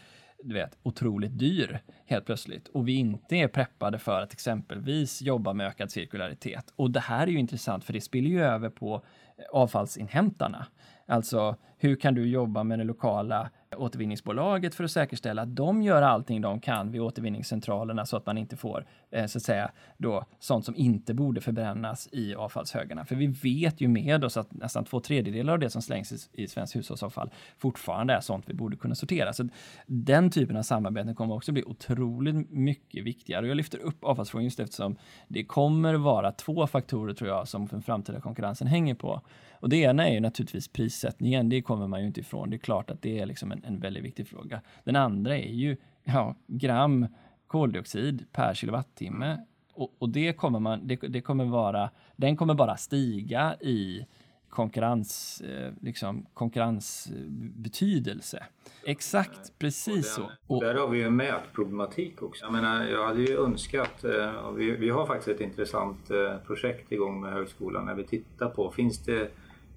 du 0.42 0.54
vet, 0.54 0.78
otroligt 0.82 1.38
dyr 1.38 1.80
helt 2.06 2.26
plötsligt 2.26 2.68
och 2.68 2.88
vi 2.88 2.94
inte 2.94 3.36
är 3.36 3.48
preppade 3.48 3.98
för 3.98 4.20
att 4.20 4.32
exempelvis 4.32 5.22
jobba 5.22 5.52
med 5.52 5.66
ökad 5.66 5.90
cirkularitet. 5.90 6.72
Och 6.76 6.90
det 6.90 7.00
här 7.00 7.26
är 7.26 7.30
ju 7.30 7.38
intressant 7.38 7.84
för 7.84 7.92
det 7.92 8.00
spiller 8.00 8.30
ju 8.30 8.42
över 8.42 8.70
på 8.70 9.04
avfallsinhämtarna. 9.52 10.66
Alltså, 11.06 11.56
hur 11.78 11.96
kan 11.96 12.14
du 12.14 12.28
jobba 12.28 12.64
med 12.64 12.78
det 12.78 12.84
lokala 12.84 13.50
återvinningsbolaget 13.76 14.74
för 14.74 14.84
att 14.84 14.90
säkerställa 14.90 15.42
att 15.42 15.56
de 15.56 15.82
gör 15.82 16.02
allting 16.02 16.40
de 16.40 16.60
kan 16.60 16.90
vid 16.90 17.00
återvinningscentralerna 17.00 18.06
så 18.06 18.16
att 18.16 18.26
man 18.26 18.38
inte 18.38 18.56
får 18.56 18.86
eh, 19.10 19.26
så 19.26 19.38
att 19.38 19.42
säga 19.42 19.70
då 19.96 20.24
sånt 20.38 20.64
som 20.64 20.76
inte 20.76 21.14
borde 21.14 21.40
förbrännas 21.40 22.08
i 22.12 22.34
avfallshögarna. 22.34 23.04
För 23.04 23.14
vi 23.14 23.26
vet 23.26 23.80
ju 23.80 23.88
med 23.88 24.24
oss 24.24 24.36
att 24.36 24.52
nästan 24.52 24.84
två 24.84 25.00
tredjedelar 25.00 25.52
av 25.52 25.58
det 25.58 25.70
som 25.70 25.82
slängs 25.82 26.12
i, 26.12 26.42
i 26.42 26.48
svenskt 26.48 26.76
hushållsavfall 26.76 27.30
fortfarande 27.58 28.14
är 28.14 28.20
sånt 28.20 28.44
vi 28.48 28.54
borde 28.54 28.76
kunna 28.76 28.94
sortera. 28.94 29.32
Så 29.32 29.48
den 29.86 30.30
typen 30.30 30.56
av 30.56 30.62
samarbeten 30.62 31.14
kommer 31.14 31.34
också 31.34 31.52
bli 31.52 31.64
otroligt 31.64 32.50
mycket 32.50 33.04
viktigare. 33.04 33.42
Och 33.42 33.48
jag 33.48 33.56
lyfter 33.56 33.78
upp 33.78 34.04
avfallsfrågan 34.04 34.44
just 34.44 34.60
eftersom 34.60 34.96
det 35.28 35.44
kommer 35.44 35.94
vara 35.94 36.32
två 36.32 36.66
faktorer 36.66 37.14
tror 37.14 37.30
jag 37.30 37.48
som 37.48 37.66
den 37.66 37.82
framtida 37.82 38.20
konkurrensen 38.20 38.66
hänger 38.66 38.94
på. 38.94 39.22
Och 39.60 39.68
det 39.68 39.76
ena 39.76 40.08
är 40.08 40.14
ju 40.14 40.20
naturligtvis 40.20 40.68
prissättningen. 40.68 41.48
Det 41.48 41.62
kommer 41.62 41.86
man 41.86 42.00
ju 42.00 42.06
inte 42.06 42.20
ifrån. 42.20 42.50
Det 42.50 42.56
är 42.56 42.58
klart 42.58 42.90
att 42.90 43.02
det 43.02 43.18
är 43.18 43.26
liksom 43.26 43.52
en, 43.52 43.64
en 43.66 43.80
väldigt 43.80 44.04
viktig 44.04 44.28
fråga. 44.28 44.60
Den 44.84 44.96
andra 44.96 45.36
är 45.36 45.52
ju 45.52 45.76
ja, 46.04 46.34
gram 46.46 47.06
koldioxid 47.46 48.26
per 48.32 48.54
kilowattimme. 48.54 49.38
Och, 49.72 49.96
och 49.98 50.08
det 50.08 50.32
kommer 50.32 50.60
man, 50.60 50.86
det, 50.86 50.96
det, 50.96 51.20
kommer 51.20 51.44
vara, 51.44 51.90
den 52.16 52.36
kommer 52.36 52.54
bara 52.54 52.76
stiga 52.76 53.56
i 53.60 54.06
konkurrens, 54.48 55.40
eh, 55.40 55.72
liksom 55.80 56.26
konkurrensbetydelse. 56.34 58.46
Exakt, 58.84 59.58
precis 59.58 60.14
så. 60.14 60.30
Och 60.46 60.62
där 60.62 60.74
har 60.74 60.88
vi 60.88 60.98
ju 60.98 61.04
en 61.04 61.16
mätproblematik 61.16 62.22
också. 62.22 62.44
Jag 62.44 62.52
menar, 62.52 62.84
jag 62.84 63.06
hade 63.06 63.22
ju 63.22 63.44
önskat, 63.44 64.04
eh, 64.04 64.30
och 64.30 64.60
vi, 64.60 64.70
vi 64.70 64.90
har 64.90 65.06
faktiskt 65.06 65.28
ett 65.28 65.40
intressant 65.40 66.10
eh, 66.10 66.36
projekt 66.46 66.92
igång 66.92 67.20
med 67.20 67.32
högskolan 67.32 67.84
när 67.84 67.94
vi 67.94 68.04
tittar 68.04 68.48
på, 68.48 68.70
finns 68.70 68.98
det 68.98 69.30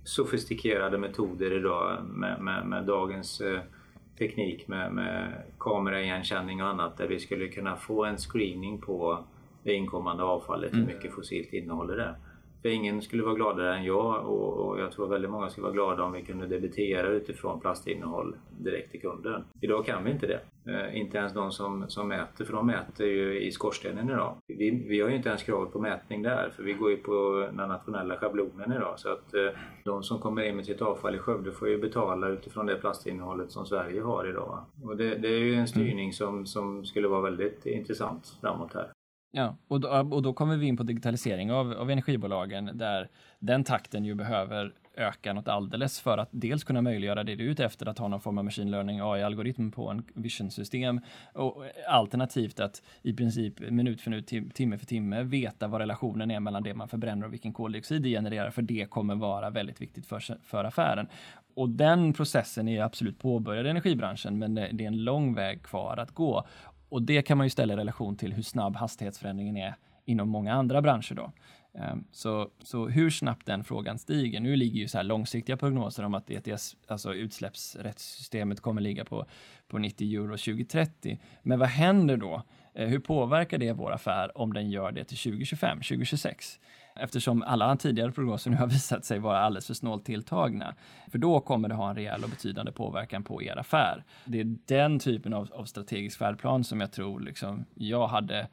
sofistikerade 0.04 0.98
metoder 0.98 1.58
idag 1.58 2.06
med, 2.06 2.42
med, 2.42 2.66
med 2.66 2.86
dagens 2.86 3.42
teknik 4.20 4.68
med, 4.68 4.92
med 4.94 5.34
kameraigenkänning 5.60 6.64
och 6.64 6.70
annat 6.70 6.98
där 6.98 7.08
vi 7.08 7.20
skulle 7.20 7.48
kunna 7.48 7.76
få 7.76 8.06
en 8.06 8.18
screening 8.18 8.82
på 8.82 9.24
det 9.64 9.74
inkommande 9.74 10.24
avfallet, 10.24 10.74
mm. 10.74 10.86
hur 10.86 10.96
mycket 10.96 11.14
fossilt 11.14 11.54
innehåller 11.54 11.98
det. 11.98 12.16
För 12.62 12.70
ingen 12.70 13.02
skulle 13.02 13.24
vara 13.24 13.36
gladare 13.36 13.76
än 13.76 13.84
jag 13.84 14.26
och, 14.28 14.54
och, 14.54 14.80
jag 14.80 14.92
tror 14.92 15.08
väldigt 15.08 15.32
många 15.32 15.50
skulle 15.50 15.64
vara 15.64 15.74
glada 15.74 16.04
om 16.04 16.12
vi 16.12 16.22
kunde 16.22 16.48
debitera 16.48 17.08
utifrån 17.08 17.60
plastinnehåll 17.60 18.36
direkt 18.60 18.92
till 18.92 19.02
kunden. 19.02 19.44
Idag 19.62 19.86
kan 19.86 20.04
vi 20.04 20.12
inte 20.12 20.28
det. 20.28 20.40
Eh, 20.72 20.98
inte 20.98 21.18
ens 21.18 21.34
de 21.34 21.52
som, 21.52 21.90
som 21.90 22.08
mäter, 22.08 22.46
för 22.46 22.54
de 22.54 22.68
mäter 22.68 23.08
ju 23.08 23.42
i 23.42 23.52
skorstenen 23.52 24.10
idag. 24.10 24.36
Vi, 24.48 24.86
vi 24.88 25.02
har 25.02 25.10
ju 25.10 25.16
inte 25.16 25.30
ens 25.30 25.44
kravet 25.44 25.74
på 25.74 25.80
mätning 25.80 26.22
där, 26.22 26.50
för 26.56 26.64
vi 26.64 26.74
går 26.74 26.92
ju 26.92 26.98
på 26.98 27.48
den 27.54 27.70
nationella 27.70 28.18
schablonen 28.18 28.74
idag. 28.74 29.00
Så 29.00 29.10
att 29.10 29.34
eh, 29.34 29.50
de 29.84 30.04
som 30.04 30.20
kommer 30.20 30.44
in 30.44 30.56
med 30.56 30.66
sitt 30.66 30.82
avfall 30.82 31.16
i 31.16 31.20
Skövde 31.20 31.52
får 31.52 31.70
ju 31.70 31.78
betala 31.78 32.28
utifrån 32.28 32.66
det 32.66 32.76
plastinnehållet 32.76 33.52
som 33.52 33.66
Sverige 33.66 34.02
har 34.02 34.30
idag. 34.30 34.66
Och 34.84 34.98
det, 34.98 35.16
det 35.16 35.28
är 35.28 35.40
ju 35.40 35.56
en 35.56 35.68
styrning 35.68 36.14
som, 36.14 36.46
som 36.46 36.86
skulle 36.86 37.08
vara 37.08 37.22
väldigt 37.22 37.66
intressant 37.66 38.38
framåt 38.42 38.74
här. 38.74 38.92
Ja, 39.32 39.58
och 39.68 39.80
då, 39.80 39.90
och 39.90 40.22
då 40.22 40.34
kommer 40.34 40.58
vi 40.58 40.68
in 40.68 40.78
på 40.78 40.84
digitalisering 40.84 41.52
av, 41.52 41.74
av 41.74 41.92
energibolagen 41.92 42.72
där 42.74 43.10
den 43.40 43.64
takten 43.64 44.06
ju 44.06 44.16
behöver 44.16 44.74
öka 44.96 45.34
något 45.34 45.48
alldeles 45.48 46.00
för 46.00 46.18
att 46.18 46.30
dels 46.32 46.64
kunna 46.64 46.82
möjliggöra 46.82 47.24
det 47.24 47.36
du 47.36 47.46
är 47.46 47.50
ute 47.50 47.66
efter, 47.66 47.86
att 47.86 48.00
ha 48.00 48.08
någon 48.08 48.22
form 48.22 48.38
av 48.38 48.46
machine 48.46 48.72
learning 48.72 49.00
AI-algoritm 49.00 49.72
på 49.72 49.90
en 49.90 50.04
vision-system 50.14 51.02
och 51.34 51.64
alternativt 51.88 52.60
att 52.60 52.82
i 53.02 53.14
princip 53.14 53.60
minut 53.60 54.02
för 54.02 54.10
minut, 54.10 54.54
timme 54.54 54.78
för 54.78 54.86
timme 54.86 55.24
veta 55.24 55.68
vad 55.68 55.82
relationen 55.82 56.32
är 56.32 56.40
mellan 56.40 56.64
det 56.64 56.74
man 56.74 56.88
förbränner 56.88 57.26
och 57.26 57.34
vilken 57.34 57.54
koldioxid 57.54 58.02
det 58.02 58.10
genererar, 58.10 58.52
för 58.52 58.62
det 58.62 58.90
kommer 58.90 59.16
vara 59.16 59.50
väldigt 59.50 59.82
viktigt 59.82 60.06
för, 60.06 60.20
för 60.44 60.64
affären. 60.64 61.08
Och 61.54 61.70
den 61.70 62.14
processen 62.14 62.68
är 62.68 62.82
absolut 62.82 63.20
påbörjad 63.20 63.66
i 63.66 63.70
energibranschen, 63.70 64.40
men 64.40 64.56
det 64.56 64.62
är 64.62 64.82
en 64.82 65.04
lång 65.04 65.34
väg 65.34 65.64
kvar 65.64 65.98
att 65.98 66.12
gå. 66.12 66.46
Och 66.90 67.02
det 67.02 67.22
kan 67.22 67.38
man 67.38 67.46
ju 67.46 67.50
ställa 67.50 67.74
i 67.74 67.78
relation 67.78 68.16
till 68.16 68.34
hur 68.34 68.44
snabb 68.44 68.76
hastighetsförändringen 68.76 69.58
är 69.58 69.76
inom 70.06 70.30
många 70.30 70.54
andra 70.54 70.82
branscher 70.82 71.14
då. 71.16 71.32
Ehm, 71.74 72.04
så, 72.12 72.50
så 72.64 72.88
hur 72.88 73.10
snabbt 73.10 73.46
den 73.46 73.64
frågan 73.64 74.00
stiger. 74.00 74.40
Nu 74.40 74.56
ligger 74.56 74.80
ju 74.80 74.88
så 74.88 74.98
här 74.98 75.04
långsiktiga 75.04 75.58
prognoser 75.58 76.04
om 76.04 76.14
att 76.14 76.30
ETS, 76.30 76.76
alltså 76.88 77.14
utsläppsrättssystemet 77.14 78.62
kommer 78.62 78.82
ligga 78.82 79.06
på, 79.06 79.26
på 79.68 79.78
90 79.78 80.14
euro 80.14 80.38
2030. 80.38 81.20
Men 81.42 81.60
vad 81.60 81.70
händer 81.70 82.18
då? 82.18 82.44
Eh, 82.74 82.88
hur 82.88 83.00
påverkar 83.00 83.58
det 83.58 83.74
vår 83.74 83.92
affär 83.92 84.38
om 84.38 84.54
den 84.54 84.70
gör 84.70 84.92
det 84.92 85.04
till 85.04 85.18
2025, 85.18 85.78
2026? 85.78 86.60
Eftersom 87.02 87.44
alla 87.44 87.76
tidigare 87.76 88.12
prognoser 88.12 88.52
nu 88.52 88.58
har 88.58 88.68
visat 88.78 89.06
sig 89.06 89.20
vara 89.20 89.40
alldeles 89.40 89.68
för 89.68 89.74
snålt 89.74 90.06
tilltagna. 90.06 90.76
För 91.12 91.18
då 91.18 91.40
kommer 91.40 91.70
det 91.70 91.76
ha 91.76 91.90
en 91.90 91.96
rejäl 91.96 92.24
och 92.24 92.30
betydande 92.30 92.72
påverkan 92.72 93.24
på 93.24 93.44
er 93.44 93.58
affär. 93.58 94.04
Det 94.26 94.40
är 94.40 94.58
den 94.66 95.00
typen 95.00 95.34
av, 95.34 95.50
av 95.54 95.66
strategisk 95.66 96.18
färdplan 96.18 96.64
som 96.64 96.82
jag 96.82 96.92
tror 96.92 97.20
liksom, 97.20 97.66
jag 97.76 98.08
hade 98.08 98.48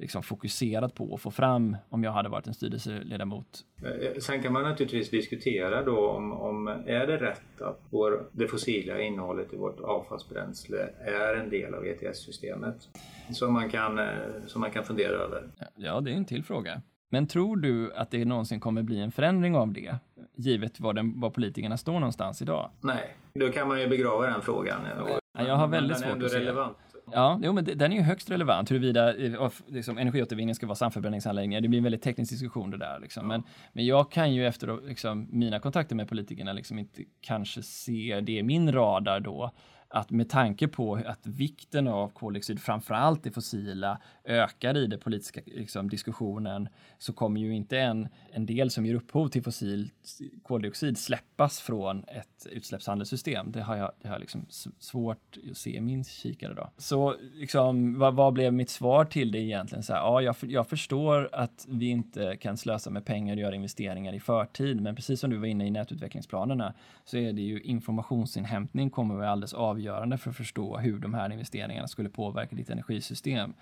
liksom 0.00 0.22
fokuserat 0.22 0.94
på 0.94 1.14
att 1.14 1.20
få 1.20 1.30
fram 1.30 1.76
om 1.88 2.04
jag 2.04 2.12
hade 2.12 2.28
varit 2.28 2.46
en 2.46 2.54
styrelseledamot. 2.54 3.64
Eh, 3.84 4.18
sen 4.20 4.42
kan 4.42 4.52
man 4.52 4.62
naturligtvis 4.62 5.10
diskutera 5.10 5.82
då 5.82 6.10
om, 6.10 6.32
om 6.32 6.68
är 6.68 7.06
det 7.06 7.16
rätt 7.16 7.60
att 7.60 7.80
vår, 7.90 8.28
det 8.32 8.48
fossila 8.48 9.00
innehållet 9.00 9.52
i 9.52 9.56
vårt 9.56 9.80
avfallsbränsle 9.80 10.88
är 11.00 11.34
en 11.34 11.50
del 11.50 11.74
av 11.74 11.86
ETS-systemet? 11.86 12.88
Som 13.32 13.52
man, 13.52 13.70
kan, 13.70 13.98
eh, 13.98 14.06
som 14.46 14.60
man 14.60 14.70
kan 14.70 14.84
fundera 14.84 15.12
över. 15.12 15.48
Ja, 15.76 16.00
det 16.00 16.10
är 16.10 16.14
en 16.14 16.24
till 16.24 16.44
fråga. 16.44 16.82
Men 17.12 17.26
tror 17.26 17.56
du 17.56 17.94
att 17.94 18.10
det 18.10 18.24
någonsin 18.24 18.60
kommer 18.60 18.82
bli 18.82 19.00
en 19.00 19.12
förändring 19.12 19.56
av 19.56 19.72
det, 19.72 19.94
givet 20.36 20.80
var, 20.80 20.94
den, 20.94 21.20
var 21.20 21.30
politikerna 21.30 21.76
står 21.76 21.92
någonstans 21.92 22.42
idag? 22.42 22.70
Nej, 22.80 23.16
då 23.34 23.52
kan 23.52 23.68
man 23.68 23.80
ju 23.80 23.88
begrava 23.88 24.26
den 24.26 24.42
frågan. 24.42 24.80
Ja, 25.32 25.46
jag 25.46 25.56
har 25.56 25.68
väldigt 25.68 25.98
svårt 25.98 26.22
att 26.22 26.30
se. 26.30 26.38
Relevant. 26.38 26.76
Ja, 27.12 27.40
jo, 27.42 27.52
men 27.52 27.64
den 27.64 27.92
är 27.92 27.96
ju 27.96 28.02
högst 28.02 28.30
relevant 28.30 28.70
huruvida 28.70 29.16
eh, 29.16 29.50
liksom, 29.66 29.98
energiåtervinning 29.98 30.54
ska 30.54 30.66
vara 30.66 30.76
samförbränningsanläggningar. 30.76 31.60
Det 31.60 31.68
blir 31.68 31.78
en 31.78 31.84
väldigt 31.84 32.02
teknisk 32.02 32.32
diskussion 32.32 32.70
det 32.70 32.76
där. 32.76 32.98
Liksom. 33.00 33.22
Ja. 33.22 33.28
Men, 33.28 33.42
men 33.72 33.86
jag 33.86 34.12
kan 34.12 34.34
ju 34.34 34.46
efter 34.46 34.88
liksom, 34.88 35.28
mina 35.30 35.58
kontakter 35.58 35.96
med 35.96 36.08
politikerna 36.08 36.52
liksom 36.52 36.78
inte 36.78 37.02
kanske 37.20 37.62
se 37.62 38.20
det 38.22 38.32
i 38.32 38.42
min 38.42 38.72
radar 38.72 39.20
då 39.20 39.50
att 39.88 40.10
med 40.10 40.28
tanke 40.28 40.68
på 40.68 40.94
att 41.06 41.26
vikten 41.26 41.88
av 41.88 42.08
koldioxid, 42.08 42.60
framförallt 42.60 43.22
det 43.22 43.30
fossila, 43.30 43.98
ökar 44.30 44.76
i 44.76 44.86
den 44.86 45.00
politiska 45.00 45.40
liksom, 45.46 45.88
diskussionen 45.88 46.68
så 46.98 47.12
kommer 47.12 47.40
ju 47.40 47.54
inte 47.54 47.78
en, 47.78 48.08
en 48.32 48.46
del 48.46 48.70
som 48.70 48.86
ger 48.86 48.94
upphov 48.94 49.28
till 49.28 49.42
fossil 49.42 49.90
koldioxid 50.42 50.98
släppas 50.98 51.60
från 51.60 52.04
ett 52.08 52.46
utsläppshandelssystem. 52.50 53.52
Det 53.52 53.62
har 53.62 53.76
jag, 53.76 53.92
det 54.02 54.08
har 54.08 54.14
jag 54.14 54.20
liksom 54.20 54.46
svårt 54.78 55.38
att 55.50 55.56
se 55.56 55.76
i 55.76 55.80
min 55.80 56.04
kikare. 56.04 56.54
Då. 56.54 56.70
Så 56.76 57.14
liksom, 57.34 57.98
vad, 57.98 58.14
vad 58.14 58.32
blev 58.32 58.52
mitt 58.52 58.70
svar 58.70 59.04
till 59.04 59.32
det 59.32 59.38
egentligen? 59.38 59.82
Så 59.82 59.92
här, 59.92 60.00
ja, 60.00 60.22
jag, 60.22 60.36
jag 60.40 60.68
förstår 60.68 61.28
att 61.32 61.66
vi 61.68 61.86
inte 61.86 62.36
kan 62.36 62.56
slösa 62.56 62.90
med 62.90 63.04
pengar 63.04 63.34
och 63.34 63.40
göra 63.40 63.54
investeringar 63.54 64.12
i 64.12 64.20
förtid, 64.20 64.80
men 64.80 64.94
precis 64.94 65.20
som 65.20 65.30
du 65.30 65.36
var 65.36 65.46
inne 65.46 65.66
i 65.66 65.70
nätutvecklingsplanerna 65.70 66.74
så 67.04 67.16
är 67.16 67.32
det 67.32 67.42
ju 67.42 67.60
informationsinhämtning 67.60 68.90
kommer 68.90 69.14
att 69.14 69.18
vara 69.18 69.30
alldeles 69.30 69.54
avgörande 69.54 70.18
för 70.18 70.30
att 70.30 70.36
förstå 70.36 70.78
hur 70.78 70.98
de 70.98 71.14
här 71.14 71.32
investeringarna 71.32 71.88
skulle 71.88 72.08
påverka 72.08 72.56
ditt 72.56 72.70
energisystem. 72.70 73.54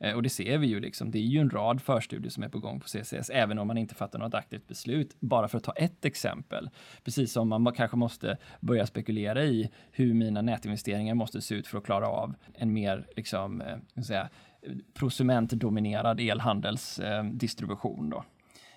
Eh, 0.00 0.14
och 0.14 0.22
det 0.22 0.28
ser 0.28 0.58
vi 0.58 0.66
ju 0.66 0.80
liksom. 0.80 1.10
Det 1.10 1.18
är 1.18 1.22
ju 1.22 1.40
en 1.40 1.50
rad 1.50 1.82
förstudier 1.82 2.30
som 2.30 2.42
är 2.42 2.48
på 2.48 2.58
gång 2.58 2.80
på 2.80 2.88
CCS, 2.88 3.30
även 3.30 3.58
om 3.58 3.66
man 3.66 3.78
inte 3.78 3.94
fattar 3.94 4.18
något 4.18 4.34
aktivt 4.34 4.68
beslut. 4.68 5.16
Bara 5.20 5.48
för 5.48 5.58
att 5.58 5.64
ta 5.64 5.72
ett 5.72 6.04
exempel. 6.04 6.70
Precis 7.04 7.32
som 7.32 7.48
man 7.48 7.72
kanske 7.72 7.96
måste 7.96 8.38
börja 8.60 8.86
spekulera 8.86 9.44
i 9.44 9.70
hur 9.90 10.14
mina 10.14 10.42
nätinvesteringar 10.42 11.14
måste 11.14 11.40
se 11.40 11.54
ut 11.54 11.66
för 11.66 11.78
att 11.78 11.84
klara 11.84 12.08
av 12.08 12.34
en 12.54 12.72
mer, 12.72 13.06
liksom, 13.16 13.60
eh, 13.60 14.02
säga, 14.02 14.28
eh, 14.62 14.72
prosumentdominerad 14.94 16.20
elhandelsdistribution. 16.20 18.10
Då. 18.10 18.24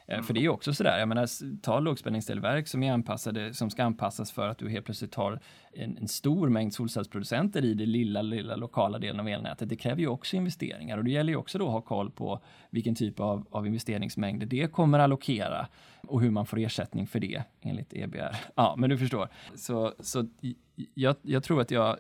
Mm. 0.10 0.24
För 0.24 0.34
det 0.34 0.40
är 0.40 0.42
ju 0.42 0.50
också 0.50 0.74
sådär, 0.74 1.00
jag 1.00 1.08
menar, 1.08 1.60
ta 1.62 1.80
lågspänningsdelverk 1.80 2.68
som 2.68 2.84
är 2.84 2.94
anpassade, 2.94 3.54
som 3.54 3.70
ska 3.70 3.84
anpassas 3.84 4.32
för 4.32 4.48
att 4.48 4.58
du 4.58 4.70
helt 4.70 4.86
plötsligt 4.86 5.16
har 5.16 5.40
en, 5.74 5.98
en 5.98 6.08
stor 6.08 6.50
mängd 6.50 6.74
solcellsproducenter 6.74 7.66
i 7.66 7.74
det 7.74 7.86
lilla, 7.86 8.22
lilla 8.22 8.56
lokala 8.56 9.00
delen 9.00 9.20
av 9.20 9.28
elnätet. 9.28 9.70
Det 9.70 9.76
kräver 9.76 10.02
ju 10.02 10.08
också 10.08 10.36
investeringar 10.36 10.98
och 10.98 11.04
det 11.04 11.12
gäller 11.12 11.34
ju 11.34 11.38
också 11.38 11.58
då 11.58 11.66
att 11.66 11.72
ha 11.72 11.82
koll 11.82 12.12
på 12.12 12.40
vilken 12.70 12.96
typ 12.96 13.20
av, 13.20 13.48
av 13.52 13.68
investeringsmängder 13.68 14.46
det 14.46 14.72
kommer 14.72 15.00
allokera 15.00 15.68
och 16.08 16.22
hur 16.22 16.32
man 16.32 16.46
får 16.46 16.60
ersättning 16.60 17.08
för 17.08 17.20
det 17.20 17.44
enligt 17.62 17.94
EBR. 17.94 18.36
Ja, 18.56 18.76
men 18.78 18.90
du 18.90 18.98
förstår. 18.98 19.30
Så, 19.56 19.94
så 20.00 20.28
jag, 20.94 21.16
jag 21.22 21.44
tror 21.44 21.62
att 21.62 21.72
jag 21.72 21.98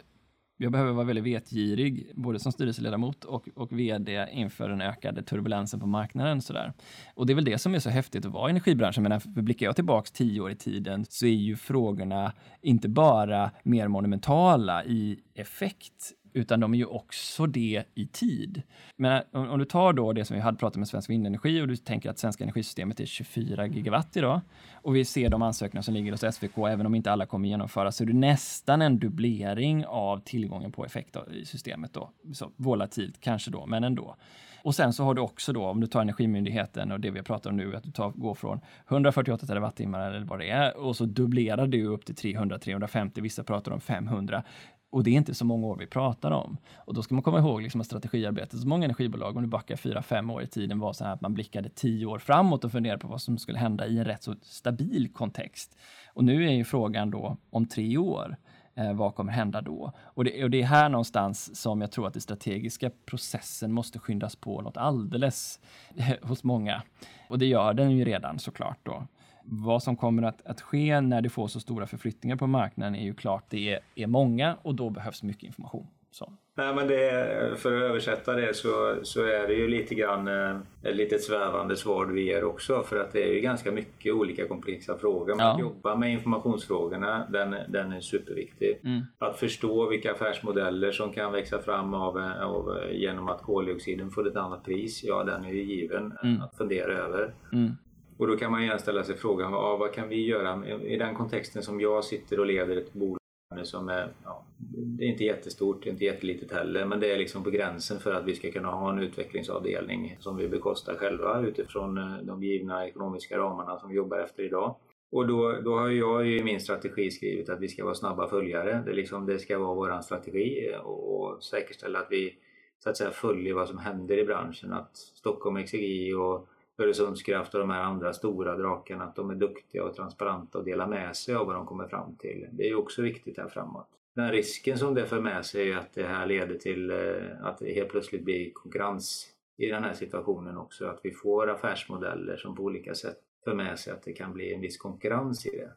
jag 0.61 0.71
behöver 0.71 0.91
vara 0.91 1.05
väldigt 1.05 1.25
vetgirig, 1.25 2.11
både 2.15 2.39
som 2.39 2.51
styrelseledamot 2.51 3.23
och, 3.23 3.49
och 3.55 3.79
vd 3.79 4.27
inför 4.31 4.69
den 4.69 4.81
ökade 4.81 5.23
turbulensen 5.23 5.79
på 5.79 5.87
marknaden. 5.87 6.41
Sådär. 6.41 6.73
Och 7.15 7.25
det 7.25 7.33
är 7.33 7.35
väl 7.35 7.45
det 7.45 7.57
som 7.57 7.75
är 7.75 7.79
så 7.79 7.89
häftigt 7.89 8.25
att 8.25 8.31
vara 8.31 8.49
i 8.49 8.51
energibranschen. 8.51 9.03
Men 9.03 9.21
för 9.21 9.29
blickar 9.29 9.65
jag 9.65 9.75
tillbaks 9.75 10.11
tio 10.11 10.41
år 10.41 10.51
i 10.51 10.55
tiden 10.55 11.05
så 11.09 11.25
är 11.25 11.29
ju 11.29 11.55
frågorna 11.55 12.33
inte 12.61 12.89
bara 12.89 13.51
mer 13.63 13.87
monumentala 13.87 14.85
i 14.85 15.19
effekt 15.35 16.13
utan 16.33 16.59
de 16.59 16.73
är 16.73 16.77
ju 16.77 16.85
också 16.85 17.45
det 17.45 17.83
i 17.95 18.07
tid. 18.07 18.61
Men 18.95 19.11
eh, 19.11 19.23
om, 19.31 19.49
om, 19.49 19.59
du 19.59 19.65
tar 19.65 19.93
då 19.93 20.13
det 20.13 20.25
som 20.25 20.35
vi 20.35 20.41
hade 20.41 20.57
pratat 20.57 20.77
med 20.77 20.87
Svensk 20.87 21.09
Vindenergi 21.09 21.61
och 21.61 21.67
du 21.67 21.75
tänker 21.75 22.09
att 22.09 22.19
svenska 22.19 22.43
energisystemet 22.43 22.99
är 22.99 23.05
24 23.05 23.67
gigawatt 23.67 24.17
idag 24.17 24.41
och 24.73 24.95
vi 24.95 25.05
ser 25.05 25.29
de 25.29 25.41
ansökningar 25.41 25.81
som 25.81 25.93
ligger 25.93 26.11
hos 26.11 26.35
SVK, 26.35 26.57
även 26.57 26.85
om 26.85 26.95
inte 26.95 27.11
alla 27.11 27.25
kommer 27.25 27.49
genomföras, 27.49 27.95
så 27.95 28.03
är 28.03 28.07
det 28.07 28.13
nästan 28.13 28.81
en 28.81 28.99
dubblering 28.99 29.85
av 29.85 30.19
tillgången 30.19 30.71
på 30.71 30.85
effekt 30.85 31.17
i 31.31 31.45
systemet 31.45 31.93
då. 31.93 32.09
Så 32.33 32.51
volatilt 32.55 33.21
kanske 33.21 33.51
då, 33.51 33.65
men 33.65 33.83
ändå. 33.83 34.15
Och 34.61 34.75
sen 34.75 34.93
så 34.93 35.03
har 35.03 35.13
du 35.13 35.21
också 35.21 35.53
då, 35.53 35.65
om 35.65 35.81
du 35.81 35.87
tar 35.87 36.01
Energimyndigheten 36.01 36.91
och 36.91 36.99
det 36.99 37.11
vi 37.11 37.23
pratar 37.23 37.49
om 37.49 37.57
nu, 37.57 37.75
att 37.75 37.83
du 37.83 37.91
tar, 37.91 38.11
går 38.11 38.33
från 38.33 38.59
148 38.87 39.45
terawattimmar 39.45 40.11
eller 40.11 40.25
vad 40.25 40.39
det 40.39 40.49
är 40.49 40.77
och 40.77 40.95
så 40.95 41.05
dubblerar 41.05 41.67
du 41.67 41.85
upp 41.85 42.05
till 42.05 42.15
300, 42.15 42.59
350, 42.59 43.21
vissa 43.21 43.43
pratar 43.43 43.71
om 43.71 43.81
500. 43.81 44.43
Och 44.91 45.03
det 45.03 45.09
är 45.09 45.15
inte 45.15 45.33
så 45.33 45.45
många 45.45 45.67
år 45.67 45.77
vi 45.77 45.87
pratar 45.87 46.31
om. 46.31 46.57
Och 46.75 46.93
då 46.93 47.03
ska 47.03 47.15
man 47.15 47.23
komma 47.23 47.39
ihåg 47.39 47.61
liksom 47.61 47.81
att 47.81 47.87
strategiarbetet, 47.87 48.59
så 48.59 48.67
många 48.67 48.85
energibolag, 48.85 49.35
om 49.37 49.41
du 49.41 49.47
backar 49.47 49.75
fyra, 49.75 50.01
fem 50.01 50.29
år 50.29 50.43
i 50.43 50.47
tiden, 50.47 50.79
var 50.79 50.93
så 50.93 51.03
här 51.03 51.13
att 51.13 51.21
man 51.21 51.33
blickade 51.33 51.69
tio 51.69 52.05
år 52.05 52.19
framåt 52.19 52.63
och 52.63 52.71
funderade 52.71 52.99
på 52.99 53.07
vad 53.07 53.21
som 53.21 53.37
skulle 53.37 53.57
hända 53.57 53.87
i 53.87 53.97
en 53.97 54.05
rätt 54.05 54.23
så 54.23 54.35
stabil 54.41 55.09
kontext. 55.13 55.77
Och 56.13 56.23
nu 56.23 56.47
är 56.47 56.51
ju 56.51 56.63
frågan 56.63 57.11
då 57.11 57.37
om 57.49 57.65
tre 57.65 57.97
år, 57.97 58.37
eh, 58.75 58.93
vad 58.93 59.15
kommer 59.15 59.31
hända 59.31 59.61
då? 59.61 59.91
Och 59.99 60.23
det, 60.23 60.43
och 60.43 60.49
det 60.49 60.61
är 60.61 60.65
här 60.65 60.89
någonstans 60.89 61.61
som 61.61 61.81
jag 61.81 61.91
tror 61.91 62.07
att 62.07 62.13
den 62.13 62.21
strategiska 62.21 62.91
processen 63.05 63.71
måste 63.71 63.99
skyndas 63.99 64.35
på 64.35 64.61
något 64.61 64.77
alldeles 64.77 65.59
eh, 65.95 66.13
hos 66.21 66.43
många. 66.43 66.81
Och 67.29 67.39
det 67.39 67.45
gör 67.45 67.73
den 67.73 67.91
ju 67.91 68.05
redan 68.05 68.39
såklart 68.39 68.79
då. 68.83 69.07
Vad 69.51 69.83
som 69.83 69.95
kommer 69.95 70.23
att, 70.23 70.45
att 70.45 70.61
ske 70.61 71.01
när 71.01 71.21
det 71.21 71.29
får 71.29 71.47
så 71.47 71.59
stora 71.59 71.87
förflyttningar 71.87 72.35
på 72.35 72.47
marknaden 72.47 72.95
är 72.95 73.03
ju 73.03 73.13
klart, 73.13 73.43
det 73.49 73.73
är, 73.73 73.79
är 73.95 74.07
många 74.07 74.57
och 74.61 74.75
då 74.75 74.89
behövs 74.89 75.23
mycket 75.23 75.43
information. 75.43 75.87
Så. 76.11 76.33
Nej, 76.55 76.75
men 76.75 76.87
det, 76.87 77.59
för 77.59 77.77
att 77.77 77.83
översätta 77.83 78.33
det 78.33 78.53
så, 78.53 78.95
så 79.03 79.23
är 79.23 79.47
det 79.47 79.53
ju 79.53 79.67
lite 79.67 79.95
grann 79.95 80.27
eh, 80.27 80.57
ett 80.83 80.95
litet 80.95 81.23
svävande 81.23 81.75
svar 81.75 82.05
vi 82.05 82.21
ger 82.21 82.43
också 82.43 82.83
för 82.83 82.99
att 82.99 83.11
det 83.11 83.23
är 83.23 83.33
ju 83.33 83.39
ganska 83.39 83.71
mycket 83.71 84.13
olika 84.13 84.47
komplexa 84.47 84.97
frågor. 84.97 85.35
Ja. 85.39 85.53
att 85.53 85.59
jobba 85.59 85.95
med 85.95 86.11
informationsfrågorna, 86.13 87.27
den, 87.29 87.55
den 87.69 87.91
är 87.91 88.01
superviktig. 88.01 88.79
Mm. 88.83 89.01
Att 89.17 89.39
förstå 89.39 89.89
vilka 89.89 90.11
affärsmodeller 90.11 90.91
som 90.91 91.13
kan 91.13 91.31
växa 91.31 91.59
fram 91.59 91.93
av, 91.93 92.17
av, 92.41 92.77
genom 92.91 93.29
att 93.29 93.41
koldioxiden 93.41 94.11
får 94.11 94.27
ett 94.27 94.35
annat 94.35 94.63
pris, 94.63 95.03
ja 95.03 95.23
den 95.23 95.45
är 95.45 95.53
ju 95.53 95.63
given 95.63 96.13
mm. 96.23 96.41
att 96.41 96.55
fundera 96.55 96.93
över. 96.93 97.33
Mm. 97.53 97.71
Och 98.19 98.27
då 98.27 98.37
kan 98.37 98.51
man 98.51 98.63
gärna 98.63 98.79
ställa 98.79 99.03
sig 99.03 99.17
frågan, 99.17 99.51
ja, 99.51 99.77
vad 99.77 99.93
kan 99.93 100.09
vi 100.09 100.25
göra 100.25 100.67
i 100.83 100.97
den 100.97 101.15
kontexten 101.15 101.63
som 101.63 101.81
jag 101.81 102.03
sitter 102.03 102.39
och 102.39 102.45
leder 102.45 102.77
ett 102.77 102.93
bolag 102.93 103.19
som 103.63 103.89
är, 103.89 104.13
ja, 104.23 104.43
det 104.73 105.03
är 105.03 105.07
inte 105.07 105.23
jättestort, 105.23 105.83
det 105.83 105.89
är 105.89 105.91
inte 105.91 106.05
jättelitet 106.05 106.51
heller, 106.51 106.85
men 106.85 106.99
det 106.99 107.11
är 107.11 107.17
liksom 107.17 107.43
på 107.43 107.49
gränsen 107.49 107.99
för 107.99 108.13
att 108.13 108.25
vi 108.25 108.35
ska 108.35 108.51
kunna 108.51 108.67
ha 108.67 108.91
en 108.91 108.99
utvecklingsavdelning 108.99 110.17
som 110.19 110.37
vi 110.37 110.47
bekostar 110.47 110.95
själva 110.95 111.41
utifrån 111.41 111.97
eh, 111.97 112.17
de 112.21 112.43
givna 112.43 112.87
ekonomiska 112.87 113.37
ramarna 113.37 113.79
som 113.79 113.89
vi 113.89 113.95
jobbar 113.95 114.17
efter 114.17 114.43
idag. 114.43 114.75
Och 115.11 115.27
då, 115.27 115.51
då 115.63 115.77
har 115.77 115.89
jag 115.89 116.27
i 116.27 116.43
min 116.43 116.59
strategi 116.59 117.11
skrivit 117.11 117.49
att 117.49 117.59
vi 117.59 117.67
ska 117.67 117.83
vara 117.83 117.95
snabba 117.95 118.29
följare. 118.29 118.83
Det, 118.85 118.93
liksom, 118.93 119.25
det 119.25 119.39
ska 119.39 119.59
vara 119.59 119.73
vår 119.73 120.01
strategi 120.01 120.71
eh, 120.73 120.79
och, 120.79 121.21
och 121.21 121.43
säkerställa 121.43 121.99
att 121.99 122.07
vi 122.09 122.35
så 122.79 122.89
att 122.89 122.97
säga 122.97 123.11
följer 123.11 123.53
vad 123.53 123.67
som 123.67 123.77
händer 123.77 124.17
i 124.17 124.25
branschen. 124.25 124.73
Att 124.73 124.97
Stockholm 124.97 125.57
Exergi 125.57 126.13
och 126.13 126.47
Öresundskraft 126.79 127.53
och 127.53 127.59
de 127.59 127.69
här 127.69 127.81
andra 127.81 128.13
stora 128.13 128.57
drakarna, 128.57 129.03
att 129.03 129.15
de 129.15 129.29
är 129.29 129.35
duktiga 129.35 129.83
och 129.83 129.95
transparenta 129.95 130.57
och 130.57 130.65
delar 130.65 130.87
med 130.87 131.15
sig 131.15 131.35
av 131.35 131.45
vad 131.45 131.55
de 131.55 131.65
kommer 131.65 131.87
fram 131.87 132.15
till. 132.15 132.47
Det 132.51 132.69
är 132.69 132.75
också 132.75 133.01
viktigt 133.01 133.37
här 133.37 133.47
framåt. 133.47 133.87
Den 134.15 134.31
risken 134.31 134.77
som 134.77 134.93
det 134.93 135.05
för 135.05 135.21
med 135.21 135.45
sig 135.45 135.71
är 135.71 135.77
att 135.77 135.93
det 135.93 136.07
här 136.07 136.25
leder 136.25 136.55
till 136.55 136.91
eh, 136.91 136.97
att 137.41 137.57
det 137.57 137.73
helt 137.73 137.89
plötsligt 137.89 138.25
blir 138.25 138.51
konkurrens 138.53 139.27
i 139.57 139.67
den 139.67 139.83
här 139.83 139.93
situationen 139.93 140.57
också. 140.57 140.87
Att 140.87 140.99
vi 141.03 141.11
får 141.11 141.49
affärsmodeller 141.49 142.37
som 142.37 142.55
på 142.55 142.63
olika 142.63 142.95
sätt 142.95 143.17
för 143.43 143.53
med 143.53 143.79
sig 143.79 143.93
att 143.93 144.03
det 144.03 144.13
kan 144.13 144.33
bli 144.33 144.53
en 144.53 144.61
viss 144.61 144.77
konkurrens 144.77 145.45
i 145.45 145.49
det. 145.49 145.71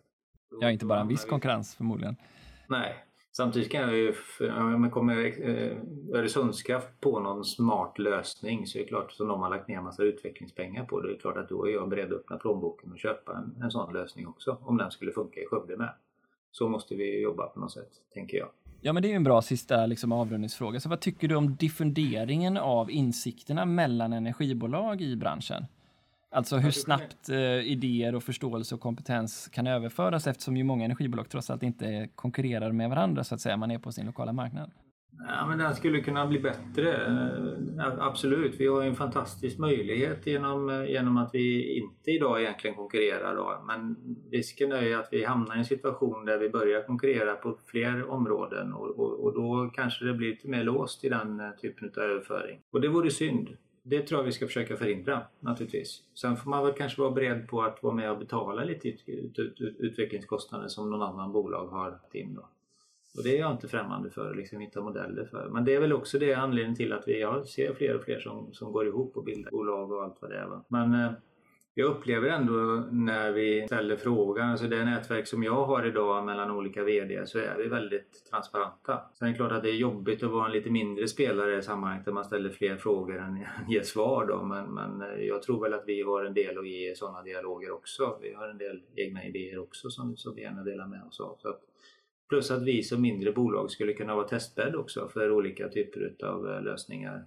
Ja, 0.61 0.71
inte 0.71 0.87
bara 0.87 1.01
en 1.01 1.09
viss 1.09 1.25
konkurrens 1.25 1.75
förmodligen. 1.75 2.17
Nej, 2.69 3.05
Samtidigt 3.35 3.73
kan 3.73 3.81
jag 3.81 3.97
ju, 3.97 4.15
om 4.41 4.91
kommer 4.91 5.49
eh, 5.49 5.77
Öresundskraft 6.19 7.01
på 7.01 7.21
någon 7.21 7.45
smart 7.45 7.99
lösning 7.99 8.67
så 8.67 8.79
är 8.79 8.83
det 8.83 8.89
klart 8.89 9.13
som 9.13 9.29
de 9.29 9.41
har 9.41 9.51
lagt 9.51 9.69
ner 9.69 9.77
en 9.77 9.85
massa 9.85 10.03
utvecklingspengar 10.03 10.85
på 10.85 11.01
det 11.01 11.13
är 11.13 11.19
klart 11.19 11.37
att 11.37 11.49
då 11.49 11.69
är 11.69 11.73
jag 11.73 11.89
beredd 11.89 12.13
att 12.13 12.19
öppna 12.19 12.37
plånboken 12.37 12.93
och 12.93 12.99
köpa 12.99 13.33
en, 13.37 13.63
en 13.63 13.71
sån 13.71 13.93
lösning 13.93 14.27
också 14.27 14.59
om 14.61 14.77
den 14.77 14.91
skulle 14.91 15.13
funka 15.13 15.41
i 15.41 15.47
Skövde 15.47 15.77
med. 15.77 15.95
Så 16.51 16.69
måste 16.69 16.95
vi 16.95 17.23
jobba 17.23 17.47
på 17.47 17.61
något 17.61 17.73
sätt, 17.73 17.91
tänker 18.15 18.37
jag. 18.37 18.49
Ja, 18.81 18.93
men 18.93 19.03
det 19.03 19.09
är 19.09 19.11
ju 19.11 19.17
en 19.17 19.25
bra 19.25 19.43
sista 19.43 19.87
liksom, 19.87 20.13
avrundningsfråga. 20.13 20.81
Så 20.81 20.89
vad 20.89 21.01
tycker 21.01 21.29
du 21.29 21.35
om 21.35 21.57
diffunderingen 21.57 22.57
av 22.57 22.91
insikterna 22.91 23.65
mellan 23.65 24.13
energibolag 24.13 25.01
i 25.01 25.17
branschen? 25.17 25.65
Alltså 26.33 26.57
hur 26.57 26.71
snabbt 26.71 27.29
eh, 27.29 27.39
idéer 27.73 28.15
och 28.15 28.23
förståelse 28.23 28.75
och 28.75 28.81
kompetens 28.81 29.49
kan 29.49 29.67
överföras 29.67 30.27
eftersom 30.27 30.57
ju 30.57 30.65
många 30.65 30.85
energibolag 30.85 31.29
trots 31.29 31.51
allt 31.51 31.63
inte 31.63 32.09
konkurrerar 32.15 32.73
med 32.73 32.91
varandra 32.91 33.25
så 33.25 33.35
att 33.35 33.41
säga. 33.41 33.57
Man 33.57 33.71
är 33.71 33.79
på 33.79 33.93
sin 33.93 34.07
lokala 34.07 34.33
marknad. 34.33 34.71
Ja, 35.29 35.47
men 35.47 35.59
den 35.59 35.75
skulle 35.75 36.01
kunna 36.01 36.27
bli 36.27 36.39
bättre. 36.39 37.07
Eh, 37.77 37.95
absolut. 37.99 38.55
Vi 38.59 38.67
har 38.67 38.83
en 38.83 38.95
fantastisk 38.95 39.59
möjlighet 39.59 40.27
genom, 40.27 40.71
eh, 40.71 40.91
genom 40.91 41.17
att 41.17 41.31
vi 41.33 41.77
inte 41.79 42.11
idag 42.11 42.41
egentligen 42.41 42.77
konkurrerar. 42.77 43.37
Då. 43.37 43.65
Men 43.67 43.97
risken 44.31 44.73
är 44.73 44.83
ju 44.83 44.95
att 44.95 45.09
vi 45.11 45.25
hamnar 45.25 45.57
i 45.57 45.59
en 45.59 45.65
situation 45.65 46.25
där 46.25 46.39
vi 46.39 46.49
börjar 46.49 46.83
konkurrera 46.83 47.35
på 47.35 47.59
fler 47.67 48.11
områden 48.11 48.73
och, 48.73 48.99
och, 48.99 49.25
och 49.25 49.35
då 49.35 49.71
kanske 49.75 50.05
det 50.05 50.15
blir 50.15 50.31
lite 50.31 50.49
mer 50.49 50.65
låst 50.65 51.05
i 51.05 51.09
den 51.09 51.41
eh, 51.41 51.51
typen 51.51 51.91
av 51.97 52.03
överföring. 52.03 52.61
Och 52.73 52.81
det 52.81 52.89
vore 52.89 53.11
synd 53.11 53.49
det 53.83 54.03
tror 54.03 54.21
jag 54.21 54.25
vi 54.25 54.33
ska 54.33 54.47
försöka 54.47 54.77
förhindra 54.77 55.23
naturligtvis. 55.41 56.03
Sen 56.15 56.37
får 56.37 56.51
man 56.51 56.65
väl 56.65 56.75
kanske 56.75 57.01
vara 57.01 57.11
beredd 57.11 57.49
på 57.49 57.63
att 57.63 57.83
vara 57.83 57.95
med 57.95 58.11
och 58.11 58.19
betala 58.19 58.65
lite 58.65 58.89
ut, 58.89 59.09
ut, 59.09 59.39
ut, 59.39 59.77
utvecklingskostnader 59.79 60.69
som 60.69 60.91
någon 60.91 61.03
annan 61.03 61.33
bolag 61.33 61.67
har 61.67 61.91
lagt 61.91 62.15
in. 62.15 62.35
Då. 62.35 62.49
Och 63.17 63.23
det 63.25 63.37
är 63.37 63.41
jag 63.41 63.53
inte 63.53 63.69
främmande 63.69 64.11
för, 64.11 64.35
liksom 64.35 64.61
hitta 64.61 64.81
modeller 64.81 65.25
för. 65.25 65.49
Men 65.49 65.65
det 65.65 65.75
är 65.75 65.81
väl 65.81 65.93
också 65.93 66.19
det 66.19 66.35
anledningen 66.35 66.77
till 66.77 66.93
att 66.93 67.09
vi 67.09 67.21
jag 67.21 67.49
ser 67.49 67.75
fler 67.75 67.97
och 67.97 68.05
fler 68.05 68.21
som, 68.21 68.53
som 68.53 68.73
går 68.73 68.87
ihop 68.87 69.17
och 69.17 69.25
bildar 69.25 69.51
bolag 69.51 69.93
och 69.93 70.03
allt 70.03 70.17
vad 70.21 70.31
det 70.31 70.39
är. 70.39 70.47
Va? 70.47 70.65
Men 70.69 70.95
eh, 70.95 71.13
jag 71.75 71.91
upplever 71.91 72.29
ändå 72.29 72.53
när 72.91 73.33
vi 73.33 73.67
ställer 73.67 73.97
frågan, 73.97 74.51
alltså 74.51 74.67
det 74.67 74.85
nätverk 74.85 75.27
som 75.27 75.43
jag 75.43 75.65
har 75.65 75.87
idag 75.87 76.25
mellan 76.25 76.51
olika 76.51 76.85
VD 76.85 77.27
så 77.27 77.39
är 77.39 77.57
vi 77.57 77.69
väldigt 77.69 78.31
transparenta. 78.31 79.01
Sen 79.15 79.29
är 79.29 79.33
det 79.33 79.37
klart 79.37 79.53
att 79.53 79.63
det 79.63 79.71
är 79.71 79.75
jobbigt 79.75 80.23
att 80.23 80.31
vara 80.31 80.47
en 80.47 80.53
lite 80.53 80.71
mindre 80.71 81.09
spelare 81.09 81.59
i 81.59 81.63
sammanhanget 81.63 82.05
där 82.05 82.13
man 82.13 82.25
ställer 82.25 82.51
fler 82.51 82.77
frågor 82.77 83.19
än 83.19 83.45
ger 83.69 83.83
svar 83.83 84.27
då. 84.27 84.43
Men, 84.43 84.75
men 84.75 85.03
eh, 85.03 85.25
jag 85.25 85.43
tror 85.43 85.63
väl 85.63 85.75
att 85.75 85.85
vi 85.87 86.03
har 86.03 86.25
en 86.25 86.35
del 86.35 86.59
att 86.59 86.69
ge 86.69 86.91
i 86.91 86.95
sådana 86.95 87.23
dialoger 87.23 87.71
också. 87.71 88.19
Vi 88.23 88.35
har 88.35 88.49
en 88.49 88.59
del 88.59 88.83
egna 88.97 89.25
idéer 89.25 89.59
också 89.59 89.91
som, 89.91 90.17
som 90.17 90.35
vi 90.35 90.43
gärna 90.43 90.63
delar 90.63 90.87
med 90.87 91.03
oss 91.09 91.21
av. 91.21 91.37
Så 91.39 91.49
att, 91.49 91.61
plus 92.29 92.51
att 92.51 92.63
vi 92.63 92.83
som 92.83 93.03
mindre 93.03 93.33
bolag 93.33 93.71
skulle 93.71 93.93
kunna 93.93 94.15
vara 94.15 94.29
testbädd 94.29 94.75
också 94.75 95.09
för 95.09 95.31
olika 95.31 95.69
typer 95.69 96.15
av 96.25 96.49
eh, 96.49 96.63
lösningar. 96.63 97.27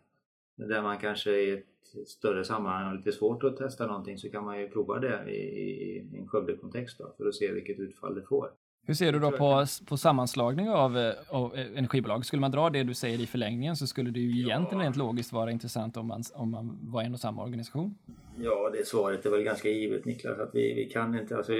Där 0.57 0.81
man 0.81 0.97
kanske 0.97 1.31
i 1.31 1.51
ett 1.51 1.74
större 2.07 2.45
sammanhang 2.45 2.85
har 2.85 2.95
lite 2.95 3.11
svårt 3.11 3.43
att 3.43 3.57
testa 3.57 3.87
någonting 3.87 4.17
så 4.17 4.29
kan 4.29 4.45
man 4.45 4.59
ju 4.59 4.69
prova 4.69 4.99
det 4.99 5.31
i, 5.31 5.35
i 5.35 6.17
en 6.17 6.27
Skövde-kontext 6.27 6.97
för 7.17 7.27
att 7.27 7.35
se 7.35 7.51
vilket 7.51 7.79
utfall 7.79 8.15
det 8.15 8.23
får. 8.23 8.49
Hur 8.87 8.93
ser 8.93 9.11
du 9.11 9.19
då 9.19 9.31
på, 9.31 9.65
på 9.87 9.97
sammanslagning 9.97 10.69
av, 10.69 10.97
eh, 10.97 11.13
av, 11.29 11.55
energibolag? 11.55 12.25
Skulle 12.25 12.39
man 12.39 12.51
dra 12.51 12.69
det 12.69 12.83
du 12.83 12.93
säger 12.93 13.21
i 13.21 13.25
förlängningen 13.25 13.75
så 13.75 13.87
skulle 13.87 14.11
det 14.11 14.19
ju 14.19 14.41
ja. 14.41 14.47
egentligen 14.47 14.83
rent 14.83 14.95
logiskt 14.95 15.33
vara 15.33 15.51
intressant 15.51 15.97
om 15.97 16.07
man, 16.07 16.23
om 16.33 16.51
man 16.51 16.79
var 16.81 17.01
en 17.01 17.13
och 17.13 17.19
samma 17.19 17.43
organisation. 17.43 17.97
Ja, 18.37 18.69
det 18.73 18.87
svaret 18.87 19.25
är 19.25 19.29
väl 19.29 19.43
ganska 19.43 19.69
givet 19.69 20.05
Niklas. 20.05 20.39
Att 20.39 20.49
vi, 20.53 20.73
vi 20.73 20.85
kan 20.85 21.19
inte, 21.19 21.37
alltså, 21.37 21.53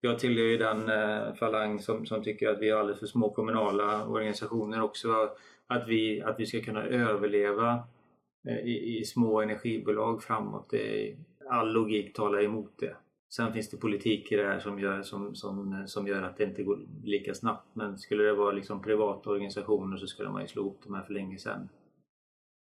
jag 0.00 0.18
tillhör 0.18 0.44
ju 0.44 0.56
den 0.56 0.88
eh, 0.88 1.34
falang 1.34 1.80
som, 1.80 2.06
som 2.06 2.22
tycker 2.22 2.48
att 2.48 2.58
vi 2.60 2.70
har 2.70 2.80
alldeles 2.80 3.00
för 3.00 3.06
små 3.06 3.30
kommunala 3.30 4.06
organisationer 4.06 4.82
också. 4.82 5.08
Att 5.66 5.88
vi, 5.88 6.22
att 6.22 6.40
vi 6.40 6.46
ska 6.46 6.60
kunna 6.60 6.82
överleva 6.82 7.72
Eh, 7.72 7.97
Eh, 8.44 8.58
i, 8.58 8.98
i 8.98 9.04
små 9.04 9.40
energibolag 9.40 10.22
framåt. 10.22 10.70
Det 10.70 11.16
all 11.50 11.72
logik 11.72 12.14
talar 12.14 12.44
emot 12.44 12.78
det. 12.78 12.96
Sen 13.30 13.52
finns 13.52 13.70
det 13.70 13.76
politik 13.76 14.32
i 14.32 14.36
det 14.36 14.44
här 14.44 14.58
som 14.58 14.78
gör, 14.78 15.02
som, 15.02 15.34
som, 15.34 15.84
som 15.86 16.06
gör 16.06 16.22
att 16.22 16.36
det 16.36 16.44
inte 16.44 16.62
går 16.62 16.80
lika 17.04 17.34
snabbt. 17.34 17.68
Men 17.74 17.98
skulle 17.98 18.22
det 18.22 18.34
vara 18.34 18.52
liksom 18.52 18.82
privata 18.82 19.30
organisationer 19.30 19.96
så 19.96 20.06
skulle 20.06 20.30
man 20.30 20.42
ju 20.42 20.48
slå 20.48 20.62
ihop 20.62 20.80
de 20.84 20.94
här 20.94 21.02
för 21.02 21.14
länge 21.14 21.38
sedan. 21.38 21.68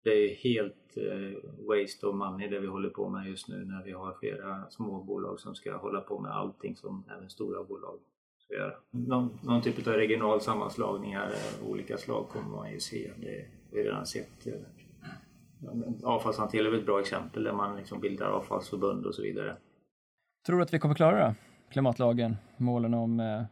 Det 0.04 0.10
är 0.10 0.36
helt 0.36 0.98
eh, 0.98 1.50
waste 1.68 2.08
of 2.08 2.16
money 2.16 2.50
det 2.50 2.60
vi 2.60 2.68
håller 2.68 2.90
på 2.90 3.10
med 3.10 3.30
just 3.30 3.48
nu 3.48 3.66
när 3.66 3.84
vi 3.84 3.92
har 3.92 4.18
flera 4.20 4.70
små 4.70 5.04
bolag 5.04 5.40
som 5.40 5.56
ska 5.56 5.78
hålla 5.78 6.02
på 6.02 6.20
med 6.20 6.32
allting 6.32 6.76
som 6.76 7.04
även 7.18 7.30
stora 7.30 7.64
bolag 7.64 8.00
ska 8.38 8.54
göra. 8.54 8.74
Någon, 8.92 9.40
någon 9.44 9.62
typ 9.62 9.88
av 9.88 9.94
regional 9.94 10.42
sammanslagningar 10.42 11.26
av 11.62 11.70
olika 11.70 11.98
slag 11.98 12.30
kommer 12.30 12.50
man 12.50 12.72
ju 12.72 12.80
se. 12.80 13.12
Det 13.18 13.46
har 13.70 13.78
vi 13.78 13.84
redan 13.84 14.06
sett. 14.06 14.48
Eh, 14.48 14.54
Avfallshantering 16.04 16.74
är 16.74 16.78
ett 16.78 16.86
bra 16.86 17.00
exempel 17.00 17.44
där 17.44 17.54
man 17.54 17.76
liksom 17.78 18.00
bildar 18.00 18.28
avfallsförbund 18.28 19.06
och 19.06 19.16
så 19.16 19.22
vidare. 19.22 19.56
Tror 20.46 20.58
du 20.58 20.64
att 20.64 20.74
vi 20.74 20.80
kommer 20.80 20.96
klara? 20.96 21.36
Klimatlagen, 21.72 22.38
målen 22.58 22.94
om 22.94 23.20
eh, 23.20 23.44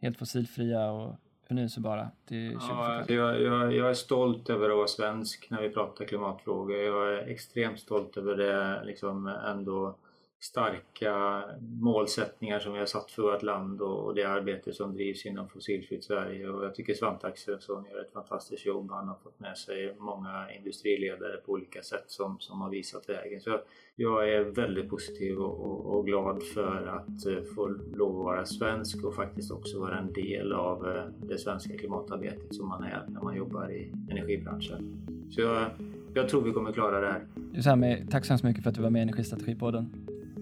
helt 0.00 0.18
fossilfria 0.18 0.90
och 0.90 1.14
förnyelsebara 1.48 2.10
till 2.26 2.52
2045? 2.52 2.76
Ja, 2.76 3.14
jag, 3.14 3.42
jag, 3.42 3.74
jag, 3.74 3.90
är 3.90 3.94
stolt 3.94 4.50
över 4.50 4.70
att 4.70 4.76
vara 4.76 4.86
svensk 4.86 5.46
när 5.50 5.62
vi 5.62 5.70
pratar 5.70 6.04
klimatfrågor. 6.04 6.76
Jag 6.76 7.14
är 7.14 7.28
extremt 7.28 7.80
stolt 7.80 8.16
över 8.16 8.36
det 8.36 8.84
liksom 8.84 9.26
ändå 9.26 9.96
starka 10.40 11.44
målsättningar 11.80 12.58
som 12.58 12.72
vi 12.72 12.78
har 12.78 12.86
satt 12.86 13.10
för 13.10 13.22
vårt 13.22 13.42
land 13.42 13.80
och 13.80 14.14
det 14.14 14.24
arbete 14.24 14.72
som 14.72 14.94
drivs 14.94 15.26
inom 15.26 15.48
Fossilfritt 15.48 16.04
Sverige. 16.04 16.48
Och 16.48 16.64
jag 16.64 16.74
tycker 16.74 16.94
Svante 16.94 17.26
Axelsson 17.26 17.84
gör 17.84 18.00
ett 18.00 18.12
fantastiskt 18.12 18.66
jobb. 18.66 18.90
Han 18.90 19.08
har 19.08 19.16
fått 19.22 19.40
med 19.40 19.58
sig 19.58 19.94
många 19.98 20.52
industriledare 20.52 21.36
på 21.36 21.52
olika 21.52 21.82
sätt 21.82 22.04
som, 22.06 22.36
som 22.40 22.60
har 22.60 22.70
visat 22.70 23.08
vägen. 23.08 23.40
Så 23.40 23.60
jag 23.96 24.34
är 24.34 24.44
väldigt 24.44 24.90
positiv 24.90 25.38
och, 25.38 25.60
och, 25.60 25.98
och 25.98 26.06
glad 26.06 26.42
för 26.42 26.86
att 26.86 27.26
eh, 27.26 27.54
få 27.54 27.68
lov 27.94 28.18
att 28.18 28.24
vara 28.24 28.46
svensk 28.46 29.04
och 29.04 29.14
faktiskt 29.14 29.50
också 29.50 29.80
vara 29.80 29.98
en 29.98 30.12
del 30.12 30.52
av 30.52 30.88
eh, 30.88 31.02
det 31.28 31.38
svenska 31.38 31.78
klimatarbetet 31.78 32.54
som 32.54 32.68
man 32.68 32.82
är 32.82 33.04
när 33.08 33.20
man 33.20 33.36
jobbar 33.36 33.70
i 33.70 33.92
energibranschen. 34.10 35.06
Så 35.30 35.40
jag, 35.40 35.70
jag 36.14 36.28
tror 36.28 36.42
vi 36.42 36.52
kommer 36.52 36.72
klara 36.72 37.00
det 37.00 37.06
här. 37.06 37.26
Sami, 37.62 38.06
tack 38.10 38.24
så 38.24 38.32
hemskt 38.32 38.44
mycket 38.44 38.62
för 38.62 38.70
att 38.70 38.76
du 38.76 38.82
var 38.82 38.90
med 38.90 39.00
i 39.00 39.02
Energistrategipodden. 39.02 39.90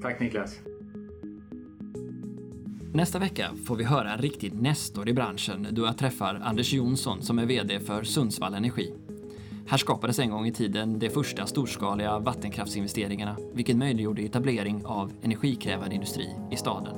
Tack 0.07 0.21
Niklas. 0.21 0.59
Nästa 2.93 3.19
vecka 3.19 3.51
får 3.65 3.77
vi 3.77 3.85
höra 3.85 4.13
en 4.13 4.19
riktig 4.19 4.55
nestor 4.55 5.09
i 5.09 5.13
branschen 5.13 5.67
då 5.71 5.83
jag 5.83 5.99
träffar 5.99 6.41
Anders 6.45 6.73
Jonsson 6.73 7.23
som 7.23 7.39
är 7.39 7.47
VD 7.47 7.81
för 7.81 8.03
Sundsvall 8.03 8.55
Energi. 8.55 8.95
Här 9.69 9.79
skapades 9.79 10.19
en 10.19 10.31
gång 10.31 10.47
i 10.47 10.53
tiden 10.53 10.99
de 10.99 11.11
första 11.11 11.47
storskaliga 11.47 12.19
vattenkraftsinvesteringarna 12.19 13.37
vilket 13.53 13.77
möjliggjorde 13.77 14.23
etablering 14.23 14.87
av 14.87 15.13
energikrävande 15.23 15.95
industri 15.95 16.31
i 16.51 16.57
staden. 16.57 16.97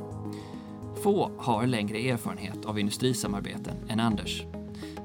Få 1.03 1.31
har 1.39 1.67
längre 1.67 1.99
erfarenhet 1.99 2.65
av 2.65 2.79
industrisamarbeten 2.79 3.77
än 3.89 4.01
Anders. 4.01 4.43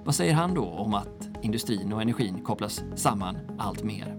Vad 0.04 0.16
säger 0.16 0.34
han 0.34 0.54
då 0.54 0.66
om 0.66 0.94
att 0.94 1.30
industrin 1.42 1.94
och 1.94 2.02
energin 2.02 2.44
kopplas 2.44 2.84
samman 2.96 3.38
allt 3.58 3.84
mer? 3.84 4.18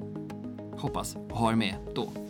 Hoppas 0.79 1.17
ha 1.31 1.53
er 1.53 1.57
med 1.57 1.75
då. 1.95 2.24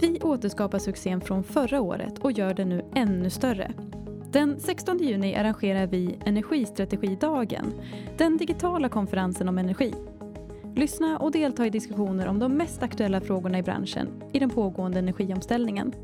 Vi 0.00 0.20
återskapar 0.20 0.78
succén 0.78 1.20
från 1.20 1.44
förra 1.44 1.80
året 1.80 2.18
och 2.18 2.32
gör 2.32 2.54
den 2.54 2.68
nu 2.68 2.84
ännu 2.94 3.30
större. 3.30 3.72
Den 4.32 4.60
16 4.60 4.98
juni 4.98 5.36
arrangerar 5.36 5.86
vi 5.86 6.18
Energistrategidagen, 6.26 7.72
den 8.16 8.36
digitala 8.36 8.88
konferensen 8.88 9.48
om 9.48 9.58
energi. 9.58 9.94
Lyssna 10.76 11.18
och 11.18 11.32
delta 11.32 11.66
i 11.66 11.70
diskussioner 11.70 12.28
om 12.28 12.38
de 12.38 12.52
mest 12.52 12.82
aktuella 12.82 13.20
frågorna 13.20 13.58
i 13.58 13.62
branschen 13.62 14.08
i 14.32 14.38
den 14.38 14.50
pågående 14.50 14.98
energiomställningen. 14.98 15.94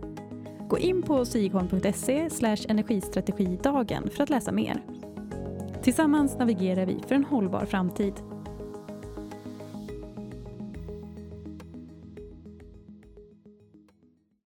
Gå 0.69 0.79
in 0.79 1.03
på 1.03 1.25
sigholm.se 1.25 2.29
energistrategidagen 2.69 4.11
för 4.11 4.23
att 4.23 4.31
läsa 4.31 4.53
mer. 4.53 4.83
Tillsammans 5.83 6.39
navigerar 6.39 6.87
vi 6.87 7.01
för 7.09 7.15
en 7.15 7.25
hållbar 7.25 7.65
framtid. 7.65 8.15